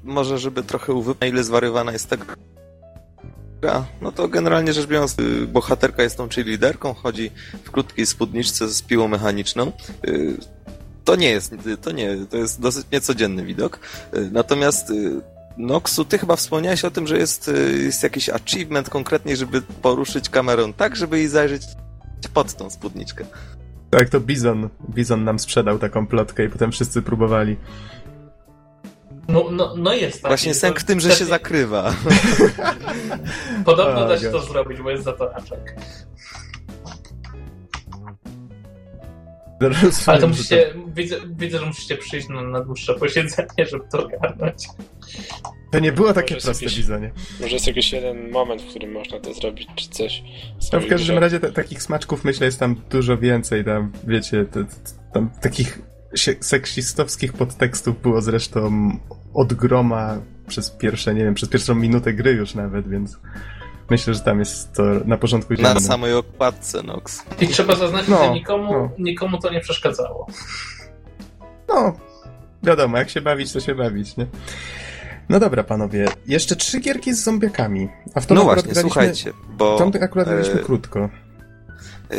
może 0.03 0.37
żeby 0.37 0.63
trochę 0.63 0.93
uwypnąć, 0.93 1.33
ile 1.33 1.43
zwariowana 1.43 1.91
jest 1.91 2.09
ta 2.09 2.17
no 4.01 4.11
to 4.11 4.27
generalnie 4.27 4.73
rzecz 4.73 4.87
biorąc, 4.87 5.19
y, 5.19 5.47
bohaterka 5.47 6.03
jest 6.03 6.17
tą 6.17 6.29
czyli 6.29 6.51
liderką, 6.51 6.93
chodzi 6.93 7.31
w 7.63 7.71
krótkiej 7.71 8.05
spódniczce 8.05 8.67
z 8.67 8.81
piłą 8.81 9.07
mechaniczną. 9.07 9.71
Y, 10.07 10.37
to 11.05 11.15
nie 11.15 11.29
jest, 11.29 11.55
to 11.81 11.91
nie, 11.91 12.17
to 12.29 12.37
jest 12.37 12.61
dosyć 12.61 12.87
niecodzienny 12.91 13.45
widok. 13.45 13.79
Y, 14.15 14.29
natomiast 14.31 14.93
Noxu, 15.57 16.05
ty 16.05 16.17
chyba 16.17 16.35
wspomniałeś 16.35 16.85
o 16.85 16.91
tym, 16.91 17.07
że 17.07 17.17
jest, 17.17 17.51
jest 17.83 18.03
jakiś 18.03 18.29
achievement 18.29 18.89
konkretnie, 18.89 19.35
żeby 19.35 19.61
poruszyć 19.61 20.29
kamerą 20.29 20.73
tak, 20.73 20.95
żeby 20.95 21.17
jej 21.17 21.27
zajrzeć 21.27 21.61
pod 22.33 22.53
tą 22.53 22.69
spódniczkę. 22.69 23.25
Tak, 23.89 24.09
to 24.09 24.19
Bizon, 24.19 24.69
Bizon 24.89 25.23
nam 25.23 25.39
sprzedał 25.39 25.79
taką 25.79 26.07
plotkę 26.07 26.45
i 26.45 26.49
potem 26.49 26.71
wszyscy 26.71 27.01
próbowali. 27.01 27.57
No, 29.27 29.45
no, 29.51 29.73
no 29.77 29.93
jest 29.93 30.21
tak. 30.21 30.29
Właśnie 30.29 30.53
sęk 30.53 30.79
w 30.79 30.83
tym, 30.83 30.99
że 30.99 31.11
się 31.11 31.25
zakrywa. 31.25 31.95
Podobno 33.65 34.07
da 34.07 34.17
się 34.17 34.31
to 34.31 34.41
zrobić, 34.41 34.81
bo 34.81 34.89
jest 34.91 35.03
zatoraczek. 35.03 35.75
Ale 40.05 40.19
to 40.19 40.27
musicie, 40.27 40.73
widzę, 40.95 41.15
widzę, 41.37 41.59
że 41.59 41.65
musicie 41.65 41.97
przyjść 41.97 42.29
na, 42.29 42.41
na 42.41 42.61
dłuższe 42.61 42.93
posiedzenie, 42.99 43.65
żeby 43.71 43.83
to 43.91 44.05
ogarnąć. 44.05 44.67
To 45.71 45.79
nie 45.79 45.91
było 45.91 46.13
takie 46.13 46.33
może 46.33 46.45
proste 46.45 46.65
jakiś, 46.65 46.87
Może 47.41 47.53
jest 47.53 47.67
jakiś 47.67 47.93
jeden 47.93 48.31
moment, 48.31 48.61
w 48.61 48.69
którym 48.69 48.91
można 48.91 49.19
to 49.19 49.33
zrobić, 49.33 49.67
czy 49.75 49.89
coś. 49.89 50.23
No 50.73 50.79
w 50.79 50.87
każdym 50.87 51.17
razie 51.17 51.39
takich 51.39 51.83
smaczków 51.83 52.23
myślę 52.23 52.45
jest 52.45 52.59
tam 52.59 52.81
dużo 52.89 53.17
więcej, 53.17 53.65
tam 53.65 53.91
wiecie, 54.07 54.45
tam 55.13 55.29
takich 55.41 55.92
seksistowskich 56.39 57.33
podtekstów 57.33 58.01
było 58.01 58.21
zresztą 58.21 58.91
od 59.33 59.53
groma 59.53 60.17
przez 60.47 60.71
pierwsze, 60.71 61.13
nie 61.13 61.23
wiem, 61.23 61.33
przez 61.33 61.49
pierwszą 61.49 61.75
minutę 61.75 62.13
gry 62.13 62.31
już 62.31 62.55
nawet, 62.55 62.89
więc 62.89 63.17
myślę, 63.89 64.13
że 64.13 64.19
tam 64.19 64.39
jest 64.39 64.73
to 64.73 64.83
na 65.05 65.17
porządku 65.17 65.55
dziennym. 65.55 65.73
Na 65.73 65.79
samej 65.79 66.13
okładce, 66.13 66.83
Nox. 66.83 67.23
I 67.41 67.47
trzeba 67.47 67.75
zaznaczyć, 67.75 68.09
no, 68.09 68.23
że 68.23 68.31
nikomu, 68.31 68.73
no. 68.73 68.89
nikomu 68.99 69.37
to 69.37 69.53
nie 69.53 69.59
przeszkadzało. 69.59 70.27
No, 71.67 71.93
wiadomo, 72.63 72.97
jak 72.97 73.09
się 73.09 73.21
bawić, 73.21 73.53
to 73.53 73.59
się 73.59 73.75
bawić, 73.75 74.17
nie? 74.17 74.27
No 75.29 75.39
dobra, 75.39 75.63
panowie, 75.63 76.07
jeszcze 76.27 76.55
trzy 76.55 76.79
gierki 76.79 77.13
z 77.13 77.23
zombiakami. 77.23 77.89
A 78.13 78.19
w 78.19 78.25
tą 78.25 78.35
no 78.35 78.43
właśnie, 78.43 78.63
graliśmy, 78.63 78.81
słuchajcie, 78.81 79.33
bo... 79.57 79.77
Tą 79.77 79.91
akurat 80.01 80.27
graliśmy 80.27 80.59
e... 80.59 80.63
krótko. 80.63 81.09
E... 82.09 82.15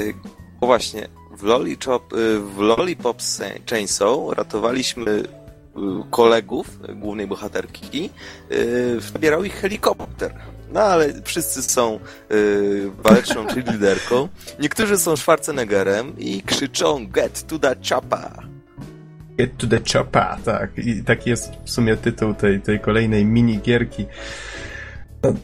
Bo 0.61 0.67
właśnie, 0.67 1.09
w 1.39 1.43
Lollipop, 1.43 2.13
e, 2.13 2.17
w 2.39 2.59
Lollipop 2.59 3.23
Chainsaw 3.71 4.19
ratowaliśmy 4.37 5.11
e, 5.11 5.23
kolegów 6.11 6.79
głównej 6.95 7.27
bohaterki, 7.27 8.11
wybierał 9.13 9.45
ich 9.45 9.55
helikopter. 9.55 10.35
No 10.75 10.81
ale 10.81 11.23
wszyscy 11.25 11.63
są 11.63 12.01
yy, 12.31 12.91
waleczną 12.99 13.47
liderką. 13.73 14.29
Niektórzy 14.61 14.99
są 14.99 15.17
Schwarzeneggerem 15.17 16.19
i 16.19 16.43
krzyczą 16.43 17.07
Get 17.07 17.47
to 17.47 17.59
the 17.59 17.77
chopper. 17.89 18.49
Get 19.39 19.57
to 19.57 19.67
the 19.67 19.81
chopper, 19.93 20.37
tak. 20.45 20.79
I 20.79 21.05
taki 21.05 21.31
jest 21.31 21.53
w 21.65 21.71
sumie 21.71 21.97
tytuł 21.97 22.35
tej, 22.35 22.61
tej 22.61 22.81
kolejnej 22.81 23.25
minigierki. 23.25 24.07
No, 25.23 25.35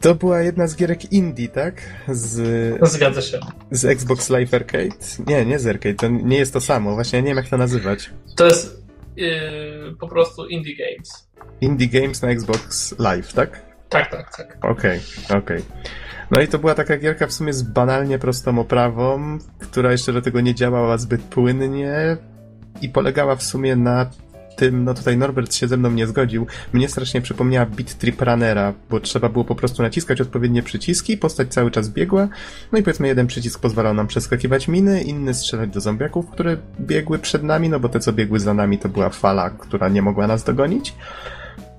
to 0.00 0.14
była 0.14 0.40
jedna 0.40 0.66
z 0.66 0.76
gierek 0.76 1.12
indie, 1.12 1.48
tak? 1.48 1.82
Z, 2.08 2.90
Zgadza 2.90 3.22
się. 3.22 3.40
Z 3.70 3.84
Xbox 3.84 4.30
Live 4.30 4.54
Arcade? 4.54 4.96
Nie, 5.26 5.46
nie 5.46 5.58
z 5.58 5.66
Arcade, 5.66 5.94
to 5.94 6.08
nie 6.08 6.38
jest 6.38 6.52
to 6.52 6.60
samo. 6.60 6.94
Właśnie 6.94 7.16
ja 7.16 7.22
nie 7.22 7.28
wiem, 7.28 7.36
jak 7.36 7.48
to 7.48 7.56
nazywać. 7.56 8.10
To 8.36 8.46
jest 8.46 8.82
yy, 9.16 9.28
po 10.00 10.08
prostu 10.08 10.46
Indie 10.46 10.76
Games. 10.76 11.28
Indie 11.60 11.88
Games 11.88 12.22
na 12.22 12.28
Xbox 12.28 12.98
Live, 12.98 13.32
tak? 13.32 13.62
Tak, 13.88 14.10
tak, 14.10 14.36
tak. 14.36 14.56
Okej, 14.64 15.00
okay, 15.26 15.38
okej. 15.38 15.58
Okay. 15.58 15.62
No 16.30 16.40
i 16.40 16.48
to 16.48 16.58
była 16.58 16.74
taka 16.74 16.96
gierka 16.96 17.26
w 17.26 17.32
sumie 17.32 17.52
z 17.52 17.62
banalnie 17.62 18.18
prostą 18.18 18.58
oprawą, 18.58 19.38
która 19.60 19.92
jeszcze 19.92 20.12
do 20.12 20.22
tego 20.22 20.40
nie 20.40 20.54
działała 20.54 20.98
zbyt 20.98 21.22
płynnie 21.22 22.16
i 22.82 22.88
polegała 22.88 23.36
w 23.36 23.42
sumie 23.42 23.76
na 23.76 24.10
tym, 24.58 24.84
no 24.84 24.94
tutaj 24.94 25.16
Norbert 25.16 25.54
się 25.54 25.68
ze 25.68 25.76
mną 25.76 25.90
nie 25.90 26.06
zgodził, 26.06 26.46
mnie 26.72 26.88
strasznie 26.88 27.20
przypomniała 27.20 27.66
Beat 27.66 27.94
Trip 27.94 28.22
Runnera, 28.22 28.74
bo 28.90 29.00
trzeba 29.00 29.28
było 29.28 29.44
po 29.44 29.54
prostu 29.54 29.82
naciskać 29.82 30.20
odpowiednie 30.20 30.62
przyciski, 30.62 31.16
postać 31.16 31.48
cały 31.48 31.70
czas 31.70 31.88
biegła, 31.88 32.28
no 32.72 32.78
i 32.78 32.82
powiedzmy 32.82 33.08
jeden 33.08 33.26
przycisk 33.26 33.60
pozwalał 33.60 33.94
nam 33.94 34.06
przeskakiwać 34.06 34.68
miny, 34.68 35.02
inny 35.02 35.34
strzelać 35.34 35.70
do 35.70 35.80
zombiaków, 35.80 36.30
które 36.30 36.56
biegły 36.80 37.18
przed 37.18 37.42
nami, 37.42 37.68
no 37.68 37.80
bo 37.80 37.88
te 37.88 38.00
co 38.00 38.12
biegły 38.12 38.40
za 38.40 38.54
nami 38.54 38.78
to 38.78 38.88
była 38.88 39.10
fala, 39.10 39.50
która 39.50 39.88
nie 39.88 40.02
mogła 40.02 40.26
nas 40.26 40.44
dogonić. 40.44 40.94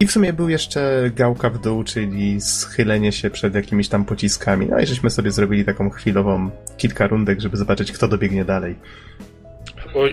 I 0.01 0.07
w 0.07 0.11
sumie 0.11 0.33
był 0.33 0.49
jeszcze 0.49 1.11
gałka 1.15 1.49
w 1.49 1.61
dół, 1.61 1.83
czyli 1.83 2.41
schylenie 2.41 3.11
się 3.11 3.29
przed 3.29 3.55
jakimiś 3.55 3.89
tam 3.89 4.05
pociskami. 4.05 4.67
No 4.69 4.79
i 4.79 4.85
żeśmy 4.85 5.09
sobie 5.09 5.31
zrobili 5.31 5.65
taką 5.65 5.89
chwilową 5.89 6.49
kilka 6.77 7.07
rundek, 7.07 7.41
żeby 7.41 7.57
zobaczyć, 7.57 7.91
kto 7.91 8.07
dobiegnie 8.07 8.45
dalej. 8.45 8.75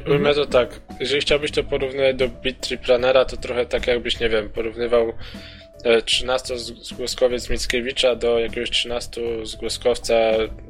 Ujmę 0.07 0.35
to 0.35 0.47
tak, 0.47 0.81
jeżeli 1.01 1.21
chciałbyś 1.21 1.51
to 1.51 1.65
porównać 1.65 2.17
do 2.17 2.29
Beat 2.29 2.61
Trip 2.61 2.87
Runnera, 2.87 3.25
to 3.25 3.37
trochę 3.37 3.67
tak 3.67 3.87
jakbyś, 3.87 4.21
nie 4.21 4.29
wiem, 4.29 4.49
porównywał 4.49 5.13
13-zgłoskowiec 5.85 7.51
e, 7.51 7.53
Mickiewicza 7.53 8.15
do 8.15 8.39
jakiegoś 8.39 8.71
13-zgłoskowca, 8.71 10.15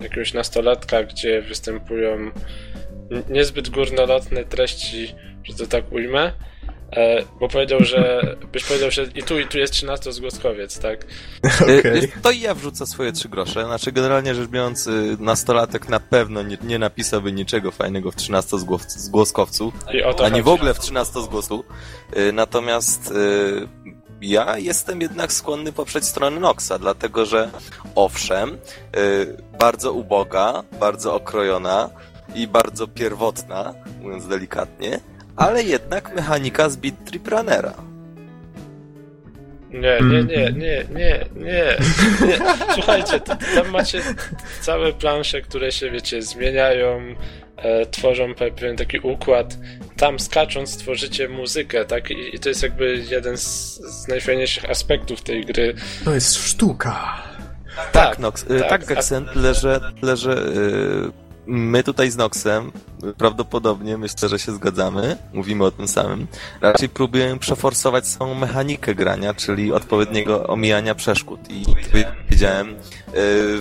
jakiegoś 0.03 0.35
nastolatka, 0.35 1.03
gdzie 1.03 1.43
występują 1.43 2.31
niezbyt 3.28 3.69
górnolotne 3.69 4.45
treści, 4.45 5.15
że 5.45 5.55
to 5.55 5.66
tak 5.66 5.93
ujmę. 5.93 6.33
E, 6.92 7.22
bo 7.40 7.48
powiedział, 7.48 7.84
że 7.84 8.22
byś 8.52 8.64
powiedział, 8.64 8.90
że 8.90 9.04
i 9.04 9.22
tu, 9.22 9.40
i 9.40 9.46
tu 9.46 9.58
jest 9.58 9.72
13 9.72 10.12
zgłoskowiec, 10.12 10.78
tak? 10.78 11.06
Okay. 11.62 12.08
To 12.22 12.30
i 12.30 12.40
ja 12.40 12.54
wrzucę 12.54 12.86
swoje 12.86 13.12
trzy 13.12 13.28
grosze. 13.28 13.64
Znaczy, 13.64 13.92
generalnie 13.92 14.34
rzecz 14.34 14.48
biorąc, 14.48 14.86
y, 14.86 15.16
nastolatek 15.20 15.88
na 15.88 16.00
pewno 16.00 16.42
nie, 16.42 16.58
nie 16.62 16.78
napisałby 16.78 17.32
niczego 17.32 17.70
fajnego 17.70 18.10
w 18.10 18.16
13 18.16 18.56
zgłoskowcu, 18.86 19.72
a 20.24 20.28
nie 20.28 20.42
w 20.42 20.48
ogóle 20.48 20.74
w 20.74 20.78
13 20.78 21.22
zgłosku. 21.22 21.64
Y, 22.16 22.32
natomiast 22.32 23.10
y, 23.10 23.68
ja 24.20 24.58
jestem 24.58 25.00
jednak 25.00 25.32
skłonny 25.32 25.72
poprzeć 25.72 26.04
stronę 26.04 26.40
Noxa, 26.40 26.72
dlatego 26.80 27.26
że 27.26 27.50
owszem, 27.94 28.58
bardzo 29.58 29.92
uboga, 29.92 30.62
bardzo 30.80 31.14
okrojona 31.14 31.90
i 32.34 32.46
bardzo 32.48 32.88
pierwotna, 32.88 33.74
mówiąc 34.02 34.28
delikatnie, 34.28 35.00
ale 35.36 35.62
jednak 35.62 36.14
mechanika 36.14 36.68
z 36.68 36.76
Beat 36.76 37.04
Trip 37.04 37.28
Runnera. 37.28 37.74
Nie, 39.70 39.98
nie, 40.00 40.24
nie, 40.24 40.52
nie, 40.52 40.84
nie, 40.94 41.24
nie, 41.34 41.76
nie. 42.26 42.46
Słuchajcie, 42.74 43.20
tam 43.54 43.70
macie 43.70 44.00
całe 44.60 44.92
plansze, 44.92 45.42
które 45.42 45.72
się, 45.72 45.90
wiecie, 45.90 46.22
zmieniają, 46.22 47.14
e, 47.56 47.86
tworzą 47.86 48.34
pewien 48.34 48.76
taki 48.76 48.98
układ. 48.98 49.58
Tam 49.96 50.18
skacząc 50.18 50.76
tworzycie 50.76 51.28
muzykę, 51.28 51.84
tak? 51.84 52.10
I, 52.10 52.36
i 52.36 52.38
to 52.38 52.48
jest 52.48 52.62
jakby 52.62 53.04
jeden 53.10 53.36
z, 53.36 53.74
z, 53.76 54.08
najfajniejszych 54.08 54.70
aspektów 54.70 55.22
tej 55.22 55.44
gry. 55.44 55.74
To 56.04 56.14
jest 56.14 56.34
sztuka. 56.34 57.22
Tak, 57.76 57.92
tak, 57.92 58.18
Nox, 58.18 58.44
tak, 58.44 58.68
tak 58.68 58.84
Geksen, 58.84 59.26
tyle, 59.32 59.54
że, 59.54 59.80
tyle, 60.00 60.16
że 60.16 60.30
yy 60.30 61.26
my 61.47 61.82
tutaj 61.82 62.10
z 62.10 62.16
Noxem 62.16 62.73
prawdopodobnie 63.18 63.98
myślę, 63.98 64.28
że 64.28 64.39
się 64.39 64.52
zgadzamy, 64.52 65.16
mówimy 65.32 65.64
o 65.64 65.70
tym 65.70 65.89
samym. 65.89 66.27
Raczej 66.60 66.89
próbujemy 66.89 67.39
przeforsować 67.39 68.09
samą 68.09 68.35
mechanikę 68.35 68.94
grania, 68.94 69.35
czyli 69.35 69.73
odpowiedniego 69.73 70.47
omijania 70.47 70.94
przeszkód. 70.94 71.40
I 71.51 71.64
powiedziałem, 72.27 72.68
y, 72.68 72.74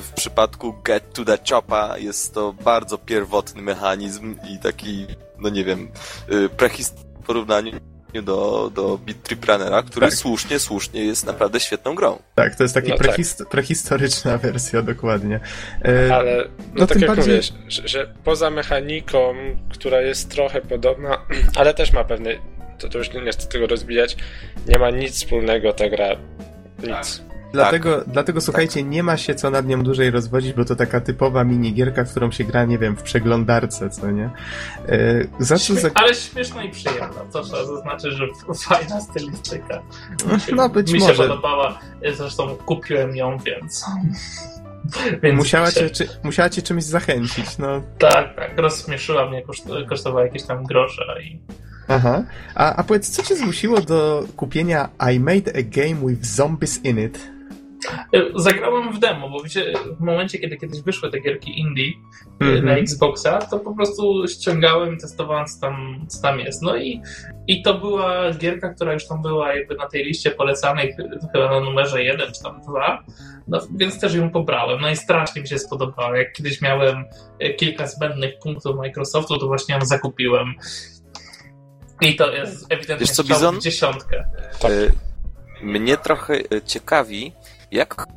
w 0.02 0.12
przypadku 0.16 0.76
Get 0.84 1.14
to 1.14 1.26
the 1.26 1.38
Chopa 1.49 1.98
jest 1.98 2.34
to 2.34 2.53
bardzo 2.53 2.98
pierwotny 2.98 3.62
mechanizm 3.62 4.36
i 4.49 4.60
taki, 4.60 5.07
no 5.40 5.49
nie 5.49 5.64
wiem, 5.64 5.91
y, 6.32 6.49
prehist 6.49 7.06
w 7.22 7.26
porównaniu 7.26 7.72
stopniu 8.16 8.22
do, 8.22 8.72
do 8.74 8.98
Beat 8.98 9.24
Trip 9.24 9.46
Runnera, 9.46 9.84
który 9.84 10.08
tak. 10.08 10.16
słusznie, 10.16 10.60
słusznie 10.60 11.04
jest 11.04 11.26
naprawdę 11.26 11.60
świetną 11.60 11.96
grą. 11.96 12.20
Tak, 12.36 12.56
to 12.56 12.64
jest 12.64 12.74
taka 12.74 12.88
no 12.88 12.98
prehist 12.98 13.38
tak. 13.38 13.50
prehistoryczna 13.50 14.38
wersja, 14.44 14.82
dokładnie. 14.82 15.40
E, 15.86 16.16
Ale, 16.16 16.38
no, 16.38 16.64
no 16.76 16.88
tak 16.88 17.02
jak 17.02 17.08
bardziej... 17.08 17.36
mówisz, 17.36 17.54
że, 17.68 17.88
że, 17.88 18.14
poza 18.24 18.50
mechaniką, 18.50 19.36
która 19.70 20.02
jest 20.02 20.30
trochę 20.30 20.62
podobna, 20.62 21.18
ale 21.60 21.74
też 21.74 21.92
ma 21.92 22.04
pewne, 22.04 22.32
to, 22.78 22.90
to 22.90 22.98
już 22.98 23.14
nie 23.14 23.32
chcę 23.32 23.48
tego 23.48 23.68
rozbijać, 23.68 24.18
nie 24.68 24.80
ma 24.80 24.90
nic 24.90 25.16
wspólnego 25.16 25.74
ta 25.74 25.90
gra. 25.90 26.10
Nic. 26.80 26.90
Tak. 26.90 27.35
Dlatego, 27.56 27.98
tak. 27.98 28.07
dlatego 28.07 28.41
słuchajcie, 28.41 28.80
tak. 28.80 28.90
nie 28.90 29.03
ma 29.03 29.18
się 29.18 29.36
co 29.36 29.49
nad 29.49 29.68
nią 29.68 29.84
dłużej 29.84 30.11
rozwodzić, 30.11 30.53
bo 30.53 30.65
to 30.65 30.76
taka 30.76 31.02
typowa 31.02 31.44
minigierka, 31.44 32.03
w 32.03 32.11
którą 32.11 32.32
się 32.32 32.44
gra, 32.44 32.65
nie 32.65 32.77
wiem, 32.77 32.95
w 32.95 33.03
przeglądarce, 33.03 33.90
co 33.90 34.11
nie? 34.11 34.30
Yy, 34.88 35.27
za 35.40 35.57
co 35.57 35.73
za... 35.76 35.90
Ale 35.94 36.15
śmieszna 36.15 36.64
i 36.64 36.72
przyjemna, 36.72 37.22
to 37.34 37.44
trzeba 37.44 37.65
zaznaczyć, 37.65 38.14
że 38.14 38.27
fajna 38.69 39.02
stylistyka. 39.02 39.82
no 40.56 40.69
być 40.69 40.91
mi 40.91 40.99
może. 40.99 41.11
Mi 41.11 41.18
się 41.18 41.23
podobała, 41.23 41.80
zresztą 42.14 42.56
kupiłem 42.56 43.15
ją, 43.15 43.38
więc... 43.38 43.86
Więc 45.23 45.38
musiała, 45.38 45.72
cię, 45.72 45.90
czy, 45.90 46.07
musiała 46.23 46.49
cię 46.49 46.61
czymś 46.61 46.84
zachęcić, 46.84 47.57
no. 47.57 47.82
Tak, 47.99 48.36
tak, 48.36 48.57
rozśmieszyła 48.57 49.30
mnie, 49.30 49.44
kosztowała 49.90 50.26
jakieś 50.26 50.44
tam 50.44 50.64
grosze 50.64 51.23
i... 51.23 51.40
Aha. 51.88 52.23
A, 52.56 52.76
a 52.76 52.84
powiedz, 52.84 53.10
co 53.10 53.23
cię 53.23 53.36
zmusiło 53.36 53.82
do 53.82 54.23
kupienia 54.36 54.90
I 55.14 55.19
made 55.19 55.52
a 55.56 55.61
game 55.61 56.07
with 56.07 56.26
zombies 56.26 56.86
in 56.86 56.99
it? 56.99 57.35
E, 58.14 58.22
zagrałem 58.36 58.94
w 58.94 58.99
demo, 58.99 59.30
bo 59.30 59.44
wiecie, 59.44 59.74
w 59.99 60.02
momencie, 60.02 60.40
kiedy 60.40 60.57
kiedyś 60.57 60.82
wyszły 60.82 61.12
te 61.12 61.20
gierki 61.20 61.60
indie 61.60 61.91
mm 62.40 62.56
-hmm. 62.56 62.64
na 62.64 62.74
Xboxa, 62.74 63.40
to 63.40 63.60
po 63.60 63.76
prostu 63.76 64.28
ściągałem, 64.28 64.98
testowałem, 64.98 65.45
co 65.45 65.62
tam, 65.62 66.06
co 66.07 66.22
tam 66.22 66.40
jest. 66.40 66.62
No 66.62 66.78
i, 66.78 67.02
i 67.48 67.62
to 67.62 67.74
była 67.74 68.32
gierka, 68.34 68.74
która 68.74 68.94
już 68.94 69.07
tam 69.07 69.22
była 69.22 69.56
jakby 69.56 69.76
na 69.76 69.88
tej 69.88 70.06
liście 70.06 70.32
polecanej, 70.32 70.95
chyba 71.34 71.49
na 71.49 71.60
numerze 71.60 72.03
1 72.03 72.34
czy 72.34 72.44
tam 72.44 72.62
2, 72.62 73.03
no, 73.48 73.60
więc 73.76 73.99
też 73.99 74.14
ją 74.14 74.30
pobrałem. 74.30 74.82
No 74.82 74.90
i 74.90 74.95
strasznie 74.95 75.41
mi 75.41 75.48
się 75.48 75.60
spodobało. 75.60 76.16
Jak 76.16 76.34
kiedyś 76.34 76.62
miałem 76.62 77.06
e, 77.40 77.53
kilka 77.53 77.88
zbędnych 77.88 78.40
punktów 78.40 78.76
Microsoftu, 78.76 79.38
to 79.38 79.48
właśnie 79.48 79.76
ją 79.76 79.86
zakupiłem. 79.86 80.53
I 82.02 82.16
to 82.16 82.34
jest 82.34 82.66
ewidentnie 82.70 83.07
Wiesz 83.07 83.16
co, 83.16 83.24
Bizon? 83.24 83.62
dziesiątkę. 83.62 84.26
Tak. 84.60 84.72
Mnie 85.62 85.98
trochę 85.98 86.40
ciekawi, 86.66 87.34
jak 87.76 88.07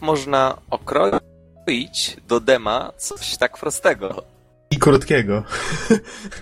można 0.00 0.56
okroić 0.70 2.16
do 2.28 2.40
dema 2.40 2.92
coś 2.96 3.36
tak 3.36 3.58
prostego? 3.58 4.22
I 4.70 4.78
krótkiego. 4.78 5.42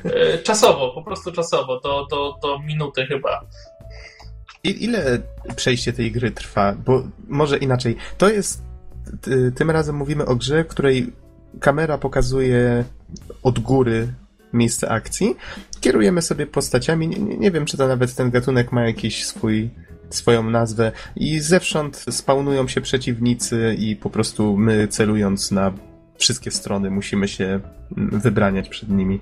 E, 0.05 0.39
czasowo, 0.39 0.93
po 0.95 1.03
prostu 1.03 1.33
czasowo, 1.33 1.81
do, 1.81 2.07
do, 2.11 2.39
do 2.43 2.59
minuty 2.59 3.07
chyba. 3.07 3.41
I, 4.65 4.85
ile 4.85 5.19
przejście 5.57 5.93
tej 5.93 6.13
gry 6.13 6.31
trwa? 6.31 6.73
Bo 6.73 7.03
może 7.29 7.59
inaczej. 7.59 7.97
To 8.19 8.29
jest. 8.29 8.63
Tym 9.55 9.71
razem 9.71 9.97
mówimy 9.97 10.27
o 10.27 10.37
grze, 10.37 10.65
w 10.65 10.69
której 10.69 11.13
kamera 11.61 11.99
pokazuje 11.99 12.85
od 13.43 13.59
góry 13.59 14.09
miejsce 14.53 14.89
akcji. 14.89 15.37
Kierujemy 15.81 16.23
sobie 16.23 16.47
postaciami. 16.47 17.09
Nie, 17.09 17.19
nie, 17.19 17.37
nie 17.37 17.51
wiem, 17.51 17.67
czy 17.67 17.77
to 17.77 17.89
nawet 17.89 18.15
ten 18.15 18.31
gatunek 18.31 18.73
ma 18.73 18.87
jakiś 18.87 19.27
swój 19.27 19.71
swoją 20.11 20.51
nazwę 20.51 20.93
i 21.17 21.41
zewsząd 21.41 22.05
spawnują 22.11 22.69
się 22.69 22.81
przeciwnicy 22.81 23.77
i 23.79 23.97
po 23.97 24.11
prostu 24.11 24.57
my 24.57 24.89
celując 24.89 25.51
na 25.51 25.73
wszystkie 26.19 26.51
strony 26.51 26.91
musimy 26.91 27.29
się 27.29 27.61
wybraniać 27.97 28.69
przed 28.69 28.89
nimi. 28.89 29.21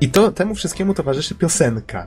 I 0.00 0.08
to 0.08 0.32
temu 0.32 0.54
wszystkiemu 0.54 0.94
towarzyszy 0.94 1.34
piosenka, 1.34 2.06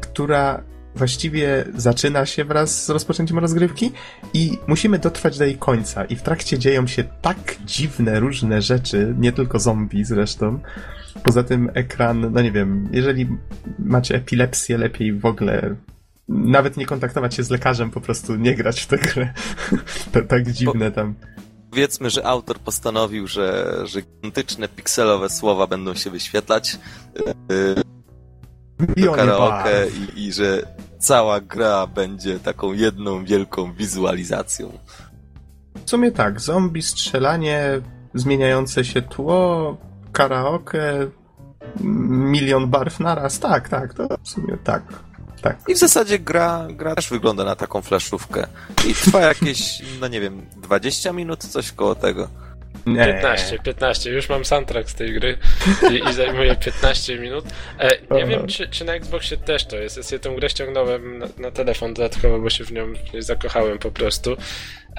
która 0.00 0.62
właściwie 0.94 1.64
zaczyna 1.76 2.26
się 2.26 2.44
wraz 2.44 2.84
z 2.84 2.90
rozpoczęciem 2.90 3.38
rozgrywki 3.38 3.92
i 4.34 4.58
musimy 4.66 4.98
dotrwać 4.98 5.38
do 5.38 5.44
jej 5.44 5.56
końca. 5.56 6.04
I 6.04 6.16
w 6.16 6.22
trakcie 6.22 6.58
dzieją 6.58 6.86
się 6.86 7.04
tak 7.22 7.56
dziwne, 7.64 8.20
różne 8.20 8.62
rzeczy, 8.62 9.14
nie 9.18 9.32
tylko 9.32 9.58
zombie 9.58 10.04
zresztą. 10.04 10.58
Poza 11.24 11.42
tym 11.42 11.70
ekran, 11.74 12.32
no 12.32 12.42
nie 12.42 12.52
wiem, 12.52 12.88
jeżeli 12.92 13.28
macie 13.78 14.14
epilepsję, 14.14 14.78
lepiej 14.78 15.12
w 15.12 15.26
ogóle 15.26 15.76
nawet 16.28 16.76
nie 16.76 16.86
kontaktować 16.86 17.34
się 17.34 17.42
z 17.42 17.50
lekarzem, 17.50 17.90
po 17.90 18.00
prostu 18.00 18.36
nie 18.36 18.54
grać 18.54 18.80
w 18.80 18.86
tę 18.86 18.98
grę. 18.98 19.32
to 20.12 20.22
tak 20.22 20.52
dziwne 20.52 20.92
tam. 20.92 21.14
Powiedzmy, 21.70 22.10
że 22.10 22.26
autor 22.26 22.58
postanowił, 22.58 23.26
że, 23.26 23.76
że 23.84 24.02
gigantyczne 24.02 24.68
pikselowe 24.68 25.30
słowa 25.30 25.66
będą 25.66 25.94
się 25.94 26.10
wyświetlać 26.10 26.78
yy, 27.48 29.04
do 29.04 29.12
karaoke 29.12 29.86
i, 30.16 30.26
i 30.26 30.32
że 30.32 30.62
cała 30.98 31.40
gra 31.40 31.86
będzie 31.86 32.38
taką 32.40 32.72
jedną 32.72 33.24
wielką 33.24 33.72
wizualizacją. 33.72 34.78
W 35.84 35.90
sumie 35.90 36.12
tak, 36.12 36.40
zombie, 36.40 36.82
strzelanie, 36.82 37.80
zmieniające 38.14 38.84
się 38.84 39.02
tło, 39.02 39.76
karaoke, 40.12 41.08
milion 41.80 42.66
barw 42.66 43.00
naraz, 43.00 43.38
tak, 43.38 43.68
tak, 43.68 43.94
to 43.94 44.08
w 44.22 44.28
sumie 44.28 44.56
tak. 44.64 45.07
Tak. 45.42 45.58
I 45.68 45.74
w 45.74 45.78
zasadzie 45.78 46.18
gra, 46.18 46.66
gra 46.70 46.94
też 46.94 47.08
wygląda 47.08 47.44
na 47.44 47.56
taką 47.56 47.82
flaszówkę. 47.82 48.46
I 48.86 48.94
trwa 48.94 49.20
jakieś, 49.20 49.82
no 50.00 50.08
nie 50.08 50.20
wiem, 50.20 50.46
20 50.56 51.12
minut, 51.12 51.44
coś 51.44 51.72
koło 51.72 51.94
tego. 51.94 52.28
Nie. 52.86 53.04
15, 53.04 53.58
15. 53.58 54.10
Już 54.10 54.28
mam 54.28 54.44
soundtrack 54.44 54.90
z 54.90 54.94
tej 54.94 55.12
gry 55.12 55.38
i, 55.92 56.08
i 56.10 56.12
zajmuje 56.12 56.56
15 56.56 57.18
minut. 57.18 57.44
E, 57.78 57.90
nie 58.14 58.26
wiem, 58.26 58.46
czy, 58.46 58.68
czy, 58.68 58.84
na 58.84 58.94
Xboxie 58.94 59.36
też 59.36 59.66
to 59.66 59.76
jest. 59.76 60.12
Ja 60.12 60.18
tę 60.18 60.30
grę 60.30 60.50
ściągnąłem 60.50 61.18
na, 61.18 61.26
na, 61.38 61.50
telefon 61.50 61.94
dodatkowo, 61.94 62.38
bo 62.38 62.50
się 62.50 62.64
w 62.64 62.72
nią 62.72 62.86
nie 63.14 63.22
zakochałem 63.22 63.78
po 63.78 63.90
prostu. 63.90 64.36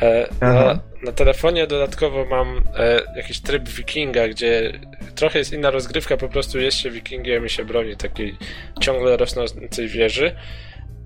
E, 0.01 0.27
na, 0.41 0.79
na, 1.03 1.11
telefonie 1.11 1.67
dodatkowo 1.67 2.25
mam 2.25 2.63
e, 2.77 3.01
jakiś 3.15 3.41
tryb 3.41 3.69
wikinga, 3.69 4.27
gdzie 4.27 4.79
trochę 5.15 5.39
jest 5.39 5.53
inna 5.53 5.71
rozgrywka, 5.71 6.17
po 6.17 6.29
prostu 6.29 6.59
jest 6.59 6.77
się 6.77 6.91
wikingiem 6.91 7.45
i 7.45 7.49
się 7.49 7.65
broni 7.65 7.97
takiej 7.97 8.37
ciągle 8.81 9.17
rosnącej 9.17 9.87
wieży. 9.87 10.35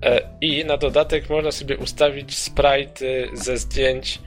E, 0.02 0.20
I 0.40 0.64
na 0.64 0.76
dodatek 0.76 1.30
można 1.30 1.52
sobie 1.52 1.76
ustawić 1.76 2.38
sprite 2.38 3.06
ze 3.32 3.56
zdjęć 3.56 4.18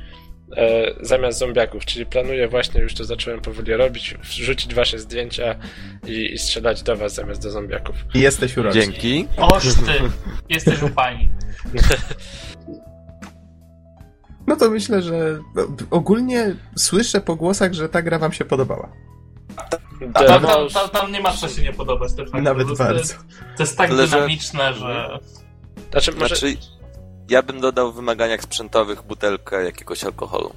e, 0.56 0.94
zamiast 1.02 1.40
zombiaków, 1.40 1.86
czyli 1.86 2.06
planuję 2.06 2.48
właśnie, 2.48 2.82
już 2.82 2.94
to 2.94 3.04
zacząłem 3.04 3.42
powoli 3.42 3.74
robić, 3.74 4.16
wrzucić 4.24 4.76
wasze 4.76 5.00
zdjęcia 5.00 5.56
i, 6.08 6.34
i 6.34 6.38
strzelać 6.38 6.84
do 6.84 6.96
was 6.96 7.14
zamiast 7.14 7.44
do 7.44 7.52
zombiaków. 7.52 7.96
I 8.14 8.20
jesteś 8.20 8.58
uroczy. 8.58 8.80
Dzięki. 8.80 9.28
Oż 9.38 9.64
ty, 9.64 9.94
jesteś 10.50 10.82
upajny. 10.82 11.30
No 14.48 14.56
to 14.56 14.70
myślę, 14.70 15.02
że 15.02 15.40
ogólnie 15.92 16.56
słyszę 16.76 17.22
po 17.22 17.36
głosach, 17.36 17.74
że 17.74 17.90
ta 17.90 18.02
gra 18.02 18.20
wam 18.20 18.34
się 18.34 18.46
podobała. 18.46 18.92
Tam, 20.14 20.26
tam, 20.42 20.70
tam, 20.74 20.90
tam 20.90 21.12
nie 21.12 21.22
ma 21.22 21.32
co 21.32 21.50
się 21.50 21.62
nie 21.62 21.74
podobać. 21.74 22.12
Nawet 22.34 22.68
to, 22.68 22.76
bardzo. 22.76 22.94
To 22.94 23.00
jest, 23.00 23.18
to 23.58 23.64
jest 23.64 23.78
tak 23.78 23.96
dynamiczne, 23.96 24.74
że... 24.74 24.80
że... 24.80 25.20
Znaczy, 25.92 26.12
może... 26.12 26.36
znaczy, 26.36 26.58
ja 27.30 27.42
bym 27.42 27.62
dodał 27.62 27.92
w 27.92 27.96
wymaganiach 27.96 28.42
sprzętowych 28.42 29.04
butelkę 29.04 29.64
jakiegoś 29.64 30.04
alkoholu. 30.04 30.54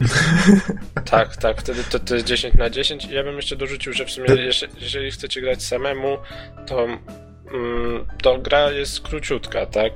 tak, 1.10 1.36
tak, 1.36 1.60
wtedy 1.60 1.84
to, 1.84 1.98
to 1.98 2.14
jest 2.14 2.26
10 2.26 2.54
na 2.54 2.70
10 2.70 3.04
i 3.04 3.14
ja 3.14 3.24
bym 3.24 3.36
jeszcze 3.36 3.56
dorzucił, 3.56 3.92
że 3.92 4.04
w 4.04 4.10
sumie 4.10 4.26
jeżeli, 4.34 4.72
jeżeli 4.80 5.10
chcecie 5.10 5.40
grać 5.40 5.62
samemu, 5.62 6.18
to, 6.66 6.84
mm, 6.84 8.06
to 8.22 8.38
gra 8.38 8.70
jest 8.70 9.00
króciutka, 9.00 9.66
tak? 9.66 9.92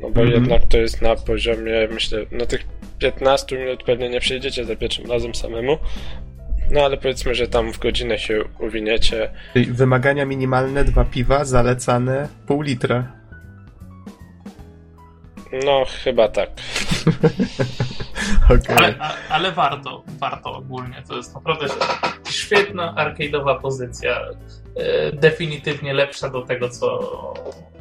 No 0.00 0.10
bo 0.10 0.20
mm 0.20 0.32
-hmm. 0.32 0.34
jednak 0.34 0.66
to 0.66 0.78
jest 0.78 1.02
na 1.02 1.16
poziomie, 1.16 1.88
myślę, 1.90 2.26
na 2.30 2.46
tych 2.46 2.60
15 2.98 3.58
minut 3.58 3.82
pewnie 3.82 4.08
nie 4.08 4.20
przejdziecie 4.20 4.64
za 4.64 4.76
pierwszym 4.76 5.10
razem 5.10 5.34
samemu. 5.34 5.78
No 6.70 6.80
ale 6.80 6.96
powiedzmy, 6.96 7.34
że 7.34 7.48
tam 7.48 7.72
w 7.72 7.78
godzinę 7.78 8.18
się 8.18 8.44
uwiniecie. 8.58 9.30
Wymagania 9.68 10.24
minimalne, 10.24 10.84
dwa 10.84 11.04
piwa, 11.04 11.44
zalecane 11.44 12.28
pół 12.46 12.62
litra. 12.62 13.19
No, 15.52 15.84
chyba 16.04 16.28
tak. 16.28 16.48
okay. 18.44 18.76
ale, 18.76 18.94
ale 19.28 19.52
warto, 19.52 20.02
warto 20.18 20.52
ogólnie. 20.52 21.02
To 21.08 21.16
jest 21.16 21.34
naprawdę 21.34 21.66
świetna 22.30 22.94
arcade'owa 22.94 23.60
pozycja. 23.60 24.20
E, 24.76 25.12
definitywnie 25.12 25.94
lepsza 25.94 26.30
do 26.30 26.42
tego, 26.42 26.68
co 26.68 26.98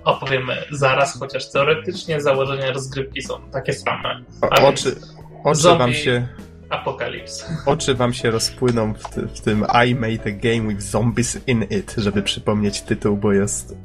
opowiemy 0.04 0.64
zaraz, 0.72 1.20
chociaż 1.20 1.52
teoretycznie 1.52 2.22
założenia 2.22 2.72
rozgrywki 2.72 3.22
są 3.22 3.50
takie 3.52 3.74
same. 3.74 4.22
Oczy, 4.62 4.96
oczy 5.44 5.78
wam 5.78 5.94
się... 5.94 6.28
Apokalips. 6.70 7.46
Oczy 7.66 7.96
wam 7.96 8.14
się 8.14 8.32
rozpłyną 8.32 8.94
w, 8.94 9.10
ty, 9.10 9.22
w, 9.22 9.42
tym 9.42 9.66
I 9.88 9.96
made 9.96 10.24
a 10.26 10.32
game 10.32 10.68
with 10.68 10.82
zombies 10.82 11.48
in 11.48 11.64
it, 11.64 11.96
żeby 11.98 12.24
przypomnieć 12.24 12.82
tytuł, 12.82 13.18
bo 13.18 13.34
jest... 13.34 13.76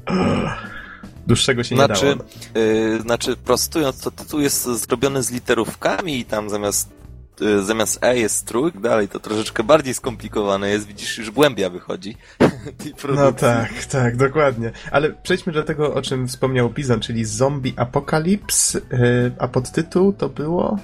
Dłuższego 1.26 1.64
się 1.64 1.74
znaczy, 1.74 2.06
nie 2.06 2.16
dało. 2.16 2.30
Yy, 2.55 3.01
znaczy, 3.01 3.36
prostując, 3.36 4.01
to 4.01 4.10
tytuł 4.10 4.40
jest 4.40 4.64
zrobiony 4.64 5.22
z 5.22 5.30
literówkami 5.30 6.18
i 6.18 6.24
tam 6.24 6.51
zamiast 6.51 6.90
yy, 7.40 7.62
zamiast 7.62 8.05
E 8.05 8.18
jest 8.18 8.46
trójk, 8.46 8.80
dalej 8.80 9.09
to 9.09 9.20
troszeczkę 9.20 9.62
bardziej 9.62 9.94
skomplikowane 9.94 10.70
jest, 10.70 10.86
widzisz, 10.86 11.18
już 11.18 11.30
głębia 11.30 11.70
wychodzi. 11.70 12.16
No 13.16 13.32
tak, 13.32 13.84
tak, 13.84 14.16
dokładnie. 14.16 14.72
Ale 14.90 15.10
przejdźmy 15.10 15.52
do 15.52 15.62
tego, 15.62 15.94
o 15.94 16.02
czym 16.02 16.28
wspomniał 16.28 16.70
Bizon, 16.70 17.01
czyli 17.01 17.24
Zombie 17.24 17.74
Apocalypse, 17.76 18.78
yy, 18.78 19.32
a 19.38 19.48
podtytuł 19.48 20.12
to 20.12 20.28
było? 20.28 20.78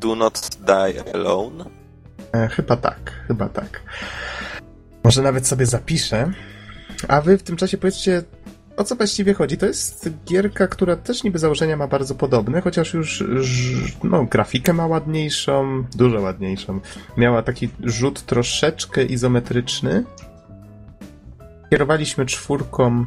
Do 0.00 0.14
Not 0.14 0.50
Die 0.66 1.14
Alone? 1.14 1.64
E, 2.32 2.48
chyba 2.48 2.76
tak, 2.76 3.12
chyba 3.28 3.48
tak. 3.48 3.82
Może 5.04 5.22
nawet 5.22 5.46
sobie 5.46 5.66
zapiszę. 5.66 6.32
A 7.08 7.20
wy 7.20 7.38
w 7.38 7.42
tym 7.42 7.56
czasie 7.56 7.78
powiedzcie, 7.78 8.22
o 8.76 8.84
co 8.84 8.96
właściwie 8.96 9.34
chodzi? 9.34 9.56
To 9.56 9.66
jest 9.66 10.10
gierka, 10.26 10.66
która 10.66 10.96
też 10.96 11.24
niby 11.24 11.38
założenia 11.38 11.76
ma 11.76 11.86
bardzo 11.86 12.14
podobne, 12.14 12.60
chociaż 12.60 12.94
już 12.94 13.24
no, 14.04 14.24
grafikę 14.24 14.72
ma 14.72 14.86
ładniejszą, 14.86 15.84
dużo 15.96 16.20
ładniejszą. 16.20 16.80
Miała 17.16 17.42
taki 17.42 17.68
rzut 17.84 18.22
troszeczkę 18.22 19.04
izometryczny. 19.04 20.04
Kierowaliśmy 21.70 22.26
czwórką 22.26 23.06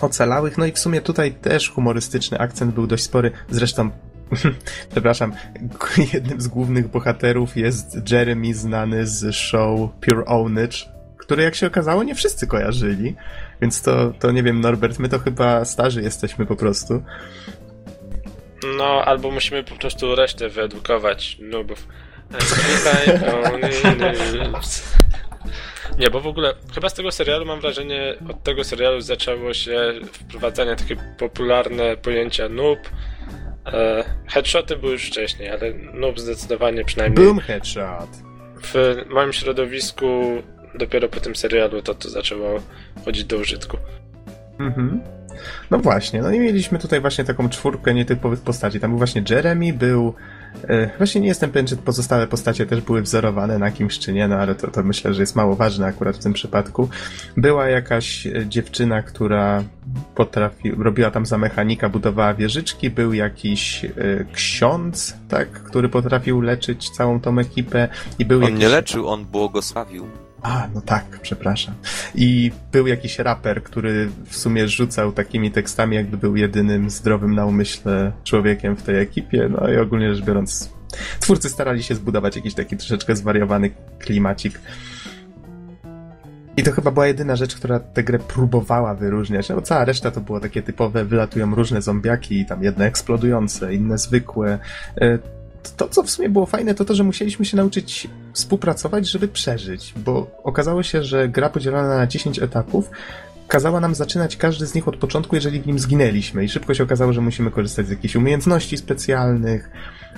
ocalałych, 0.00 0.58
no 0.58 0.66
i 0.66 0.72
w 0.72 0.78
sumie 0.78 1.00
tutaj 1.00 1.32
też 1.32 1.70
humorystyczny 1.70 2.38
akcent 2.38 2.74
był 2.74 2.86
dość 2.86 3.02
spory. 3.02 3.30
Zresztą, 3.50 3.90
przepraszam, 4.92 5.32
jednym 6.14 6.40
z 6.40 6.48
głównych 6.48 6.88
bohaterów 6.88 7.56
jest 7.56 8.10
Jeremy 8.10 8.54
znany 8.54 9.06
z 9.06 9.34
show 9.34 9.90
Pure 10.00 10.24
Ownage, 10.24 10.76
które 11.16 11.42
jak 11.44 11.54
się 11.54 11.66
okazało 11.66 12.02
nie 12.02 12.14
wszyscy 12.14 12.46
kojarzyli. 12.46 13.16
Więc 13.62 13.82
to, 13.82 14.12
to 14.18 14.30
nie 14.30 14.42
wiem, 14.42 14.60
Norbert, 14.60 14.98
my 14.98 15.08
to 15.08 15.18
chyba 15.18 15.64
starzy 15.64 16.02
jesteśmy 16.02 16.46
po 16.46 16.56
prostu. 16.56 17.02
No, 18.76 19.04
albo 19.04 19.30
musimy 19.30 19.64
po 19.64 19.74
prostu 19.74 20.14
resztę 20.14 20.48
wyedukować 20.48 21.38
nubów. 21.40 21.88
Nie, 25.98 26.10
bo 26.10 26.20
w 26.20 26.26
ogóle 26.26 26.54
chyba 26.74 26.88
z 26.88 26.94
tego 26.94 27.12
serialu 27.12 27.46
mam 27.46 27.60
wrażenie, 27.60 28.14
od 28.30 28.42
tego 28.42 28.64
serialu 28.64 29.00
zaczęło 29.00 29.54
się 29.54 29.92
wprowadzanie 30.12 30.76
takie 30.76 30.96
popularne 31.18 31.96
pojęcia 31.96 32.48
noob. 32.48 32.78
E, 33.66 34.04
headshoty 34.28 34.76
były 34.76 34.92
już 34.92 35.06
wcześniej, 35.06 35.50
ale 35.50 35.72
noob 35.74 36.20
zdecydowanie 36.20 36.84
przynajmniej. 36.84 37.26
Boom 37.26 37.40
headshot. 37.40 38.10
W 38.62 39.04
moim 39.10 39.32
środowisku 39.32 40.42
dopiero 40.74 41.08
po 41.08 41.20
tym 41.20 41.36
serialu 41.36 41.82
to, 41.82 41.94
to 41.94 42.10
zaczęło 42.10 42.60
chodzić 43.04 43.24
do 43.24 43.36
użytku. 43.36 43.76
Mhm. 44.58 45.00
No 45.70 45.78
właśnie, 45.78 46.22
no 46.22 46.30
i 46.30 46.40
mieliśmy 46.40 46.78
tutaj 46.78 47.00
właśnie 47.00 47.24
taką 47.24 47.48
czwórkę 47.48 47.94
nietypowych 47.94 48.40
postaci. 48.40 48.80
Tam 48.80 48.90
był 48.90 48.98
właśnie 48.98 49.24
Jeremy, 49.30 49.72
był... 49.72 50.14
E, 50.68 50.98
właśnie 50.98 51.20
nie 51.20 51.28
jestem 51.28 51.50
pewien, 51.50 51.66
czy 51.66 51.76
pozostałe 51.76 52.26
postacie 52.26 52.66
też 52.66 52.80
były 52.80 53.02
wzorowane 53.02 53.58
na 53.58 53.70
kimś 53.70 53.98
czy 53.98 54.12
nie, 54.12 54.28
no 54.28 54.36
ale 54.36 54.54
to, 54.54 54.68
to 54.68 54.82
myślę, 54.82 55.14
że 55.14 55.22
jest 55.22 55.36
mało 55.36 55.56
ważne 55.56 55.86
akurat 55.86 56.16
w 56.16 56.22
tym 56.22 56.32
przypadku. 56.32 56.88
Była 57.36 57.68
jakaś 57.68 58.26
e, 58.26 58.46
dziewczyna, 58.46 59.02
która 59.02 59.64
potrafi, 60.14 60.70
robiła 60.70 61.10
tam 61.10 61.26
za 61.26 61.38
mechanika, 61.38 61.88
budowała 61.88 62.34
wieżyczki, 62.34 62.90
był 62.90 63.12
jakiś 63.12 63.84
e, 63.84 63.90
ksiądz, 64.32 65.16
tak, 65.28 65.48
który 65.50 65.88
potrafił 65.88 66.40
leczyć 66.40 66.90
całą 66.90 67.20
tą 67.20 67.38
ekipę 67.38 67.88
i 68.18 68.24
był 68.24 68.38
On 68.38 68.44
jakiś... 68.44 68.60
nie 68.60 68.68
leczył, 68.68 69.08
on 69.08 69.24
błogosławił. 69.24 70.06
A, 70.42 70.68
no 70.74 70.80
tak, 70.80 71.04
przepraszam. 71.22 71.74
I 72.14 72.52
był 72.72 72.86
jakiś 72.86 73.18
raper, 73.18 73.62
który 73.62 74.10
w 74.26 74.36
sumie 74.36 74.68
rzucał 74.68 75.12
takimi 75.12 75.50
tekstami, 75.50 75.96
jakby 75.96 76.16
był 76.16 76.36
jedynym 76.36 76.90
zdrowym 76.90 77.34
na 77.34 77.46
umyśle 77.46 78.12
człowiekiem 78.24 78.76
w 78.76 78.82
tej 78.82 78.98
ekipie. 78.98 79.48
No 79.48 79.68
i 79.68 79.76
ogólnie 79.76 80.14
rzecz 80.14 80.24
biorąc, 80.24 80.70
twórcy 81.20 81.48
starali 81.48 81.82
się 81.82 81.94
zbudować 81.94 82.36
jakiś 82.36 82.54
taki 82.54 82.76
troszeczkę 82.76 83.16
zwariowany 83.16 83.70
klimacik. 83.98 84.60
I 86.56 86.62
to 86.62 86.72
chyba 86.72 86.90
była 86.90 87.06
jedyna 87.06 87.36
rzecz, 87.36 87.56
która 87.56 87.80
tę 87.80 88.04
grę 88.04 88.18
próbowała 88.18 88.94
wyróżniać. 88.94 89.48
No, 89.48 89.62
cała 89.62 89.84
reszta 89.84 90.10
to 90.10 90.20
było 90.20 90.40
takie 90.40 90.62
typowe, 90.62 91.04
wylatują 91.04 91.54
różne 91.54 91.82
zombiaki, 91.82 92.46
tam 92.46 92.62
jedne 92.62 92.86
eksplodujące, 92.86 93.74
inne 93.74 93.98
zwykłe. 93.98 94.58
To, 95.76 95.88
co 95.88 96.02
w 96.02 96.10
sumie 96.10 96.28
było 96.28 96.46
fajne, 96.46 96.74
to 96.74 96.84
to, 96.84 96.94
że 96.94 97.04
musieliśmy 97.04 97.44
się 97.44 97.56
nauczyć 97.56 98.08
współpracować, 98.32 99.08
żeby 99.08 99.28
przeżyć, 99.28 99.94
bo 99.96 100.30
okazało 100.44 100.82
się, 100.82 101.02
że 101.02 101.28
gra 101.28 101.48
podzielona 101.48 101.96
na 101.96 102.06
10 102.06 102.38
etapów 102.38 102.90
kazała 103.52 103.80
nam 103.80 103.94
zaczynać 103.94 104.36
każdy 104.36 104.66
z 104.66 104.74
nich 104.74 104.88
od 104.88 104.96
początku, 104.96 105.34
jeżeli 105.34 105.60
w 105.60 105.66
nim 105.66 105.78
zginęliśmy 105.78 106.44
i 106.44 106.48
szybko 106.48 106.74
się 106.74 106.84
okazało, 106.84 107.12
że 107.12 107.20
musimy 107.20 107.50
korzystać 107.50 107.86
z 107.86 107.90
jakichś 107.90 108.16
umiejętności 108.16 108.76
specjalnych, 108.76 109.70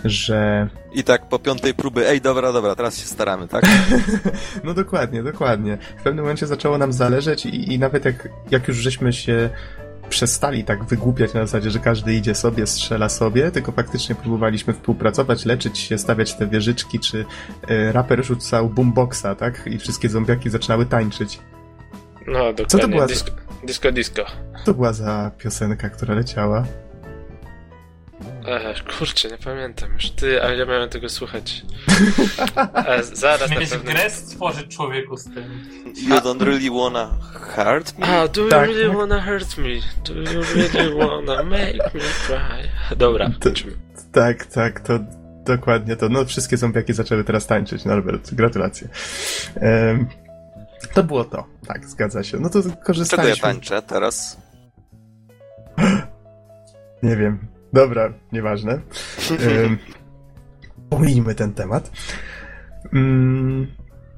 że... 0.05 0.69
I 0.93 1.05
tak 1.05 1.29
po 1.29 1.39
piątej 1.39 1.75
próby, 1.75 2.09
ej, 2.09 2.21
dobra, 2.21 2.53
dobra, 2.53 2.75
teraz 2.75 2.99
się 2.99 3.07
staramy, 3.07 3.49
tak? 3.49 3.65
no 4.65 4.75
dokładnie, 4.75 5.23
dokładnie. 5.23 5.79
W 6.01 6.03
pewnym 6.03 6.25
momencie 6.25 6.47
zaczęło 6.47 6.79
nam 6.79 6.93
zależeć 6.93 7.47
i, 7.47 7.73
i 7.73 7.79
nawet 7.79 8.05
jak, 8.05 8.29
jak 8.51 8.69
już 8.69 8.77
żeśmy 8.77 9.13
się 9.13 9.51
przestali 10.09 10.65
tak 10.65 10.85
wygłupiać 10.85 11.35
na 11.35 11.41
zasadzie, 11.47 11.71
że 11.71 11.79
każdy 11.79 12.15
idzie 12.15 12.35
sobie, 12.35 12.67
strzela 12.67 13.09
sobie, 13.09 13.51
tylko 13.51 13.73
faktycznie 13.73 14.15
próbowaliśmy 14.15 14.73
współpracować, 14.73 15.45
leczyć 15.45 15.79
się, 15.79 15.99
stawiać 15.99 16.35
te 16.35 16.47
wieżyczki, 16.47 17.01
czy 17.01 17.25
y, 17.71 17.93
raper 17.93 18.25
rzucał 18.25 18.69
boomboxa, 18.69 19.35
tak? 19.39 19.67
I 19.67 19.79
wszystkie 19.79 20.09
zombiaki 20.09 20.51
zaczynały 20.51 20.87
tańczyć. 20.87 21.41
No, 22.27 22.39
dokładnie. 22.39 22.67
Co 22.67 22.79
to 22.79 22.89
była 22.89 23.09
za... 23.09 23.15
disco, 23.67 23.93
disco. 23.93 24.25
To 24.65 24.75
była 24.75 24.93
za 24.93 25.31
piosenka, 25.39 25.91
która 25.91 26.15
leciała. 26.15 26.65
Ech, 28.47 28.85
kurczę, 28.99 29.29
nie 29.29 29.39
pamiętam 29.39 29.93
już. 29.93 30.11
Ty, 30.11 30.43
ale 30.43 30.57
ja 30.57 30.67
miałem 30.67 30.89
tego 30.89 31.09
słuchać. 31.09 31.63
E, 32.87 33.03
zaraz 33.03 33.51
Miałeś 33.51 33.71
na 33.71 33.77
pewno... 33.77 33.93
grę 33.93 34.11
stworzyć 34.11 34.77
człowieku 34.77 35.17
z 35.17 35.25
tym. 35.25 35.65
You 36.09 36.17
don't 36.17 36.43
really 36.43 36.71
wanna 36.71 37.19
hurt 37.35 37.99
me? 37.99 38.07
Ah, 38.07 38.31
do 38.31 38.41
you 38.43 38.49
tak. 38.49 38.69
really 38.69 38.97
wanna 38.97 39.23
hurt 39.23 39.59
me? 39.59 39.69
Do 40.05 40.15
you 40.15 40.43
really 40.55 40.95
wanna 40.95 41.43
make 41.43 41.95
me 41.95 42.01
cry? 42.27 42.97
Dobra, 42.97 43.31
kończymy. 43.41 43.73
Tak, 44.13 44.47
tak, 44.47 44.81
to 44.81 44.99
dokładnie 45.45 45.97
to. 45.97 46.09
No, 46.09 46.25
wszystkie 46.25 46.57
zombiaki 46.57 46.93
zaczęły 46.93 47.25
teraz 47.25 47.47
tańczyć, 47.47 47.85
Norbert. 47.85 48.35
Gratulacje. 48.35 48.89
Um, 49.57 50.07
to 50.95 51.05
było 51.05 51.25
to. 51.25 51.45
Tak, 51.67 51.85
zgadza 51.89 52.23
się. 52.23 52.41
No 52.41 52.49
to 52.49 52.61
korzystaliśmy... 52.85 53.35
Czego 53.35 53.47
ja 53.47 53.53
tańczę 53.55 53.83
teraz? 53.83 54.37
Nie 57.03 57.17
wiem. 57.17 57.54
Dobra, 57.75 58.13
nieważne. 58.33 58.81
Pomijmy 60.91 61.35
ten 61.35 61.53
temat. 61.53 61.91
Mm, 62.93 63.67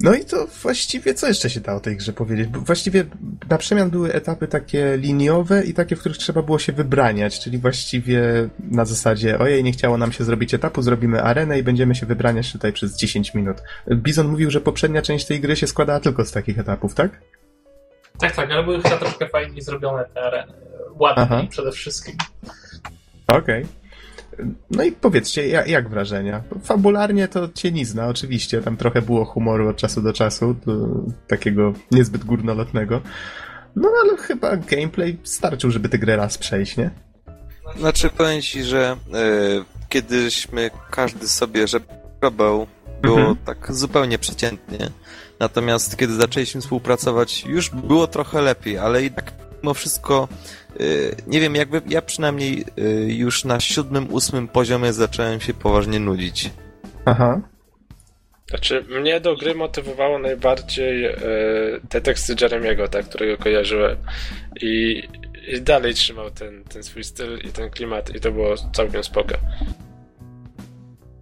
no 0.00 0.14
i 0.14 0.24
to 0.24 0.46
właściwie 0.62 1.14
co 1.14 1.28
jeszcze 1.28 1.50
się 1.50 1.60
da 1.60 1.74
o 1.74 1.80
tej 1.80 1.96
grze 1.96 2.12
powiedzieć? 2.12 2.48
Właściwie 2.48 3.04
na 3.50 3.58
przemian 3.58 3.90
były 3.90 4.12
etapy 4.12 4.48
takie 4.48 4.96
liniowe 4.96 5.64
i 5.64 5.74
takie, 5.74 5.96
w 5.96 6.00
których 6.00 6.18
trzeba 6.18 6.42
było 6.42 6.58
się 6.58 6.72
wybraniać, 6.72 7.40
czyli 7.40 7.58
właściwie 7.58 8.48
na 8.58 8.84
zasadzie 8.84 9.38
ojej, 9.38 9.64
nie 9.64 9.72
chciało 9.72 9.98
nam 9.98 10.12
się 10.12 10.24
zrobić 10.24 10.54
etapu, 10.54 10.82
zrobimy 10.82 11.22
arenę 11.22 11.58
i 11.58 11.62
będziemy 11.62 11.94
się 11.94 12.06
wybraniać 12.06 12.52
tutaj 12.52 12.72
przez 12.72 12.96
10 12.96 13.34
minut. 13.34 13.56
Bizon 13.90 14.28
mówił, 14.28 14.50
że 14.50 14.60
poprzednia 14.60 15.02
część 15.02 15.26
tej 15.26 15.40
gry 15.40 15.56
się 15.56 15.66
składała 15.66 16.00
tylko 16.00 16.24
z 16.24 16.32
takich 16.32 16.58
etapów, 16.58 16.94
tak? 16.94 17.20
Tak, 18.18 18.36
tak, 18.36 18.50
ale 18.50 18.64
były 18.64 18.82
chyba 18.82 18.96
troszkę 18.96 19.28
fajniej 19.28 19.62
zrobione 19.62 20.04
te 20.14 20.22
areny. 20.22 20.52
Ładniej 20.98 21.48
przede 21.48 21.72
wszystkim. 21.72 22.16
Okej. 23.28 23.62
Okay. 23.62 23.86
No 24.70 24.84
i 24.84 24.92
powiedzcie, 24.92 25.48
jak, 25.48 25.68
jak, 25.68 25.88
wrażenia? 25.88 26.42
Fabularnie 26.64 27.28
to 27.28 27.48
cienizna, 27.54 28.08
oczywiście. 28.08 28.62
Tam 28.62 28.76
trochę 28.76 29.02
było 29.02 29.24
humoru 29.24 29.68
od 29.68 29.76
czasu 29.76 30.02
do 30.02 30.12
czasu, 30.12 30.56
do 30.66 30.88
takiego 31.26 31.72
niezbyt 31.90 32.24
górnolotnego. 32.24 33.00
No 33.76 33.88
ale 34.02 34.16
chyba 34.16 34.56
gameplay 34.56 35.18
starczył, 35.22 35.70
żeby 35.70 35.88
tę 35.88 35.98
grę 35.98 36.16
raz 36.16 36.38
przejść, 36.38 36.76
nie? 36.76 36.90
Znaczy, 37.78 38.10
powiem 38.10 38.42
ci, 38.42 38.64
że 38.64 38.96
yy, 39.12 39.64
kiedyśmy 39.88 40.70
każdy 40.90 41.28
sobie 41.28 41.68
żebrował, 41.68 42.66
było 43.02 43.18
mhm. 43.18 43.36
tak 43.44 43.74
zupełnie 43.74 44.18
przeciętnie. 44.18 44.78
Natomiast 45.40 45.96
kiedy 45.96 46.14
zaczęliśmy 46.14 46.60
współpracować, 46.60 47.44
już 47.44 47.70
było 47.70 48.06
trochę 48.06 48.42
lepiej, 48.42 48.78
ale 48.78 49.04
i 49.04 49.10
tak 49.10 49.32
mimo 49.62 49.74
wszystko 49.74 50.28
Y, 50.80 51.16
nie 51.26 51.40
wiem, 51.40 51.54
jakby 51.54 51.82
ja 51.88 52.02
przynajmniej 52.02 52.64
y, 52.78 53.12
już 53.12 53.44
na 53.44 53.60
siódmym, 53.60 54.12
ósmym 54.12 54.48
poziomie 54.48 54.92
zacząłem 54.92 55.40
się 55.40 55.54
poważnie 55.54 56.00
nudzić. 56.00 56.50
Aha. 57.04 57.40
Znaczy, 58.48 58.84
mnie 59.00 59.20
do 59.20 59.36
gry 59.36 59.54
motywowało 59.54 60.18
najbardziej 60.18 61.04
e, 61.04 61.18
te 61.88 62.00
teksty 62.00 62.34
Jeremiego, 62.40 62.88
tak, 62.88 63.08
którego 63.08 63.36
kojarzyłem. 63.36 63.96
I, 64.62 65.02
I, 65.48 65.60
dalej 65.60 65.94
trzymał 65.94 66.30
ten, 66.30 66.64
ten 66.64 66.82
swój 66.82 67.04
styl 67.04 67.38
i 67.44 67.48
ten 67.48 67.70
klimat, 67.70 68.14
i 68.14 68.20
to 68.20 68.32
było 68.32 68.54
całkiem 68.72 69.04
spoko. 69.04 69.34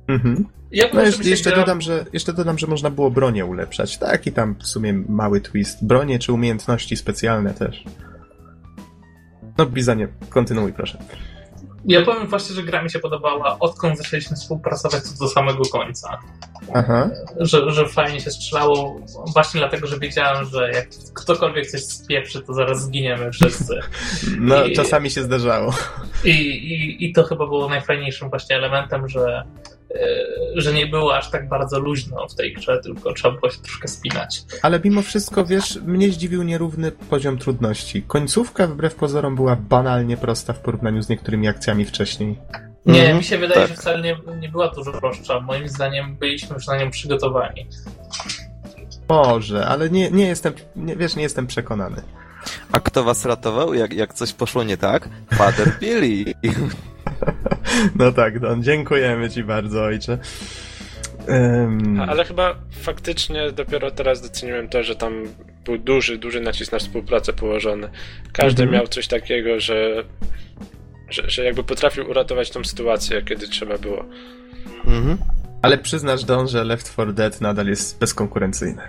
Mhm. 0.09 0.45
Ja 0.73 0.85
no 0.95 1.03
jeszcze, 1.03 1.25
jeszcze, 1.25 1.57
dodam, 1.57 1.81
że, 1.81 2.05
jeszcze 2.13 2.33
dodam, 2.33 2.59
że 2.59 2.67
można 2.67 2.91
było 2.91 3.11
bronię 3.11 3.45
ulepszać. 3.45 3.99
Tak, 3.99 4.27
i 4.27 4.33
tam 4.33 4.55
w 4.55 4.67
sumie 4.67 4.93
mały 4.93 5.41
twist. 5.41 5.87
Bronie 5.87 6.19
czy 6.19 6.33
umiejętności 6.33 6.97
specjalne 6.97 7.55
też. 7.55 7.85
No, 9.59 9.67
Bizanie, 9.67 10.09
kontynuuj 10.31 10.73
proszę. 10.73 10.99
Ja 11.87 12.03
powiem 12.03 12.27
właśnie, 12.27 12.55
że 12.55 12.63
gra 12.63 12.83
mi 12.83 12.91
się 12.91 12.99
podobała, 12.99 13.59
odkąd 13.59 13.99
zaczęliśmy 13.99 14.37
współpracować 14.37 15.03
co 15.03 15.25
do 15.25 15.31
samego 15.31 15.65
końca. 15.73 16.19
Aha. 16.75 17.11
Że, 17.41 17.71
że 17.71 17.89
fajnie 17.89 18.21
się 18.21 18.31
strzelało, 18.31 19.01
właśnie 19.33 19.61
dlatego, 19.61 19.87
że 19.87 19.99
wiedziałem, 19.99 20.45
że 20.45 20.71
jak 20.71 20.89
ktokolwiek 21.15 21.67
coś 21.67 21.85
spieprzy, 21.85 22.41
to 22.41 22.55
zaraz 22.55 22.83
zginiemy 22.83 23.33
wszyscy. 23.33 23.81
No, 24.39 24.65
I, 24.65 24.77
czasami 24.77 25.11
się 25.11 25.23
zdarzało. 25.23 25.75
I, 26.25 26.31
i, 26.31 27.05
I 27.05 27.13
to 27.13 27.23
chyba 27.23 27.47
było 27.47 27.69
najfajniejszym 27.69 28.31
właśnie 28.31 28.57
elementem, 28.57 29.09
że 29.09 29.45
że 30.55 30.73
nie 30.73 30.87
było 30.87 31.17
aż 31.17 31.31
tak 31.31 31.49
bardzo 31.49 31.79
luźno 31.79 32.29
w 32.29 32.35
tej 32.35 32.55
grze, 32.55 32.81
tylko 32.83 33.13
trzeba 33.13 33.35
było 33.35 33.51
się 33.51 33.59
troszkę 33.59 33.89
spinać. 33.89 34.43
Ale 34.63 34.81
mimo 34.85 35.03
wszystko, 35.03 35.45
wiesz, 35.45 35.79
mnie 35.87 36.13
zdziwił 36.13 36.43
nierówny 36.43 36.93
poziom 36.93 37.39
trudności. 37.39 38.03
Końcówka 38.03 38.67
wbrew 38.67 38.95
pozorom 38.95 39.37
była 39.37 39.57
banalnie 39.57 40.17
prosta 40.17 40.53
w 40.53 40.61
porównaniu 40.61 41.03
z 41.03 41.09
niektórymi 41.09 41.49
akcjami 41.49 41.85
wcześniej. 41.85 42.39
Nie, 42.87 43.01
mhm, 43.01 43.19
mi 43.19 43.25
się 43.25 43.39
wydaje, 43.39 43.61
tak. 43.61 43.69
że 43.69 43.75
wcale 43.75 44.03
nie, 44.03 44.17
nie 44.41 44.49
była 44.49 44.69
dużo 44.69 44.93
prostsza. 44.93 45.41
Moim 45.41 45.69
zdaniem 45.69 46.17
byliśmy 46.17 46.55
już 46.55 46.67
na 46.67 46.77
nią 46.77 46.91
przygotowani. 46.91 47.67
Może, 49.09 49.67
ale 49.67 49.91
nie, 49.91 50.11
nie 50.11 50.27
jestem, 50.27 50.53
nie, 50.77 50.97
wiesz, 50.97 51.17
nie 51.17 51.23
jestem 51.23 51.47
przekonany. 51.47 52.03
A 52.73 52.81
kto 52.81 53.05
was 53.05 53.25
ratował, 53.25 53.75
jak, 53.75 53.93
jak 53.93 54.15
coś 54.15 54.33
poszło 54.33 54.65
nie 54.65 54.77
tak? 54.77 55.09
Father 55.35 55.79
Billy. 55.81 56.35
No 57.97 58.13
tak, 58.13 58.41
Don, 58.41 58.63
dziękujemy 58.63 59.31
ci 59.31 59.45
bardzo, 59.45 59.83
ojcze. 59.83 60.19
Um... 61.29 62.01
Ale 62.09 62.25
chyba 62.25 62.55
faktycznie 62.71 63.53
dopiero 63.53 63.91
teraz 63.91 64.21
doceniłem 64.21 64.69
to, 64.69 64.83
że 64.83 64.97
tam 64.97 65.25
był 65.65 65.79
duży, 65.79 66.19
duży 66.19 66.41
nacisk 66.41 66.73
na 66.73 66.79
współpracę 66.79 67.33
położony. 67.33 67.89
Każdy 68.33 68.63
mhm. 68.63 68.79
miał 68.81 68.89
coś 68.89 69.09
takiego, 69.09 69.61
że, 69.61 70.05
że, 71.11 71.31
że 71.31 71.45
jakby 71.45 71.65
potrafił 71.65 72.11
uratować 72.11 72.51
tą 72.51 72.65
sytuację, 72.65 73.23
kiedy 73.23 73.49
trzeba 73.49 73.79
było. 73.79 74.05
Mhm. 74.87 75.19
Ale 75.63 75.79
przyznasz, 75.79 76.25
Don, 76.25 76.49
że 76.49 76.65
Left 76.65 76.93
4 76.93 77.13
Dead 77.13 77.41
nadal 77.41 77.67
jest 77.67 77.99
bezkonkurencyjny. 77.99 78.83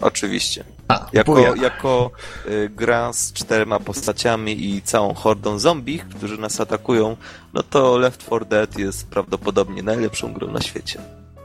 Oczywiście. 0.00 0.64
A, 0.88 1.06
jako 1.12 1.54
jako 1.54 2.10
y, 2.46 2.70
gra 2.76 3.12
z 3.12 3.32
czterema 3.32 3.80
postaciami 3.80 4.64
i 4.64 4.82
całą 4.82 5.14
hordą 5.14 5.58
zombie, 5.58 5.98
którzy 5.98 6.38
nas 6.38 6.60
atakują, 6.60 7.16
no 7.54 7.62
to 7.62 7.98
Left 7.98 8.26
4 8.26 8.44
Dead 8.44 8.78
jest 8.78 9.06
prawdopodobnie 9.06 9.82
najlepszą 9.82 10.32
grą 10.32 10.50
na 10.50 10.60
świecie. 10.60 11.00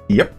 Yep. 0.10 0.34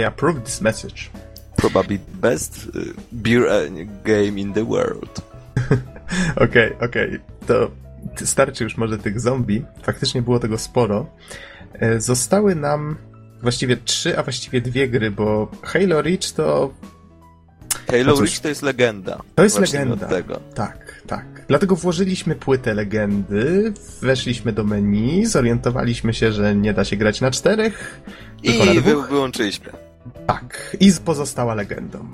I 0.00 0.04
approve 0.04 0.40
this 0.44 0.60
message. 0.60 1.10
Probably 1.56 1.98
best 2.14 2.66
y, 2.66 2.94
beer 3.12 3.70
game 4.04 4.40
in 4.40 4.52
the 4.52 4.64
world. 4.64 5.20
Okej, 6.36 6.74
okej. 6.74 6.76
Okay, 6.76 6.80
okay. 6.80 7.20
To 7.46 7.70
starczy 8.26 8.64
już 8.64 8.76
może 8.76 8.98
tych 8.98 9.20
zombie. 9.20 9.64
Faktycznie 9.82 10.22
było 10.22 10.38
tego 10.38 10.58
sporo. 10.58 11.06
E, 11.72 12.00
zostały 12.00 12.54
nam 12.54 12.96
właściwie 13.42 13.76
trzy, 13.76 14.18
a 14.18 14.22
właściwie 14.22 14.60
dwie 14.60 14.88
gry, 14.88 15.10
bo 15.10 15.50
Halo 15.62 16.02
Reach 16.02 16.32
to... 16.36 16.74
Halo 17.90 18.12
cóż, 18.12 18.20
Reach 18.20 18.40
to 18.40 18.48
jest 18.48 18.62
legenda. 18.62 19.22
To 19.34 19.44
jest 19.44 19.58
legenda. 19.58 20.06
Tego. 20.06 20.40
Tak. 20.54 20.89
Dlatego 21.50 21.76
włożyliśmy 21.76 22.34
płytę 22.34 22.74
legendy, 22.74 23.72
weszliśmy 24.02 24.52
do 24.52 24.64
menu, 24.64 25.26
zorientowaliśmy 25.26 26.14
się, 26.14 26.32
że 26.32 26.54
nie 26.54 26.72
da 26.74 26.84
się 26.84 26.96
grać 26.96 27.20
na 27.20 27.30
czterech, 27.30 28.00
I 28.42 28.58
na 28.58 28.80
dwóch. 28.80 29.08
wyłączyliśmy. 29.08 29.70
Tak, 30.26 30.76
i 30.80 30.92
pozostała 31.04 31.54
legendą. 31.54 32.08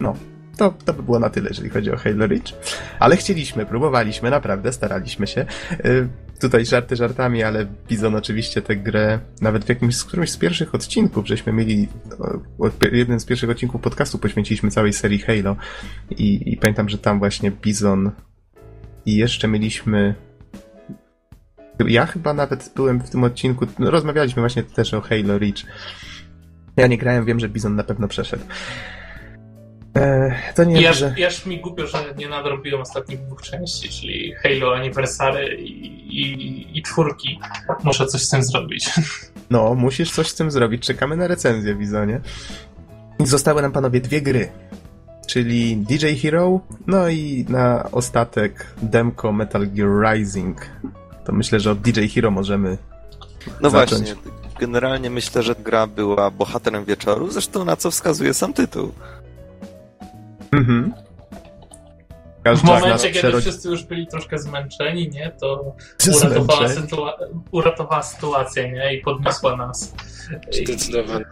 No, 0.00 0.16
to, 0.56 0.74
to 0.84 0.92
by 0.92 1.02
było 1.02 1.18
na 1.18 1.30
tyle, 1.30 1.48
jeżeli 1.48 1.70
chodzi 1.70 1.90
o 1.90 1.96
Halo 1.96 2.26
Reach. 2.26 2.52
Ale 2.98 3.16
chcieliśmy, 3.16 3.66
próbowaliśmy, 3.66 4.30
naprawdę, 4.30 4.72
staraliśmy 4.72 5.26
się. 5.26 5.46
Y, 5.84 6.08
tutaj 6.40 6.66
żarty 6.66 6.96
żartami, 6.96 7.42
ale 7.42 7.66
Bizon 7.88 8.14
oczywiście 8.14 8.62
tę 8.62 8.76
grę, 8.76 9.18
nawet 9.40 9.64
w 9.64 9.68
jakimś, 9.68 9.96
z 9.96 10.04
którymś 10.04 10.30
z 10.30 10.36
pierwszych 10.36 10.74
odcinków, 10.74 11.26
żeśmy 11.26 11.52
mieli, 11.52 11.88
jeden 12.92 13.20
z 13.20 13.24
pierwszych 13.24 13.50
odcinków 13.50 13.80
podcastu 13.80 14.18
poświęciliśmy 14.18 14.70
całej 14.70 14.92
serii 14.92 15.18
Halo 15.18 15.56
i, 16.10 16.52
i 16.52 16.56
pamiętam, 16.56 16.88
że 16.88 16.98
tam 16.98 17.18
właśnie 17.18 17.50
Bizon 17.50 18.10
i 19.06 19.16
jeszcze 19.16 19.48
mieliśmy 19.48 20.14
ja 21.86 22.06
chyba 22.06 22.34
nawet 22.34 22.72
byłem 22.76 23.00
w 23.00 23.10
tym 23.10 23.24
odcinku, 23.24 23.66
no, 23.78 23.90
rozmawialiśmy 23.90 24.42
właśnie 24.42 24.62
też 24.62 24.94
o 24.94 25.00
Halo 25.00 25.38
Reach. 25.38 25.62
Ja 26.76 26.86
nie 26.86 26.98
grałem, 26.98 27.24
wiem, 27.24 27.40
że 27.40 27.48
Bizon 27.48 27.76
na 27.76 27.84
pewno 27.84 28.08
przeszedł. 28.08 28.44
E, 29.96 30.34
to 30.54 30.64
nie 30.64 30.82
ja, 30.82 30.92
że... 30.92 31.14
ja 31.18 31.28
mi 31.46 31.60
głupio, 31.60 31.86
że 31.86 31.98
nie 32.18 32.28
nadrobiłem 32.28 32.80
ostatnich 32.80 33.20
dwóch 33.26 33.42
części, 33.42 33.88
czyli 33.88 34.34
Halo 34.34 34.74
Anniversary 34.76 35.56
i, 35.56 35.86
i, 36.22 36.78
i 36.78 36.82
czwórki. 36.82 37.40
Muszę 37.84 38.06
coś 38.06 38.22
z 38.22 38.28
tym 38.28 38.42
zrobić. 38.42 38.90
No, 39.50 39.74
musisz 39.74 40.10
coś 40.10 40.28
z 40.28 40.34
tym 40.34 40.50
zrobić. 40.50 40.86
Czekamy 40.86 41.16
na 41.16 41.26
recenzję, 41.26 41.74
Wizonie. 41.74 42.20
Zostały 43.20 43.62
nam, 43.62 43.72
panowie, 43.72 44.00
dwie 44.00 44.22
gry. 44.22 44.48
Czyli 45.26 45.76
DJ 45.76 46.06
Hero, 46.22 46.60
no 46.86 47.08
i 47.08 47.46
na 47.48 47.90
ostatek 47.92 48.66
demko 48.82 49.32
Metal 49.32 49.66
Gear 49.66 49.88
Rising. 50.14 50.56
To 51.24 51.32
myślę, 51.32 51.60
że 51.60 51.70
od 51.70 51.80
DJ 51.80 52.06
Hero 52.06 52.30
możemy 52.30 52.78
No 53.60 53.70
zacząć. 53.70 54.02
właśnie, 54.02 54.22
generalnie 54.60 55.10
myślę, 55.10 55.42
że 55.42 55.54
gra 55.54 55.86
była 55.86 56.30
bohaterem 56.30 56.84
wieczoru, 56.84 57.30
zresztą 57.30 57.64
na 57.64 57.76
co 57.76 57.90
wskazuje 57.90 58.34
sam 58.34 58.52
tytuł. 58.52 58.92
Mhm. 60.56 60.92
w 62.56 62.62
momencie, 62.62 63.10
kiedy 63.10 63.40
wszyscy 63.40 63.68
już 63.68 63.84
byli 63.84 64.06
troszkę 64.06 64.38
zmęczeni, 64.38 65.08
nie, 65.08 65.32
to 65.40 65.76
uratowała, 66.16 66.68
sytua 66.68 67.18
uratowała 67.50 68.02
sytuację, 68.02 68.72
nie, 68.72 68.94
i 68.94 69.00
podniosła 69.00 69.56
nas. 69.56 69.94
Zdecydowanie. 70.50 71.24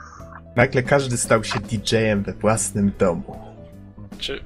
Nagle 0.57 0.83
każdy 0.83 1.17
stał 1.17 1.45
się 1.45 1.61
DJ-em 1.61 2.23
we 2.23 2.33
własnym 2.33 2.93
domu. 2.99 3.37
Czy 4.19 4.45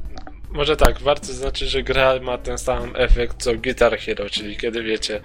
może 0.50 0.76
tak, 0.76 0.98
warto 0.98 1.26
zaznaczyć, 1.26 1.68
że 1.68 1.82
gra 1.82 2.20
ma 2.20 2.38
ten 2.38 2.58
sam 2.58 2.92
efekt 2.96 3.42
co 3.42 3.54
Guitar 3.54 3.98
Hero, 3.98 4.30
czyli 4.30 4.56
kiedy 4.56 4.82
wiecie, 4.82 5.20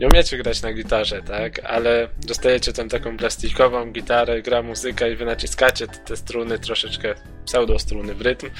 nie 0.00 0.06
umiecie 0.06 0.38
grać 0.38 0.62
na 0.62 0.72
gitarze, 0.72 1.22
tak, 1.22 1.64
ale 1.64 2.08
dostajecie 2.26 2.72
tam 2.72 2.88
taką 2.88 3.16
plastikową 3.16 3.92
gitarę, 3.92 4.42
gra 4.42 4.62
muzyka 4.62 5.08
i 5.08 5.16
wy 5.16 5.24
naciskacie 5.24 5.86
te, 5.86 6.16
struny, 6.16 6.58
troszeczkę 6.58 7.14
pseudo 7.44 7.78
struny 7.78 8.14
w 8.14 8.20
rytm, 8.20 8.50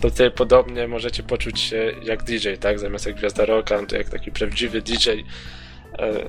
to 0.00 0.10
tutaj 0.10 0.30
podobnie 0.30 0.88
możecie 0.88 1.22
poczuć 1.22 1.60
się 1.60 1.92
jak 2.02 2.22
DJ, 2.22 2.54
tak, 2.60 2.78
zamiast 2.78 3.06
jak 3.06 3.16
gwiazda 3.16 3.44
rocka, 3.44 3.80
no 3.80 3.86
to 3.86 3.96
jak 3.96 4.08
taki 4.08 4.32
prawdziwy 4.32 4.82
DJ. 4.82 5.10
E, 5.10 5.24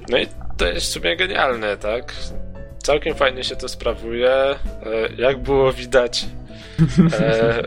no 0.10 0.18
i 0.18 0.28
to 0.58 0.68
jest 0.68 0.86
w 0.86 0.90
sumie 0.90 1.16
genialne, 1.16 1.78
tak. 1.78 2.14
Całkiem 2.84 3.16
fajnie 3.16 3.44
się 3.44 3.56
to 3.56 3.70
sprawuje. 3.70 4.32
E, 4.32 4.58
jak 5.18 5.38
było 5.38 5.74
widać, 5.74 6.26
E, 7.20 7.64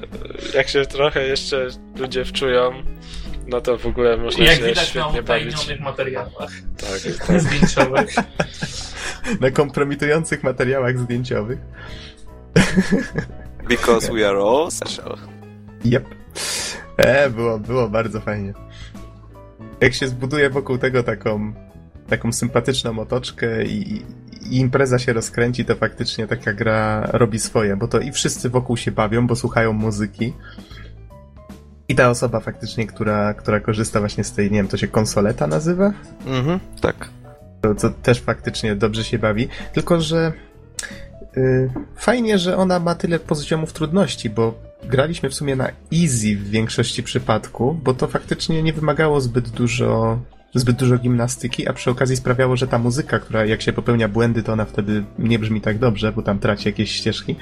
jak 0.54 0.68
się 0.68 0.86
trochę 0.86 1.26
jeszcze 1.26 1.68
ludzie 1.96 2.24
wczują, 2.24 2.70
no 3.46 3.60
to 3.60 3.78
w 3.78 3.86
ogóle 3.86 4.16
można 4.16 4.44
jak 4.44 4.56
się 4.56 4.66
widać 4.66 4.88
świetnie 4.88 5.20
na 5.20 5.22
bawić. 5.22 5.80
materiałach 5.80 6.52
tak, 6.76 7.00
tak. 7.26 7.40
zdjęciowych. 7.40 8.14
na 9.40 9.50
kompromitujących 9.50 10.42
materiałach 10.42 10.98
zdjęciowych. 10.98 11.58
Because 13.68 14.12
we 14.12 14.28
are 14.28 14.38
all 14.38 14.70
special. 14.70 15.18
Yep. 15.84 16.04
E, 16.96 17.30
było, 17.30 17.58
było 17.58 17.88
bardzo 17.88 18.20
fajnie. 18.20 18.52
Jak 19.80 19.94
się 19.94 20.08
zbuduje 20.08 20.50
wokół 20.50 20.78
tego 20.78 21.02
taką, 21.02 21.52
taką 22.08 22.32
sympatyczną 22.32 22.98
otoczkę 22.98 23.64
i, 23.64 24.02
i 24.50 24.56
impreza 24.56 24.98
się 24.98 25.12
rozkręci, 25.12 25.64
to 25.64 25.74
faktycznie 25.74 26.26
taka 26.26 26.52
gra 26.52 27.08
robi 27.12 27.38
swoje, 27.38 27.76
bo 27.76 27.88
to 27.88 28.00
i 28.00 28.12
wszyscy 28.12 28.50
wokół 28.50 28.76
się 28.76 28.92
bawią, 28.92 29.26
bo 29.26 29.36
słuchają 29.36 29.72
muzyki. 29.72 30.32
I 31.88 31.94
ta 31.94 32.10
osoba 32.10 32.40
faktycznie, 32.40 32.86
która, 32.86 33.34
która 33.34 33.60
korzysta 33.60 34.00
właśnie 34.00 34.24
z 34.24 34.32
tej, 34.32 34.50
nie 34.50 34.56
wiem, 34.56 34.68
to 34.68 34.76
się 34.76 34.88
konsoleta 34.88 35.46
nazywa? 35.46 35.92
Mhm, 36.26 36.60
tak. 36.80 37.08
To, 37.60 37.74
to 37.74 37.90
też 37.90 38.20
faktycznie 38.20 38.76
dobrze 38.76 39.04
się 39.04 39.18
bawi. 39.18 39.48
Tylko, 39.72 40.00
że 40.00 40.32
yy, 41.36 41.70
fajnie, 41.96 42.38
że 42.38 42.56
ona 42.56 42.78
ma 42.78 42.94
tyle 42.94 43.18
poziomów 43.18 43.72
trudności, 43.72 44.30
bo 44.30 44.54
graliśmy 44.84 45.30
w 45.30 45.34
sumie 45.34 45.56
na 45.56 45.68
easy 45.92 46.36
w 46.36 46.50
większości 46.50 47.02
przypadków, 47.02 47.82
bo 47.82 47.94
to 47.94 48.06
faktycznie 48.06 48.62
nie 48.62 48.72
wymagało 48.72 49.20
zbyt 49.20 49.48
dużo 49.48 50.18
zbyt 50.54 50.76
dużo 50.76 50.98
gimnastyki, 50.98 51.68
a 51.68 51.72
przy 51.72 51.90
okazji 51.90 52.16
sprawiało, 52.16 52.56
że 52.56 52.66
ta 52.66 52.78
muzyka, 52.78 53.18
która 53.18 53.44
jak 53.44 53.62
się 53.62 53.72
popełnia 53.72 54.08
błędy, 54.08 54.42
to 54.42 54.52
ona 54.52 54.64
wtedy 54.64 55.04
nie 55.18 55.38
brzmi 55.38 55.60
tak 55.60 55.78
dobrze, 55.78 56.12
bo 56.12 56.22
tam 56.22 56.38
traci 56.38 56.68
jakieś 56.68 56.92
ścieżki. 56.92 57.36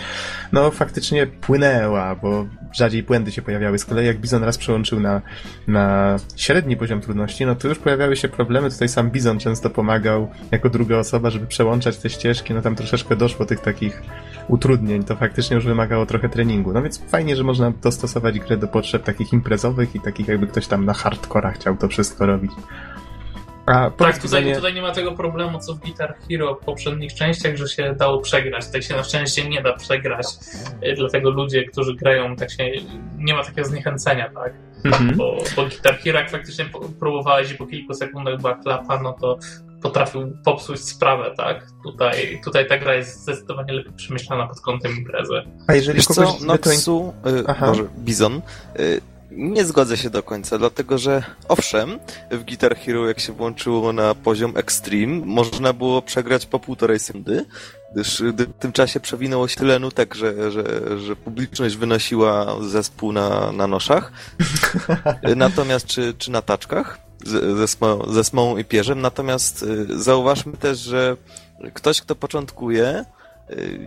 No 0.53 0.71
faktycznie 0.71 1.27
płynęła, 1.27 2.15
bo 2.15 2.47
rzadziej 2.73 3.03
błędy 3.03 3.33
się 3.33 3.43
pojawiały. 3.43 3.79
Z 3.79 3.85
kolei 3.85 4.07
jak 4.07 4.19
Bizon 4.19 4.45
raz 4.45 4.59
przełączył 4.59 5.01
na, 5.01 5.23
na 5.67 6.17
średni 6.37 6.77
poziom 6.77 7.01
trudności, 7.01 7.47
no 7.47 7.55
to 7.55 7.69
już 7.69 7.79
pojawiały 7.79 8.17
się 8.17 8.29
problemy. 8.29 8.71
Tutaj 8.71 8.89
sam 8.89 9.11
Bizon 9.11 9.39
często 9.39 9.71
pomagał 9.71 10.31
jako 10.51 10.71
druga 10.71 10.99
osoba, 10.99 11.31
żeby 11.31 11.47
przełączać 11.47 11.99
te 11.99 12.11
ścieżki. 12.11 12.55
No 12.55 12.63
tam 12.63 12.77
troszeczkę 12.77 13.17
doszło 13.17 13.47
tych 13.47 13.61
takich 13.61 14.03
utrudnień. 14.49 15.05
To 15.05 15.17
faktycznie 15.17 15.55
już 15.55 15.67
wymagało 15.67 16.07
trochę 16.07 16.29
treningu. 16.29 16.73
No 16.73 16.83
więc 16.83 16.99
fajnie, 17.09 17.37
że 17.37 17.45
można 17.45 17.73
dostosować 17.83 18.41
grę 18.41 18.57
do 18.57 18.69
potrzeb 18.69 19.03
takich 19.03 19.33
imprezowych 19.33 19.95
i 19.95 20.01
takich 20.01 20.29
jakby 20.29 20.47
ktoś 20.47 20.67
tam 20.67 20.85
na 20.85 20.93
hardcorach 20.93 21.55
chciał 21.55 21.77
to 21.77 21.89
wszystko 21.89 22.27
robić. 22.27 22.53
A 23.73 23.91
tak, 23.91 24.19
tutaj, 24.19 24.45
nie... 24.45 24.55
tutaj 24.55 24.75
nie 24.75 24.83
ma 24.83 24.93
tego 24.93 25.13
problemu, 25.13 25.59
co 25.59 25.75
w 25.75 25.79
Guitar 25.79 26.15
Hero 26.29 26.55
w 26.55 26.65
poprzednich 26.65 27.15
częściach, 27.15 27.57
że 27.57 27.69
się 27.69 27.95
dało 27.99 28.21
przegrać. 28.21 28.69
Tak 28.69 28.83
się 28.83 28.97
na 28.97 29.05
szczęście 29.05 29.49
nie 29.49 29.63
da 29.63 29.73
przegrać. 29.73 30.27
Y, 30.87 30.95
dlatego 30.95 31.31
ludzie, 31.31 31.65
którzy 31.65 31.95
grają, 31.95 32.37
tak 32.37 32.51
się 32.51 32.71
nie 33.19 33.35
ma 33.35 33.45
takiego 33.45 33.69
zniechęcenia, 33.69 34.31
tak? 34.35 34.53
Mhm. 34.85 35.17
Bo, 35.17 35.37
bo 35.57 35.63
Guitar 35.63 35.99
Hero, 35.99 36.19
jak 36.19 36.31
faktycznie 36.31 36.65
próbowałeś 37.01 37.53
i 37.53 37.55
po 37.55 37.67
kilku 37.67 37.95
sekundach 37.95 38.41
była 38.41 38.55
klapa, 38.55 39.03
no 39.03 39.13
to 39.13 39.39
potrafił 39.83 40.37
popsuć 40.45 40.81
sprawę, 40.81 41.35
tak? 41.37 41.67
Tutaj, 41.85 42.41
tutaj 42.45 42.69
ta 42.69 42.79
gra 42.79 42.95
jest 42.95 43.23
zdecydowanie 43.23 43.73
lepiej 43.73 43.93
przemyślana 43.93 44.47
pod 44.47 44.61
kątem 44.61 44.97
imprezy. 44.97 45.43
A 45.67 45.75
jeżeli 45.75 45.97
Wiesz 45.97 46.07
kogoś... 46.07 46.39
co, 46.39 46.45
Noxu, 46.45 47.13
y, 47.27 47.67
może 47.67 47.85
Bizon, 47.99 48.43
y, 48.81 49.01
nie 49.37 49.65
zgodzę 49.65 49.97
się 49.97 50.11
do 50.11 50.23
końca, 50.23 50.59
dlatego 50.59 50.99
że 50.99 51.23
owszem, 51.49 51.99
w 52.31 52.45
Guitar 52.45 52.77
Hero 52.77 53.09
jak 53.09 53.21
się 53.21 53.33
włączyło 53.33 53.93
na 53.93 54.15
poziom 54.15 54.57
Extreme, 54.57 55.27
można 55.27 55.73
było 55.73 56.03
przegrać 56.03 56.47
po 56.47 56.59
półtorej 56.59 56.99
sekundy, 56.99 57.45
gdyż 57.93 58.23
w 58.23 58.59
tym 58.59 58.73
czasie 58.73 59.01
przewinęło 59.01 59.49
się 59.49 59.57
tyle 59.57 59.79
nutek, 59.79 60.15
że, 60.15 60.51
że, 60.51 60.65
że 60.99 61.17
publiczność 61.17 61.77
wynosiła 61.77 62.57
zespół 62.61 63.13
na, 63.13 63.53
na 63.53 63.67
noszach. 63.67 64.13
Natomiast 65.37 65.87
czy, 65.87 66.15
czy 66.19 66.31
na 66.31 66.43
taczkach 66.43 66.99
ze, 67.25 67.67
ze 68.09 68.25
smołą 68.25 68.57
i 68.57 68.65
pierzem. 68.65 69.01
Natomiast 69.01 69.63
y, 69.63 70.03
zauważmy 70.03 70.53
też, 70.53 70.79
że 70.79 71.17
ktoś, 71.75 72.01
kto 72.01 72.15
początkuje, 72.15 73.05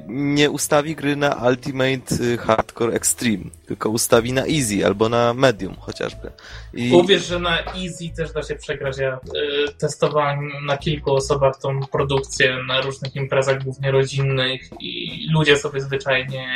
nie 0.08 0.52
ustawi 0.52 0.96
gry 0.96 1.16
na 1.16 1.36
Ultimate 1.50 2.16
y, 2.22 2.38
Hardcore 2.38 2.94
Extreme, 2.94 3.44
tylko 3.66 3.90
ustawi 3.90 4.34
na 4.34 4.46
Easy 4.46 4.86
albo 4.86 5.10
na 5.10 5.34
Medium 5.34 5.76
chociażby. 5.80 6.32
I... 6.74 6.94
Uwierz, 6.94 7.26
że 7.26 7.40
na 7.40 7.60
Easy 7.60 8.10
też 8.18 8.34
da 8.34 8.44
się 8.44 8.56
przegrać. 8.56 8.98
Ja 8.98 9.16
y, 9.16 9.74
testowałem 9.78 10.52
na 10.66 10.78
kilku 10.78 11.14
osobach 11.14 11.58
tą 11.60 11.80
produkcję 11.80 12.58
na 12.68 12.82
różnych 12.82 13.16
imprezach, 13.16 13.64
głównie 13.64 13.92
rodzinnych 13.92 14.62
i 14.80 15.26
ludzie 15.34 15.58
sobie 15.58 15.82
zwyczajnie 15.82 16.48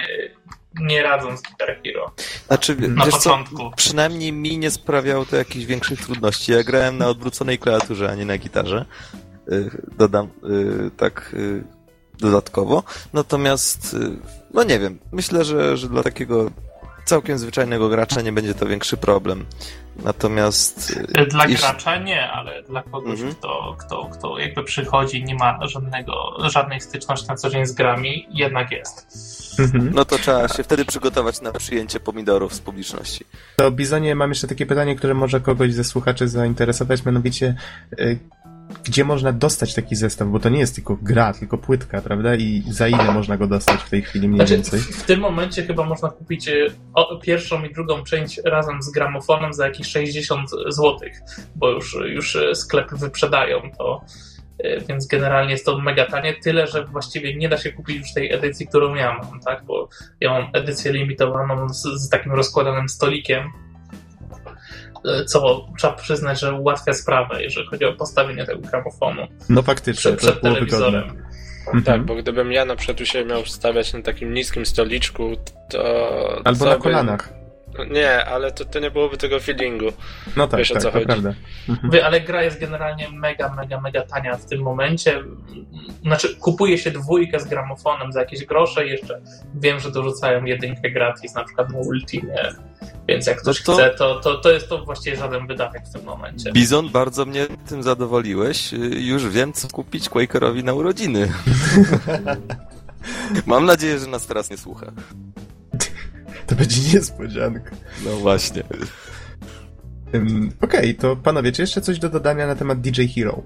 nie 0.79 1.03
radzą 1.03 1.37
z 1.37 1.41
Guitar 1.41 1.79
Hero. 1.83 2.11
Znaczy, 2.47 2.75
na 2.75 3.05
początku. 3.05 3.57
Co, 3.57 3.71
przynajmniej 3.75 4.33
mi 4.33 4.57
nie 4.57 4.71
sprawiało 4.71 5.25
to 5.25 5.35
jakichś 5.35 5.65
większych 5.65 6.05
trudności. 6.05 6.51
Ja 6.51 6.63
grałem 6.63 6.97
na 6.97 7.07
odwróconej 7.07 7.59
klawiaturze, 7.59 8.09
a 8.09 8.15
nie 8.15 8.25
na 8.25 8.37
gitarze. 8.37 8.85
Y, 9.51 9.69
dodam 9.97 10.29
tak 10.97 11.35
dodatkowo. 12.19 12.83
Natomiast, 13.13 13.93
y, 13.93 13.97
no 14.53 14.63
nie 14.63 14.79
wiem, 14.79 14.99
myślę, 15.11 15.45
że, 15.45 15.77
że 15.77 15.89
dla 15.89 16.03
takiego 16.03 16.51
całkiem 17.05 17.37
zwyczajnego 17.37 17.89
gracza 17.89 18.21
nie 18.21 18.31
będzie 18.31 18.53
to 18.53 18.65
większy 18.65 18.97
problem. 18.97 19.45
Natomiast. 20.03 20.91
Y, 21.17 21.25
dla 21.25 21.45
jeśli... 21.45 21.57
gracza 21.57 21.97
nie, 21.97 22.31
ale 22.31 22.63
dla 22.63 22.83
kogoś, 22.83 23.19
mhm. 23.19 23.35
kto, 23.35 23.75
kto, 23.79 24.09
kto 24.13 24.37
jakby 24.37 24.63
przychodzi, 24.63 25.23
nie 25.23 25.35
ma 25.35 25.67
żadnego, 25.67 26.13
żadnej 26.49 26.81
styczności 26.81 27.27
na 27.27 27.35
co 27.35 27.49
dzień 27.49 27.65
z 27.65 27.71
grami, 27.71 28.27
jednak 28.31 28.71
jest. 28.71 29.07
Mhm. 29.59 29.91
No 29.93 30.05
to 30.05 30.17
trzeba 30.17 30.47
się 30.47 30.63
wtedy 30.63 30.85
przygotować 30.85 31.41
na 31.41 31.51
przyjęcie 31.51 31.99
pomidorów 31.99 32.53
z 32.53 32.59
publiczności. 32.59 33.25
To 33.55 33.71
Bizonie, 33.71 34.15
mam 34.15 34.29
jeszcze 34.29 34.47
takie 34.47 34.65
pytanie, 34.65 34.95
które 34.95 35.13
może 35.13 35.41
kogoś 35.41 35.73
ze 35.73 35.83
słuchaczy 35.83 36.27
zainteresować, 36.27 37.05
mianowicie 37.05 37.55
y, 37.99 38.19
gdzie 38.83 39.05
można 39.05 39.33
dostać 39.33 39.73
taki 39.73 39.95
zestaw, 39.95 40.27
bo 40.27 40.39
to 40.39 40.49
nie 40.49 40.59
jest 40.59 40.75
tylko 40.75 40.97
gra, 41.01 41.33
tylko 41.33 41.57
płytka, 41.57 42.01
prawda? 42.01 42.35
I 42.35 42.63
za 42.67 42.87
ile 42.87 43.11
można 43.13 43.37
go 43.37 43.47
dostać 43.47 43.79
w 43.81 43.89
tej 43.89 44.01
chwili 44.01 44.27
mniej 44.27 44.39
znaczy, 44.39 44.53
więcej? 44.53 44.79
W, 44.79 45.03
tym 45.03 45.19
momencie 45.19 45.63
chyba 45.63 45.85
można 45.85 46.09
kupić 46.09 46.47
e, 46.47 46.53
pierwszą 47.21 47.63
i 47.63 47.73
drugą 47.73 48.03
część 48.03 48.41
razem 48.45 48.81
z 48.81 48.91
gramofonem 48.91 49.53
za 49.53 49.67
jakieś 49.67 49.87
60 49.87 50.49
zł, 50.49 50.99
bo 51.55 51.69
już, 51.69 51.97
już 52.05 52.37
sklepy 52.53 52.95
wyprzedają 52.95 53.61
to. 53.77 54.01
E, 54.57 54.79
więc 54.79 55.07
generalnie 55.07 55.51
jest 55.51 55.65
to 55.65 55.77
mega 55.77 56.05
tanie, 56.05 56.33
tyle 56.33 56.67
że 56.67 56.85
właściwie 56.85 57.35
nie 57.35 57.49
da 57.49 57.57
się 57.57 57.71
kupić 57.71 57.97
już 57.97 58.13
tej 58.13 58.33
edycji, 58.33 58.67
którą 58.67 58.95
ja 58.95 59.13
mam, 59.13 59.39
tak? 59.39 59.63
Bo 59.65 59.89
ja 60.21 60.31
mam 60.31 60.49
edycję 60.53 60.91
limitowaną 60.91 61.69
z, 61.69 61.83
z 61.83 62.09
takim 62.09 62.31
rozkładanym 62.31 62.89
stolikiem, 62.89 63.43
E, 63.43 63.68
co 65.25 65.67
trzeba 65.77 65.93
przyznać, 65.93 66.39
że 66.39 66.53
ułatwia 66.53 66.93
sprawę, 66.93 67.43
jeżeli 67.43 67.67
chodzi 67.67 67.85
o 67.85 67.93
postawienie 67.93 68.45
tego 68.45 68.59
gramofonu. 68.59 69.27
No 69.49 69.61
faktycznie, 69.61 70.11
przed, 70.11 70.17
przed 70.17 70.41
telewizorem. 70.41 71.03
Mhm. 71.65 71.83
Tak, 71.83 72.05
bo 72.05 72.15
gdybym 72.15 72.51
ja 72.51 72.65
na 72.65 72.75
przykład 72.75 73.01
u 73.01 73.05
siebie 73.05 73.25
miał 73.25 73.45
stawiać 73.45 73.93
na 73.93 74.01
takim 74.01 74.33
niskim 74.33 74.65
stoliczku, 74.65 75.35
to... 75.69 76.41
Albo 76.43 76.65
na 76.65 76.75
kolanach. 76.75 77.38
Nie, 77.83 78.25
ale 78.25 78.51
to, 78.51 78.65
to 78.65 78.79
nie 78.79 78.91
byłoby 78.91 79.17
tego 79.17 79.39
feelingu. 79.39 79.85
No 80.35 80.47
tak, 80.47 80.57
Wiesz, 80.57 80.69
tak, 80.69 80.77
o 80.77 80.81
co 80.81 80.91
chodzi. 80.91 81.05
prawda. 81.05 81.33
Mhm. 81.69 82.05
Ale 82.05 82.21
gra 82.21 82.43
jest 82.43 82.59
generalnie 82.59 83.09
mega, 83.09 83.55
mega, 83.55 83.81
mega 83.81 84.01
tania 84.01 84.37
w 84.37 84.45
tym 84.45 84.61
momencie. 84.61 85.23
Znaczy, 86.01 86.35
kupuje 86.35 86.77
się 86.77 86.91
dwójkę 86.91 87.39
z 87.39 87.45
gramofonem 87.45 88.11
za 88.11 88.19
jakieś 88.19 88.45
grosze 88.45 88.85
jeszcze 88.85 89.21
wiem, 89.55 89.79
że 89.79 89.91
dorzucają 89.91 90.45
jedynkę 90.45 90.91
gratis, 90.91 91.35
na 91.35 91.43
przykład 91.43 91.69
na 91.69 91.79
Ultimie. 91.79 92.37
Więc 93.07 93.27
jak 93.27 93.41
ktoś 93.41 93.65
no 93.65 93.65
to... 93.65 93.73
chce, 93.81 93.97
to, 93.97 94.19
to, 94.19 94.37
to 94.37 94.51
jest 94.51 94.69
to 94.69 94.85
właściwie 94.85 95.17
żaden 95.17 95.47
wydatek 95.47 95.81
w 95.85 95.93
tym 95.93 96.03
momencie. 96.03 96.51
Bizon, 96.51 96.89
bardzo 96.89 97.25
mnie 97.25 97.47
tym 97.69 97.83
zadowoliłeś. 97.83 98.73
Już 98.97 99.27
wiem, 99.27 99.53
co 99.53 99.67
kupić 99.67 100.09
Quakerowi 100.09 100.63
na 100.63 100.73
urodziny. 100.73 101.33
Mam 103.45 103.65
nadzieję, 103.65 103.99
że 103.99 104.07
nas 104.07 104.27
teraz 104.27 104.49
nie 104.49 104.57
słucha. 104.57 104.91
To 106.49 106.55
będzie 106.55 106.93
niespodzianka. 106.93 107.71
No 108.05 108.11
właśnie. 108.11 108.63
Um, 110.13 110.51
Okej, 110.61 110.79
okay, 110.79 110.93
to 110.93 111.15
panowie, 111.15 111.51
czy 111.51 111.61
jeszcze 111.61 111.81
coś 111.81 111.99
do 111.99 112.09
dodania 112.09 112.47
na 112.47 112.55
temat 112.55 112.81
DJ 112.81 113.05
Hero? 113.15 113.41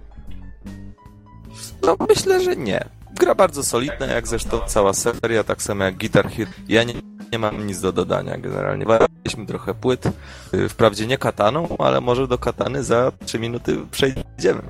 No 1.82 1.98
myślę, 2.10 2.44
że 2.44 2.56
nie. 2.56 2.86
Gra 3.20 3.36
bardzo 3.36 3.64
solidna, 3.64 4.06
jak 4.06 4.28
zresztą 4.28 4.60
cała 4.68 4.94
seria, 4.94 5.44
tak 5.44 5.62
samo 5.62 5.84
jak 5.84 5.98
Guitar 5.98 6.30
Hero. 6.30 6.52
Ja 6.68 6.84
nie, 6.84 6.94
nie 7.32 7.40
mam 7.40 7.68
nic 7.68 7.82
do 7.82 7.92
dodania 7.92 8.38
generalnie. 8.38 8.86
Waliliśmy 8.86 9.46
trochę 9.48 9.74
płyt. 9.74 10.06
Y, 10.54 10.70
wprawdzie 10.70 11.08
nie 11.08 11.18
kataną, 11.18 11.78
ale 11.78 12.02
może 12.02 12.28
do 12.28 12.38
katany 12.38 12.84
za 12.84 13.12
3 13.26 13.40
minuty 13.40 13.78
przejdziemy. 13.92 14.62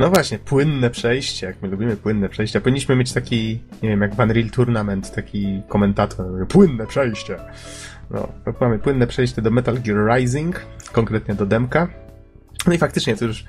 No 0.00 0.10
właśnie, 0.10 0.38
płynne 0.38 0.90
przejście, 0.90 1.46
jak 1.46 1.62
my 1.62 1.68
lubimy 1.68 1.96
płynne 1.96 2.28
przejścia. 2.28 2.60
Powinniśmy 2.60 2.96
mieć 2.96 3.12
taki, 3.12 3.60
nie 3.82 3.88
wiem, 3.88 4.00
jak 4.00 4.14
Van 4.14 4.30
Real 4.30 4.50
Tournament, 4.50 5.14
taki 5.14 5.62
komentator, 5.68 6.48
płynne 6.48 6.86
przejście. 6.86 7.36
No, 8.10 8.28
mamy 8.60 8.78
płynne 8.78 9.06
przejście 9.06 9.42
do 9.42 9.50
Metal 9.50 9.80
Gear 9.80 10.16
Rising, 10.16 10.66
konkretnie 10.92 11.34
do 11.34 11.46
demka. 11.46 11.88
No 12.66 12.72
i 12.72 12.78
faktycznie 12.78 13.16
to 13.16 13.24
już 13.24 13.44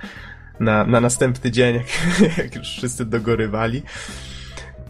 na, 0.60 0.86
na 0.86 1.02
następny 1.02 1.52
dzień, 1.52 1.76
jak, 2.22 2.38
jak 2.38 2.56
już 2.56 2.68
wszyscy 2.68 3.06
dogorywali, 3.06 3.82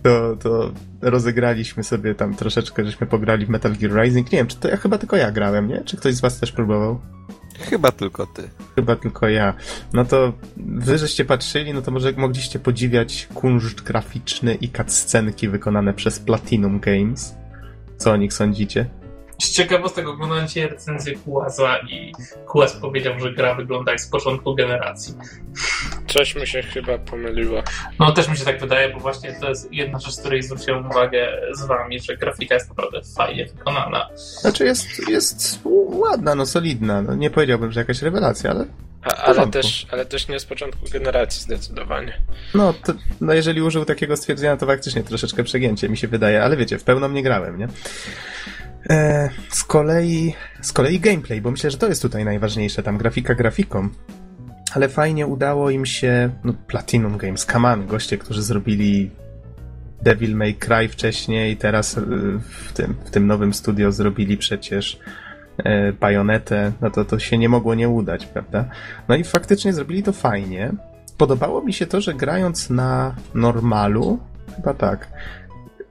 to, 0.04 0.36
to 0.36 0.72
rozegraliśmy 1.02 1.84
sobie 1.84 2.16
tam 2.16 2.36
troszeczkę, 2.36 2.86
żeśmy 2.86 3.08
pograli 3.08 3.46
w 3.46 3.50
Metal 3.50 3.76
Gear 3.76 4.04
Rising. 4.04 4.32
Nie 4.32 4.38
wiem, 4.38 4.48
czy 4.48 4.58
to 4.58 4.68
ja 4.68 4.78
chyba 4.78 4.98
tylko 4.98 5.16
ja 5.16 5.32
grałem, 5.32 5.68
nie? 5.68 5.84
Czy 5.84 5.98
ktoś 5.98 6.14
z 6.14 6.22
was 6.22 6.40
też 6.40 6.52
próbował? 6.52 7.02
Chyba 7.62 7.92
tylko 7.92 8.26
ty. 8.26 8.50
Chyba 8.76 8.96
tylko 8.96 9.30
ja. 9.30 9.54
No 9.94 10.06
to 10.06 10.34
wy 10.58 10.98
żeście 10.98 11.26
patrzyli, 11.26 11.74
no 11.74 11.82
to 11.82 11.92
może 11.92 12.12
mogliście 12.12 12.60
podziwiać 12.60 13.28
kunszt 13.34 13.82
graficzny 13.82 14.56
i 14.56 14.70
cutscenki 14.70 15.48
wykonane 15.48 15.94
przez 15.94 16.20
Platinum 16.20 16.80
Games. 16.80 17.36
Co 17.98 18.12
o 18.12 18.16
nich 18.16 18.34
sądzicie? 18.34 19.01
Z 19.42 19.52
ciekawostek 19.52 20.08
oglądałem 20.08 20.48
dzisiaj 20.48 20.68
recenzję 20.68 21.16
Kułaza 21.16 21.78
i 21.78 22.12
Kułaz 22.48 22.74
powiedział, 22.74 23.20
że 23.20 23.34
gra 23.34 23.56
wygląda 23.56 23.92
jak 23.92 24.02
z 24.02 24.08
początku 24.08 24.56
generacji. 24.56 25.14
Coś 26.08 26.36
mi 26.36 26.48
się 26.48 26.64
chyba 26.64 26.98
pomyliło. 26.98 27.64
No 28.00 28.12
też 28.12 28.28
mi 28.28 28.38
się 28.38 28.46
tak 28.46 28.60
wydaje, 28.60 28.94
bo 28.94 29.00
właśnie 29.00 29.34
to 29.34 29.50
jest 29.50 29.74
jedna 29.74 30.00
rzecz, 30.00 30.14
z 30.14 30.20
której 30.20 30.44
zwróciłem 30.44 30.90
uwagę 30.90 31.42
z 31.54 31.66
wami, 31.66 32.00
że 32.00 32.18
grafika 32.18 32.56
jest 32.56 32.70
naprawdę 32.70 33.02
fajnie 33.18 33.46
wykonana. 33.46 34.10
Znaczy 34.16 34.66
jest, 34.66 35.10
jest 35.10 35.60
ładna, 35.90 36.36
no 36.36 36.46
solidna. 36.46 37.02
No, 37.02 37.16
nie 37.16 37.30
powiedziałbym, 37.30 37.72
że 37.72 37.80
jakaś 37.80 38.02
rewelacja, 38.02 38.52
ale 38.52 38.66
a, 39.04 39.16
ale, 39.16 39.48
też, 39.48 39.88
ale 39.92 40.06
też 40.06 40.28
nie 40.28 40.40
z 40.40 40.46
początku 40.46 40.86
generacji 40.92 41.42
zdecydowanie. 41.42 42.22
No, 42.54 42.74
to, 42.74 42.94
no 43.22 43.34
jeżeli 43.34 43.62
użył 43.62 43.86
takiego 43.86 44.18
stwierdzenia, 44.18 44.58
to 44.58 44.66
faktycznie 44.66 45.04
troszeczkę 45.04 45.44
przegięcie 45.44 45.90
mi 45.90 45.98
się 45.98 46.08
wydaje, 46.08 46.44
ale 46.44 46.58
wiecie, 46.58 46.80
w 46.80 46.84
pełną 46.84 47.10
nie 47.10 47.24
grałem, 47.24 47.60
nie? 47.60 47.68
E, 48.90 49.30
z 49.50 49.64
kolei, 49.64 50.34
z 50.62 50.74
kolei 50.74 51.00
gameplay, 51.00 51.42
bo 51.42 51.52
myślę, 51.52 51.72
że 51.72 51.78
to 51.78 51.88
jest 51.88 52.02
tutaj 52.02 52.26
najważniejsze, 52.26 52.84
tam 52.84 52.98
grafika 52.98 53.36
grafiką. 53.36 53.90
Ale 54.74 54.90
fajnie 54.90 55.28
udało 55.28 55.70
im 55.70 55.86
się, 55.86 56.30
no 56.44 56.54
Platinum 56.68 57.18
Games, 57.18 57.46
Kaman, 57.46 57.88
goście, 57.88 58.18
którzy 58.18 58.44
zrobili 58.44 59.12
Devil 60.02 60.36
May 60.36 60.54
Cry 60.54 60.88
wcześniej, 60.90 61.58
teraz 61.58 61.98
e, 61.98 62.02
w 62.42 62.74
tym, 62.74 62.96
w 63.06 63.10
tym 63.10 63.28
nowym 63.28 63.54
studio 63.54 63.92
zrobili 63.92 64.38
przecież 64.38 65.00
e, 65.58 65.94
Bajonetę, 65.94 66.72
no 66.82 66.90
to 66.90 67.06
to 67.06 67.20
się 67.20 67.38
nie 67.38 67.50
mogło 67.50 67.76
nie 67.76 67.90
udać, 67.90 68.26
prawda? 68.26 68.66
No 69.08 69.16
i 69.16 69.24
faktycznie 69.24 69.74
zrobili 69.74 70.04
to 70.04 70.14
fajnie. 70.14 70.72
Podobało 71.18 71.62
mi 71.64 71.74
się 71.74 71.88
to, 71.88 72.02
że 72.02 72.14
grając 72.14 72.70
na 72.70 73.16
normalu, 73.34 74.20
chyba 74.56 74.74
tak, 74.74 75.08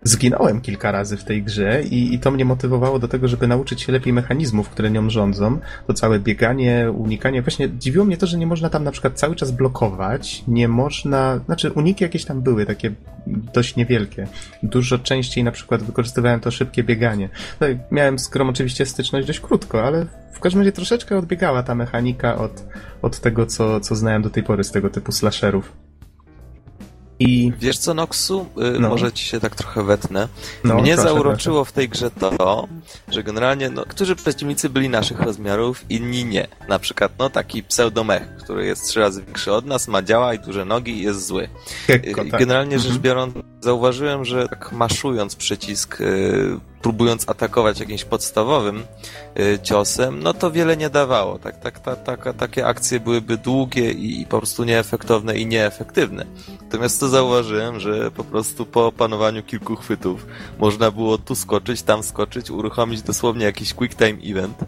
zginąłem 0.03 0.61
kilka 0.61 0.93
razy 0.93 1.17
w 1.17 1.25
tej 1.25 1.43
grze 1.43 1.83
i, 1.83 2.15
i 2.15 2.19
to 2.19 2.31
mnie 2.31 2.45
motywowało 2.45 2.99
do 2.99 3.09
tego, 3.09 3.29
żeby 3.29 3.47
nauczyć 3.47 3.83
się 3.83 3.93
lepiej 3.93 4.13
mechanizmów, 4.13 4.69
które 4.69 4.91
nią 4.91 5.11
rządzą. 5.11 5.59
To 5.87 5.95
całe 5.95 6.19
bieganie, 6.19 6.93
unikanie. 6.97 7.43
Właśnie 7.43 7.71
dziwiło 7.79 8.05
mnie 8.05 8.17
to, 8.17 8.27
że 8.27 8.39
nie 8.39 8.47
można 8.47 8.71
tam 8.71 8.85
na 8.85 8.91
przykład 8.91 9.19
cały 9.19 9.37
czas 9.37 9.51
blokować. 9.51 10.45
Nie 10.49 10.69
można, 10.69 11.41
znaczy 11.47 11.73
uniki 11.73 12.05
jakieś 12.05 12.25
tam 12.25 12.43
były, 12.43 12.67
takie 12.67 12.93
dość 13.27 13.77
niewielkie. 13.77 14.27
Dużo 14.63 14.99
częściej 14.99 15.45
na 15.45 15.53
przykład 15.53 15.83
wykorzystywałem 15.83 16.41
to 16.41 16.51
szybkie 16.51 16.83
bieganie. 16.85 17.29
Tutaj 17.53 17.79
miałem 17.91 18.19
z 18.19 18.31
oczywiście 18.49 18.87
styczność 18.87 19.27
dość 19.27 19.41
krótko, 19.41 19.83
ale 19.83 20.07
w 20.33 20.41
każdym 20.41 20.61
razie 20.61 20.73
troszeczkę 20.73 21.19
odbiegała 21.19 21.63
ta 21.63 21.75
mechanika 21.75 22.37
od, 22.37 22.65
od 23.03 23.21
tego, 23.21 23.47
co, 23.47 23.81
co 23.81 23.97
znałem 23.97 24.23
do 24.23 24.31
tej 24.31 24.43
pory 24.43 24.65
z 24.65 24.71
tego 24.71 24.91
typu 24.91 25.13
slasherów. 25.13 25.90
I 27.21 27.53
wiesz 27.59 27.79
co, 27.79 27.95
Noxu? 27.95 28.47
Y, 28.77 28.81
no. 28.81 28.89
Może 28.89 29.13
ci 29.13 29.25
się 29.25 29.41
tak 29.41 29.57
trochę 29.57 29.83
wetnę. 29.83 30.29
No, 30.65 30.75
Mnie 30.75 30.95
proszę, 30.95 31.09
zauroczyło 31.09 31.57
proszę. 31.57 31.71
w 31.71 31.73
tej 31.73 31.89
grze 31.89 32.11
to, 32.11 32.69
że 33.09 33.23
generalnie 33.23 33.71
no, 33.71 33.85
którzy 33.89 34.17
przeciwnicy 34.17 34.69
byli 34.69 34.89
naszych 34.89 35.21
rozmiarów, 35.21 35.85
inni 35.89 36.25
nie. 36.25 36.49
Na 36.69 36.79
przykład 36.79 37.13
no 37.19 37.31
taki 37.31 37.63
pseudomech, 37.63 38.37
który 38.37 38.67
jest 38.67 38.89
trzy 38.89 39.01
razy 39.01 39.23
większy 39.23 39.53
od 39.53 39.67
nas, 39.67 39.89
ma 39.89 40.03
działa 40.03 40.35
i 40.35 40.39
duże 40.39 40.65
nogi 40.65 40.93
i 40.93 41.03
jest 41.03 41.27
zły. 41.27 41.49
Gekko, 41.89 42.25
tak. 42.25 42.41
Generalnie 42.41 42.79
rzecz 42.79 42.87
mhm. 42.87 43.03
biorąc, 43.03 43.35
zauważyłem, 43.61 44.25
że 44.25 44.49
tak 44.49 44.73
maszując 44.73 45.37
przycisk 45.37 46.01
y, 46.01 46.61
próbując 46.82 47.28
atakować 47.28 47.81
jakimś 47.81 48.05
podstawowym 48.05 48.82
y, 49.39 49.59
ciosem, 49.62 50.23
no 50.23 50.35
to 50.35 50.51
wiele 50.51 50.77
nie 50.77 50.90
dawało. 50.90 51.39
Tak, 51.39 51.61
tak, 51.61 51.78
ta, 51.78 51.97
ta, 51.97 52.32
takie 52.32 52.66
akcje 52.66 53.01
byłyby 53.01 53.36
długie 53.36 53.93
i, 53.93 54.20
i 54.20 54.27
po 54.27 54.39
prostu 54.39 54.65
nieefektowne 54.65 55.39
i 55.39 55.47
nieefektywne. 55.47 56.27
Natomiast 56.62 57.01
to 57.01 57.09
zauważyłem, 57.09 57.81
że 57.81 58.11
po 58.11 58.24
prostu 58.24 58.66
po 58.66 58.86
opanowaniu 58.86 59.43
kilku 59.43 59.77
chwytów 59.77 60.27
można 60.59 60.90
było 60.90 61.19
tu 61.19 61.35
skoczyć, 61.35 61.82
tam 61.82 62.02
skoczyć, 62.02 62.51
uruchomić 62.51 63.02
dosłownie 63.02 63.44
jakiś 63.44 63.74
quick 63.74 63.98
time 63.98 64.19
event, 64.24 64.59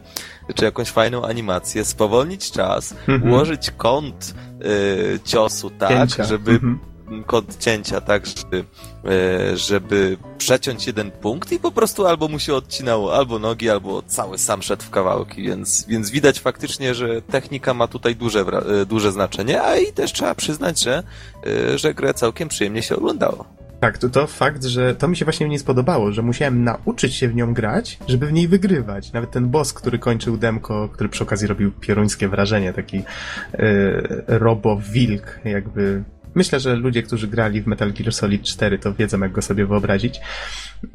czy 0.55 0.65
jakąś 0.65 0.89
fajną 0.89 1.25
animację, 1.25 1.85
spowolnić 1.85 2.51
czas, 2.51 2.95
mhm. 3.09 3.33
ułożyć 3.33 3.71
kąt 3.71 4.35
y, 4.63 5.21
ciosu 5.25 5.71
tak, 5.71 5.91
Cięcia. 5.91 6.25
żeby 6.25 6.51
mhm 6.51 6.92
kąt 7.27 7.59
cięcia, 7.59 8.01
tak, 8.01 8.27
żeby, 8.27 8.65
e, 9.05 9.57
żeby 9.57 10.17
przeciąć 10.39 10.87
jeden 10.87 11.11
punkt 11.11 11.53
i 11.53 11.59
po 11.59 11.73
prostu 11.73 12.07
albo 12.07 12.29
mu 12.29 12.39
się 12.39 12.55
odcinało 12.55 13.17
albo 13.17 13.39
nogi, 13.39 13.71
albo 13.71 14.03
cały 14.03 14.39
sam 14.39 14.63
szedł 14.63 14.83
w 14.83 14.91
kawałki, 14.91 15.43
więc, 15.43 15.87
więc 15.89 16.11
widać 16.11 16.41
faktycznie, 16.41 16.95
że 16.95 17.23
technika 17.23 17.75
ma 17.75 17.89
tutaj 17.89 18.17
duże, 18.17 18.41
e, 18.41 18.87
duże 18.87 19.13
znaczenie, 19.13 19.63
a 19.63 19.77
i 19.77 19.93
też 19.93 20.13
trzeba 20.13 20.35
przyznać, 20.35 20.83
że, 20.83 21.03
e, 21.47 21.79
że 21.79 21.95
grę 21.95 22.15
całkiem 22.15 22.49
przyjemnie 22.49 22.83
się 22.83 22.97
oglądało. 22.97 23.63
Tak, 23.83 23.99
to, 23.99 24.09
to 24.09 24.27
fakt, 24.27 24.65
że 24.65 24.95
to 24.95 25.09
mi 25.09 25.17
się 25.17 25.25
właśnie 25.25 25.49
nie 25.49 25.59
spodobało, 25.59 26.13
że 26.13 26.23
musiałem 26.23 26.65
nauczyć 26.65 27.15
się 27.15 27.29
w 27.29 27.35
nią 27.35 27.55
grać, 27.55 27.99
żeby 28.09 28.27
w 28.27 28.33
niej 28.33 28.49
wygrywać. 28.49 29.13
Nawet 29.13 29.31
ten 29.31 29.49
boss, 29.49 29.73
który 29.73 29.99
kończył 29.99 30.37
demko, 30.37 30.89
który 30.89 31.09
przy 31.09 31.25
okazji 31.25 31.49
robił 31.49 31.73
pieruńskie 31.73 32.29
wrażenie, 32.29 32.73
taki 32.73 32.97
yy, 32.97 34.25
robo-wilk, 34.27 35.41
jakby 35.45 36.03
Myślę, 36.35 36.61
że 36.61 36.77
ludzie, 36.77 37.03
którzy 37.03 37.29
grali 37.29 37.63
w 37.63 37.67
Metal 37.67 37.93
Gear 37.93 38.13
Solid 38.13 38.43
4, 38.43 38.79
to 38.79 38.95
wiedzą, 38.95 39.21
jak 39.21 39.33
go 39.33 39.43
sobie 39.43 39.67
wyobrazić. 39.67 40.21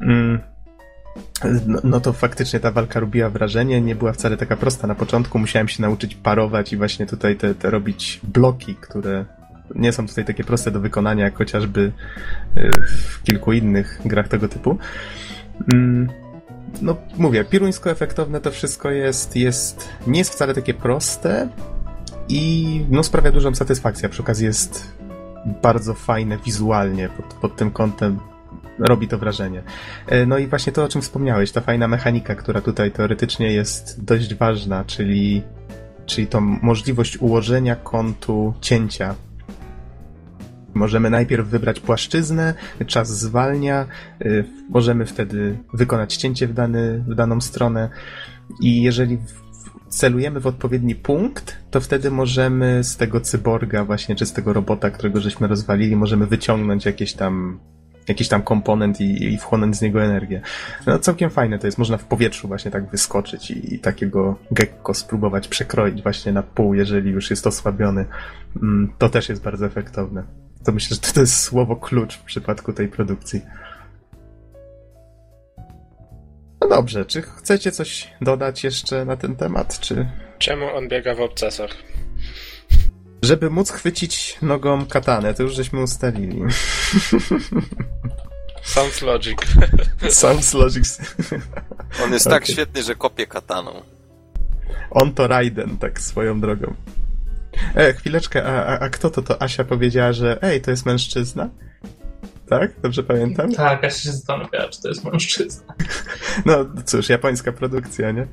Mm. 0.00 0.38
No, 1.66 1.80
no, 1.84 2.00
to 2.00 2.12
faktycznie 2.12 2.60
ta 2.60 2.70
walka 2.70 3.00
robiła 3.00 3.30
wrażenie, 3.30 3.80
nie 3.80 3.94
była 3.94 4.12
wcale 4.12 4.36
taka 4.36 4.56
prosta 4.56 4.86
na 4.86 4.94
początku. 4.94 5.38
Musiałem 5.38 5.68
się 5.68 5.82
nauczyć 5.82 6.14
parować 6.14 6.72
i 6.72 6.76
właśnie 6.76 7.06
tutaj 7.06 7.36
te, 7.36 7.54
te 7.54 7.70
robić 7.70 8.20
bloki, 8.22 8.74
które 8.74 9.24
nie 9.74 9.92
są 9.92 10.06
tutaj 10.06 10.24
takie 10.24 10.44
proste 10.44 10.70
do 10.70 10.80
wykonania, 10.80 11.24
jak 11.24 11.36
chociażby 11.36 11.92
y, 12.56 12.70
w 12.88 13.22
kilku 13.22 13.52
innych 13.52 14.00
grach 14.04 14.28
tego 14.28 14.48
typu. 14.48 14.78
Mm. 15.72 16.08
No, 16.82 16.96
mówię, 17.16 17.44
piruńsko 17.44 17.90
efektowne 17.90 18.40
to 18.40 18.50
wszystko 18.50 18.90
jest, 18.90 19.36
jest, 19.36 19.88
nie 20.06 20.18
jest 20.18 20.32
wcale 20.32 20.54
takie 20.54 20.74
proste 20.74 21.48
i 22.28 22.84
no, 22.90 23.02
sprawia 23.02 23.32
dużą 23.32 23.54
satysfakcję. 23.54 24.08
Przy 24.08 24.22
okazji 24.22 24.46
jest 24.46 24.98
bardzo 25.62 25.94
fajne 25.94 26.38
wizualnie 26.38 27.08
pod, 27.08 27.34
pod 27.34 27.56
tym 27.56 27.70
kątem 27.70 28.18
robi 28.78 29.08
to 29.08 29.18
wrażenie. 29.18 29.62
E, 30.06 30.26
no 30.26 30.38
i 30.38 30.46
właśnie 30.46 30.72
to, 30.72 30.84
o 30.84 30.88
czym 30.88 31.02
wspomniałeś, 31.02 31.52
ta 31.52 31.60
fajna 31.60 31.88
mechanika, 31.88 32.34
która 32.34 32.60
tutaj 32.60 32.92
teoretycznie 32.92 33.52
jest 33.52 34.04
dość 34.04 34.34
ważna, 34.34 34.84
czyli, 34.84 35.42
czyli 36.06 36.26
to 36.26 36.40
możliwość 36.40 37.16
ułożenia 37.16 37.76
kątu 37.76 38.54
cięcia. 38.60 39.14
Możemy 40.74 41.10
najpierw 41.10 41.48
wybrać 41.48 41.80
płaszczyznę, 41.80 42.54
czas 42.86 43.18
zwalnia, 43.18 43.86
e, 44.20 44.44
możemy 44.70 45.06
wtedy 45.06 45.58
wykonać 45.72 46.16
cięcie 46.16 46.48
w, 46.48 46.54
dany, 46.54 47.04
w 47.08 47.14
daną 47.14 47.40
stronę 47.40 47.88
i 48.62 48.82
jeżeli 48.82 49.18
celujemy 49.88 50.40
w 50.40 50.46
odpowiedni 50.46 50.94
punkt, 50.94 51.56
to 51.70 51.80
wtedy 51.80 52.10
możemy 52.10 52.84
z 52.84 52.96
tego 52.96 53.20
cyborga 53.20 53.84
właśnie, 53.84 54.16
czy 54.16 54.26
z 54.26 54.32
tego 54.32 54.52
robota, 54.52 54.90
którego 54.90 55.20
żeśmy 55.20 55.46
rozwalili, 55.48 55.96
możemy 55.96 56.26
wyciągnąć 56.26 56.84
jakieś 56.84 57.12
tam 57.12 57.60
jakiś 58.08 58.28
tam 58.28 58.42
komponent 58.42 59.00
i, 59.00 59.24
i 59.24 59.38
wchłonąć 59.38 59.76
z 59.76 59.82
niego 59.82 60.04
energię. 60.04 60.40
No 60.86 60.98
całkiem 60.98 61.30
fajne 61.30 61.58
to 61.58 61.66
jest, 61.66 61.78
można 61.78 61.96
w 61.96 62.04
powietrzu 62.04 62.48
właśnie 62.48 62.70
tak 62.70 62.90
wyskoczyć 62.90 63.50
i, 63.50 63.74
i 63.74 63.78
takiego 63.78 64.36
gekko 64.50 64.94
spróbować 64.94 65.48
przekroić 65.48 66.02
właśnie 66.02 66.32
na 66.32 66.42
pół, 66.42 66.74
jeżeli 66.74 67.10
już 67.10 67.30
jest 67.30 67.46
osłabiony. 67.46 68.04
Mm, 68.62 68.92
to 68.98 69.08
też 69.08 69.28
jest 69.28 69.42
bardzo 69.42 69.66
efektowne. 69.66 70.22
To 70.64 70.72
myślę, 70.72 70.96
że 71.04 71.12
to 71.12 71.20
jest 71.20 71.40
słowo 71.40 71.76
klucz 71.76 72.18
w 72.18 72.22
przypadku 72.22 72.72
tej 72.72 72.88
produkcji. 72.88 73.40
Dobrze, 76.68 77.04
czy 77.04 77.22
chcecie 77.22 77.72
coś 77.72 78.10
dodać 78.20 78.64
jeszcze 78.64 79.04
na 79.04 79.16
ten 79.16 79.36
temat, 79.36 79.80
czy... 79.80 80.08
Czemu 80.38 80.66
on 80.76 80.88
biega 80.88 81.14
w 81.14 81.20
obcasach? 81.20 81.70
Żeby 83.22 83.50
móc 83.50 83.70
chwycić 83.70 84.38
nogą 84.42 84.86
katanę, 84.86 85.34
to 85.34 85.42
już 85.42 85.54
żeśmy 85.54 85.82
ustalili. 85.82 86.42
Sounds 88.62 89.02
logic. 89.02 89.38
Sounds 90.10 90.54
logic. 90.54 90.98
On 92.04 92.12
jest 92.12 92.26
okay. 92.26 92.40
tak 92.40 92.48
świetny, 92.48 92.82
że 92.82 92.94
kopie 92.94 93.26
kataną. 93.26 93.82
On 94.90 95.14
to 95.14 95.26
Raiden, 95.26 95.78
tak 95.78 96.00
swoją 96.00 96.40
drogą. 96.40 96.74
E, 97.74 97.92
chwileczkę, 97.92 98.44
a, 98.44 98.64
a, 98.66 98.78
a 98.78 98.88
kto 98.88 99.10
to 99.10 99.22
to? 99.22 99.42
Asia 99.42 99.64
powiedziała, 99.64 100.12
że 100.12 100.42
ej, 100.42 100.60
to 100.60 100.70
jest 100.70 100.86
mężczyzna? 100.86 101.48
Tak? 102.48 102.80
Dobrze 102.80 103.02
pamiętam? 103.02 103.52
Tak, 103.52 103.82
ja 103.82 103.90
się 103.90 104.10
zastanawiałem, 104.12 104.70
czy 104.70 104.82
to 104.82 104.88
jest 104.88 105.04
mężczyzna. 105.04 105.74
No 106.46 106.54
cóż, 106.84 107.08
japońska 107.08 107.52
produkcja, 107.52 108.10
nie? 108.10 108.26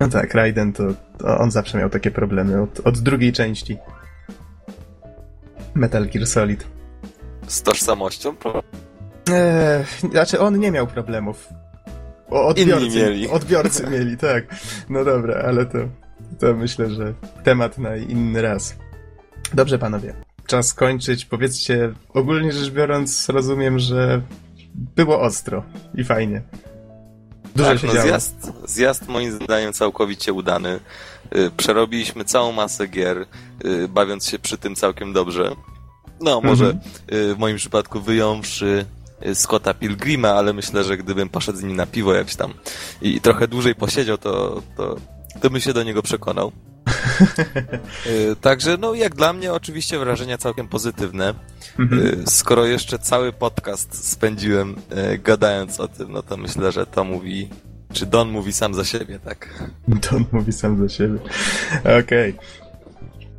No 0.00 0.08
tak, 0.08 0.34
Raiden 0.34 0.72
to, 0.72 0.84
to 1.18 1.38
on 1.38 1.50
zawsze 1.50 1.78
miał 1.78 1.90
takie 1.90 2.10
problemy 2.10 2.62
od, 2.62 2.80
od 2.86 2.98
drugiej 2.98 3.32
części. 3.32 3.78
Metal 5.74 6.06
Gear 6.08 6.26
Solid. 6.26 6.66
Z 7.46 7.62
tożsamością? 7.62 8.34
Eee, 9.30 9.84
znaczy 10.10 10.40
on 10.40 10.58
nie 10.58 10.70
miał 10.70 10.86
problemów. 10.86 11.48
O, 12.30 12.46
odbiorcy, 12.46 12.86
Inni 12.86 12.96
mieli. 12.96 13.28
Odbiorcy 13.28 13.86
mieli, 13.90 14.16
tak. 14.16 14.44
No 14.88 15.04
dobra, 15.04 15.42
ale 15.46 15.66
to, 15.66 15.78
to 16.38 16.54
myślę, 16.54 16.90
że 16.90 17.14
temat 17.44 17.78
na 17.78 17.96
inny 17.96 18.42
raz. 18.42 18.76
Dobrze, 19.54 19.78
panowie 19.78 20.27
czas 20.48 20.74
kończyć. 20.74 21.24
Powiedzcie, 21.24 21.94
ogólnie 22.14 22.52
rzecz 22.52 22.70
biorąc, 22.70 23.28
rozumiem, 23.28 23.78
że 23.78 24.22
było 24.74 25.20
ostro 25.20 25.62
i 25.94 26.04
fajnie. 26.04 26.42
Dużo 27.56 27.68
tak, 27.68 27.78
się 27.78 27.86
no 27.86 27.92
działo. 27.92 28.06
Zjazd, 28.06 28.52
zjazd 28.66 29.08
moim 29.08 29.32
zdaniem 29.32 29.72
całkowicie 29.72 30.32
udany. 30.32 30.80
Y, 31.36 31.50
przerobiliśmy 31.56 32.24
całą 32.24 32.52
masę 32.52 32.86
gier, 32.86 33.26
y, 33.64 33.88
bawiąc 33.88 34.26
się 34.26 34.38
przy 34.38 34.58
tym 34.58 34.74
całkiem 34.74 35.12
dobrze. 35.12 35.54
No, 36.20 36.40
może 36.40 36.64
mhm. 36.64 36.80
W 37.10 37.38
moim 37.38 37.56
przypadku 37.56 38.00
wyjąwszy 38.00 38.84
Scotta 39.34 39.74
Pilgrima, 39.74 40.28
ale 40.28 40.52
myślę, 40.52 40.84
że 40.84 40.96
gdybym 40.96 41.28
poszedł 41.28 41.58
z 41.58 41.62
nim 41.62 41.76
na 41.76 41.86
piwo 41.86 42.14
jakś 42.14 42.36
tam 42.36 42.54
i 43.02 43.20
trochę 43.20 43.48
dłużej 43.48 43.74
posiedział, 43.74 44.18
to, 44.18 44.62
to, 44.76 44.96
to 45.40 45.50
bym 45.50 45.60
się 45.60 45.72
do 45.72 45.82
niego 45.82 46.02
przekonał. 46.02 46.52
Także, 48.40 48.76
no 48.76 48.94
jak 48.94 49.14
dla 49.14 49.32
mnie 49.32 49.52
oczywiście 49.52 49.98
wrażenia 49.98 50.38
całkiem 50.38 50.68
pozytywne. 50.68 51.34
Mhm. 51.78 52.06
Y, 52.06 52.26
skoro 52.26 52.66
jeszcze 52.66 52.98
cały 52.98 53.32
podcast 53.32 54.08
spędziłem 54.08 54.76
y, 55.14 55.18
gadając 55.18 55.80
o 55.80 55.88
tym, 55.88 56.12
no 56.12 56.22
to 56.22 56.36
myślę, 56.36 56.72
że 56.72 56.86
to 56.86 57.04
mówi, 57.04 57.48
czy 57.92 58.06
Don 58.06 58.30
mówi 58.30 58.52
sam 58.52 58.74
za 58.74 58.84
siebie, 58.84 59.18
tak? 59.18 59.48
Don 60.10 60.24
mówi 60.32 60.52
sam 60.52 60.78
za 60.78 60.88
siebie. 60.88 61.18
Okej. 61.80 62.34
Okay. 62.34 62.68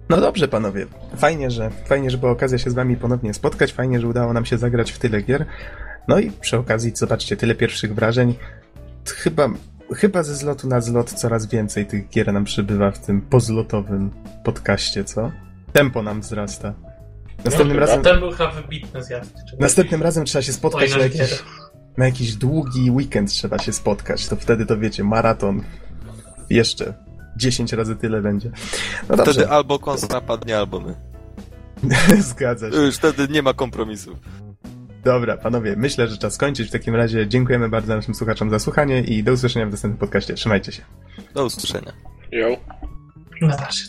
No 0.09 0.21
dobrze, 0.21 0.47
panowie. 0.47 0.85
Fajnie, 1.17 1.51
że 1.51 1.69
fajnie, 1.85 2.09
że 2.09 2.17
była 2.17 2.31
okazja 2.31 2.57
się 2.57 2.69
z 2.69 2.73
wami 2.73 2.97
ponownie 2.97 3.34
spotkać. 3.34 3.73
Fajnie, 3.73 3.99
że 3.99 4.07
udało 4.07 4.34
nam 4.34 4.45
się 4.45 4.57
zagrać 4.57 4.91
w 4.91 4.99
tyle 4.99 5.21
gier. 5.21 5.45
No 6.07 6.19
i 6.19 6.31
przy 6.31 6.57
okazji, 6.57 6.91
zobaczcie, 6.95 7.38
tyle 7.38 7.55
pierwszych 7.55 7.95
wrażeń. 7.95 8.35
Chyba 9.05 9.49
chyba 9.95 10.24
ze 10.24 10.36
zlotu 10.36 10.68
na 10.68 10.82
zlot 10.82 11.14
coraz 11.14 11.45
więcej 11.45 11.86
tych 11.86 12.10
gier 12.10 12.34
nam 12.34 12.44
przybywa 12.44 12.91
w 12.91 12.99
tym 12.99 13.22
pozlotowym 13.22 14.11
podcaście, 14.44 15.03
co? 15.03 15.32
Tempo 15.74 16.03
nam 16.03 16.22
wzrasta. 16.22 16.74
Następnym 17.45 17.78
no, 17.78 17.86
razem... 17.86 18.03
Ten 18.03 18.20
był 18.20 18.32
chyba 18.32 18.52
wybitny 18.52 19.03
zjazd. 19.03 19.34
Następnym 19.60 20.03
razem 20.03 20.26
trzeba 20.26 20.41
się 20.41 20.53
spotkać 20.53 20.95
na 20.95 21.03
jakiś, 21.03 21.44
na 21.98 22.06
jakiś 22.06 22.36
długi 22.36 22.91
weekend 22.91 23.30
trzeba 23.30 23.60
się 23.60 23.74
spotkać. 23.74 24.28
To 24.28 24.36
wtedy 24.36 24.66
to 24.66 24.78
wiecie, 24.78 25.03
maraton 25.03 25.64
jeszcze 26.49 26.94
10 27.38 27.74
razy 27.74 27.95
tyle 27.95 28.22
będzie. 28.22 28.52
No 29.10 29.18
wtedy 29.18 29.49
albo 29.49 29.80
kons 29.80 30.10
napadnie, 30.10 30.57
albo 30.57 30.80
my. 30.80 30.95
Zgadza 32.22 32.72
się. 32.72 32.78
Już 32.78 32.95
wtedy 32.95 33.28
nie 33.28 33.41
ma 33.41 33.53
kompromisu. 33.53 34.16
Dobra, 35.10 35.38
panowie, 35.38 35.76
myślę, 35.77 36.07
że 36.07 36.18
czas 36.18 36.34
skończyć. 36.34 36.68
W 36.68 36.72
takim 36.72 36.95
razie 36.95 37.27
dziękujemy 37.27 37.69
bardzo 37.69 37.95
naszym 37.95 38.15
słuchaczom 38.15 38.49
za 38.49 38.60
słuchanie 38.60 39.02
i 39.02 39.23
do 39.23 39.34
usłyszenia 39.34 39.65
w 39.65 39.72
następnym 39.72 39.98
podcaście. 39.98 40.34
Trzymajcie 40.34 40.72
się. 40.72 40.81
Do 41.34 41.45
usłyszenia. 41.45 41.94
Jo. 42.31 42.57
Na 43.41 43.57
razie. 43.57 43.84